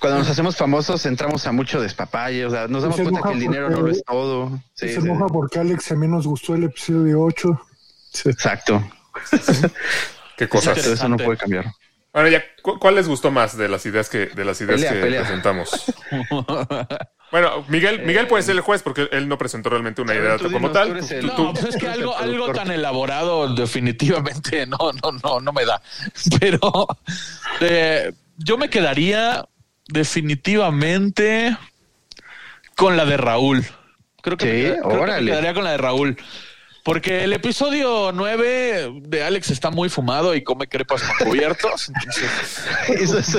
cuando 0.00 0.18
nos 0.18 0.28
hacemos 0.28 0.56
famosos 0.56 1.06
entramos 1.06 1.46
a 1.46 1.52
mucho 1.52 1.80
despapalle, 1.80 2.44
o 2.46 2.50
sea, 2.50 2.68
nos 2.68 2.82
damos 2.82 2.96
se 2.96 3.02
cuenta 3.04 3.22
que 3.22 3.32
el 3.34 3.40
dinero 3.40 3.66
porque- 3.68 3.80
no 3.80 3.86
lo 3.86 3.92
es 3.92 4.04
todo. 4.04 4.50
Sí, 4.74 4.88
se 4.88 5.00
sí. 5.00 5.06
enoja 5.06 5.26
porque 5.28 5.58
Alex 5.60 5.90
a 5.92 5.94
mí 5.96 6.06
nos 6.08 6.26
gustó 6.26 6.54
el 6.54 6.64
episodio 6.64 7.22
8. 7.22 7.60
Exacto. 8.24 8.88
Qué 10.36 10.48
cosas. 10.48 10.78
Eso 10.78 11.08
no 11.08 11.16
puede 11.16 11.36
cambiar. 11.38 11.66
Bueno, 12.12 12.28
ya, 12.30 12.42
¿cu- 12.62 12.78
¿cuál 12.78 12.94
les 12.94 13.08
gustó 13.08 13.30
más 13.30 13.58
de 13.58 13.68
las 13.68 13.84
ideas 13.84 14.08
que, 14.08 14.26
de 14.26 14.44
las 14.44 14.58
ideas 14.62 14.76
Pelea, 14.80 14.92
que 14.94 15.00
pelea. 15.00 15.20
presentamos? 15.22 15.84
Bueno, 17.32 17.64
Miguel, 17.66 18.02
Miguel 18.02 18.28
puede 18.28 18.44
ser 18.44 18.54
el 18.54 18.60
juez 18.60 18.82
porque 18.84 19.08
él 19.10 19.26
no 19.26 19.36
presentó 19.36 19.68
realmente 19.68 20.00
una 20.00 20.14
idea 20.14 20.36
tú 20.38 20.44
como 20.44 20.68
dinos, 20.68 20.72
tal. 20.72 20.86
tú 20.90 20.92
eres 20.94 21.10
el- 21.10 21.20
Tú- 21.22 21.26
No, 21.26 21.34
tú- 21.34 21.52
pues 21.60 21.74
es 21.74 21.76
que 21.76 21.88
algo, 21.88 22.16
algo 22.16 22.52
tan 22.52 22.70
elaborado 22.70 23.52
definitivamente 23.52 24.64
no, 24.68 24.78
no, 25.02 25.10
no, 25.24 25.40
no 25.40 25.52
me 25.52 25.64
da. 25.64 25.82
Pero 26.38 26.86
eh, 27.60 28.12
yo 28.36 28.56
me 28.56 28.70
quedaría 28.70 29.44
definitivamente 29.88 31.56
con 32.76 32.96
la 32.96 33.04
de 33.04 33.16
Raúl. 33.16 33.64
Creo 34.22 34.36
que, 34.36 34.44
Sí, 34.44 34.50
me, 34.52 34.62
queda- 34.62 34.82
creo 34.82 35.04
que 35.06 35.12
me 35.20 35.26
quedaría 35.30 35.54
con 35.54 35.64
la 35.64 35.70
de 35.72 35.78
Raúl. 35.78 36.16
Porque 36.86 37.24
el 37.24 37.32
episodio 37.32 38.12
9 38.14 38.92
de 39.02 39.22
Alex 39.24 39.50
está 39.50 39.70
muy 39.70 39.88
fumado 39.88 40.34
y 40.36 40.42
come 40.42 40.68
crepas 40.68 41.02
con 41.02 41.28
cubiertos. 41.30 41.88
entonces- 41.88 42.30
Eso 43.02 43.18
es- 43.18 43.34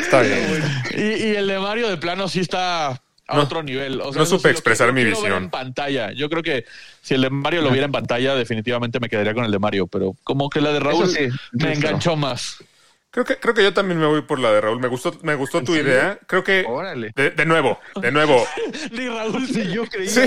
Está 0.00 0.22
bien. 0.22 0.62
y, 0.96 1.00
y 1.00 1.36
el 1.36 1.48
de 1.48 1.58
Mario 1.58 1.88
de 1.88 1.96
plano 1.96 2.28
sí 2.28 2.40
está 2.40 2.90
a 2.90 3.00
No, 3.36 3.42
otro 3.42 3.62
nivel. 3.62 4.00
O 4.00 4.12
sea, 4.12 4.20
no 4.20 4.26
supe 4.26 4.48
sí 4.50 4.52
expresar 4.52 4.86
quiero- 4.86 4.94
mi 4.94 5.04
ver 5.04 5.12
visión. 5.14 5.42
En 5.44 5.50
pantalla. 5.50 6.12
Yo 6.12 6.30
creo 6.30 6.42
que 6.42 6.64
si 7.02 7.14
el 7.14 7.22
de 7.22 7.30
Mario 7.30 7.62
lo 7.62 7.70
viera 7.70 7.86
en 7.86 7.92
pantalla, 7.92 8.34
definitivamente 8.36 9.00
me 9.00 9.08
quedaría 9.08 9.34
con 9.34 9.44
el 9.44 9.50
de 9.50 9.58
Mario. 9.58 9.86
Pero 9.88 10.14
como 10.24 10.48
que 10.48 10.60
la 10.60 10.70
de 10.72 10.80
Raúl 10.80 11.08
sí, 11.08 11.28
me 11.52 11.74
sí, 11.74 11.78
enganchó 11.78 12.16
más. 12.16 12.58
Creo 13.18 13.24
que, 13.26 13.36
creo 13.40 13.52
que 13.52 13.64
yo 13.64 13.74
también 13.74 13.98
me 13.98 14.06
voy 14.06 14.22
por 14.22 14.38
la 14.38 14.52
de 14.52 14.60
Raúl. 14.60 14.78
Me 14.78 14.86
gustó, 14.86 15.12
me 15.22 15.34
gustó 15.34 15.60
tu 15.64 15.74
idea. 15.74 16.20
Creo 16.28 16.44
que 16.44 16.64
Órale. 16.68 17.10
de, 17.16 17.30
de 17.30 17.46
nuevo, 17.46 17.80
de 18.00 18.12
nuevo. 18.12 18.46
Ni 18.92 19.08
Raúl 19.08 19.42
ni 19.52 19.72
yo 19.72 19.84
creí. 19.86 20.08
Sí, 20.08 20.20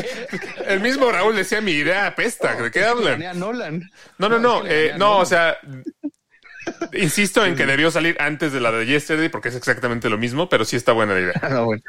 el 0.68 0.82
mismo 0.82 1.10
Raúl 1.10 1.34
decía 1.38 1.62
mi 1.62 1.72
idea 1.72 2.08
apesta. 2.08 2.54
¿De 2.62 2.70
qué 2.70 2.84
hablan? 2.84 3.40
Nolan. 3.40 3.90
No, 4.18 4.28
no, 4.28 4.40
no, 4.40 4.64
eh, 4.68 4.92
no, 4.98 5.20
o 5.20 5.26
sea, 5.26 5.58
insisto 6.92 7.46
en 7.46 7.56
que 7.56 7.66
debió 7.66 7.92
salir 7.92 8.18
antes 8.20 8.52
de 8.52 8.60
la 8.60 8.74
de 8.74 8.86
Yesterday 8.86 9.30
porque 9.30 9.48
es 9.48 9.56
exactamente 9.56 10.10
lo 10.10 10.18
mismo, 10.18 10.50
pero 10.50 10.66
sí 10.66 10.76
está 10.76 10.92
buena 10.92 11.14
la 11.14 11.20
idea. 11.22 11.34
Ah, 11.42 11.48
no, 11.48 11.64
bueno. 11.64 11.82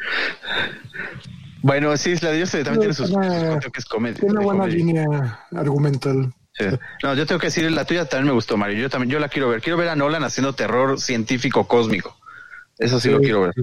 Bueno, 1.62 1.96
sí, 1.96 2.14
la 2.20 2.30
de 2.30 2.36
Dios 2.36 2.50
también 2.52 2.78
tiene 2.78 2.94
sus 2.94 3.08
Tiene- 3.10 3.58
creo 3.58 3.72
que 3.72 3.80
es 3.80 3.86
comedia. 3.86 4.20
Tiene 4.20 4.38
de 4.38 4.44
buena 4.44 4.60
comedia. 4.62 4.76
línea 4.78 5.40
argumental. 5.56 6.32
Sí. 6.54 6.64
No, 7.02 7.14
yo 7.14 7.26
tengo 7.26 7.40
que 7.40 7.46
decir, 7.46 7.70
la 7.70 7.84
tuya 7.84 8.04
también 8.06 8.26
me 8.26 8.32
gustó, 8.32 8.56
Mario. 8.56 8.78
Yo 8.78 8.90
también, 8.90 9.10
yo 9.10 9.18
la 9.18 9.28
quiero 9.28 9.48
ver. 9.48 9.62
Quiero 9.62 9.78
ver 9.78 9.88
a 9.88 9.96
Nolan 9.96 10.24
haciendo 10.24 10.54
terror 10.54 11.00
científico 11.00 11.66
cósmico. 11.66 12.16
Eso 12.78 12.98
sí, 12.98 13.10
lo 13.10 13.20
quiero 13.20 13.42
ver. 13.42 13.54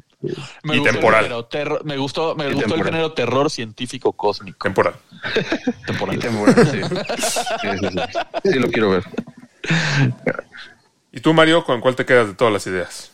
Me 0.64 0.76
Y 0.76 0.78
gustó 0.78 0.90
el 0.90 0.96
temporal. 0.96 1.24
género 1.24 1.82
me 1.84 1.98
gustó, 1.98 2.36
me 2.36 2.50
Y 2.50 2.54
gustó 2.54 2.76
el 2.76 2.84
género 2.84 3.12
terror 3.14 3.52
científico 3.52 4.14
cósmico. 4.14 4.64
Temporal. 4.64 4.96
Temporal. 5.86 6.16
Y 6.16 6.20
temporal, 6.20 6.68
sí. 6.68 6.82
Sí, 7.62 7.68
sí, 7.80 7.88
sí. 7.90 8.52
Sí, 8.52 8.60
lo 8.60 8.70
quiero 8.70 8.92
ver. 8.92 9.04
¿Y 11.12 11.20
tú, 11.22 11.34
Mario, 11.34 11.64
con 11.66 11.82
cuál 11.82 11.96
te 11.96 12.06
quedas 12.06 12.28
de 12.28 12.34
todas 12.34 12.54
las 12.54 12.66
ideas? 12.68 13.12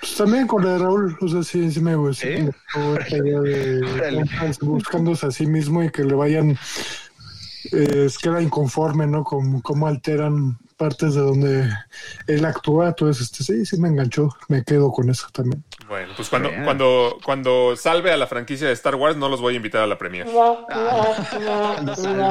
Pues 0.00 0.14
también 0.16 0.46
con 0.46 0.64
la 0.64 0.74
de 0.74 0.78
Raúl, 0.78 1.16
o 1.20 1.28
sea, 1.28 1.42
sí, 1.42 1.70
sí 1.70 1.80
me 1.80 1.96
buscándose 4.60 5.26
a 5.26 5.30
sí 5.30 5.46
mismo 5.46 5.82
y 5.82 5.90
que 5.90 6.04
le 6.04 6.14
vayan, 6.14 6.58
eh, 7.72 8.08
queda 8.22 8.42
inconforme, 8.42 9.06
¿no? 9.06 9.24
Como, 9.24 9.62
cómo 9.62 9.86
alteran 9.86 10.58
partes 10.76 11.14
de 11.14 11.20
donde 11.20 11.70
él 12.26 12.44
actúa, 12.44 12.88
entonces 12.88 13.22
este 13.22 13.44
sí, 13.44 13.64
sí 13.64 13.80
me 13.80 13.88
enganchó, 13.88 14.28
me 14.48 14.62
quedo 14.62 14.92
con 14.92 15.08
eso 15.08 15.26
también. 15.32 15.64
Bueno, 15.88 16.12
pues 16.16 16.28
cuando, 16.28 16.50
Bien. 16.50 16.64
cuando, 16.64 17.18
cuando 17.24 17.76
salve 17.76 18.12
a 18.12 18.16
la 18.16 18.26
franquicia 18.26 18.66
de 18.66 18.72
Star 18.74 18.96
Wars, 18.96 19.16
no 19.16 19.28
los 19.28 19.40
voy 19.40 19.54
a 19.54 19.56
invitar 19.56 19.82
a 19.82 19.86
la 19.86 19.96
premiere. 19.96 20.30
Cuando 20.30 21.94
salve. 21.94 22.26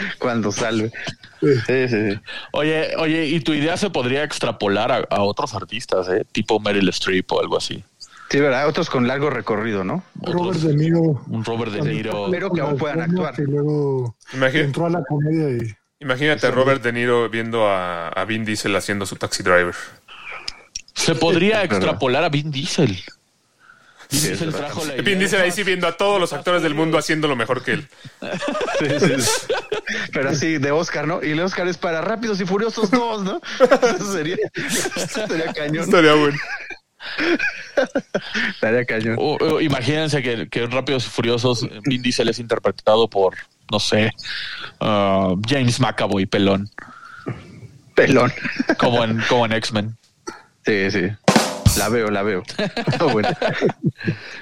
Cuando 0.18 0.52
salve. 0.52 0.92
Sí, 1.40 1.54
sí, 1.66 1.88
sí. 1.88 2.20
Oye, 2.52 2.94
oye, 2.98 3.26
y 3.26 3.40
tu 3.40 3.52
idea 3.54 3.76
se 3.76 3.90
podría 3.90 4.22
extrapolar 4.22 4.92
a, 4.92 4.98
a 5.10 5.22
otros 5.22 5.54
artistas, 5.54 6.08
¿eh? 6.08 6.24
Tipo 6.30 6.60
Meryl 6.60 6.88
Streep 6.90 7.32
o 7.32 7.40
algo 7.40 7.56
así. 7.56 7.82
Sí, 8.30 8.38
¿verdad? 8.38 8.68
Otros 8.68 8.88
con 8.88 9.08
largo 9.08 9.28
recorrido, 9.28 9.82
¿no? 9.82 10.04
Robert 10.22 10.60
De 10.60 10.74
Niro. 10.74 11.00
Un 11.26 11.44
Robert 11.44 11.72
De 11.72 11.82
Niro. 11.82 12.28
Pero 12.30 12.52
que 12.52 12.60
aún 12.60 12.76
puedan 12.78 13.00
actuar. 13.02 13.34
Y 13.38 13.42
luego 13.42 14.16
Imagina- 14.32 14.64
entró 14.64 14.86
a 14.86 14.90
la 14.90 15.02
comedia 15.02 15.50
y 15.50 15.74
imagínate 15.98 16.46
a 16.46 16.50
Robert 16.52 16.80
De 16.82 16.92
Niro 16.92 17.28
viendo 17.28 17.66
a, 17.68 18.08
a 18.08 18.24
Vin 18.24 18.44
Diesel 18.44 18.74
haciendo 18.76 19.04
su 19.04 19.16
taxi 19.16 19.42
driver. 19.42 19.74
Se 20.94 21.14
podría 21.16 21.64
extrapolar 21.64 22.22
a 22.24 22.28
Vin 22.28 22.50
Diesel. 22.52 23.02
Vin 24.12 24.22
Diesel 24.22 24.52
trajo 24.54 24.84
la 24.84 24.92
idea. 24.94 25.02
Vin 25.02 25.18
Diesel 25.18 25.40
ahí 25.40 25.50
sí 25.50 25.64
viendo 25.64 25.88
a 25.88 25.96
todos 25.96 26.20
los 26.20 26.32
actores 26.32 26.62
del 26.62 26.74
mundo 26.74 26.98
haciendo 26.98 27.26
lo 27.26 27.34
mejor 27.34 27.64
que 27.64 27.72
él. 27.72 27.88
Sí, 28.78 28.86
sí, 29.00 29.20
sí. 29.22 29.46
Pero 30.12 30.28
así 30.30 30.58
de 30.58 30.70
Oscar, 30.70 31.06
¿no? 31.08 31.20
Y 31.22 31.30
el 31.32 31.40
Oscar 31.40 31.66
es 31.66 31.76
para 31.78 32.00
Rápidos 32.00 32.40
y 32.40 32.44
Furiosos 32.46 32.90
2, 32.92 33.24
¿no? 33.24 33.40
Eso 33.96 34.12
sería, 34.12 34.36
eso 34.54 35.26
sería 35.26 35.52
cañón. 35.52 35.84
Estaría 35.84 36.14
bueno. 36.14 36.38
Estaría 38.54 38.84
cañón. 38.84 39.16
O- 39.18 39.36
o 39.40 39.60
imagínense 39.60 40.22
que, 40.22 40.48
que 40.48 40.66
Rápidos 40.66 41.06
y 41.06 41.10
Furiosos 41.10 41.66
Vin 41.84 42.02
Diesel 42.02 42.28
es 42.28 42.38
interpretado 42.38 43.08
por, 43.08 43.34
no 43.70 43.80
sé, 43.80 44.12
ah, 44.80 45.34
James 45.48 45.80
McAvoy, 45.80 46.26
pelón, 46.26 46.68
Pelón. 47.94 48.32
como 48.78 49.04
en, 49.04 49.20
como 49.28 49.46
en 49.46 49.52
X-Men. 49.52 49.96
Sí, 50.64 50.90
sí. 50.90 51.08
La 51.78 51.88
veo, 51.88 52.10
la 52.10 52.22
veo. 52.22 52.42
Bueno. 53.12 53.28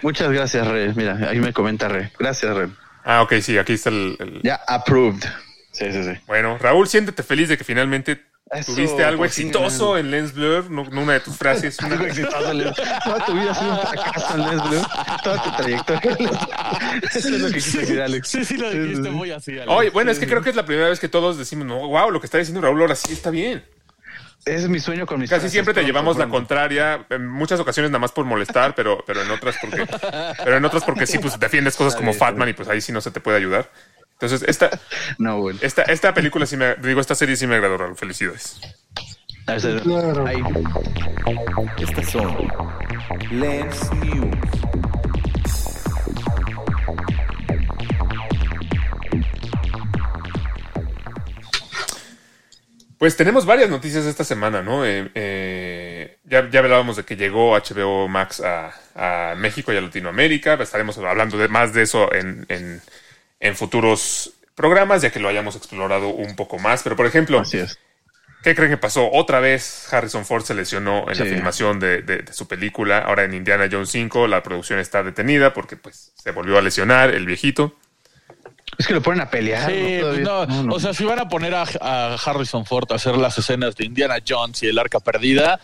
Muchas 0.02 0.30
gracias, 0.32 0.66
Re. 0.66 0.94
Mira, 0.94 1.18
ahí 1.28 1.38
me 1.40 1.52
comenta 1.52 1.88
Re. 1.88 2.10
Gracias, 2.18 2.56
Re. 2.56 2.68
Ah, 3.04 3.22
ok, 3.22 3.34
sí, 3.40 3.56
aquí 3.58 3.74
está 3.74 3.90
el... 3.90 4.16
el- 4.18 4.40
Ya 4.42 4.60
approved. 4.66 5.22
Sí, 5.72 5.92
sí, 5.92 6.02
sí. 6.02 6.10
Bueno, 6.26 6.58
Raúl, 6.58 6.88
siéntete 6.88 7.22
feliz 7.22 7.48
de 7.48 7.56
que 7.56 7.64
finalmente 7.64 8.20
Eso, 8.50 8.74
tuviste 8.74 9.04
algo 9.04 9.22
por 9.24 9.30
fin, 9.30 9.48
exitoso 9.48 9.98
en 9.98 10.10
Lens 10.10 10.32
Blur, 10.32 10.70
no, 10.70 10.84
no 10.84 11.02
una 11.02 11.12
de 11.14 11.20
tus 11.20 11.36
frases. 11.36 11.76
una- 11.80 11.94
Algo 11.96 12.06
exitoso, 12.06 12.52
Leo. 12.54 12.72
Toda 13.04 13.26
tu 13.26 13.32
vida 13.34 13.50
ha 13.50 13.54
sido 13.54 13.70
un 13.72 13.78
fracaso, 13.78 14.26
Alex, 14.34 14.70
Leo. 14.70 14.86
Toda 15.22 15.42
tu 15.42 15.50
trayectoria. 15.56 16.28
Eso 17.14 17.18
es 17.18 17.40
lo 17.40 17.48
que 17.48 17.54
quise 17.54 17.78
decir, 17.80 18.00
Alex. 18.00 18.28
Sí, 18.28 18.44
sí, 18.44 18.56
lo 18.56 18.70
dijiste 18.70 19.10
muy 19.10 19.30
así. 19.32 19.52
Alex. 19.52 19.66
Oye, 19.68 19.90
bueno, 19.90 20.10
es 20.10 20.18
que 20.18 20.26
creo 20.26 20.40
que 20.42 20.50
es 20.50 20.56
la 20.56 20.64
primera 20.64 20.88
vez 20.88 20.98
que 20.98 21.08
todos 21.08 21.36
decimos, 21.36 21.66
no, 21.66 21.88
wow, 21.88 22.10
lo 22.10 22.20
que 22.20 22.26
está 22.26 22.38
diciendo 22.38 22.60
Raúl 22.60 22.80
ahora 22.80 22.94
sí 22.94 23.12
está 23.12 23.30
bien. 23.30 23.62
Ese 24.44 24.56
es 24.64 24.68
mi 24.70 24.80
sueño 24.80 25.04
con 25.04 25.20
mis 25.20 25.28
Casi 25.28 25.40
frases, 25.40 25.52
siempre 25.52 25.74
te 25.74 25.82
llevamos 25.82 26.16
la 26.16 26.26
contraria, 26.28 27.04
en 27.10 27.26
muchas 27.26 27.60
ocasiones 27.60 27.90
nada 27.90 27.98
más 27.98 28.12
por 28.12 28.24
molestar, 28.24 28.74
pero, 28.74 29.04
pero 29.06 29.20
en 29.20 29.30
otras 29.30 29.56
porque, 29.60 29.84
pero 30.42 30.56
en 30.56 30.64
otras 30.64 30.84
porque 30.84 31.06
sí, 31.06 31.18
pues 31.18 31.38
defiendes 31.38 31.76
cosas 31.76 31.96
como 31.96 32.14
Fatman 32.14 32.48
y 32.48 32.52
pues 32.54 32.68
ahí 32.68 32.80
sí 32.80 32.90
no 32.92 33.00
se 33.02 33.10
te 33.10 33.20
puede 33.20 33.36
ayudar. 33.36 33.70
Entonces, 34.20 34.42
esta, 34.48 34.70
No, 35.18 35.40
bueno. 35.40 35.58
esta, 35.62 35.82
esta 35.82 36.12
película 36.12 36.44
sí 36.44 36.56
me, 36.56 36.74
digo, 36.76 37.00
esta 37.00 37.14
serie 37.14 37.36
sí 37.36 37.46
me 37.46 37.54
agradó, 37.54 37.78
Raúl. 37.78 37.96
Felicidades. 37.96 38.60
A 39.46 39.54
ver, 39.54 39.80
Claro. 39.82 40.26
ahí. 40.26 40.42
Estas 41.78 42.10
son 42.10 42.36
Lens 43.30 43.92
News. 43.94 44.36
Pues 52.98 53.16
tenemos 53.16 53.46
varias 53.46 53.70
noticias 53.70 54.04
esta 54.06 54.24
semana, 54.24 54.60
¿no? 54.62 54.84
Eh, 54.84 55.08
eh, 55.14 56.18
ya, 56.24 56.50
ya 56.50 56.58
hablábamos 56.58 56.96
de 56.96 57.04
que 57.04 57.16
llegó 57.16 57.52
HBO 57.56 58.08
Max 58.08 58.40
a, 58.40 58.72
a 58.96 59.34
México 59.36 59.72
y 59.72 59.76
a 59.76 59.80
Latinoamérica. 59.80 60.54
Estaremos 60.54 60.98
hablando 60.98 61.38
de 61.38 61.46
más 61.46 61.72
de 61.72 61.82
eso 61.82 62.12
en, 62.12 62.44
en, 62.48 62.82
en 63.40 63.56
futuros 63.56 64.32
programas, 64.54 65.02
ya 65.02 65.10
que 65.10 65.20
lo 65.20 65.28
hayamos 65.28 65.56
explorado 65.56 66.08
un 66.08 66.34
poco 66.36 66.58
más. 66.58 66.82
Pero, 66.82 66.96
por 66.96 67.06
ejemplo, 67.06 67.40
Así 67.40 67.58
es. 67.58 67.78
¿qué 68.42 68.54
creen 68.54 68.70
que 68.70 68.76
pasó? 68.76 69.10
Otra 69.12 69.40
vez 69.40 69.92
Harrison 69.92 70.24
Ford 70.24 70.42
se 70.44 70.54
lesionó 70.54 71.04
en 71.10 71.18
la 71.18 71.24
filmación 71.24 71.78
de, 71.80 72.02
de- 72.02 72.18
de 72.22 72.32
su 72.32 72.46
película. 72.48 72.98
Ahora 72.98 73.24
en 73.24 73.34
Indiana 73.34 73.68
Jones 73.70 73.90
5 73.90 74.26
la 74.26 74.42
producción 74.42 74.78
está 74.78 75.02
detenida 75.02 75.52
porque 75.54 75.76
pues 75.76 76.12
se 76.16 76.30
volvió 76.32 76.58
a 76.58 76.62
lesionar 76.62 77.10
el 77.14 77.26
viejito. 77.26 77.76
Es 78.76 78.86
que 78.86 78.94
lo 78.94 79.02
ponen 79.02 79.22
a 79.22 79.30
pelear. 79.30 79.68
Sí, 79.70 79.98
¿no? 80.00 80.06
pues 80.08 80.22
Todavía. 80.22 80.24
no, 80.24 80.46
No, 80.46 80.62
no. 80.64 80.74
o 80.74 80.80
sea, 80.80 80.92
si 80.94 81.04
van 81.04 81.18
a 81.18 81.28
poner 81.28 81.54
a, 81.54 81.64
a 81.80 82.14
Harrison 82.14 82.64
Ford 82.66 82.90
a 82.92 82.96
hacer 82.96 83.16
las 83.16 83.36
escenas 83.38 83.74
de 83.76 83.86
Indiana 83.86 84.16
Jones 84.26 84.62
y 84.62 84.66
el 84.68 84.78
arca 84.78 85.00
perdida, 85.00 85.58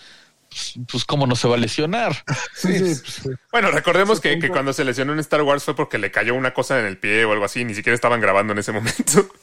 pues, 0.55 0.87
pues 0.91 1.05
cómo 1.05 1.27
no 1.27 1.35
se 1.37 1.49
va 1.49 1.57
a 1.57 1.59
lesionar. 1.59 2.15
Sí, 2.55 2.73
sí, 2.73 2.79
pues, 2.79 3.03
sí. 3.23 3.29
Bueno, 3.51 3.71
recordemos 3.73 4.21
que, 4.21 4.39
que 4.39 4.49
cuando 4.49 4.73
se 4.73 4.85
lesionó 4.85 5.13
en 5.13 5.19
Star 5.19 5.43
Wars 5.43 5.65
fue 5.65 5.75
porque 5.75 5.99
le 5.99 6.11
cayó 6.11 6.35
una 6.35 6.55
cosa 6.55 6.79
en 6.79 6.87
el 6.87 6.97
pie 6.99 7.25
o 7.25 7.33
algo 7.33 7.45
así. 7.45 7.65
Ni 7.65 7.75
siquiera 7.75 7.95
estaban 7.95 8.21
grabando 8.21 8.53
en 8.53 8.59
ese 8.61 8.73
momento. 8.73 9.27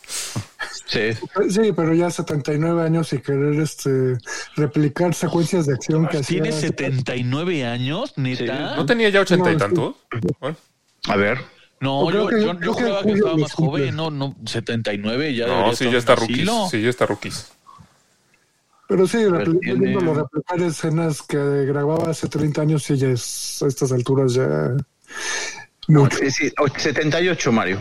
Sí. 0.85 1.13
Sí, 1.49 1.71
pero 1.73 1.93
ya 1.93 2.09
79 2.11 2.83
años 2.83 3.13
y 3.13 3.19
querer 3.19 3.59
este 3.61 4.17
replicar 4.57 5.13
secuencias 5.13 5.65
de 5.65 5.73
acción 5.73 6.05
que 6.07 6.17
hacía. 6.17 6.41
Tiene 6.41 6.57
79 6.57 7.65
años, 7.65 8.13
neta. 8.17 8.75
¿No 8.75 8.85
tenía 8.85 9.07
ya 9.09 9.21
ochenta 9.21 9.51
y 9.51 9.55
No, 9.55 9.59
sí. 9.59 9.65
tantos? 9.65 9.95
Bueno, 10.41 10.57
A 11.07 11.15
ver. 11.15 11.39
No, 11.79 12.11
yo, 12.11 12.27
que- 12.27 12.41
yo, 12.41 12.59
yo 12.59 12.75
que 12.75 13.11
estaba 13.13 13.37
más 13.37 13.53
joven. 13.53 13.95
No, 13.95 14.11
no, 14.11 14.35
79 14.45 15.33
ya. 15.33 15.47
no, 15.47 15.73
sí, 15.73 15.89
ya 15.89 15.97
está 15.97 16.15
rookies. 16.15 16.49
Sí, 16.69 16.81
ya 16.81 16.89
está 16.89 17.05
rookies. 17.05 17.51
Pero 18.91 19.07
sí, 19.07 19.19
tiene- 19.61 19.79
viéndolo 19.79 20.13
replicar 20.15 20.59
escenas 20.61 21.21
que 21.21 21.37
grababa 21.37 22.11
hace 22.11 22.27
30 22.27 22.61
años 22.61 22.89
y 22.89 22.97
ya 22.97 23.07
es 23.07 23.61
a 23.61 23.67
estas 23.67 23.93
alturas 23.93 24.33
ya. 24.33 24.43
Eh, 25.87 26.29
sí, 26.31 26.51
o- 26.59 26.67
78, 26.67 27.51
Mario. 27.53 27.79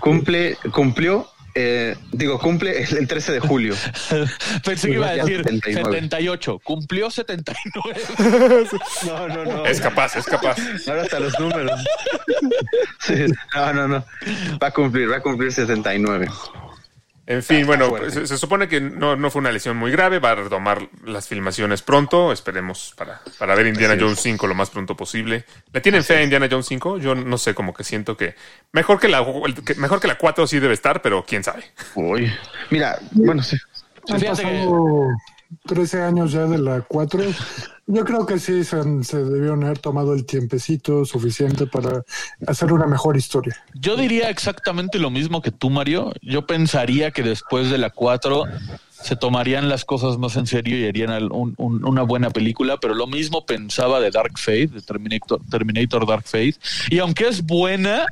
Cumple, 0.00 0.56
cumplió, 0.72 1.26
eh, 1.54 1.94
digo, 2.12 2.38
cumple 2.38 2.82
el, 2.82 2.96
el 2.96 3.06
13 3.06 3.32
de 3.32 3.40
julio. 3.40 3.74
Pensé 4.64 4.88
que 4.88 4.94
iba 4.94 5.08
a 5.08 5.12
decir 5.16 5.42
79. 5.44 5.84
78. 5.94 6.58
Cumplió 6.64 7.10
79. 7.10 8.00
No, 9.06 9.28
no, 9.28 9.44
no. 9.44 9.66
Es 9.66 9.78
capaz, 9.80 10.16
es 10.16 10.24
capaz. 10.24 10.56
Ahora 10.88 11.02
hasta 11.02 11.20
los 11.20 11.38
números. 11.38 11.78
Sí, 13.00 13.14
no, 13.54 13.72
no, 13.72 13.88
no. 13.88 14.04
Va 14.62 14.68
a 14.68 14.70
cumplir, 14.70 15.10
va 15.10 15.16
a 15.16 15.20
cumplir 15.22 15.52
69. 15.52 16.28
En 17.30 17.44
fin, 17.44 17.64
bueno, 17.64 17.92
se, 18.10 18.26
se 18.26 18.36
supone 18.36 18.66
que 18.66 18.80
no, 18.80 19.14
no 19.14 19.30
fue 19.30 19.38
una 19.40 19.52
lesión 19.52 19.76
muy 19.76 19.92
grave. 19.92 20.18
Va 20.18 20.32
a 20.32 20.34
retomar 20.34 20.88
las 21.04 21.28
filmaciones 21.28 21.80
pronto. 21.80 22.32
Esperemos 22.32 22.92
para, 22.96 23.20
para 23.38 23.54
ver 23.54 23.68
Indiana. 23.68 23.96
Jones 23.98 24.18
5 24.20 24.48
lo 24.48 24.54
más 24.56 24.70
pronto 24.70 24.96
posible. 24.96 25.44
¿Le 25.72 25.80
tienen 25.80 26.02
fe 26.02 26.16
a 26.16 26.22
Indiana 26.24 26.48
Jones 26.50 26.66
5? 26.66 26.98
Yo 26.98 27.14
no 27.14 27.38
sé, 27.38 27.54
como 27.54 27.72
que 27.72 27.84
siento 27.84 28.16
que 28.16 28.34
mejor 28.72 28.98
que 28.98 29.06
la 29.06 29.24
que- 29.64 29.76
mejor 29.76 30.00
que 30.00 30.08
la 30.08 30.18
4 30.18 30.44
sí 30.48 30.58
debe 30.58 30.74
estar, 30.74 31.02
pero 31.02 31.24
quién 31.24 31.44
sabe. 31.44 31.62
Uy. 31.94 32.32
Mira, 32.70 32.98
bueno, 33.12 33.44
sí. 33.44 33.56
Han 34.08 34.20
pasado 34.20 35.06
13 35.66 36.02
años 36.02 36.32
ya 36.32 36.46
de 36.46 36.58
la 36.58 36.80
4. 36.80 37.22
Yo 37.92 38.04
creo 38.04 38.24
que 38.24 38.38
sí 38.38 38.62
se, 38.62 39.02
se 39.02 39.24
debieron 39.24 39.64
haber 39.64 39.80
tomado 39.80 40.14
el 40.14 40.24
tiempecito 40.24 41.04
suficiente 41.04 41.66
para 41.66 42.02
hacer 42.46 42.72
una 42.72 42.86
mejor 42.86 43.16
historia. 43.16 43.56
Yo 43.74 43.96
diría 43.96 44.30
exactamente 44.30 45.00
lo 45.00 45.10
mismo 45.10 45.42
que 45.42 45.50
tú, 45.50 45.70
Mario. 45.70 46.12
Yo 46.22 46.46
pensaría 46.46 47.10
que 47.10 47.24
después 47.24 47.68
de 47.68 47.78
la 47.78 47.90
4 47.90 48.44
se 48.90 49.16
tomarían 49.16 49.68
las 49.68 49.84
cosas 49.84 50.18
más 50.18 50.36
en 50.36 50.46
serio 50.46 50.78
y 50.78 50.86
harían 50.86 51.28
una 51.32 52.02
buena 52.02 52.30
película, 52.30 52.78
pero 52.78 52.94
lo 52.94 53.08
mismo 53.08 53.44
pensaba 53.44 53.98
de 53.98 54.12
Dark 54.12 54.38
Fate, 54.38 54.68
de 54.68 54.82
Terminator, 54.82 55.40
Terminator 55.50 56.06
Dark 56.06 56.24
Fate. 56.26 56.54
Y 56.90 57.00
aunque 57.00 57.26
es 57.26 57.44
buena 57.44 58.06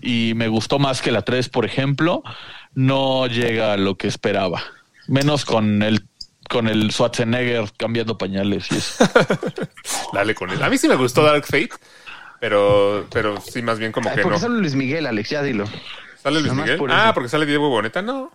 y 0.00 0.32
me 0.34 0.48
gustó 0.48 0.78
más 0.78 1.02
que 1.02 1.12
la 1.12 1.22
3, 1.22 1.50
por 1.50 1.66
ejemplo, 1.66 2.22
no 2.74 3.26
llega 3.26 3.74
a 3.74 3.76
lo 3.76 3.98
que 3.98 4.08
esperaba. 4.08 4.62
Menos 5.08 5.44
con 5.44 5.82
el 5.82 6.06
con 6.50 6.66
el 6.66 6.90
Schwarzenegger 6.90 7.70
cambiando 7.76 8.18
pañales 8.18 8.66
y 8.72 8.76
eso. 8.76 9.04
Dale 10.12 10.34
con 10.34 10.50
él. 10.50 10.60
A 10.62 10.68
mí 10.68 10.76
sí 10.76 10.88
me 10.88 10.96
gustó 10.96 11.22
Dark 11.22 11.44
Fate, 11.46 11.70
pero, 12.40 13.06
pero 13.12 13.40
sí, 13.40 13.62
más 13.62 13.78
bien 13.78 13.92
como 13.92 14.10
Ay, 14.10 14.16
que 14.16 14.22
¿Por 14.22 14.32
no. 14.32 14.38
sale 14.38 14.58
Luis 14.58 14.74
Miguel, 14.74 15.06
Alex? 15.06 15.30
Ya 15.30 15.42
dilo. 15.42 15.64
¿Sale 16.20 16.40
Luis 16.40 16.52
Miguel? 16.52 16.76
por 16.76 16.90
Ah, 16.90 17.12
porque 17.14 17.28
sale 17.28 17.46
Diego 17.46 17.68
Boneta. 17.68 18.02
No. 18.02 18.32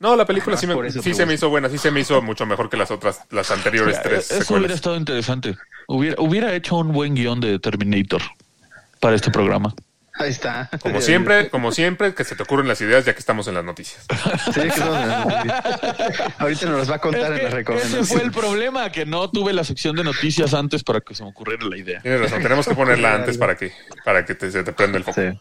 No, 0.00 0.16
la 0.16 0.26
película 0.26 0.56
sí, 0.56 0.66
me, 0.66 0.90
sí 0.90 1.14
se 1.14 1.24
me 1.24 1.34
hizo 1.34 1.48
buena, 1.48 1.70
sí 1.70 1.78
se 1.78 1.90
me 1.90 2.00
hizo 2.00 2.20
mucho 2.20 2.44
mejor 2.44 2.68
que 2.68 2.76
las 2.76 2.90
otras, 2.90 3.22
las 3.30 3.50
anteriores 3.50 4.02
tres 4.02 4.30
Eso 4.30 4.54
hubiera 4.54 4.74
estado 4.74 4.96
interesante. 4.96 5.56
Hubiera, 5.86 6.20
hubiera 6.20 6.52
hecho 6.52 6.76
un 6.76 6.92
buen 6.92 7.14
guion 7.14 7.40
de 7.40 7.58
Terminator 7.58 8.20
para 9.00 9.14
este 9.14 9.30
programa. 9.30 9.72
Ahí 10.18 10.30
está. 10.30 10.70
Como 10.80 11.00
siempre, 11.00 11.50
como 11.50 11.72
siempre, 11.72 12.14
que 12.14 12.24
se 12.24 12.36
te 12.36 12.42
ocurren 12.42 12.66
las 12.68 12.80
ideas 12.80 13.04
ya 13.04 13.12
que 13.12 13.18
estamos 13.18 13.48
en 13.48 13.54
las 13.54 13.64
noticias. 13.64 14.06
Sí, 14.54 14.60
que 14.60 14.80
no, 14.80 14.94
Ahorita 16.38 16.66
nos 16.66 16.78
los 16.78 16.90
va 16.90 16.96
a 16.96 16.98
contar 16.98 17.32
Es 17.32 17.38
en 17.38 17.44
la 17.44 17.50
que 17.50 17.56
recomendación. 17.56 18.00
ese 18.02 18.14
fue 18.14 18.22
el 18.22 18.32
problema, 18.32 18.90
que 18.90 19.04
no 19.04 19.30
tuve 19.30 19.52
la 19.52 19.64
sección 19.64 19.94
de 19.96 20.04
noticias 20.04 20.54
antes 20.54 20.82
para 20.84 21.00
que 21.00 21.14
se 21.14 21.22
me 21.22 21.30
ocurriera 21.30 21.66
la 21.66 21.76
idea. 21.76 22.00
Tienes 22.00 22.20
razón, 22.20 22.42
tenemos 22.42 22.66
que 22.66 22.74
ponerla 22.74 23.14
antes 23.14 23.36
para 23.36 23.56
que, 23.56 23.72
para 24.04 24.24
que 24.24 24.34
te, 24.34 24.50
se 24.50 24.64
te 24.64 24.72
prenda 24.72 24.98
el 24.98 25.04
foco. 25.04 25.20
Sí. 25.20 25.40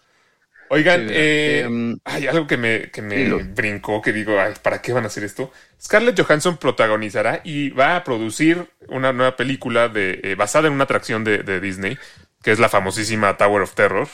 Oigan, 0.69 1.07
Sí, 1.07 1.13
eh, 1.15 1.61
em, 1.65 1.99
hay 2.03 2.28
algo 2.28 2.47
que 2.47 2.57
me, 2.57 2.89
que 2.89 3.01
me 3.01 3.30
brincó, 3.43 4.01
que 4.01 4.11
digo, 4.11 4.39
ay, 4.39 4.53
¿para 4.61 4.82
qué 4.82 4.93
van 4.93 5.03
a 5.03 5.07
hacer 5.07 5.23
esto? 5.23 5.51
Scarlett 5.82 6.19
Johansson 6.19 6.57
protagonizará 6.57 7.41
y 7.43 7.69
va 7.69 7.95
a 7.95 8.03
producir 8.03 8.67
una 8.88 9.13
nueva 9.13 9.36
película 9.36 9.89
de, 9.89 10.19
eh, 10.23 10.36
basada 10.36 10.67
en 10.67 10.73
una 10.73 10.86
atracción 10.86 11.23
de, 11.23 11.43
de 11.43 11.59
Disney, 11.59 11.97
que 12.41 12.51
es 12.51 12.57
la 12.59 12.67
famosísima 12.67 13.38
Tower 13.38 13.61
of 13.61 13.76
Terror, 13.76 14.07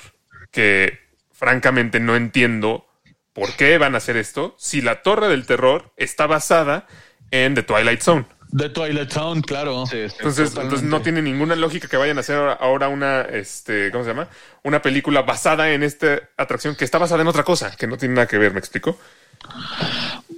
que 0.52 0.99
francamente 1.32 1.99
no 1.99 2.16
entiendo 2.16 2.86
por 3.34 3.54
qué 3.56 3.78
van 3.78 3.95
a 3.95 3.99
hacer 3.99 4.18
esto 4.18 4.56
si 4.60 4.82
la 4.82 5.02
Torre 5.02 5.28
del 5.30 5.45
Terror 5.45 5.93
está 5.97 6.28
basada 6.28 6.86
en 7.32 7.56
The 7.56 7.64
Twilight 7.64 8.02
Zone. 8.02 8.26
De 8.49 8.68
Twilight 8.68 9.10
Zone, 9.10 9.41
claro. 9.41 9.86
Sí, 9.86 10.10
sí. 10.10 10.16
Entonces, 10.20 10.49
entonces 10.58 10.84
no 10.84 11.02
tiene 11.02 11.22
ninguna 11.22 11.56
lógica 11.56 11.88
que 11.88 11.95
vayan 11.95 12.18
a 12.18 12.20
hacer 12.20 12.36
ahora- 12.36 12.54
ahora 12.60 12.88
una, 12.89 13.22
este, 13.22 13.89
¿cómo 13.91 14.04
se 14.04 14.10
llama? 14.10 14.28
Una 14.64 14.82
película 14.82 15.22
basada 15.22 15.72
en 15.72 15.84
esta 15.84 16.20
atracción 16.36 16.76
que 16.76 16.84
está 16.84 16.97
basada 16.97 17.22
en 17.22 17.30
otra 17.30 17.43
cosa, 17.45 17.74
que 17.78 17.88
no 17.88 17.97
tiene 17.97 18.16
nada 18.16 18.28
que 18.28 18.38
ver, 18.38 18.52
¿me 18.52 18.60
explico? 18.60 18.99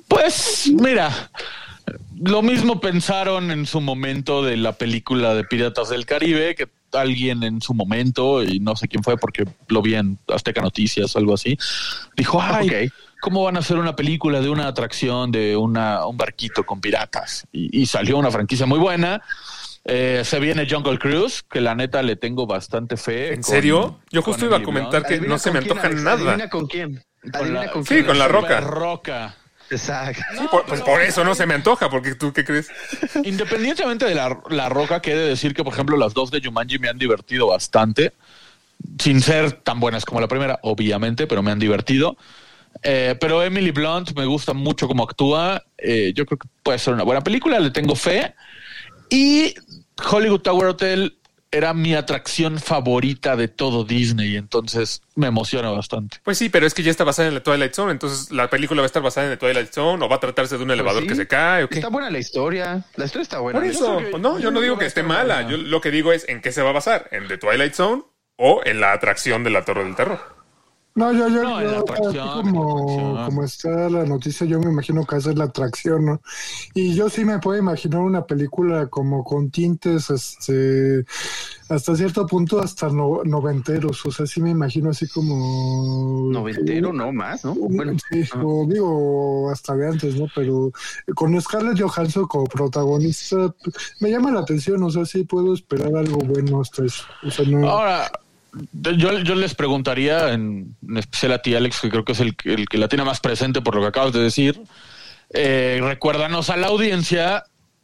Pues 0.08 0.70
mira, 0.72 1.32
lo 2.22 2.42
mismo 2.42 2.80
pensaron 2.80 3.50
en 3.52 3.66
su 3.66 3.82
momento 3.82 4.44
de 4.44 4.58
la 4.58 4.74
película 4.74 5.34
de 5.34 5.44
Piratas 5.44 5.90
del 5.90 6.06
Caribe, 6.06 6.54
que 6.56 6.68
alguien 6.96 7.44
en 7.44 7.62
su 7.62 7.74
momento, 7.74 8.44
y 8.44 8.60
no 8.60 8.76
sé 8.76 8.88
quién 8.88 9.04
fue 9.04 9.18
porque 9.18 9.46
lo 9.68 9.82
vi 9.82 9.96
en 9.96 10.18
Azteca 10.28 10.62
Noticias 10.62 11.16
o 11.16 11.20
algo 11.20 11.34
así, 11.34 11.58
dijo, 12.16 12.42
ay, 12.42 12.68
Ok. 12.88 12.94
¿cómo 13.22 13.44
van 13.44 13.56
a 13.56 13.60
hacer 13.60 13.78
una 13.78 13.96
película 13.96 14.42
de 14.42 14.50
una 14.50 14.68
atracción 14.68 15.32
de 15.32 15.56
una, 15.56 16.06
un 16.06 16.18
barquito 16.18 16.66
con 16.66 16.82
piratas? 16.82 17.46
Y, 17.52 17.82
y 17.82 17.86
salió 17.86 18.18
una 18.18 18.32
franquicia 18.32 18.66
muy 18.66 18.80
buena. 18.80 19.22
Eh, 19.86 20.22
se 20.24 20.40
viene 20.40 20.66
Jungle 20.70 20.98
Cruise, 20.98 21.44
que 21.44 21.60
la 21.60 21.76
neta 21.76 22.02
le 22.04 22.16
tengo 22.16 22.48
bastante 22.48 22.96
fe. 22.96 23.30
¿En 23.34 23.42
con- 23.42 23.52
serio? 23.52 24.00
Yo 24.12 24.22
justo 24.22 24.46
iba 24.46 24.58
a 24.58 24.64
comentar 24.64 25.04
que 25.06 25.16
Adivina 25.16 25.34
no 25.34 25.40
se 25.40 25.52
me 25.52 25.60
quién, 25.60 25.72
antoja 25.78 25.90
nada. 25.90 26.14
Adivina 26.14 26.50
con 26.50 26.68
quién. 26.68 27.04
Con 27.38 27.54
la- 27.54 27.70
con 27.72 27.84
Sí, 27.84 27.96
quién. 27.96 28.06
con 28.06 28.18
la 28.20 28.28
roca. 28.30 29.36
Exacto. 29.74 30.22
Sí, 30.38 30.46
por- 30.50 30.66
pues 30.66 30.82
por 30.82 31.02
eso 31.02 31.24
no 31.24 31.36
se 31.36 31.46
me 31.46 31.54
antoja, 31.54 31.90
porque 31.90 32.16
tú 32.16 32.32
qué 32.34 32.44
crees. 32.44 32.70
Independientemente 33.24 34.06
de 34.06 34.16
la, 34.16 34.40
la 34.50 34.70
roca, 34.70 35.02
que 35.02 35.12
he 35.12 35.16
de 35.16 35.28
decir 35.30 35.54
que, 35.54 35.64
por 35.64 35.74
ejemplo, 35.74 35.98
las 35.98 36.14
dos 36.14 36.32
de 36.32 36.42
Jumanji 36.42 36.80
me 36.80 36.90
han 36.90 36.98
divertido 36.98 37.48
bastante. 37.48 38.14
Sin 39.00 39.22
ser 39.22 39.52
tan 39.54 39.80
buenas 39.80 40.04
como 40.06 40.20
la 40.20 40.28
primera, 40.28 40.60
obviamente, 40.64 41.26
pero 41.28 41.42
me 41.42 41.52
han 41.52 41.60
divertido. 41.60 42.18
Eh, 42.82 43.16
pero 43.20 43.42
Emily 43.44 43.72
Blunt 43.72 44.12
me 44.16 44.26
gusta 44.26 44.54
mucho 44.54 44.88
cómo 44.88 45.04
actúa. 45.04 45.64
Eh, 45.78 46.12
yo 46.16 46.26
creo 46.26 46.38
que 46.38 46.48
puede 46.64 46.80
ser 46.80 46.94
una 46.94 47.04
buena 47.04 47.22
película, 47.22 47.60
le 47.60 47.72
tengo 47.72 47.96
fe. 47.96 48.34
Y 49.10 49.54
Hollywood 50.12 50.42
Tower 50.42 50.68
Hotel 50.70 51.18
era 51.54 51.74
mi 51.74 51.94
atracción 51.94 52.60
favorita 52.60 53.36
de 53.36 53.48
todo 53.48 53.84
Disney, 53.84 54.36
entonces 54.36 55.04
me 55.16 55.28
emociona 55.28 55.70
bastante. 55.70 56.18
Pues 56.24 56.38
sí, 56.38 56.50
pero 56.50 56.66
es 56.66 56.74
que 56.74 56.82
ya 56.82 56.90
está 56.90 57.04
basada 57.04 57.28
en 57.28 57.36
la 57.36 57.44
Twilight 57.44 57.74
Zone, 57.74 57.92
entonces 57.92 58.32
la 58.32 58.50
película 58.50 58.82
va 58.82 58.86
a 58.86 58.88
estar 58.88 59.04
basada 59.04 59.28
en 59.28 59.32
la 59.34 59.40
Twilight 59.40 59.72
Zone 59.72 60.04
o 60.04 60.10
va 60.10 60.16
a 60.16 60.20
tratarse 60.20 60.58
de 60.58 60.64
un 60.64 60.72
elevador 60.72 61.04
sí. 61.04 61.10
que 61.10 61.16
se 61.16 61.28
cae 61.28 61.64
o 61.64 61.70
qué. 61.70 61.76
Está 61.76 61.90
buena 61.90 62.10
la 62.10 62.18
historia. 62.18 62.84
La 62.96 63.06
historia 63.06 63.24
está 63.24 63.40
buena. 63.40 63.60
Por 63.60 63.68
eso, 63.68 63.98
que- 63.98 64.18
no, 64.18 64.40
yo 64.40 64.50
no 64.50 64.62
digo 64.62 64.78
que 64.78 64.88
esté 64.88 65.04
mala. 65.04 65.48
Yo 65.48 65.58
lo 65.58 65.80
que 65.80 65.92
digo 65.92 66.12
es 66.12 66.28
en 66.28 66.42
qué 66.42 66.52
se 66.52 66.64
va 66.64 66.72
a 66.72 66.74
basar, 66.74 67.08
en 67.12 67.28
The 67.28 67.38
Twilight 67.38 67.74
Zone 67.74 68.04
o 68.36 68.62
en 68.66 68.80
la 68.80 68.92
atracción 68.94 69.44
de 69.44 69.52
la 69.52 69.64
Torre 69.64 69.84
del 69.84 69.96
Terror. 69.96 70.33
No, 70.96 71.12
yo, 71.12 71.28
yo, 71.28 71.42
No, 71.44 71.60
la 71.60 71.64
yo, 71.72 71.80
atracción, 71.80 72.16
la 72.16 72.34
como, 72.34 72.84
atracción. 72.84 73.26
como 73.26 73.44
está 73.44 73.90
la 73.90 74.06
noticia, 74.06 74.46
yo 74.46 74.60
me 74.60 74.70
imagino 74.72 75.06
que 75.06 75.16
hacer 75.16 75.36
la 75.38 75.46
atracción, 75.46 76.06
¿no? 76.06 76.22
Y 76.76 76.94
yo 76.94 77.10
sí 77.10 77.26
me 77.26 77.40
puedo 77.40 77.58
imaginar 77.60 78.02
una 78.02 78.26
película 78.28 78.86
como 78.88 79.24
con 79.24 79.50
tintes, 79.50 80.12
este, 80.12 81.04
hasta 81.70 81.96
cierto 81.96 82.28
punto, 82.28 82.60
hasta 82.62 82.90
no- 82.90 83.24
noventeros, 83.26 84.06
o 84.06 84.12
sea, 84.12 84.28
sí 84.28 84.40
me 84.40 84.52
imagino 84.52 84.92
así 84.92 85.08
como... 85.08 86.30
Noventero, 86.32 86.94
no 86.94 87.12
más, 87.12 87.44
¿no? 87.44 87.56
Bueno, 87.56 87.94
Sí, 88.12 88.24
o 88.44 88.66
digo 88.70 89.50
hasta 89.52 89.76
de 89.76 89.88
antes, 89.88 90.16
¿no? 90.16 90.28
Pero 90.36 90.72
con 91.16 91.40
Scarlett 91.42 91.82
Johansson 91.82 92.28
como 92.28 92.44
protagonista 92.46 93.54
me 94.00 94.12
llama 94.12 94.30
la 94.32 94.42
atención, 94.42 94.84
o 94.84 94.92
sea, 94.92 95.06
sí 95.06 95.24
puedo 95.24 95.54
esperar 95.56 95.96
algo 95.96 96.18
bueno 96.20 96.62
hasta 96.62 96.86
eso. 96.86 97.04
O 97.26 97.32
sea, 97.32 97.46
no. 97.48 97.68
Ahora, 97.68 98.12
yo, 98.74 99.20
yo 99.20 99.36
les 99.36 99.56
preguntaría, 99.56 100.34
en, 100.34 100.76
en 100.88 100.98
especial 100.98 101.32
a 101.34 101.42
ti, 101.42 101.56
Alex, 101.56 101.82
que 101.82 101.90
creo 101.90 102.06
que 102.06 102.12
es 102.14 102.20
el, 102.20 102.36
que- 102.36 102.54
el 102.54 102.68
que 102.68 102.78
la 102.78 102.88
tiene 102.88 103.04
más 103.04 103.20
presente 103.20 103.62
por 103.62 103.76
lo 103.76 103.82
que 103.82 103.88
acabas 103.88 104.14
de 104.14 104.20
decir, 104.22 104.62
eh, 105.34 105.80
recuérdanos 105.82 106.50
a 106.50 106.58
la 106.58 106.68
audiencia 106.68 107.44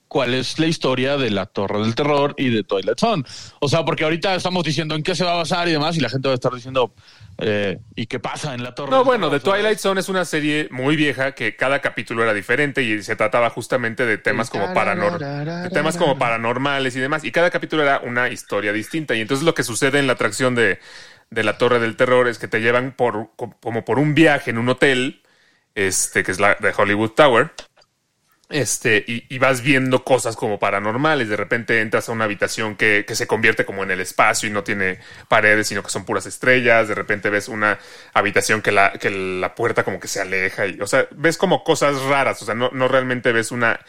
cuál 0.10 0.34
es 0.34 0.60
la 0.60 0.66
historia 0.66 1.16
de 1.16 1.30
la 1.30 1.46
Torre 1.46 1.80
del 1.80 1.96
Terror 1.96 2.34
y 2.38 2.50
de 2.50 2.64
Twilight 2.64 3.00
Zone. 3.00 3.24
O 3.60 3.70
sea, 3.70 3.86
porque 3.86 4.04
ahorita 4.04 4.36
estamos 4.36 4.66
diciendo 4.66 4.96
en 4.96 5.04
qué 5.04 5.16
se 5.16 5.24
va 5.24 5.34
a 5.34 5.38
basar 5.38 5.70
y 5.70 5.72
demás, 5.72 5.96
y 5.96 6.02
la 6.02 6.10
gente 6.10 6.28
va 6.28 6.34
a 6.34 6.36
estar 6.36 6.54
diciendo, 6.54 6.94
eh, 7.38 7.80
¿y 7.96 8.08
qué 8.08 8.20
pasa 8.20 8.54
en 8.54 8.64
la 8.64 8.76
Torre 8.76 8.92
No, 8.92 8.98
del 8.98 9.06
bueno, 9.06 9.30
Terror? 9.30 9.42
The 9.42 9.50
Twilight 9.50 9.80
Zone 9.80 10.02
es 10.02 10.10
una 10.10 10.26
serie 10.26 10.68
muy 10.72 10.98
vieja 10.98 11.34
que 11.34 11.56
cada 11.56 11.80
capítulo 11.80 12.24
era 12.24 12.34
diferente 12.34 12.84
y 12.84 13.02
se 13.04 13.16
trataba 13.16 13.50
justamente 13.52 14.06
de 14.06 14.18
temas 14.18 14.50
como 14.50 14.74
paranor 14.74 15.20
de 15.20 15.70
temas 15.70 15.96
como 15.96 16.18
paranormales 16.18 16.96
y 16.96 17.00
demás. 17.00 17.24
Y 17.24 17.32
cada 17.32 17.50
capítulo 17.50 17.84
era 17.84 18.00
una 18.00 18.30
historia 18.30 18.74
distinta. 18.74 19.16
Y 19.16 19.22
entonces 19.22 19.46
lo 19.46 19.54
que 19.54 19.64
sucede 19.64 20.00
en 20.00 20.08
la 20.08 20.14
atracción 20.14 20.56
de, 20.56 20.80
de 21.30 21.44
la 21.44 21.58
Torre 21.58 21.80
del 21.80 21.96
Terror 21.96 22.28
es 22.28 22.40
que 22.40 22.48
te 22.48 22.60
llevan 22.62 22.94
por 22.96 23.30
como 23.36 23.86
por 23.86 24.00
un 24.00 24.16
viaje 24.16 24.50
en 24.50 24.58
un 24.58 24.70
hotel, 24.70 25.22
este, 25.76 26.24
que 26.24 26.32
es 26.32 26.40
la 26.40 26.56
de 26.60 26.74
Hollywood 26.76 27.12
Tower. 27.12 27.52
Este, 28.50 29.06
y, 29.08 29.24
y 29.30 29.38
vas 29.38 29.62
viendo 29.62 30.04
cosas 30.04 30.36
como 30.36 30.58
paranormales. 30.58 31.30
De 31.30 31.36
repente 31.38 31.82
entras 31.82 32.10
a 32.10 32.12
una 32.14 32.24
habitación 32.26 32.76
que, 32.76 33.06
que 33.08 33.14
se 33.16 33.28
convierte 33.28 33.64
como 33.64 33.84
en 33.84 33.92
el 33.92 34.00
espacio 34.00 34.50
y 34.50 34.52
no 34.52 34.64
tiene 34.64 34.98
paredes, 35.28 35.68
sino 35.68 35.84
que 35.84 35.92
son 35.92 36.04
puras 36.04 36.26
estrellas. 36.26 36.88
De 36.88 36.96
repente 36.96 37.30
ves 37.30 37.48
una 37.48 37.78
habitación 38.14 38.64
que 38.64 38.72
la, 38.72 38.94
que 38.94 39.12
la 39.12 39.54
puerta 39.54 39.84
como 39.84 40.00
que 40.00 40.08
se 40.08 40.20
aleja. 40.22 40.66
Y, 40.66 40.82
o 40.82 40.88
sea, 40.88 41.08
ves 41.12 41.38
como 41.38 41.64
cosas 41.64 42.02
raras. 42.02 42.42
O 42.42 42.46
sea, 42.46 42.56
no, 42.56 42.70
no 42.74 42.88
realmente 42.88 43.32
ves 43.32 43.52
una 43.52 43.80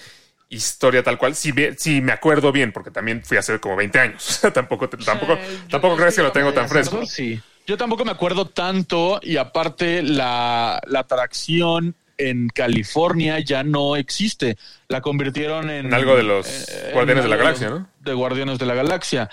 historia 0.51 1.03
tal 1.03 1.17
cual. 1.17 1.35
Si, 1.35 1.55
si 1.79 2.03
me 2.03 2.13
acuerdo 2.13 2.53
bien, 2.53 2.73
porque 2.73 2.91
también 2.91 3.23
fui 3.25 3.39
hace 3.39 3.59
como 3.61 3.77
20 3.77 3.99
años. 3.99 4.29
O 4.29 4.33
sea, 4.41 4.53
tampoco, 4.53 4.91
te- 4.91 4.99
tampoco, 4.99 5.37
yo 5.37 5.69
tampoco 5.71 5.97
crees 5.97 6.17
que 6.17 6.23
lo 6.23 6.33
tengo 6.33 6.53
tan 6.53 6.69
fresco. 6.69 7.07
sí. 7.07 7.41
Yo 7.67 7.77
tampoco 7.77 8.05
me 8.05 8.11
acuerdo 8.11 8.47
tanto 8.47 9.21
y 9.23 9.37
aparte 9.37 10.03
la, 10.03 10.81
la 10.87 11.01
atracción 11.01 11.95
en 12.29 12.49
California 12.49 13.39
ya 13.41 13.62
no 13.62 13.97
existe. 13.97 14.57
La 14.89 15.01
convirtieron 15.01 15.71
en... 15.71 15.87
En 15.87 15.95
algo 15.95 16.16
de 16.16 16.23
los 16.23 16.68
eh, 16.68 16.91
Guardianes 16.93 17.25
de 17.25 17.31
la 17.31 17.37
Galaxia, 17.37 17.71
¿no? 17.71 17.89
De 18.01 18.12
Guardianes 18.14 18.59
de 18.59 18.66
la 18.66 18.75
Galaxia. 18.75 19.31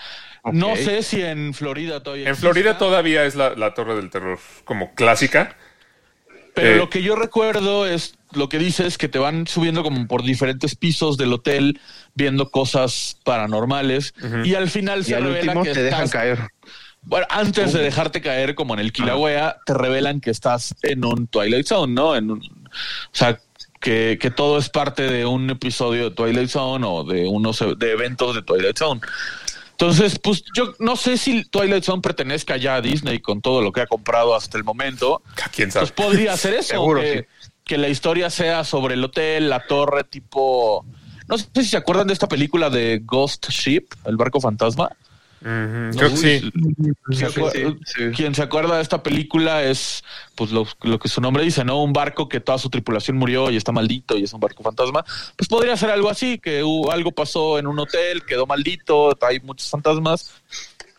No 0.52 0.76
sé 0.76 1.02
si 1.02 1.20
en 1.22 1.52
Florida 1.52 2.02
todavía 2.02 2.24
En 2.24 2.30
exista, 2.30 2.50
Florida 2.52 2.78
todavía 2.78 3.24
es 3.24 3.34
la, 3.34 3.50
la 3.54 3.74
Torre 3.74 3.96
del 3.96 4.08
Terror 4.10 4.38
como 4.64 4.94
clásica. 4.94 5.56
Pero 6.54 6.70
eh, 6.72 6.76
lo 6.76 6.88
que 6.90 7.02
yo 7.02 7.14
recuerdo 7.16 7.86
es 7.86 8.16
lo 8.32 8.48
que 8.48 8.58
dices 8.58 8.98
que 8.98 9.08
te 9.08 9.18
van 9.18 9.46
subiendo 9.46 9.82
como 9.82 10.06
por 10.06 10.22
diferentes 10.22 10.74
pisos 10.74 11.16
del 11.16 11.32
hotel 11.32 11.80
viendo 12.14 12.50
cosas 12.50 13.18
paranormales 13.24 14.14
y 14.44 14.54
al 14.54 14.68
final 14.68 15.00
Y 15.00 15.04
se 15.04 15.16
al 15.16 15.24
revela 15.24 15.40
último 15.52 15.62
que 15.64 15.72
te 15.72 15.82
dejan 15.82 16.04
estás- 16.04 16.12
caer. 16.20 16.38
Bueno, 17.00 17.26
antes 17.30 17.72
de 17.72 17.80
dejarte 17.80 18.20
caer 18.20 18.54
como 18.56 18.74
en 18.74 18.80
el 18.80 18.92
Kilauea, 18.92 19.58
te 19.64 19.72
revelan 19.72 20.20
que 20.20 20.30
estás 20.30 20.74
en 20.82 21.04
un 21.04 21.28
Twilight 21.28 21.66
Zone, 21.66 21.92
¿no? 21.94 22.16
En 22.16 22.30
un, 22.32 22.40
o 22.70 23.16
sea, 23.16 23.38
que, 23.80 24.18
que 24.20 24.30
todo 24.30 24.58
es 24.58 24.68
parte 24.68 25.02
de 25.04 25.24
un 25.24 25.50
episodio 25.50 26.10
de 26.10 26.16
Twilight 26.16 26.50
Zone 26.50 26.84
o 26.86 27.04
de 27.04 27.26
unos 27.26 27.60
e- 27.60 27.74
de 27.76 27.92
eventos 27.92 28.34
de 28.34 28.42
Twilight 28.42 28.76
Zone. 28.76 29.00
Entonces, 29.70 30.18
pues 30.18 30.42
yo 30.56 30.74
no 30.80 30.96
sé 30.96 31.16
si 31.16 31.44
Twilight 31.44 31.84
Zone 31.84 32.02
pertenezca 32.02 32.56
ya 32.56 32.74
a 32.76 32.80
Disney 32.80 33.20
con 33.20 33.40
todo 33.40 33.62
lo 33.62 33.70
que 33.70 33.80
ha 33.80 33.86
comprado 33.86 34.34
hasta 34.34 34.58
el 34.58 34.64
momento. 34.64 35.22
¿Quién 35.54 35.70
sabe? 35.70 35.86
Pues 35.86 35.92
podría 35.92 36.36
ser 36.36 36.54
eso, 36.54 36.70
Seguro, 36.70 37.00
que, 37.00 37.28
sí. 37.40 37.48
que 37.64 37.78
la 37.78 37.88
historia 37.88 38.28
sea 38.30 38.64
sobre 38.64 38.94
el 38.94 39.04
hotel, 39.04 39.48
la 39.48 39.64
torre, 39.66 40.02
tipo... 40.02 40.84
No 41.28 41.38
sé 41.38 41.46
si 41.54 41.64
se 41.66 41.76
acuerdan 41.76 42.08
de 42.08 42.14
esta 42.14 42.26
película 42.26 42.70
de 42.70 43.02
Ghost 43.04 43.50
Ship, 43.50 43.84
el 44.06 44.16
barco 44.16 44.40
fantasma. 44.40 44.90
Creo 45.40 46.10
que 46.10 46.16
sí. 46.16 46.52
¿Se 47.12 47.16
Sí, 47.16 47.24
acuer- 47.24 47.78
sí, 47.84 47.94
sí. 47.94 48.02
Quien 48.16 48.34
se 48.34 48.42
acuerda 48.42 48.76
de 48.76 48.82
esta 48.82 49.02
película 49.02 49.62
es 49.62 50.02
pues 50.34 50.50
lo, 50.50 50.66
lo 50.82 50.98
que 50.98 51.08
su 51.08 51.20
nombre 51.20 51.44
dice, 51.44 51.64
¿no? 51.64 51.82
Un 51.82 51.92
barco 51.92 52.28
que 52.28 52.40
toda 52.40 52.58
su 52.58 52.70
tripulación 52.70 53.16
murió 53.16 53.50
y 53.50 53.56
está 53.56 53.72
maldito 53.72 54.16
y 54.16 54.24
es 54.24 54.32
un 54.32 54.40
barco 54.40 54.62
fantasma. 54.62 55.04
Pues 55.36 55.48
podría 55.48 55.76
ser 55.76 55.90
algo 55.90 56.08
así, 56.10 56.38
que 56.38 56.62
hubo- 56.62 56.90
algo 56.92 57.12
pasó 57.12 57.58
en 57.58 57.66
un 57.66 57.78
hotel, 57.78 58.24
quedó 58.24 58.46
maldito, 58.46 59.16
hay 59.20 59.40
muchos 59.40 59.68
fantasmas 59.70 60.32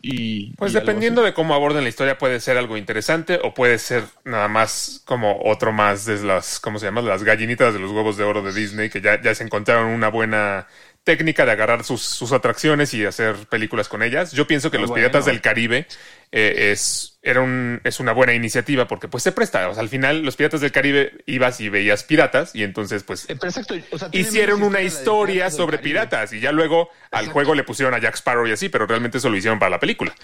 y... 0.02 0.54
Pues 0.56 0.72
y 0.72 0.74
dependiendo 0.76 1.22
de 1.22 1.34
cómo 1.34 1.54
aborden 1.54 1.82
la 1.82 1.88
historia 1.90 2.16
puede 2.16 2.40
ser 2.40 2.56
algo 2.56 2.76
interesante 2.78 3.38
o 3.42 3.52
puede 3.52 3.78
ser 3.78 4.04
nada 4.24 4.48
más 4.48 5.02
como 5.04 5.38
otro 5.44 5.72
más 5.72 6.06
de 6.06 6.22
las, 6.22 6.58
¿cómo 6.60 6.78
se 6.78 6.86
llama? 6.86 7.02
Las 7.02 7.22
gallinitas 7.22 7.74
de 7.74 7.80
los 7.80 7.90
huevos 7.90 8.16
de 8.16 8.24
oro 8.24 8.42
de 8.42 8.52
Disney 8.54 8.88
que 8.88 9.00
ya, 9.02 9.20
ya 9.20 9.34
se 9.34 9.44
encontraron 9.44 9.88
una 9.88 10.08
buena 10.08 10.66
técnica 11.04 11.46
de 11.46 11.52
agarrar 11.52 11.82
sus, 11.82 12.02
sus 12.02 12.32
atracciones 12.32 12.92
y 12.94 13.04
hacer 13.06 13.34
películas 13.48 13.88
con 13.88 14.02
ellas. 14.02 14.32
Yo 14.32 14.46
pienso 14.46 14.70
que 14.70 14.78
Los 14.78 14.90
bueno. 14.90 15.02
Piratas 15.06 15.24
del 15.24 15.40
Caribe 15.40 15.86
eh, 16.30 16.70
es, 16.72 17.18
era 17.22 17.40
un, 17.40 17.80
es 17.84 18.00
una 18.00 18.12
buena 18.12 18.34
iniciativa 18.34 18.86
porque 18.86 19.08
pues 19.08 19.22
se 19.22 19.32
presta. 19.32 19.68
O 19.68 19.72
sea, 19.74 19.82
al 19.82 19.88
final 19.88 20.22
Los 20.22 20.36
Piratas 20.36 20.60
del 20.60 20.72
Caribe 20.72 21.12
ibas 21.26 21.60
y 21.60 21.68
veías 21.70 22.04
piratas 22.04 22.54
y 22.54 22.62
entonces 22.64 23.02
pues 23.02 23.24
Eh, 23.30 23.36
pero 23.36 23.48
exacto, 23.48 23.74
o 23.90 23.98
sea, 23.98 24.10
tiene 24.10 24.28
hicieron 24.28 24.62
una 24.62 24.82
historia 24.82 25.50
sobre 25.50 25.78
piratas 25.78 26.32
y 26.34 26.40
ya 26.40 26.52
luego 26.52 26.90
al 27.10 27.28
juego 27.28 27.54
le 27.54 27.64
pusieron 27.64 27.94
a 27.94 27.98
Jack 27.98 28.16
Sparrow 28.16 28.46
y 28.46 28.52
así, 28.52 28.68
pero 28.68 28.86
realmente 28.86 29.18
eso 29.18 29.30
lo 29.30 29.36
hicieron 29.36 29.58
para 29.58 29.70
la 29.70 29.80
película. 29.80 30.14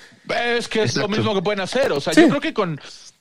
Es 0.55 0.69
que 0.69 0.83
es 0.83 0.95
lo 0.97 1.09
mismo 1.09 1.35
que 1.35 1.43
pueden 1.43 1.61
hacer. 1.61 1.91
O 1.93 2.01
sea, 2.01 2.13
Sí. 2.13 2.21
yo 2.21 2.29
creo 2.29 2.41
que 2.41 2.53
con, 2.55 2.79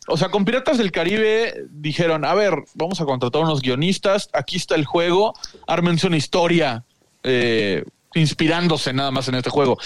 o 0.07 0.17
sea, 0.17 0.27
con 0.29 0.43
Piratas 0.45 0.77
del 0.77 0.91
Caribe 0.91 1.55
dijeron, 1.71 2.25
a 2.25 2.33
ver, 2.35 2.53
vamos 2.73 2.99
a 3.01 3.05
contratar 3.05 3.41
unos 3.41 3.61
guionistas, 3.61 4.29
aquí 4.33 4.57
está 4.57 4.75
el 4.75 4.85
juego, 4.85 5.33
ármense 5.67 6.05
una 6.07 6.17
historia, 6.17 6.83
eh, 7.25 7.83
inspirándose 8.13 8.93
nada 8.93 9.11
más 9.11 9.27
en 9.27 9.35
este 9.35 9.49
juego. 9.49 9.77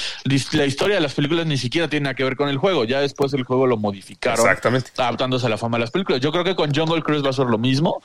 La 0.51 0.65
historia 0.65 0.95
de 0.95 1.01
las 1.01 1.13
películas 1.13 1.45
ni 1.47 1.57
siquiera 1.57 1.89
tiene 1.89 2.05
nada 2.05 2.13
que 2.13 2.23
ver 2.23 2.35
con 2.35 2.47
el 2.49 2.57
juego, 2.57 2.85
ya 2.85 3.01
después 3.01 3.33
el 3.33 3.43
juego 3.43 3.65
lo 3.65 3.77
modificaron. 3.77 4.45
Exactamente. 4.45 4.91
Adaptándose 4.97 5.47
a 5.47 5.49
la 5.49 5.57
fama 5.57 5.77
de 5.77 5.81
las 5.81 5.91
películas. 5.91 6.21
Yo 6.21 6.31
creo 6.31 6.43
que 6.43 6.55
con 6.55 6.73
Jungle 6.73 7.01
Cruise 7.01 7.25
va 7.25 7.31
a 7.31 7.33
ser 7.33 7.47
lo 7.47 7.57
mismo. 7.57 8.01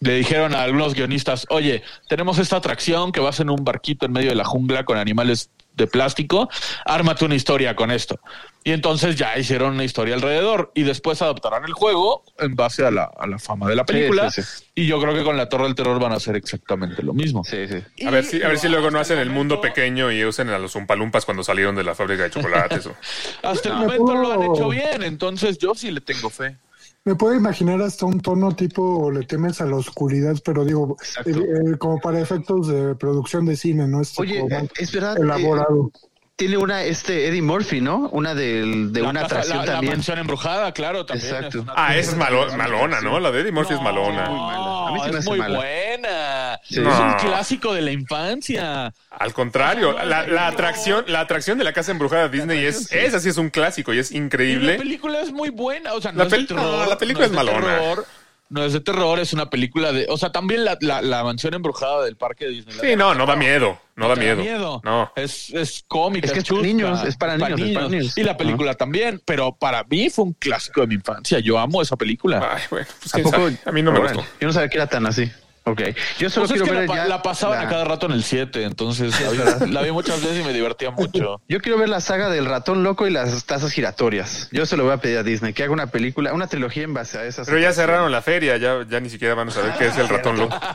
Le 0.00 0.14
dijeron 0.14 0.54
a 0.54 0.62
algunos 0.62 0.94
guionistas, 0.94 1.46
oye, 1.50 1.82
tenemos 2.08 2.38
esta 2.38 2.56
atracción 2.56 3.12
que 3.12 3.20
vas 3.20 3.38
en 3.40 3.50
un 3.50 3.62
barquito 3.64 4.06
en 4.06 4.12
medio 4.12 4.30
de 4.30 4.34
la 4.36 4.44
jungla 4.46 4.84
con 4.84 4.96
animales 4.96 5.50
de 5.74 5.86
plástico, 5.86 6.48
ármate 6.86 7.24
una 7.26 7.34
historia 7.34 7.76
con 7.76 7.90
esto. 7.90 8.18
Y 8.64 8.72
entonces 8.72 9.16
ya 9.16 9.38
hicieron 9.38 9.74
una 9.74 9.84
historia 9.84 10.14
alrededor 10.14 10.72
y 10.74 10.82
después 10.82 11.20
adaptarán 11.22 11.64
el 11.64 11.72
juego 11.74 12.24
en 12.38 12.54
base 12.56 12.84
a 12.84 12.90
la, 12.90 13.10
a 13.18 13.26
la 13.26 13.38
fama 13.38 13.68
de 13.68 13.76
la 13.76 13.84
película. 13.84 14.30
sí, 14.30 14.42
sí. 14.42 14.64
Y 14.74 14.86
yo 14.86 15.00
creo 15.00 15.14
que 15.14 15.22
con 15.22 15.36
la 15.36 15.48
Torre 15.50 15.64
del 15.64 15.74
Terror 15.74 15.98
van 16.00 16.12
a 16.12 16.16
hacer 16.16 16.34
exactamente 16.36 17.02
lo 17.02 17.12
mismo. 17.14 17.44
Sí, 17.44 17.66
sí. 17.68 18.04
A 18.06 18.10
ver 18.10 18.24
si, 18.24 18.42
a 18.42 18.48
ver 18.48 18.58
si 18.58 18.68
luego 18.68 18.90
no 18.90 18.98
hacen 19.00 19.18
el 19.18 19.28
mundo 19.30 19.60
pequeño 19.60 20.10
y 20.10 20.24
usen 20.24 20.48
a 20.48 20.58
los 20.58 20.74
Umpalumpas 20.76 21.24
cuando 21.26 21.42
salieron 21.44 21.74
de 21.76 21.84
la 21.84 21.94
fábrica 21.94 22.22
de 22.24 22.30
chocolates. 22.30 22.86
o- 22.86 22.96
Hasta 23.42 23.68
el 23.68 23.74
Me 23.76 23.80
momento 23.98 24.14
lo 24.14 24.32
han 24.32 24.42
hecho 24.54 24.68
bien, 24.70 25.02
entonces 25.02 25.58
yo 25.58 25.74
sí 25.74 25.90
le 25.90 26.00
tengo 26.00 26.28
fe. 26.30 26.56
Me 27.04 27.14
puedo 27.14 27.34
imaginar 27.34 27.80
hasta 27.80 28.04
un 28.04 28.20
tono 28.20 28.54
tipo 28.54 29.10
le 29.10 29.24
temes 29.24 29.60
a 29.62 29.66
la 29.66 29.76
oscuridad, 29.76 30.36
pero 30.44 30.64
digo, 30.66 30.96
eh, 31.24 31.30
eh, 31.30 31.78
como 31.78 31.98
para 31.98 32.20
efectos 32.20 32.68
de 32.68 32.94
producción 32.94 33.46
de 33.46 33.56
cine, 33.56 33.88
¿no? 33.88 34.02
Este 34.02 34.20
Oye, 34.20 34.40
como 34.40 34.68
es 34.78 34.92
verdad. 34.92 35.16
eh, 35.16 35.22
elaborado. 35.22 35.90
Tiene 36.40 36.56
una, 36.56 36.82
este 36.84 37.28
Eddie 37.28 37.42
Murphy, 37.42 37.82
¿no? 37.82 38.08
Una 38.12 38.34
del, 38.34 38.94
de 38.94 39.02
La 39.02 39.10
una 39.10 39.20
casa- 39.20 39.34
atracción 39.34 39.58
la, 39.58 39.64
la 39.66 39.72
también. 39.72 39.92
mansión 39.92 40.18
embrujada, 40.18 40.72
claro, 40.72 41.04
también. 41.04 41.26
Exacto. 41.34 41.58
es 41.58 41.62
una- 41.64 41.72
Ah, 41.76 41.96
esa 41.98 42.10
es 42.12 42.16
malo- 42.16 42.56
malona, 42.56 43.02
¿no? 43.02 43.20
La 43.20 43.30
de 43.30 43.42
Eddie 43.42 43.52
Murphy 43.52 43.74
es 43.74 43.78
No, 43.80 43.84
malona. 43.84 44.24
muy 44.30 44.40
mala. 44.40 44.88
A 44.88 44.92
mí 44.92 45.00
se 45.00 45.04
me 45.04 45.10
es 45.10 45.16
hace 45.18 45.28
muy 45.28 45.38
mala. 45.38 45.58
buena. 45.58 46.60
Sí. 46.64 46.74
Es 46.76 46.80
No. 46.80 47.02
un 47.08 47.12
clásico 47.14 47.74
de 47.74 47.82
la 47.82 47.92
infancia. 47.92 48.92
Al 49.10 49.32
contrario, 49.34 49.92
la, 49.92 50.26
la 50.26 50.46
atracción, 50.46 51.04
la 51.08 51.20
atracción 51.20 51.58
de 51.58 51.64
la 51.64 51.74
casa 51.74 51.90
embrujada 51.92 52.28
de 52.28 52.38
Disney 52.38 52.64
es, 52.64 52.90
esa 52.90 53.20
sí 53.20 53.28
es 53.28 53.36
un 53.36 53.50
clásico 53.50 53.92
y 53.92 53.98
es 53.98 54.10
Y 54.10 54.14
la 54.18 54.24
increíble. 54.24 54.74
película 54.78 55.20
es 55.20 55.32
muy 55.32 55.50
buena. 55.50 55.92
O 55.92 56.00
sea, 56.00 56.12
no 56.12 56.18
La 56.20 56.24
es 56.24 56.30
de 56.30 56.44
terror. 56.44 56.62
no, 56.64 56.86
la 56.86 56.96
película 56.96 57.26
no 57.28 57.32
es 57.32 57.36
malona. 57.36 57.78
terror, 57.78 58.06
no 58.50 58.64
es 58.64 58.72
de 58.72 58.80
terror, 58.80 59.18
es 59.20 59.32
una 59.32 59.48
película 59.48 59.92
de. 59.92 60.06
O 60.10 60.18
sea, 60.18 60.32
también 60.32 60.64
la, 60.64 60.76
la, 60.80 61.00
la 61.00 61.22
mansión 61.24 61.54
embrujada 61.54 62.04
del 62.04 62.16
parque 62.16 62.46
de 62.46 62.50
Disney. 62.50 62.76
Sí, 62.80 62.96
no, 62.96 63.14
no 63.14 63.24
da 63.24 63.36
miedo, 63.36 63.78
no 63.94 64.08
da 64.08 64.14
te 64.14 64.34
miedo. 64.34 64.80
No. 64.84 65.12
Es, 65.14 65.50
es 65.50 65.84
cómica, 65.86 66.26
Es 66.26 66.32
que 66.32 66.40
es, 66.40 66.44
para 66.44 66.56
chusca, 66.56 66.66
niños, 66.66 67.04
es 67.04 67.16
para 67.16 67.36
niños, 67.36 67.60
es 67.60 67.74
para 67.74 67.88
niños. 67.88 68.18
Y 68.18 68.22
la 68.24 68.36
película 68.36 68.74
también, 68.74 69.22
pero 69.24 69.52
para 69.52 69.84
mí 69.84 70.10
fue 70.10 70.24
un 70.24 70.32
clásico 70.32 70.80
de 70.80 70.88
mi 70.88 70.96
infancia. 70.96 71.38
Yo 71.38 71.58
amo 71.58 71.80
esa 71.80 71.96
película. 71.96 72.56
Ay, 72.56 72.62
bueno, 72.70 72.86
pues 72.98 73.14
¿A 73.14 73.18
poco? 73.18 73.48
A 73.64 73.72
mí 73.72 73.82
no 73.82 73.92
me 73.92 74.00
Órale, 74.00 74.16
gustó. 74.16 74.32
Yo 74.40 74.46
no 74.48 74.52
sabía 74.52 74.68
que 74.68 74.76
era 74.78 74.86
tan 74.88 75.06
así. 75.06 75.30
Ok. 75.70 75.82
Yo 76.18 76.30
solo 76.30 76.46
Pues 76.46 76.60
es 76.60 76.62
quiero 76.62 76.64
que 76.64 76.80
ver 76.80 76.88
la, 76.88 76.94
ya 76.96 77.04
la 77.08 77.22
pasaban 77.22 77.58
la- 77.58 77.66
a 77.66 77.68
cada 77.68 77.84
rato 77.84 78.06
en 78.06 78.12
el 78.12 78.24
7, 78.24 78.62
entonces 78.64 79.14
la, 79.20 79.30
vi- 79.64 79.70
la 79.72 79.82
vi 79.82 79.90
muchas 79.92 80.20
veces 80.22 80.40
y 80.40 80.44
me 80.44 80.52
divertía 80.52 80.90
mucho. 80.96 81.40
Yo 81.48 81.60
quiero 81.60 81.78
ver 81.78 81.88
la 81.88 82.00
saga 82.00 82.28
del 82.30 82.46
ratón 82.46 82.82
loco 82.82 83.06
y 83.06 83.10
las 83.10 83.44
tazas 83.44 83.72
giratorias. 83.72 84.48
Yo 84.52 84.66
se 84.66 84.76
lo 84.76 84.84
voy 84.84 84.92
a 84.92 84.96
pedir 84.98 85.18
a 85.18 85.22
Disney 85.22 85.52
que 85.52 85.62
haga 85.64 85.72
una 85.72 85.88
película, 85.88 86.32
una 86.32 86.46
trilogía 86.46 86.82
en 86.84 86.94
base 86.94 87.18
a 87.18 87.24
esas. 87.24 87.46
Pero 87.46 87.58
ya 87.58 87.72
cerraron 87.72 88.10
la 88.12 88.22
feria, 88.22 88.56
ya, 88.56 88.84
ya 88.88 89.00
ni 89.00 89.10
siquiera 89.10 89.34
van 89.34 89.48
a 89.48 89.50
saber 89.50 89.72
qué 89.78 89.86
es 89.86 89.96
el 89.98 90.08
ratón 90.08 90.38
loco. 90.38 90.58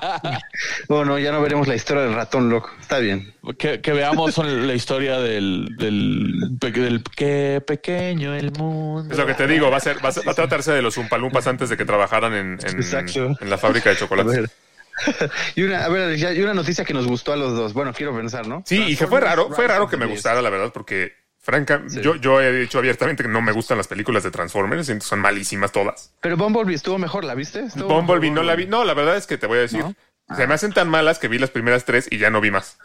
Bueno, 0.88 1.18
ya 1.20 1.32
no 1.32 1.42
veremos 1.42 1.68
la 1.68 1.76
historia 1.76 2.04
del 2.04 2.14
ratón 2.14 2.50
loco. 2.50 2.70
Está 2.80 3.00
bien. 3.00 3.34
Que, 3.58 3.82
que 3.82 3.92
veamos 3.92 4.38
la 4.38 4.74
historia 4.74 5.18
del, 5.20 5.76
del, 5.78 6.58
del 6.60 7.04
qué 7.16 7.62
pequeño 7.66 8.34
el 8.36 8.52
mundo. 8.52 9.12
Es 9.12 9.18
lo 9.20 9.26
que 9.26 9.34
te 9.34 9.48
digo, 9.48 9.70
va 9.72 9.78
a 9.78 9.80
ser, 9.80 10.04
va 10.04 10.10
a, 10.10 10.12
ser- 10.12 10.28
va 10.28 10.32
a 10.32 10.36
tratarse 10.36 10.72
de 10.72 10.82
los 10.82 10.98
Umpalumpas 10.98 11.48
antes 11.48 11.70
de 11.70 11.78
que 11.78 11.86
trabajaran 11.86 12.34
en, 12.34 12.58
en, 12.64 13.50
la 13.50 13.58
fábrica 13.58 13.90
de 13.90 13.98
chocolates. 13.98 14.50
y 15.56 15.64
una, 15.64 15.86
a 15.86 15.90
ver, 15.90 16.16
ya- 16.18 16.34
y 16.34 16.42
una 16.42 16.54
noticia 16.54 16.86
que 16.86 16.94
nos 16.94 17.08
gustó 17.08 17.34
a 17.34 17.36
los 17.36 17.56
dos. 17.56 17.74
Bueno, 17.74 17.94
quiero 17.94 18.16
pensar, 18.16 18.48
¿no? 18.48 18.64
Sí, 18.66 18.82
y 18.88 18.96
que 18.96 19.08
fue 19.08 19.20
raro, 19.20 19.50
fue 19.52 19.68
raro 19.68 19.88
que 19.90 19.98
me 19.98 20.06
gustara, 20.06 20.42
la 20.42 20.50
verdad, 20.50 20.72
porque 20.74 21.14
franca, 21.40 21.84
yo, 21.90 22.16
yo 22.16 22.42
he 22.42 22.52
dicho 22.52 22.80
abiertamente 22.80 23.22
que 23.24 23.30
no 23.30 23.42
me 23.42 23.52
gustan 23.52 23.78
las 23.78 23.88
películas 23.88 24.24
de 24.24 24.32
Transformers, 24.32 24.86
siento 24.88 25.04
que 25.04 25.10
son 25.10 25.20
malísimas 25.20 25.72
todas. 25.72 26.12
Pero 26.22 26.38
Bumblebee 26.38 26.74
estuvo 26.76 26.98
mejor, 26.98 27.24
¿la 27.24 27.36
viste? 27.36 27.60
Estuvo 27.60 27.88
Bumblebee 27.88 28.32
mejor 28.32 28.44
no 28.46 28.50
la 28.50 28.56
vi, 28.56 28.66
no, 28.66 28.84
la 28.84 28.94
verdad 28.96 29.16
es 29.18 29.28
que 29.28 29.38
te 29.38 29.46
voy 29.46 29.60
a 29.60 29.62
decir, 29.62 29.80
¿No? 29.80 29.96
se 30.36 30.48
me 30.48 30.56
hacen 30.56 30.74
tan 30.74 30.90
malas 30.90 31.20
que 31.20 31.28
vi 31.28 31.38
las 31.38 31.52
primeras 31.52 31.86
tres 31.86 32.08
y 32.10 32.18
ya 32.18 32.32
no 32.32 32.42
vi 32.42 32.50
más. 32.50 32.80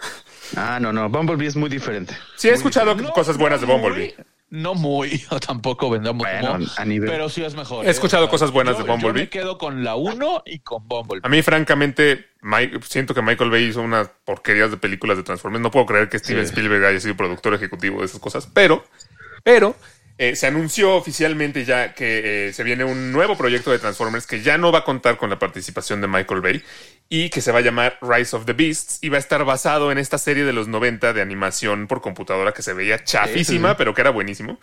Ah, 0.57 0.79
no, 0.81 0.93
no. 0.93 1.09
Bumblebee 1.09 1.47
es 1.47 1.57
muy 1.57 1.71
diferente. 1.71 2.15
Sí, 2.37 2.49
he 2.49 2.53
escuchado 2.53 2.95
cosas 3.13 3.39
buenas 3.39 3.61
de 3.63 3.67
Bumblebee. 3.67 4.15
No 4.51 4.75
muy, 4.75 5.19
tampoco 5.47 5.89
vendamos 5.91 6.27
Bueno, 6.27 6.59
nivel- 6.85 7.09
pero 7.11 7.29
sí 7.29 7.43
es 7.43 7.55
mejor. 7.55 7.87
He 7.87 7.91
escuchado 7.91 8.29
cosas 8.29 8.51
buenas 8.51 8.77
Yo- 8.77 8.85
de 8.85 8.91
Bumblebee. 8.91 9.21
Yo 9.21 9.25
me 9.25 9.29
quedo 9.31 9.59
con 9.59 9.83
la 9.85 9.95
1 9.97 10.43
y 10.47 10.59
con 10.61 10.87
Bumblebee. 10.87 11.23
A 11.25 11.29
mí, 11.29 11.41
francamente, 11.43 12.27
Mike- 12.43 12.81
siento 12.89 13.15
que 13.15 13.23
Michael 13.23 13.51
Bay 13.51 13.65
hizo 13.65 13.81
unas 13.81 14.11
porquerías 14.25 14.71
de 14.71 14.77
películas 14.77 15.17
de 15.17 15.23
Transformers. 15.23 15.63
No 15.63 15.71
puedo 15.71 15.87
creer 15.87 16.09
que 16.09 16.19
Steven 16.19 16.45
Sí. 16.45 16.51
Spielberg 16.51 16.85
haya 16.85 17.01
sido 17.01 17.17
productor 17.17 17.55
ejecutivo 17.55 18.01
de 18.01 18.07
esas 18.07 18.21
cosas, 18.21 18.49
pero, 18.53 18.85
pero 19.45 19.75
eh, 20.19 20.37
se 20.37 20.47
anunció 20.47 20.97
oficialmente 20.97 21.65
ya 21.65 21.95
que 21.95 22.49
eh, 22.49 22.53
se 22.53 22.63
viene 22.63 22.85
un 22.85 23.11
nuevo 23.13 23.37
proyecto 23.39 23.71
de 23.71 23.79
Transformers 23.79 24.27
que 24.27 24.43
ya 24.43 24.59
no 24.59 24.71
va 24.71 24.81
a 24.81 24.85
contar 24.85 25.17
con 25.17 25.31
la 25.31 25.39
participación 25.39 26.01
de 26.03 26.09
Michael 26.09 26.41
Bay 26.43 26.63
y 27.13 27.29
que 27.29 27.41
se 27.41 27.51
va 27.51 27.59
a 27.59 27.63
llamar 27.63 27.99
Rise 28.01 28.37
of 28.37 28.45
the 28.47 28.53
Beasts 28.53 28.99
y 29.01 29.09
va 29.09 29.17
a 29.17 29.19
estar 29.19 29.45
basado 29.45 29.91
en 29.91 29.99
esta 29.99 30.17
serie 30.17 30.45
de 30.45 30.53
los 30.53 30.69
90 30.69 31.13
de 31.13 31.21
animación 31.21 31.89
por 31.89 32.01
computadora 32.01 32.53
que 32.53 32.63
se 32.63 32.73
veía 32.73 33.03
chafísima, 33.03 33.69
Sí, 33.71 33.73
sí. 33.73 33.75
pero 33.79 33.95
que 33.95 34.01
era 34.01 34.11
buenísimo, 34.11 34.59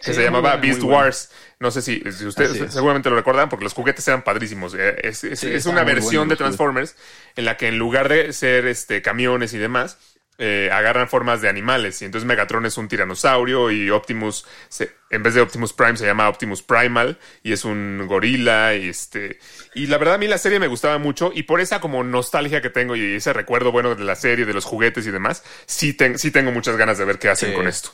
que 0.00 0.14
se 0.14 0.22
llamaba 0.22 0.56
Beast. 0.56 0.82
Wars. 0.84 1.30
No 1.58 1.70
sé 1.72 1.82
si, 1.82 2.00
si 2.12 2.24
ustedes 2.26 2.52
Así 2.52 2.60
es. 2.62 2.72
seguramente 2.72 3.10
lo 3.10 3.16
recuerdan 3.16 3.48
porque 3.48 3.64
los 3.64 3.74
juguetes 3.74 4.06
eran 4.06 4.22
padrísimos. 4.22 4.74
Eh, 4.78 4.96
Es, 5.02 5.24
es- 5.24 5.66
una 5.66 5.82
versión 5.82 6.28
de. 6.28 6.36
Transformers 6.36 6.94
en 7.36 7.44
la 7.44 7.56
que 7.56 7.66
en 7.68 7.78
lugar 7.78 8.08
de 8.08 8.32
ser 8.32 8.66
este 8.66 9.02
camiones 9.02 9.52
y 9.52 9.58
demás, 9.58 9.98
eh, 10.44 10.70
agarran 10.72 11.08
formas 11.08 11.40
de 11.40 11.48
animales. 11.48 12.02
Y 12.02 12.04
entonces 12.04 12.26
Megatron 12.26 12.66
es 12.66 12.76
un 12.76 12.88
tiranosaurio 12.88 13.70
y 13.70 13.90
Optimus, 13.90 14.44
se- 14.68 14.90
en 15.10 15.22
vez 15.22 15.34
de 15.34 15.40
Optimus 15.40 15.72
Prime, 15.72 15.96
se 15.96 16.04
llama 16.04 16.28
Optimus 16.28 16.62
Primal 16.62 17.16
y 17.44 17.52
es 17.52 17.64
un 17.64 18.06
gorila. 18.08 18.74
Y, 18.74 18.88
este, 18.88 19.38
y 19.76 19.86
la 19.86 19.98
verdad, 19.98 20.14
a 20.16 20.18
mí 20.18 20.26
la 20.26 20.38
serie 20.38 20.58
me 20.58 20.66
gustaba 20.66 20.98
mucho 20.98 21.30
y 21.32 21.44
por 21.44 21.60
esa 21.60 21.80
como 21.80 22.02
nostalgia 22.02 22.60
que 22.60 22.70
tengo 22.70 22.96
y 22.96 23.14
ese 23.14 23.32
recuerdo 23.32 23.70
bueno 23.70 23.94
de 23.94 24.02
la 24.02 24.16
serie, 24.16 24.44
de 24.44 24.54
los 24.54 24.64
juguetes 24.64 25.06
y 25.06 25.12
demás, 25.12 25.44
sí, 25.66 25.92
ten- 25.94 26.18
sí 26.18 26.32
tengo 26.32 26.50
muchas 26.50 26.76
ganas 26.76 26.98
de 26.98 27.04
ver 27.04 27.18
qué 27.20 27.28
hacen 27.28 27.50
Sí. 27.50 27.54
con 27.56 27.68
esto. 27.68 27.90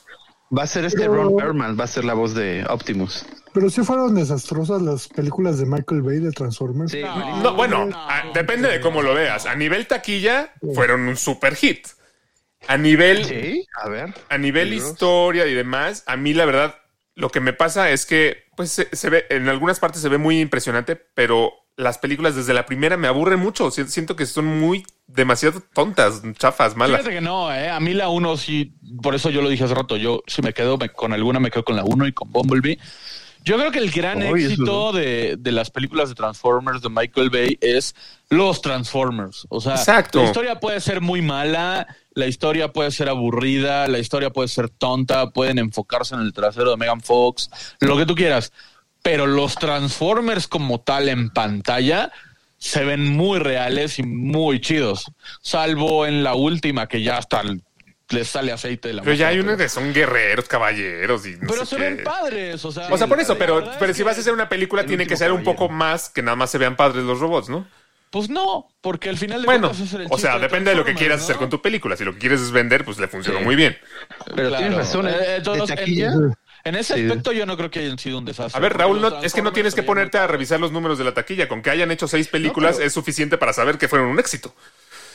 Va 0.57 0.63
a 0.63 0.67
ser 0.67 0.85
este 0.85 1.01
Pero- 1.01 1.13
Ron 1.13 1.35
Perlman, 1.37 1.79
va 1.79 1.83
a 1.83 1.87
ser 1.87 2.03
la 2.05 2.15
voz 2.15 2.33
de 2.33 2.65
Optimus. 2.67 3.23
Pero 3.53 3.69
sí 3.69 3.83
fueron 3.83 4.15
desastrosas 4.15 4.81
las 4.81 5.07
películas 5.07 5.59
de 5.59 5.67
Michael 5.67 6.01
Bay 6.01 6.17
de 6.19 6.31
Transformers. 6.31 6.91
Sí, 6.91 7.01
No, 7.43 7.53
bueno, 7.53 7.87
a- 7.93 8.31
depende 8.33 8.67
de 8.69 8.81
cómo 8.81 9.03
lo 9.03 9.13
veas. 9.13 9.45
A 9.45 9.53
nivel 9.55 9.85
taquilla, 9.85 10.51
fueron 10.73 11.01
un 11.01 11.15
super 11.17 11.55
hit. 11.55 11.87
A 12.67 12.77
nivel, 12.77 13.25
Sí, 13.25 13.65
a 13.81 13.89
ver. 13.89 14.13
a 14.29 14.37
nivel 14.37 14.69
Libros. 14.69 14.91
historia 14.91 15.47
y 15.47 15.53
demás, 15.53 16.03
a 16.05 16.17
mí 16.17 16.33
la 16.33 16.45
verdad, 16.45 16.75
lo 17.15 17.29
que 17.29 17.39
me 17.39 17.53
pasa 17.53 17.89
es 17.91 18.05
que, 18.05 18.43
pues, 18.55 18.71
se, 18.71 18.95
se 18.95 19.09
ve, 19.09 19.25
en 19.29 19.49
algunas 19.49 19.79
partes 19.79 20.01
se 20.01 20.09
ve 20.09 20.17
muy 20.17 20.39
impresionante, 20.39 20.95
pero 20.95 21.51
las 21.77 21.97
películas 21.97 22.35
desde 22.35 22.53
la 22.53 22.65
primera 22.65 22.97
me 22.97 23.07
aburren 23.07 23.39
mucho. 23.39 23.71
Si- 23.71 23.85
Siento 23.87 24.15
que 24.17 24.25
son 24.25 24.45
muy 24.45 24.85
demasiado 25.07 25.61
tontas, 25.73 26.21
chafas, 26.37 26.75
malas. 26.75 26.99
Fíjate 26.99 27.15
que 27.15 27.21
no, 27.21 27.51
eh. 27.53 27.69
a 27.69 27.79
mí 27.79 27.93
la 27.93 28.09
1 28.09 28.35
sí, 28.37 28.73
por 29.01 29.15
eso 29.15 29.29
yo 29.29 29.41
lo 29.41 29.47
dije 29.49 29.63
hace 29.63 29.73
rato, 29.75 29.95
yo 29.95 30.21
si 30.27 30.41
me 30.41 30.53
quedo 30.53 30.77
me- 30.77 30.89
con 30.89 31.13
alguna 31.13 31.39
me 31.39 31.49
quedo 31.51 31.63
con 31.63 31.77
la 31.77 31.85
1 31.85 32.05
y 32.05 32.11
con 32.13 32.31
Bumblebee. 32.31 32.77
Yo 33.43 33.57
creo 33.57 33.71
que 33.71 33.79
el 33.79 33.89
gran 33.91 34.21
éxito 34.21 34.91
de, 34.91 35.35
de 35.39 35.51
las 35.51 35.71
películas 35.71 36.09
de 36.09 36.15
Transformers 36.15 36.81
de 36.81 36.89
Michael 36.89 37.29
Bay 37.29 37.57
es 37.61 37.95
los 38.29 38.61
Transformers. 38.61 39.45
O 39.49 39.59
sea, 39.61 39.75
Exacto. 39.75 40.19
la 40.21 40.25
historia 40.27 40.59
puede 40.59 40.79
ser 40.81 41.01
muy 41.01 41.21
mala, 41.21 41.87
la 42.13 42.27
historia 42.27 42.71
puede 42.73 42.91
ser 42.91 43.09
aburrida, 43.09 43.87
la 43.87 43.99
historia 43.99 44.29
puede 44.29 44.49
ser 44.49 44.69
tonta, 44.69 45.29
pueden 45.31 45.57
enfocarse 45.57 46.15
en 46.15 46.21
el 46.21 46.33
trasero 46.33 46.71
de 46.71 46.77
Megan 46.77 47.01
Fox, 47.01 47.49
lo 47.79 47.97
que 47.97 48.05
tú 48.05 48.13
quieras. 48.15 48.51
Pero 49.01 49.25
los 49.25 49.55
Transformers 49.55 50.47
como 50.47 50.81
tal 50.81 51.07
en 51.09 51.29
pantalla 51.29 52.11
se 52.57 52.83
ven 52.83 53.05
muy 53.15 53.39
reales 53.39 53.97
y 53.99 54.03
muy 54.03 54.59
chidos. 54.59 55.05
Salvo 55.41 56.05
en 56.05 56.23
la 56.23 56.35
última 56.35 56.87
que 56.87 57.01
ya 57.01 57.17
hasta 57.17 57.39
el- 57.41 57.63
les 58.09 58.27
sale 58.27 58.51
aceite 58.51 58.87
de 58.89 58.93
la 58.95 59.01
Pero 59.03 59.15
ya 59.15 59.27
hay 59.29 59.39
unos 59.39 59.57
que 59.57 59.69
son 59.69 59.93
guerreros, 59.93 60.47
caballeros 60.47 61.25
y 61.25 61.31
no 61.37 61.47
Pero 61.47 61.65
sé 61.65 61.65
se 61.65 61.75
qué. 61.77 61.81
ven 61.83 62.03
padres, 62.03 62.63
o 62.65 62.71
sea. 62.71 62.87
O 62.89 62.97
sea, 62.97 63.07
por 63.07 63.19
eso, 63.19 63.37
pero, 63.37 63.63
pero 63.79 63.91
es 63.91 63.97
si 63.97 64.03
vas 64.03 64.17
a 64.17 64.21
hacer 64.21 64.33
una 64.33 64.49
película, 64.49 64.81
El 64.81 64.87
tiene 64.87 65.05
que 65.07 65.15
ser 65.17 65.31
un 65.31 65.37
caballero. 65.43 65.57
poco 65.59 65.73
más 65.73 66.09
que 66.09 66.21
nada 66.23 66.35
más 66.35 66.49
se 66.49 66.57
vean 66.57 66.75
padres 66.75 67.03
los 67.03 67.19
robots, 67.19 67.49
¿no? 67.49 67.67
Pues 68.11 68.27
no, 68.27 68.67
porque 68.81 69.09
al 69.09 69.17
final 69.17 69.41
de 69.41 69.45
Bueno, 69.45 69.67
cuentas 69.69 69.87
es 69.87 69.93
el 69.93 70.07
o 70.09 70.17
sea, 70.17 70.39
depende 70.39 70.71
de 70.71 70.75
lo 70.75 70.83
que 70.83 70.93
Transformers, 70.93 70.97
quieras 70.99 71.19
¿no? 71.19 71.23
hacer 71.25 71.35
con 71.37 71.49
tu 71.51 71.61
película. 71.61 71.95
Si 71.95 72.03
lo 72.03 72.13
que 72.13 72.17
quieres 72.19 72.41
es 72.41 72.49
vender, 72.49 72.83
pues 72.83 72.97
le 72.97 73.07
funcionó 73.07 73.37
Sí. 73.39 73.45
muy 73.45 73.55
bien. 73.55 73.77
Pero 74.35 74.49
Claro. 74.49 74.57
tienes 74.57 74.77
razón, 74.79 75.07
¿eh? 75.07 75.15
Eh, 75.19 75.41
de 75.41 75.67
taquilla. 75.67 76.07
en, 76.13 76.33
en 76.63 76.75
ese 76.75 76.95
Sí. 76.95 77.05
aspecto 77.05 77.31
yo 77.33 77.45
no 77.45 77.55
creo 77.55 77.69
que 77.69 77.81
hayan 77.81 77.99
sido 77.99 78.17
un 78.17 78.25
desastre. 78.25 78.57
A 78.57 78.59
ver, 78.59 78.75
Raúl, 78.75 78.99
no, 78.99 79.21
es 79.21 79.31
que 79.35 79.43
no 79.43 79.53
tienes 79.53 79.75
que 79.75 79.83
ponerte 79.83 80.17
a 80.17 80.25
revisar 80.25 80.59
los 80.59 80.71
números 80.71 80.97
de 80.97 81.03
la 81.03 81.13
taquilla. 81.13 81.47
Con 81.47 81.61
que 81.61 81.69
hayan 81.69 81.91
hecho 81.91 82.07
seis 82.07 82.27
películas 82.27 82.77
pero- 82.77 82.87
es 82.87 82.93
suficiente 82.93 83.37
para 83.37 83.53
saber 83.53 83.77
que 83.77 83.87
fueron 83.87 84.07
un 84.07 84.17
éxito. 84.19 84.55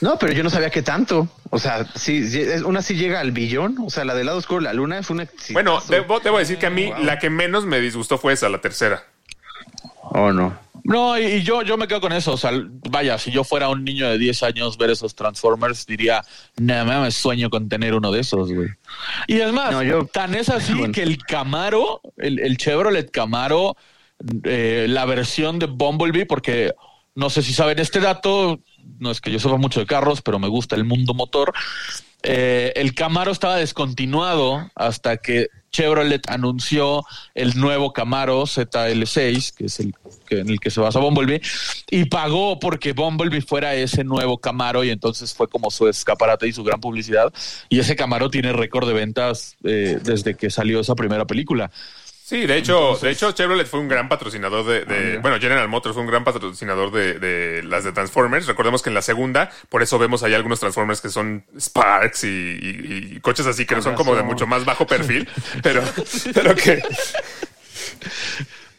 No, 0.00 0.18
pero 0.18 0.32
yo 0.32 0.42
no 0.42 0.50
sabía 0.50 0.70
que 0.70 0.82
tanto. 0.82 1.28
O 1.50 1.58
sea, 1.58 1.86
sí, 1.94 2.28
sí, 2.28 2.40
es- 2.40 2.62
una 2.62 2.82
sí 2.82 2.94
llega 2.94 3.20
al 3.20 3.32
billón. 3.32 3.76
O 3.86 3.90
sea, 3.90 4.04
la 4.04 4.14
del 4.14 4.26
lado 4.26 4.38
oscuro 4.38 4.60
de 4.60 4.64
la 4.64 4.72
luna 4.74 5.02
fue 5.02 5.14
una. 5.14 5.28
Bueno, 5.50 5.80
debo, 5.88 6.20
debo 6.20 6.38
decir 6.38 6.58
que 6.58 6.66
a 6.66 6.70
mí 6.70 6.92
la 7.02 7.18
que 7.18 7.30
menos 7.30 7.64
me 7.64 7.80
disgustó 7.80 8.18
fue 8.18 8.32
esa, 8.32 8.48
la 8.48 8.60
tercera. 8.60 9.04
¿O 10.02 10.32
no? 10.32 10.56
No, 10.84 11.18
y, 11.18 11.24
y 11.24 11.42
yo, 11.42 11.62
yo 11.62 11.78
me 11.78 11.88
quedo 11.88 12.00
con 12.02 12.12
eso. 12.12 12.32
O 12.32 12.36
sea, 12.36 12.50
vaya, 12.90 13.16
si 13.18 13.30
yo 13.30 13.42
fuera 13.42 13.68
un 13.70 13.84
niño 13.84 14.08
de 14.10 14.18
10 14.18 14.42
años 14.42 14.76
ver 14.76 14.90
esos 14.90 15.14
Transformers, 15.14 15.86
diría, 15.86 16.22
nada 16.56 16.84
más 16.84 17.00
me 17.02 17.10
sueño 17.10 17.48
con 17.48 17.68
tener 17.70 17.94
uno 17.94 18.12
de 18.12 18.20
esos, 18.20 18.52
güey. 18.52 18.68
Y 19.26 19.40
es 19.40 19.50
más, 19.52 19.72
No, 19.72 19.82
yo- 19.82 20.04
tan 20.06 20.34
es 20.34 20.50
así 20.50 20.74
Bueno. 20.78 20.92
que 20.92 21.02
el 21.02 21.18
Camaro, 21.18 22.02
el, 22.18 22.38
el 22.38 22.58
Chevrolet 22.58 23.10
Camaro, 23.10 23.76
eh, 24.44 24.86
la 24.88 25.06
versión 25.06 25.58
de 25.58 25.66
Bumblebee, 25.66 26.26
porque 26.26 26.74
no 27.14 27.30
sé 27.30 27.42
si 27.42 27.54
saben 27.54 27.78
este 27.78 28.00
dato, 28.00 28.60
no 28.98 29.10
es 29.10 29.20
que 29.20 29.30
yo 29.30 29.38
sepa 29.38 29.56
mucho 29.56 29.80
de 29.80 29.86
carros, 29.86 30.22
pero 30.22 30.38
me 30.38 30.48
gusta 30.48 30.76
el 30.76 30.84
mundo 30.84 31.14
motor. 31.14 31.52
Eh, 32.22 32.72
el 32.76 32.94
Camaro 32.94 33.30
estaba 33.30 33.56
descontinuado 33.56 34.70
hasta 34.74 35.18
que 35.18 35.48
Chevrolet 35.70 36.26
anunció 36.30 37.04
el 37.34 37.58
nuevo 37.60 37.92
Camaro 37.92 38.44
ZL6, 38.44 39.54
que 39.54 39.66
es 39.66 39.80
el 39.80 39.94
que, 40.26 40.38
en 40.38 40.48
el 40.48 40.58
que 40.58 40.70
se 40.70 40.80
basa 40.80 41.00
Bumblebee, 41.00 41.42
y 41.90 42.06
pagó 42.06 42.58
porque 42.60 42.92
Bumblebee 42.92 43.42
fuera 43.42 43.74
ese 43.74 44.04
nuevo 44.04 44.38
Camaro 44.38 44.84
y 44.84 44.90
entonces 44.90 45.34
fue 45.34 45.48
como 45.48 45.70
su 45.70 45.86
escaparate 45.88 46.48
y 46.48 46.52
su 46.52 46.64
gran 46.64 46.80
publicidad. 46.80 47.32
Y 47.68 47.80
ese 47.80 47.96
Camaro 47.96 48.30
tiene 48.30 48.52
récord 48.52 48.86
de 48.86 48.94
ventas 48.94 49.56
eh, 49.64 49.98
desde 50.02 50.34
que 50.34 50.48
salió 50.48 50.80
esa 50.80 50.94
primera 50.94 51.26
película. 51.26 51.70
Sí, 52.26 52.46
de 52.46 52.56
hecho, 52.56 52.96
de 53.02 53.10
hecho 53.10 53.32
Chevrolet 53.32 53.66
fue 53.66 53.80
un 53.80 53.88
gran 53.88 54.08
patrocinador 54.08 54.64
de, 54.64 54.86
de- 54.86 55.18
bueno, 55.18 55.38
General 55.38 55.68
Motors 55.68 55.92
fue 55.92 56.02
un 56.02 56.08
gran 56.08 56.24
patrocinador 56.24 56.90
de, 56.90 57.18
de 57.18 57.62
las 57.64 57.84
de 57.84 57.92
Transformers. 57.92 58.46
Recordemos 58.46 58.80
que 58.80 58.88
en 58.88 58.94
la 58.94 59.02
segunda, 59.02 59.50
por 59.68 59.82
eso 59.82 59.98
vemos 59.98 60.22
ahí 60.22 60.32
algunos 60.32 60.58
Transformers 60.58 61.02
que 61.02 61.10
son 61.10 61.44
Sparks 61.60 62.24
y, 62.24 62.28
y- 62.28 63.14
y 63.16 63.20
coches 63.20 63.44
así 63.46 63.66
que 63.66 63.74
no 63.74 63.82
son 63.82 63.94
como 63.94 64.16
de 64.16 64.22
mucho 64.22 64.46
más 64.46 64.64
bajo 64.64 64.86
perfil, 64.86 65.28
pero, 65.62 65.82
pero 66.32 66.54
que, 66.54 66.82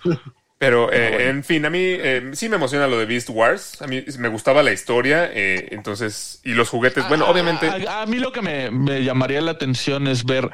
pero 0.57 0.91
eh, 0.91 1.29
en 1.29 1.43
fin, 1.43 1.65
a 1.67 1.69
mí 1.69 1.79
eh, 1.83 2.31
sí 2.33 2.49
me 2.49 2.55
emociona 2.55 2.87
lo 2.87 2.97
de 2.97 3.05
Beast 3.05 3.29
Wars. 3.29 3.79
A 3.81 3.85
mí 3.85 4.03
me 4.17 4.27
gustaba 4.27 4.63
la 4.63 4.71
historia, 4.71 5.29
eh, 5.31 5.67
entonces 5.69 6.41
y 6.43 6.53
los 6.55 6.69
juguetes. 6.69 7.07
Bueno, 7.09 7.25
A- 7.25 7.29
obviamente. 7.29 7.67
A, 7.87 8.01
a 8.01 8.05
mí 8.07 8.17
lo 8.17 8.31
que 8.31 8.41
me, 8.41 8.71
me 8.71 9.03
llamaría 9.03 9.39
la 9.41 9.51
atención 9.51 10.07
es 10.07 10.25
ver, 10.25 10.49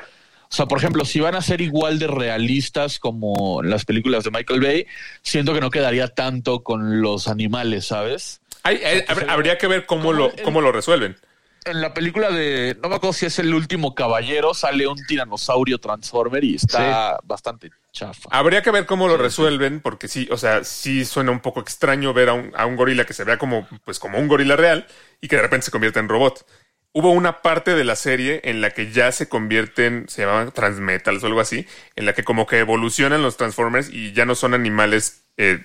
o 0.52 0.54
sea, 0.54 0.66
por 0.66 0.78
ejemplo, 0.80 1.06
si 1.06 1.20
van 1.22 1.36
a 1.36 1.42
ser 1.42 1.62
igual 1.62 1.98
de 1.98 2.08
realistas 2.08 3.00
como 3.00 3.62
las 3.64 3.86
películas 3.86 4.24
de 4.26 4.32
Michael 4.32 4.60
Bay, 4.60 4.86
siento 5.22 5.54
que 5.54 5.62
no 5.62 5.70
quedaría 5.72 6.10
tanto 6.10 6.62
con 6.62 7.02
los 7.02 7.28
animales, 7.30 7.86
¿sabes? 7.88 8.42
hay- 8.64 8.78
hay- 8.84 9.00
habr- 9.08 9.30
habría 9.30 9.58
que 9.58 9.66
ver 9.68 9.86
cómo 9.86 10.14
lo, 10.14 10.32
cómo 10.44 10.62
lo 10.62 10.72
resuelven. 10.72 11.16
En 11.64 11.80
la 11.80 11.94
película 11.94 12.32
de, 12.32 12.76
no 12.82 12.90
me 12.90 12.96
acuerdo 12.96 13.14
si 13.14 13.28
es 13.28 13.38
el 13.40 13.54
último 13.54 13.94
caballero, 13.96 14.54
sale 14.56 14.88
un 14.88 14.98
tiranosaurio 15.06 15.78
transformer 15.78 16.44
y 16.44 16.56
está 16.56 17.20
bastante 17.24 17.70
chafa. 17.92 18.30
Habría 18.32 18.62
que 18.64 18.72
ver 18.72 18.86
cómo 18.88 19.08
lo 19.08 19.16
resuelven, 19.18 19.80
porque 19.80 20.08
sí, 20.08 20.28
o 20.32 20.38
sea, 20.38 20.64
sí 20.64 21.06
suena 21.06 21.32
un 21.32 21.40
poco 21.40 21.60
extraño 21.60 22.14
ver 22.14 22.30
a 22.30 22.34
un, 22.34 22.52
a 22.56 22.66
un 22.66 22.76
gorila 22.76 23.06
que 23.06 23.14
se 23.14 23.24
vea 23.24 23.38
como, 23.38 23.68
pues, 23.86 24.00
como 24.00 24.18
un 24.18 24.28
gorila 24.28 24.56
real 24.56 24.88
y 25.22 25.28
que 25.28 25.36
de 25.36 25.44
repente 25.44 25.66
se 25.66 25.72
convierte 25.72 26.00
en 26.00 26.10
robot. 26.10 26.46
Hubo 26.94 27.12
una 27.12 27.42
parte 27.42 27.74
de 27.74 27.86
la 27.86 27.96
serie 27.96 28.42
en 28.44 28.60
la 28.60 28.72
que 28.72 28.92
ya 28.92 29.12
se 29.14 29.30
convierten, 29.30 30.06
se 30.10 30.24
llamaban 30.24 30.52
transmetals 30.52 31.24
o 31.24 31.28
algo 31.28 31.40
así, 31.40 31.66
en 31.96 32.06
la 32.06 32.14
que 32.14 32.24
como 32.26 32.46
que 32.46 32.60
evolucionan 32.60 33.22
los 33.22 33.38
Transformers 33.38 33.90
y 33.90 34.12
ya 34.12 34.26
no 34.26 34.36
son 34.36 34.54
animales, 34.54 35.24
eh, 35.38 35.64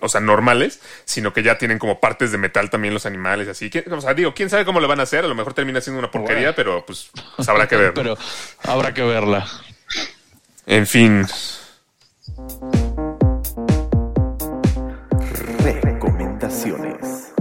o 0.00 0.08
sea, 0.08 0.22
normales, 0.22 0.80
sino 1.04 1.34
que 1.34 1.42
ya 1.42 1.58
tienen 1.58 1.78
como 1.78 2.00
partes 2.00 2.32
de 2.32 2.38
metal 2.38 2.70
también 2.70 2.94
los 2.94 3.04
animales, 3.04 3.48
así. 3.48 3.68
¿Quién- 3.68 3.92
O 3.92 4.00
sea, 4.00 4.14
digo, 4.14 4.32
quién 4.32 4.48
sabe 4.48 4.64
cómo 4.64 4.80
lo 4.80 4.88
van 4.88 5.00
a 5.00 5.02
hacer, 5.02 5.26
a 5.26 5.28
lo 5.28 5.34
mejor 5.34 5.52
termina 5.52 5.82
siendo 5.82 5.98
una 5.98 6.10
porquería, 6.10 6.54
pero 6.54 6.86
pues, 6.86 7.10
pues 7.36 7.46
habrá 7.50 7.68
que 7.68 7.76
ver. 7.76 7.92
Pero 7.92 8.16
habrá 8.62 8.94
que 8.94 9.02
verla. 9.02 9.46
En 10.64 10.86
fin. 10.86 11.26
Recomendaciones. 16.02 17.31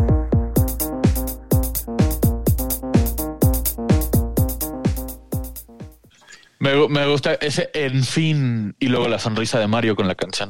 Me, 6.61 6.87
me 6.87 7.07
gusta 7.07 7.33
ese 7.33 7.69
en 7.73 8.03
fin 8.03 8.75
y 8.79 8.87
luego 8.87 9.07
la 9.07 9.17
sonrisa 9.19 9.57
de 9.59 9.67
Mario 9.67 9.95
con 9.95 10.07
la 10.07 10.13
canción. 10.15 10.49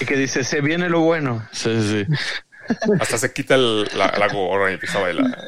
Y 0.00 0.04
que 0.04 0.16
dice, 0.16 0.42
se 0.42 0.60
viene 0.60 0.88
lo 0.88 1.00
bueno. 1.00 1.46
Sí, 1.52 1.70
sí, 1.80 2.04
sí. 2.04 2.74
Hasta 3.00 3.16
se 3.18 3.32
quita 3.32 3.54
el- 3.54 3.88
la, 3.96 4.12
la 4.18 4.28
gorra 4.28 4.70
y 4.70 4.74
empieza 4.74 4.98
a 4.98 5.02
bailar. 5.02 5.38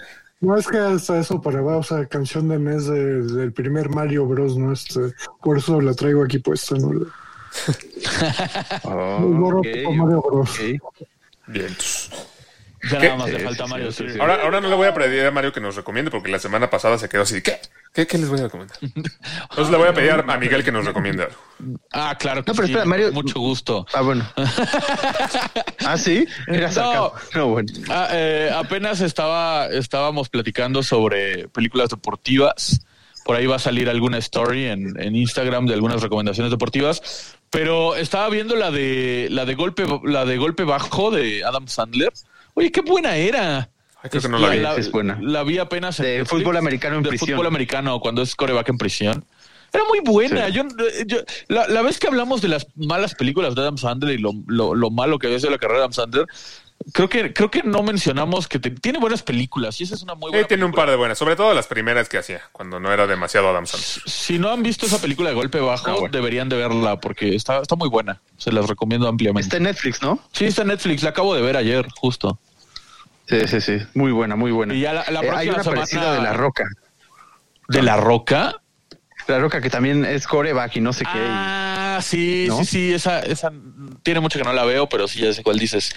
No 0.40 0.56
es 0.56 0.66
que 0.68 0.78
hasta 0.78 1.18
eso 1.18 1.42
para 1.42 1.60
o 1.62 1.82
sea, 1.82 2.06
canción 2.06 2.48
de 2.48 2.58
NES 2.58 2.86
de- 2.86 3.22
del 3.22 3.52
primer 3.52 3.90
Mario 3.90 4.24
Bros, 4.26 4.56
¿no? 4.56 4.72
Este, 4.72 5.00
por 5.42 5.58
eso 5.58 5.80
la 5.80 5.94
traigo 5.94 6.22
aquí 6.24 6.38
puesta, 6.38 6.76
¿no? 6.76 6.92
El 8.84 9.34
gorro 9.38 9.58
Ok, 9.58 9.66
tipo 9.72 9.92
Mario 9.92 10.22
Bros. 10.22 10.50
ok. 10.50 10.60
Bien. 11.48 11.76
Ya 12.90 12.98
¿Qué? 12.98 13.06
nada 13.06 13.16
más 13.16 13.30
le 13.30 13.40
falta 13.40 13.64
sí, 13.64 13.70
Mario. 13.70 13.92
sí, 13.92 14.04
sí. 14.06 14.12
sí. 14.14 14.18
Ahora, 14.20 14.42
ahora 14.42 14.60
no 14.60 14.68
le 14.68 14.74
voy 14.74 14.86
a 14.86 14.94
pedir 14.94 15.24
a 15.26 15.30
Mario 15.30 15.52
que 15.52 15.60
nos 15.60 15.76
recomiende 15.76 16.10
porque 16.10 16.30
la 16.30 16.38
semana 16.38 16.70
pasada 16.70 16.96
se 16.98 17.08
quedó 17.08 17.22
así. 17.22 17.34
de, 17.34 17.42
¿Qué? 17.42 17.58
¿Qué, 17.92 18.06
qué 18.06 18.18
les 18.18 18.28
voy 18.28 18.38
a 18.40 18.44
recomendar? 18.44 18.76
Entonces 18.80 19.70
le 19.70 19.76
voy 19.76 19.88
a 19.88 19.92
pedir 19.92 20.12
a 20.12 20.36
Miguel 20.38 20.64
que 20.64 20.72
nos 20.72 20.84
recomiende 20.86 21.24
algo. 21.24 21.36
Ah, 21.92 22.16
claro 22.18 22.42
que 22.44 22.50
No, 22.52 22.54
pero 22.54 22.66
sí, 22.66 22.72
espera, 22.72 22.86
Mario- 22.88 23.12
Mucho 23.12 23.38
gusto. 23.40 23.86
Ah, 23.92 24.00
bueno. 24.00 24.26
ah, 25.84 25.96
sí. 25.98 26.26
Era 26.46 26.70
No. 26.70 27.12
No, 27.34 27.46
bueno. 27.48 27.72
Ah, 27.88 28.08
eh, 28.12 28.50
apenas 28.54 29.00
estaba, 29.00 29.66
estábamos 29.66 30.28
platicando 30.28 30.82
sobre 30.82 31.48
películas 31.48 31.90
deportivas. 31.90 32.80
Por 33.24 33.36
ahí 33.36 33.46
va 33.46 33.56
a 33.56 33.60
salir 33.60 33.88
alguna 33.88 34.18
story 34.18 34.66
en, 34.66 34.98
en 35.00 35.14
Instagram 35.14 35.66
de 35.66 35.74
algunas 35.74 36.00
recomendaciones 36.02 36.50
deportivas. 36.50 37.36
Pero 37.50 37.96
estaba 37.96 38.28
viendo 38.30 38.56
la 38.56 38.70
de 38.70 39.28
la 39.30 39.44
de 39.44 39.54
golpe, 39.54 39.84
la 40.04 40.24
de 40.24 40.36
golpe 40.38 40.64
bajo 40.64 41.10
de 41.10 41.44
Adam 41.44 41.66
Sandler. 41.68 42.12
Oye, 42.60 42.72
qué 42.72 42.80
buena 42.82 43.16
era. 43.16 43.70
Creo 44.08 44.22
que 44.22 44.28
no 44.28 44.38
la 44.38 44.50
vi. 44.50 44.80
Es 44.80 44.90
buena. 44.90 45.18
La 45.20 45.42
vi 45.42 45.58
apenas 45.58 45.98
en 46.00 46.06
De 46.06 46.18
Netflix. 46.18 46.30
fútbol 46.42 46.56
americano 46.56 46.96
en 46.96 47.02
de 47.02 47.08
prisión. 47.10 47.30
fútbol 47.36 47.46
americano 47.46 48.00
cuando 48.00 48.22
es 48.22 48.34
coreback 48.36 48.68
en 48.70 48.78
prisión. 48.78 49.24
Era 49.72 49.84
muy 49.88 50.00
buena. 50.00 50.46
Sí. 50.48 50.52
Yo, 50.52 50.64
yo- 51.06 51.18
la, 51.48 51.68
la 51.68 51.82
vez 51.82 51.98
que 51.98 52.06
hablamos 52.08 52.40
de 52.42 52.48
las 52.48 52.66
malas 52.76 53.14
películas 53.14 53.54
de 53.54 53.60
Adam 53.62 53.78
Sandler 53.78 54.18
y 54.18 54.22
lo, 54.22 54.32
lo, 54.46 54.74
lo 54.74 54.90
malo 54.90 55.18
que 55.18 55.26
había 55.26 55.38
sido 55.38 55.50
la 55.50 55.58
carrera 55.58 55.80
de 55.80 55.84
Adam 55.84 55.92
Sandler, 55.92 56.26
creo 56.92 57.08
que, 57.08 57.32
creo 57.32 57.50
que 57.52 57.62
no 57.62 57.82
mencionamos 57.84 58.48
que 58.48 58.58
te- 58.58 58.70
tiene 58.70 58.98
buenas 58.98 59.22
películas 59.22 59.80
y 59.80 59.84
esa 59.84 59.94
es 59.94 60.02
una 60.02 60.14
muy 60.14 60.30
buena. 60.30 60.44
Eh, 60.44 60.48
tiene 60.48 60.64
un 60.64 60.70
película. 60.70 60.82
par 60.86 60.90
de 60.90 60.96
buenas, 60.96 61.18
sobre 61.18 61.36
todo 61.36 61.54
las 61.54 61.66
primeras 61.68 62.08
que 62.08 62.18
hacía, 62.18 62.40
cuando 62.52 62.80
no 62.80 62.90
era 62.92 63.06
demasiado 63.06 63.48
Adam 63.50 63.66
Sandler. 63.66 64.10
Si 64.10 64.38
no 64.40 64.48
han 64.50 64.62
visto 64.64 64.86
esa 64.86 65.00
película 65.00 65.28
de 65.28 65.36
golpe 65.36 65.60
bajo, 65.60 65.88
Ah, 65.88 65.92
bueno. 65.92 66.08
deberían 66.10 66.48
de 66.48 66.56
verla 66.56 66.98
porque 66.98 67.36
está, 67.36 67.60
está 67.60 67.76
muy 67.76 67.88
buena. 67.90 68.20
Se 68.38 68.50
las 68.50 68.66
recomiendo 68.66 69.06
ampliamente. 69.06 69.42
Está 69.46 69.58
en 69.58 69.64
Netflix, 69.64 70.02
¿no? 70.02 70.18
Sí, 70.32 70.46
está 70.46 70.62
en 70.62 70.68
Netflix. 70.68 71.02
La 71.04 71.10
acabo 71.10 71.34
de 71.34 71.42
ver 71.42 71.56
ayer, 71.56 71.86
justo. 71.96 72.40
Sí, 73.30 73.46
sí, 73.46 73.60
sí. 73.60 73.86
Muy 73.94 74.12
buena, 74.12 74.36
muy 74.36 74.50
buena. 74.50 74.74
Y 74.74 74.80
ya 74.80 74.92
la- 74.92 75.04
la 75.10 75.20
Eh, 75.20 75.30
hay 75.34 75.48
una 75.48 75.62
parecida 75.62 76.14
de 76.14 76.20
La 76.20 76.32
Roca. 76.32 76.64
¿De 77.68 77.82
La 77.82 77.96
Roca? 77.96 78.56
La 79.30 79.38
Roca 79.38 79.60
que 79.60 79.70
también 79.70 80.04
es 80.04 80.26
coreback 80.26 80.76
y 80.76 80.80
no 80.80 80.92
sé 80.92 81.04
qué. 81.04 81.18
y- 81.18 81.20
Ah, 81.92 82.00
sí, 82.02 82.46
¿No? 82.48 82.58
sí, 82.58 82.64
sí. 82.64 82.92
Esa, 82.94 83.20
esa 83.20 83.50
tiene 84.02 84.20
mucho 84.20 84.38
que 84.38 84.44
no 84.44 84.52
la 84.52 84.64
veo, 84.64 84.88
pero 84.88 85.06
sí 85.08 85.20
ya 85.20 85.32
sé 85.32 85.42
cuál 85.42 85.58
dices. 85.58 85.94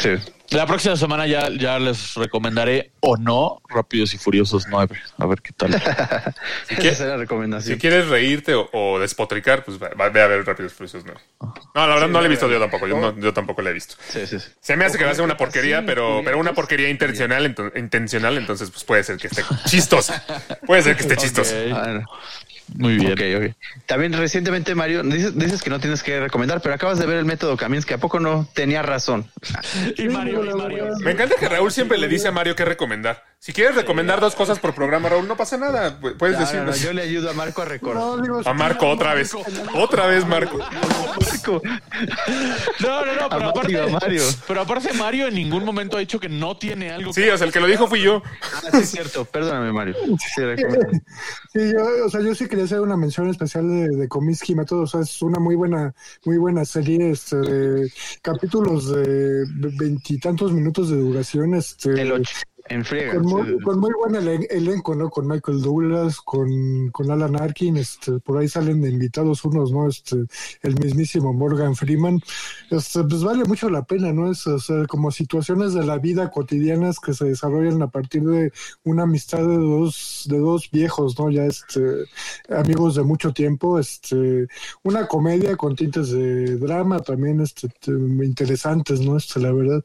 Sí. 0.00 0.10
La 0.50 0.64
próxima 0.64 0.94
semana 0.96 1.26
ya, 1.26 1.48
ya 1.50 1.78
les 1.80 2.14
recomendaré 2.14 2.92
o 3.00 3.16
no 3.16 3.60
Rápidos 3.68 4.14
y 4.14 4.18
Furiosos 4.18 4.66
9. 4.68 4.96
A 5.18 5.26
ver 5.26 5.42
qué 5.42 5.52
tal. 5.52 5.74
Esa 6.68 6.88
es 6.88 7.00
la 7.00 7.16
recomendación. 7.16 7.74
Si 7.74 7.80
quieres 7.80 8.06
reírte 8.08 8.54
o, 8.54 8.68
o 8.72 8.98
despotricar, 9.00 9.64
pues 9.64 9.78
ve 9.80 9.88
a 9.96 10.08
ver 10.28 10.46
Rápidos 10.46 10.72
y 10.72 10.74
Furiosos, 10.76 11.04
¿no? 11.04 11.14
No, 11.74 11.86
la 11.86 11.94
verdad 11.94 12.08
no 12.08 12.20
la 12.20 12.26
he 12.26 12.30
visto 12.30 12.48
yo 12.48 12.60
tampoco. 12.60 12.86
Yo, 12.86 12.96
no- 13.00 13.18
yo 13.18 13.32
tampoco 13.32 13.60
la 13.62 13.70
he 13.70 13.72
visto. 13.72 13.96
Sí, 14.08 14.24
sí, 14.26 14.38
sí. 14.38 14.46
Se 14.60 14.76
me 14.76 14.84
hace 14.84 14.98
que 14.98 15.04
va 15.04 15.10
a 15.10 15.14
ser 15.14 15.24
una 15.24 15.36
porquería, 15.36 15.84
pero, 15.84 16.22
pero 16.24 16.38
una 16.38 16.52
porquería 16.52 16.88
intencional, 16.90 17.52
ento- 17.54 17.72
intencional, 17.76 18.36
entonces 18.38 18.70
pues 18.70 18.84
puede 18.84 19.02
ser 19.02 19.16
que 19.16 19.26
esté 19.26 19.42
chistosa. 19.66 20.22
Puede 20.66 20.82
ser 20.82 20.96
que 20.96 21.02
esté 21.02 21.16
chistosa. 21.16 21.54
No. 22.74 22.88
Muy 22.88 22.96
bien. 22.96 23.54
También 23.86 24.12
recientemente, 24.12 24.74
Mario, 24.74 25.02
dices, 25.04 25.38
dices 25.38 25.62
que 25.62 25.70
no 25.70 25.78
tienes 25.80 26.02
que 26.02 26.18
recomendar, 26.20 26.60
pero 26.60 26.74
acabas 26.74 26.98
de 26.98 27.06
ver 27.06 27.18
el 27.18 27.24
método 27.24 27.56
Kaminsky. 27.56 27.94
¿A 27.94 27.98
poco 27.98 28.18
no 28.20 28.48
tenía 28.54 28.82
razón? 28.82 29.30
Y 29.96 30.08
Mario, 30.08 30.44
y 30.44 30.54
Mario. 30.54 30.86
Me 31.00 31.12
encanta 31.12 31.36
que 31.38 31.48
Raúl 31.48 31.70
siempre 31.70 31.96
le 31.98 32.08
dice 32.08 32.28
a 32.28 32.32
Mario 32.32 32.56
qué 32.56 32.64
recomendar. 32.64 33.22
Si 33.38 33.52
quieres 33.52 33.76
recomendar 33.76 34.20
dos 34.20 34.34
cosas 34.34 34.58
por 34.58 34.74
programa, 34.74 35.08
Raúl, 35.08 35.28
no 35.28 35.36
pasa 35.36 35.56
nada. 35.56 36.00
Pu- 36.00 36.16
Puedes 36.16 36.34
No, 36.38 36.40
no, 36.40 36.46
no, 36.46 36.50
decirnos. 36.72 36.80
yo 36.80 36.92
le 36.92 37.02
ayudo 37.02 37.30
a 37.30 37.34
Marco 37.34 37.62
a 37.62 37.66
recordar. 37.66 38.02
No, 38.02 38.16
digo, 38.20 38.40
A 38.44 38.52
Marco 38.54 38.88
otra 38.88 39.14
vez. 39.14 39.32
Otra 39.74 40.06
vez, 40.06 40.26
Marco. 40.26 40.58
Marco. 40.58 41.62
No, 42.80 43.04
no, 43.06 43.14
no, 43.14 43.28
pero 43.28 43.44
A 43.46 43.48
aparte, 43.50 43.72
Mario, 43.74 43.84
a 43.84 44.00
Mario. 44.00 44.22
pero 44.48 44.60
aparte 44.62 44.92
Mario 44.94 45.28
en 45.28 45.34
ningún 45.34 45.64
momento 45.64 45.96
ha 45.96 46.00
dicho 46.00 46.18
que 46.18 46.28
no 46.28 46.56
tiene 46.56 46.90
algo 46.90 47.12
Sí, 47.12 47.22
que 47.22 47.32
o 47.32 47.38
sea, 47.38 47.46
el 47.46 47.52
que 47.52 47.60
lo 47.60 47.66
dijo 47.66 47.86
fui 47.86 48.00
yo. 48.02 48.22
Ah, 48.42 48.60
sí, 48.72 48.78
es 48.78 48.90
cierto. 48.90 49.24
Perdóname, 49.24 49.72
Mario. 49.72 49.94
Sí, 50.34 50.42
yo, 51.72 52.06
o 52.06 52.10
sea, 52.10 52.20
yo 52.22 52.34
sí 52.34 52.48
quería 52.56 52.64
hacer 52.64 52.80
una 52.80 52.96
mención 52.96 53.28
especial 53.28 53.68
de, 53.68 53.88
de 53.90 54.08
Comiskey 54.08 54.54
Método. 54.54 54.84
O 54.90 55.00
es 55.00 55.20
una 55.20 55.38
muy 55.38 55.56
buena, 55.56 55.94
muy 56.24 56.38
buena 56.38 56.64
serie, 56.64 57.10
este, 57.10 57.92
capítulos 58.22 58.88
de 58.88 59.44
veintitantos 59.78 60.52
minutos 60.52 60.88
de 60.88 60.96
duración, 60.96 61.54
este, 61.54 62.00
El. 62.00 62.24
En 62.68 62.84
friega. 62.84 63.14
Con 63.14 63.22
muy, 63.26 63.42
sí. 63.46 63.56
con 63.62 63.78
muy 63.80 63.90
buen 63.92 64.14
elen- 64.14 64.46
elenco, 64.50 64.94
¿no? 64.94 65.10
Con 65.10 65.26
Michael 65.26 65.62
Douglas, 65.62 66.20
con, 66.20 66.90
con 66.90 67.10
Alan 67.10 67.36
Arkin, 67.40 67.76
este, 67.76 68.18
por 68.20 68.38
ahí 68.38 68.48
salen 68.48 68.80
de 68.82 68.90
invitados 68.90 69.44
unos, 69.44 69.72
¿no? 69.72 69.88
Este, 69.88 70.16
el 70.62 70.74
mismísimo 70.78 71.32
Morgan 71.32 71.74
Freeman. 71.76 72.20
Este, 72.70 73.04
pues 73.04 73.22
vale 73.22 73.44
mucho 73.44 73.70
la 73.70 73.84
pena, 73.84 74.12
¿no? 74.12 74.30
Es, 74.30 74.46
o 74.46 74.58
sea, 74.58 74.86
como 74.86 75.10
situaciones 75.10 75.74
de 75.74 75.84
la 75.84 75.98
vida 75.98 76.30
cotidianas 76.30 76.98
que 77.00 77.14
se 77.14 77.24
desarrollan 77.26 77.82
a 77.82 77.88
partir 77.90 78.22
de 78.24 78.52
una 78.84 79.04
amistad 79.04 79.38
de 79.46 79.56
dos, 79.56 80.26
de 80.28 80.38
dos 80.38 80.70
viejos, 80.70 81.18
¿no? 81.18 81.30
Ya 81.30 81.44
este, 81.46 81.80
amigos 82.48 82.94
de 82.96 83.02
mucho 83.02 83.32
tiempo, 83.32 83.78
este, 83.78 84.48
una 84.82 85.06
comedia 85.06 85.56
con 85.56 85.76
tintes 85.76 86.10
de 86.10 86.56
drama 86.56 87.00
también, 87.00 87.40
este, 87.40 87.68
te- 87.68 87.92
interesantes, 87.92 89.00
¿no? 89.00 89.16
Este, 89.16 89.40
la 89.40 89.52
verdad 89.52 89.84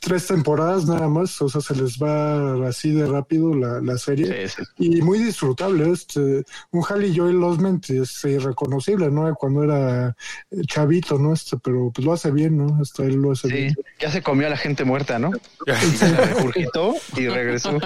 tres 0.00 0.26
temporadas 0.26 0.86
nada 0.86 1.08
más, 1.08 1.40
o 1.42 1.48
sea, 1.48 1.60
se 1.60 1.74
les 1.74 1.98
va 1.98 2.68
así 2.68 2.90
de 2.92 3.06
rápido 3.06 3.54
la, 3.54 3.80
la 3.80 3.98
serie 3.98 4.48
Sí, 4.48 4.62
sí. 4.76 4.98
y 4.98 5.02
muy 5.02 5.18
disfrutable. 5.18 5.90
Este, 5.90 6.44
un 6.70 6.84
Halley 6.88 7.16
Joel 7.16 7.42
Osment 7.42 7.88
es 7.90 8.24
irreconocible, 8.24 9.10
¿no? 9.10 9.34
Cuando 9.34 9.62
era 9.64 10.16
eh, 10.50 10.60
chavito, 10.66 11.18
¿no? 11.18 11.32
Este, 11.32 11.56
pero 11.58 11.90
pues 11.94 12.04
lo 12.04 12.12
hace 12.12 12.30
bien, 12.30 12.56
¿no? 12.56 12.80
Este, 12.82 13.04
él 13.04 13.16
lo 13.16 13.32
hace 13.32 13.48
Sí, 13.48 13.54
bien. 13.54 13.74
ya 13.98 14.10
se 14.10 14.22
comió 14.22 14.46
a 14.46 14.50
la 14.50 14.56
gente 14.56 14.84
muerta, 14.84 15.18
¿no? 15.18 15.30
Y 15.66 15.96
se 15.96 16.14
regurgitó 16.16 16.94
y 17.16 17.28
regresó. 17.28 17.78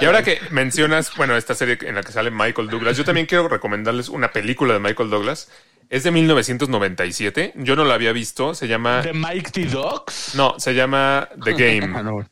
Y 0.00 0.04
ahora 0.04 0.22
que 0.22 0.38
mencionas, 0.50 1.10
bueno, 1.16 1.36
esta 1.36 1.54
serie 1.54 1.78
en 1.82 1.94
la 1.94 2.02
que 2.02 2.12
sale 2.12 2.30
Michael 2.30 2.68
Douglas, 2.68 2.96
yo 2.96 3.04
también 3.04 3.26
quiero 3.26 3.48
recomendarles 3.48 4.08
una 4.08 4.32
película 4.32 4.74
de 4.74 4.80
Michael 4.80 5.10
Douglas. 5.10 5.48
Es 5.90 6.04
de 6.04 6.10
1997. 6.12 7.52
Yo 7.56 7.76
no 7.76 7.84
la 7.84 7.94
había 7.94 8.12
visto. 8.12 8.54
Se 8.54 8.68
llama. 8.68 9.02
¿De 9.02 9.12
Mike 9.12 9.50
T. 9.50 9.64
Dogs? 9.66 10.34
No, 10.34 10.54
se 10.58 10.72
llama 10.74 11.28
The 11.44 11.50
Ah, 11.54 11.56
Game, 11.58 12.02
no. 12.02 12.26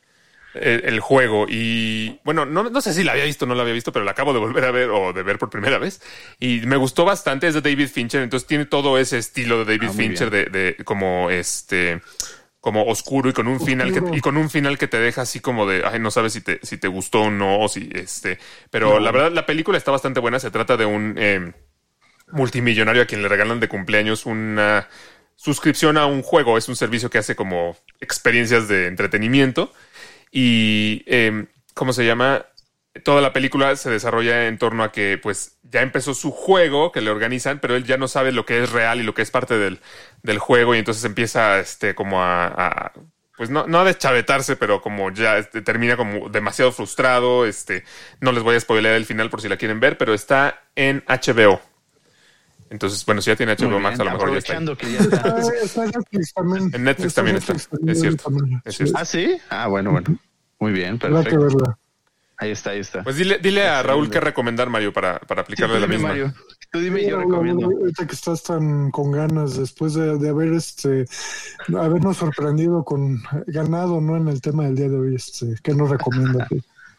el, 0.55 0.85
el 0.85 1.01
juego. 1.01 1.47
Y 1.49 2.21
bueno, 2.25 2.47
no, 2.47 2.71
no 2.71 2.81
sé 2.81 2.95
si 2.95 3.03
la 3.05 3.13
había 3.13 3.25
visto 3.25 3.45
o 3.45 3.49
no 3.49 3.55
la 3.55 3.63
había 3.63 3.75
visto, 3.75 3.93
pero 3.93 4.05
la 4.05 4.13
acabo 4.13 4.33
de 4.33 4.39
volver 4.39 4.65
a 4.65 4.71
ver 4.71 4.91
o 4.91 5.13
de 5.13 5.23
ver 5.25 5.39
por 5.39 5.51
primera 5.51 5.79
vez. 5.79 6.01
Y 6.39 6.61
me 6.67 6.77
gustó 6.77 7.05
bastante. 7.05 7.49
Es 7.49 7.55
de 7.55 7.61
David 7.61 7.89
Fincher, 7.89 8.23
entonces 8.23 8.47
tiene 8.47 8.65
todo 8.65 8.97
ese 8.99 9.19
estilo 9.19 9.65
de 9.65 9.77
David 9.77 9.91
Ah, 9.91 9.97
Fincher 9.97 10.31
de, 10.31 10.45
de 10.47 10.77
como 10.85 11.29
este 11.31 12.01
como 12.61 12.87
oscuro 12.87 13.31
y 13.31 13.33
con 13.33 13.47
un 13.47 13.61
final 13.61 13.93
que, 13.93 14.17
y 14.17 14.21
con 14.21 14.37
un 14.37 14.51
final 14.51 14.79
que 14.79 14.89
te 14.89 14.99
deja 14.99 15.23
así 15.23 15.39
como 15.39 15.65
de 15.65 15.85
ay 15.87 16.01
no 16.01 16.11
sabes 16.11 16.33
si 16.33 16.41
te 16.41 16.59
si 16.65 16.77
te 16.77 16.89
gustó 16.89 17.23
o 17.23 17.31
no 17.31 17.61
o 17.61 17.69
si 17.69 17.89
este 17.95 18.39
pero 18.69 18.99
la 18.99 19.13
verdad 19.13 19.31
la 19.31 19.47
película 19.47 19.79
está 19.79 19.93
bastante 19.93 20.19
buena 20.19 20.41
se 20.41 20.51
trata 20.51 20.77
de 20.77 20.85
un 20.85 21.15
eh, 21.17 21.53
multimillonario 22.31 23.03
a 23.03 23.07
quien 23.07 23.23
le 23.23 23.29
regalan 23.29 23.61
de 23.61 23.69
cumpleaños 23.69 24.27
una 24.27 24.89
suscripción 25.37 25.97
a 25.97 26.07
un 26.07 26.23
juego. 26.23 26.59
Es 26.59 26.69
un 26.69 26.77
servicio 26.77 27.11
que 27.11 27.19
hace 27.19 27.37
como 27.37 27.77
experiencias 28.01 28.69
de 28.69 28.87
entretenimiento. 28.87 29.73
Y, 30.31 31.05
eh, 31.07 31.47
¿cómo 31.75 31.93
se 31.93 32.05
llama? 32.05 32.47
Toda 33.05 33.21
la 33.21 33.33
película 33.33 33.77
se 33.77 33.91
desarrolla 33.91 34.49
en 34.49 34.59
torno 34.59 34.83
a 34.83 34.91
que, 34.91 35.19
pues, 35.23 35.59
ya 35.63 35.83
empezó 35.83 36.15
su 36.15 36.33
juego 36.33 36.91
que 36.91 37.01
le 37.01 37.11
organizan, 37.11 37.61
pero 37.61 37.77
él 37.77 37.85
ya 37.85 37.97
no 37.97 38.09
sabe 38.09 38.33
lo 38.33 38.45
que 38.45 38.63
es 38.63 38.73
real 38.73 39.01
y 39.01 39.05
lo 39.05 39.15
que 39.15 39.23
es 39.23 39.31
parte 39.31 39.57
del, 39.57 39.81
del 40.23 40.39
juego. 40.39 40.75
Y 40.75 40.79
entonces 40.79 41.05
empieza, 41.05 41.61
este, 41.61 41.95
como 41.95 42.23
a, 42.23 42.93
pues 43.37 43.51
no, 43.51 43.69
no 43.69 43.79
a 43.79 43.85
deschavetarse, 43.85 44.57
pero 44.57 44.83
como 44.83 45.13
ya 45.13 45.39
este, 45.39 45.63
termina 45.63 45.97
como 45.97 46.29
demasiado 46.29 46.73
frustrado. 46.73 47.47
Este, 47.47 47.85
no 48.21 48.33
les 48.33 48.43
voy 48.43 48.57
a 48.57 48.61
spoilear 48.61 48.95
el 48.97 49.07
final 49.07 49.31
por 49.31 49.41
si 49.41 49.49
la 49.49 49.57
quieren 49.57 49.79
ver, 49.79 49.97
pero 49.97 50.13
está 50.13 50.65
en 50.75 51.05
HBO. 51.07 51.61
Entonces, 52.70 53.05
bueno, 53.07 53.23
si 53.23 53.31
ya 53.31 53.36
tiene 53.36 53.55
HBO 53.55 53.81
Max, 53.81 53.99
a 54.01 54.05
lo 54.05 54.12
mejor 54.12 54.32
ya 54.32 54.39
está. 54.39 54.77
que 54.77 54.93
ya 54.93 54.99
está. 55.01 55.36
Ah, 55.39 55.43
está 55.62 55.85
en 55.85 55.90
Netflix 55.90 56.32
también. 56.35 56.70
En 56.74 56.85
Netflix 56.85 57.15
también 57.15 57.36
está, 57.36 57.53
Netflix 57.55 57.89
es 57.89 58.01
cierto, 58.01 58.24
también. 58.24 58.62
es 58.65 58.74
Sí, 58.74 58.85
cierto. 58.85 58.99
Ah, 58.99 59.05
sí. 59.05 59.36
Ah, 59.51 59.66
bueno, 59.69 59.93
bueno. 59.93 60.19
Muy 60.61 60.73
bien, 60.73 60.99
perfecto. 60.99 61.40
verla. 61.40 61.78
Ahí 62.40 62.51
está, 62.53 62.70
ahí 62.70 62.78
está. 62.81 63.03
Pues 63.03 63.16
dile, 63.16 63.39
dile 63.39 63.66
a 63.66 63.82
Raúl 63.82 64.11
qué 64.11 64.20
recomendar, 64.20 64.70
Mario, 64.70 64.93
para, 64.93 65.19
para 65.19 65.43
Sí, 65.43 65.45
aplicarle 65.45 65.74
tú 65.74 65.81
la 65.81 65.86
dime, 65.86 65.97
misma. 65.97 66.09
Mario. 66.11 66.35
Tú 66.70 66.78
dime 66.81 67.05
yo 67.09 67.19
recomiendo. 67.19 67.66
Ahorita 67.66 68.07
que 68.07 68.15
estás 68.15 68.43
tan 68.45 68.90
con 68.93 69.11
ganas, 69.11 69.57
después 69.57 69.95
de, 69.95 70.19
de 70.19 70.28
haber 70.28 70.53
este 70.53 71.07
habernos 71.77 72.19
sorprendido 72.19 72.85
con 72.85 73.20
ganado, 73.47 74.01
¿no? 74.01 74.16
En 74.16 74.28
el 74.28 74.40
tema 74.40 74.65
del 74.66 74.77
día 74.77 74.89
de 74.89 74.99
hoy, 74.99 75.15
este, 75.16 75.57
¿qué 75.62 75.74
nos 75.74 75.90
recomiendas? 75.90 76.47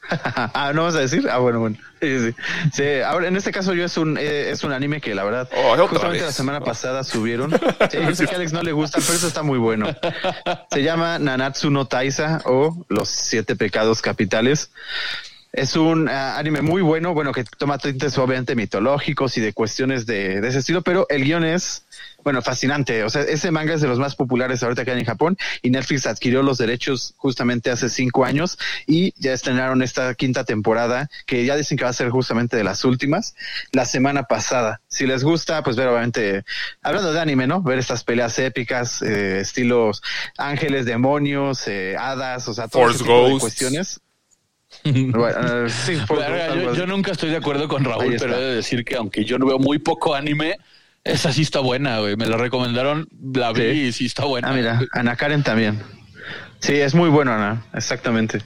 ah, 0.53 0.71
¿no 0.73 0.83
vas 0.83 0.95
a 0.95 0.99
decir? 0.99 1.27
Ah, 1.29 1.37
bueno, 1.39 1.59
bueno. 1.59 1.77
Sí, 2.01 2.19
sí. 2.19 2.35
Sí, 2.73 3.01
ahora 3.05 3.27
en 3.27 3.35
este 3.35 3.51
caso 3.51 3.73
yo 3.73 3.83
es 3.83 3.97
un 3.97 4.17
eh, 4.17 4.51
es 4.51 4.63
un 4.63 4.71
anime 4.71 5.01
que 5.01 5.13
la 5.13 5.23
verdad 5.25 5.49
Oh, 5.55 5.75
justamente 5.87 6.19
vez. 6.19 6.27
la 6.27 6.31
semana 6.31 6.61
pasada 6.61 7.03
subieron. 7.03 7.51
Sí, 7.91 7.97
yo 8.01 8.15
sé 8.15 8.25
que 8.27 8.33
a 8.33 8.37
Alex 8.37 8.53
no 8.53 8.61
le 8.63 8.71
gusta, 8.71 8.99
pero 8.99 9.13
eso 9.13 9.27
está 9.27 9.43
muy 9.43 9.57
bueno. 9.57 9.87
Se 10.71 10.83
llama 10.83 11.19
Nanatsu 11.19 11.69
no 11.71 11.85
Taisa 11.85 12.41
o 12.45 12.85
Los 12.89 13.09
siete 13.09 13.55
pecados 13.55 14.01
capitales. 14.01 14.71
Es 15.51 15.75
un 15.75 16.07
ah, 16.07 16.37
anime 16.37 16.61
muy 16.61 16.83
bueno, 16.83 17.15
bueno, 17.15 17.31
que 17.31 17.43
toma 17.43 17.79
tintes 17.79 18.17
obviamente 18.19 18.55
mitológicos 18.55 19.35
y 19.37 19.41
de 19.41 19.51
cuestiones 19.51 20.05
de, 20.05 20.41
de 20.41 20.47
ese 20.47 20.59
estilo, 20.59 20.83
pero 20.83 21.07
el 21.09 21.23
guion 21.23 21.43
es, 21.43 21.85
bueno, 22.23 22.43
fascinante. 22.43 23.03
O 23.03 23.09
sea, 23.09 23.23
ese 23.23 23.49
manga 23.49 23.73
es 23.73 23.81
de 23.81 23.87
los 23.87 23.97
más 23.97 24.15
populares 24.15 24.61
ahorita 24.61 24.85
que 24.85 24.91
hay 24.91 24.99
en 24.99 25.05
Japón 25.05 25.37
y 25.63 25.71
Netflix 25.71 26.05
adquirió 26.05 26.43
los 26.43 26.59
derechos 26.59 27.15
justamente 27.17 27.71
hace 27.71 27.89
cinco 27.89 28.25
años 28.25 28.59
y 28.85 29.13
ya 29.19 29.33
estrenaron 29.33 29.81
esta 29.81 30.13
quinta 30.13 30.43
temporada 30.43 31.09
que 31.25 31.43
ya 31.43 31.55
dicen 31.55 31.79
que 31.79 31.83
va 31.83 31.89
a 31.89 31.93
ser 31.93 32.09
justamente 32.09 32.55
de 32.55 32.63
las 32.63 32.85
últimas 32.85 33.33
la 33.71 33.85
semana 33.85 34.23
pasada. 34.23 34.81
Si 34.87 35.07
les 35.07 35.23
gusta, 35.23 35.63
pues 35.63 35.75
ver 35.75 35.87
obviamente, 35.87 36.43
hablando 36.83 37.11
de 37.11 37.19
anime, 37.19 37.47
¿no? 37.47 37.63
Ver 37.63 37.79
estas 37.79 38.03
peleas 38.03 38.37
épicas, 38.37 39.01
eh, 39.01 39.39
estilos 39.39 40.03
ángeles, 40.37 40.85
demonios, 40.85 41.67
eh, 41.67 41.95
hadas, 41.97 42.47
o 42.47 42.53
sea, 42.53 42.67
tipo 42.67 42.87
de 42.87 43.39
cuestiones. 43.39 43.99
Bueno, 44.83 45.69
sí, 45.69 45.97
Verga, 46.09 46.73
yo, 46.73 46.85
nunca 46.85 47.11
estoy 47.11 47.29
de 47.29 47.37
acuerdo 47.37 47.67
con 47.67 47.83
Raúl, 47.83 48.15
pero 48.19 48.35
he 48.35 48.41
de 48.41 48.55
decir 48.55 48.85
que 48.85 48.95
aunque 48.95 49.25
yo 49.25 49.37
no 49.39 49.45
veo 49.45 49.59
muy 49.59 49.79
poco 49.79 50.15
anime, 50.15 50.57
esa 51.03 51.31
sí 51.33 51.41
está 51.41 51.59
buena, 51.59 51.99
güey. 51.99 52.15
Me 52.15 52.25
la 52.27 52.37
recomendaron, 52.37 53.07
la 53.33 53.51
vi 53.51 53.61
Sí. 53.61 53.81
y 53.87 53.91
sí 53.91 54.05
está 54.05 54.25
buena. 54.25 54.49
Ah, 54.49 54.53
mira, 54.53 54.81
Ana 54.93 55.15
Karen 55.15 55.43
también. 55.43 55.81
Sí, 56.59 56.73
es 56.75 56.93
muy 56.93 57.09
bueno, 57.09 57.33
Ana, 57.33 57.65
exactamente. 57.73 58.41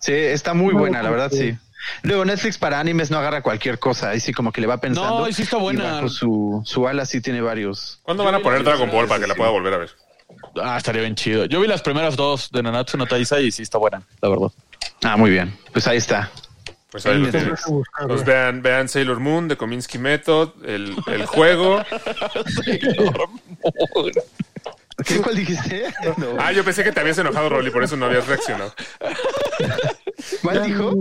Sí, 0.00 0.12
está 0.12 0.54
muy 0.54 0.72
No, 0.74 0.80
buena, 0.80 1.02
la 1.02 1.10
verdad, 1.10 1.30
sí. 1.30 1.50
sí. 1.52 1.58
Luego 2.02 2.24
Netflix 2.24 2.58
para 2.58 2.80
animes 2.80 3.10
no 3.10 3.18
agarra 3.18 3.40
cualquier 3.42 3.78
cosa, 3.78 4.10
ahí 4.10 4.20
sí 4.20 4.32
como 4.32 4.52
que 4.52 4.60
le 4.60 4.66
va 4.66 4.78
pensando. 4.78 5.20
No, 5.26 5.32
sí 5.32 5.42
está 5.42 5.56
buena. 5.58 5.84
y 5.84 5.86
bajo 5.92 6.08
su, 6.08 6.62
su 6.64 6.86
ala 6.88 7.06
sí 7.06 7.20
tiene 7.20 7.40
varios. 7.40 8.00
¿Cuándo 8.02 8.24
van 8.24 8.34
a 8.34 8.40
poner 8.40 8.62
Dragon 8.64 8.90
Ball 8.90 9.06
para 9.06 9.20
que 9.20 9.26
la 9.26 9.34
pueda 9.34 9.50
volver 9.50 9.74
a 9.74 9.78
ver? 9.78 9.90
Ah, 10.60 10.76
estaría 10.76 11.02
bien 11.02 11.14
chido. 11.14 11.46
Yo 11.46 11.60
vi 11.60 11.68
las 11.68 11.82
primeras 11.82 12.16
dos 12.16 12.50
de 12.50 12.62
Nanatsu 12.62 12.98
no 12.98 13.06
Taisa 13.06 13.40
y 13.40 13.50
sí 13.52 13.62
está 13.62 13.78
buena, 13.78 14.02
la 14.20 14.28
verdad. 14.28 14.48
Ah, 15.02 15.16
muy 15.16 15.30
bien. 15.30 15.56
Pues 15.72 15.86
ahí 15.86 15.96
está. 15.98 16.30
Pues 16.90 17.04
ahí 17.06 17.18
lo 17.18 17.30
tienes. 17.30 17.60
Pues 18.06 18.24
vean, 18.24 18.62
vean 18.62 18.88
Sailor 18.88 19.20
Moon 19.20 19.46
de 19.48 19.56
Kominsky 19.56 19.98
Method, 19.98 20.64
el, 20.64 20.96
el 21.06 21.26
juego. 21.26 21.84
¿Qué 25.06 25.16
cuál 25.20 25.36
dijiste? 25.36 25.84
No. 26.16 26.36
Ah, 26.38 26.52
yo 26.52 26.64
pensé 26.64 26.82
que 26.82 26.92
te 26.92 27.00
habías 27.00 27.18
enojado, 27.18 27.48
Rolly, 27.48 27.70
por 27.70 27.84
eso 27.84 27.96
no 27.96 28.06
habías 28.06 28.26
reaccionado. 28.26 28.74
¿Cuál 30.42 30.64
dijo? 30.64 30.94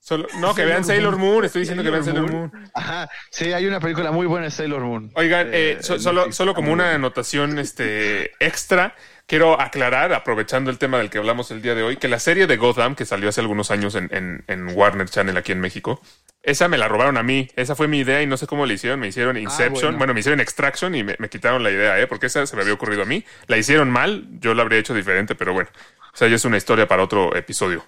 Solo, 0.00 0.26
no, 0.40 0.52
que 0.54 0.64
vean 0.64 0.84
Sailor 0.84 1.16
Moon, 1.16 1.44
estoy 1.44 1.60
diciendo 1.60 1.84
que 1.84 1.90
vean 1.90 2.04
Sailor 2.04 2.30
Moon. 2.30 2.52
Ajá, 2.74 3.08
sí, 3.30 3.52
hay 3.52 3.66
una 3.66 3.78
película 3.78 4.10
muy 4.10 4.26
buena 4.26 4.46
de 4.46 4.50
Sailor 4.50 4.80
Moon. 4.82 5.12
Oigan, 5.14 5.48
eh, 5.52 5.78
so- 5.80 5.94
en 5.94 6.00
solo, 6.00 6.32
solo 6.32 6.54
como 6.54 6.72
una 6.72 6.92
anotación 6.94 7.58
este, 7.58 8.32
extra, 8.44 8.96
quiero 9.26 9.60
aclarar, 9.60 10.12
aprovechando 10.12 10.70
el 10.70 10.78
tema 10.78 10.98
del 10.98 11.10
que 11.10 11.18
hablamos 11.18 11.50
el 11.50 11.62
día 11.62 11.74
de 11.74 11.82
hoy, 11.82 11.96
que 11.96 12.08
la 12.08 12.18
serie 12.18 12.46
de 12.46 12.56
Gotham, 12.56 12.94
que 12.94 13.04
salió 13.04 13.28
hace 13.28 13.40
algunos 13.40 13.70
años 13.70 13.94
en, 13.94 14.08
en- 14.12 14.44
en 14.48 14.76
Warner 14.76 15.08
Channel 15.08 15.36
aquí 15.36 15.52
en 15.52 15.60
México, 15.60 16.00
esa 16.42 16.66
me 16.68 16.76
la 16.76 16.88
robaron 16.88 17.16
a 17.16 17.22
mí. 17.22 17.48
Esa 17.56 17.76
fue 17.76 17.86
mi 17.88 18.00
idea 18.00 18.20
y 18.20 18.26
no 18.26 18.36
sé 18.36 18.46
cómo 18.48 18.66
le 18.66 18.74
hicieron. 18.74 18.98
Me 19.00 19.06
hicieron 19.08 19.36
Inception, 19.36 19.82
bueno. 19.92 19.98
bueno. 19.98 20.14
me 20.14 20.20
hicieron 20.20 20.40
Extraction 20.40 20.94
y 20.94 21.04
me, 21.04 21.14
me 21.18 21.28
quitaron 21.28 21.62
la 21.62 21.70
idea, 21.70 22.00
¿eh? 22.00 22.06
porque 22.08 22.26
esa 22.26 22.46
se 22.46 22.56
me 22.56 22.62
había 22.62 22.74
ocurrido 22.74 23.02
a 23.02 23.06
mí. 23.06 23.24
La 23.46 23.56
hicieron 23.58 23.90
mal, 23.90 24.26
yo 24.40 24.52
la 24.54 24.62
habría 24.62 24.80
hecho 24.80 24.92
diferente, 24.94 25.34
pero 25.36 25.52
bueno, 25.52 25.70
o 26.12 26.16
sea, 26.16 26.26
ya 26.28 26.34
es 26.36 26.44
una 26.44 26.56
historia 26.56 26.88
para 26.88 27.04
otro 27.04 27.34
episodio. 27.36 27.84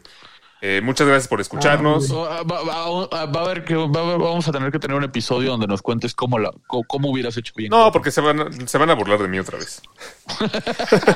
Eh, 0.67 0.81
muchas 0.83 1.07
gracias 1.07 1.29
por 1.29 1.43
escucharnos. 1.43 2.11
Va, 2.11 2.43
va- 2.43 2.63
va- 2.63 3.27
va 3.27 3.41
a 3.41 3.45
haber 3.45 3.65
que 3.65 3.75
vamos 3.75 4.49
a 4.49 4.53
tener 4.53 4.73
que 4.73 4.79
tener 4.79 4.97
un 4.97 5.05
episodio 5.05 5.51
donde 5.51 5.67
nos 5.67 5.83
cuentes 5.83 6.15
cómo 6.15 6.39
la 6.39 6.53
cómo, 6.67 6.85
cómo 6.85 7.11
hubieras 7.11 7.37
hecho 7.37 7.53
bien. 7.55 7.69
No, 7.69 7.93
porque 7.93 8.11
se 8.11 8.23
van, 8.23 8.41
a- 8.41 8.49
se 8.67 8.79
van 8.79 8.89
a 8.89 8.95
burlar 8.95 9.19
de 9.21 9.29
mí 9.29 9.39
otra 9.39 9.59
vez. 9.59 9.83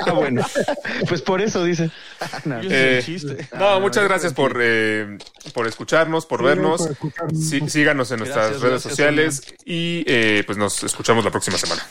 Ah, 0.07 0.13
bueno. 0.13 0.45
Pues 1.09 1.23
por 1.23 1.41
eso 1.41 1.65
dice. 1.65 1.91
No. 2.45 2.61
Eh, 2.63 3.01
chiste. 3.03 3.49
No, 3.59 3.81
muchas 3.81 4.05
gracias 4.05 4.35
por, 4.35 4.59
eh, 4.61 5.17
por 5.55 5.67
escucharnos, 5.67 6.27
por 6.27 6.41
Sí, 6.41 6.45
vernos. 6.45 6.83
por 6.83 6.91
escucharnos. 6.93 7.43
Sí, 7.49 7.61
síganos 7.71 8.11
en 8.11 8.19
nuestras 8.19 8.51
Gracias, 8.51 8.61
redes 8.63 8.83
gracias, 8.83 8.93
sociales 8.93 9.55
y 9.65 10.05
eh, 10.07 10.43
pues 10.45 10.59
nos 10.59 10.83
escuchamos 10.85 11.25
la 11.25 11.31
próxima 11.31 11.57
semana. 11.57 11.83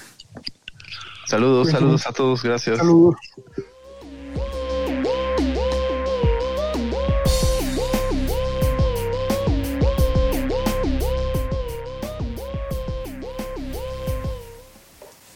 Saludos, 1.26 1.72
saludos 1.72 2.06
a 2.06 2.14
todos, 2.14 2.44
gracias. 2.44 2.78
Saludos. 2.78 3.16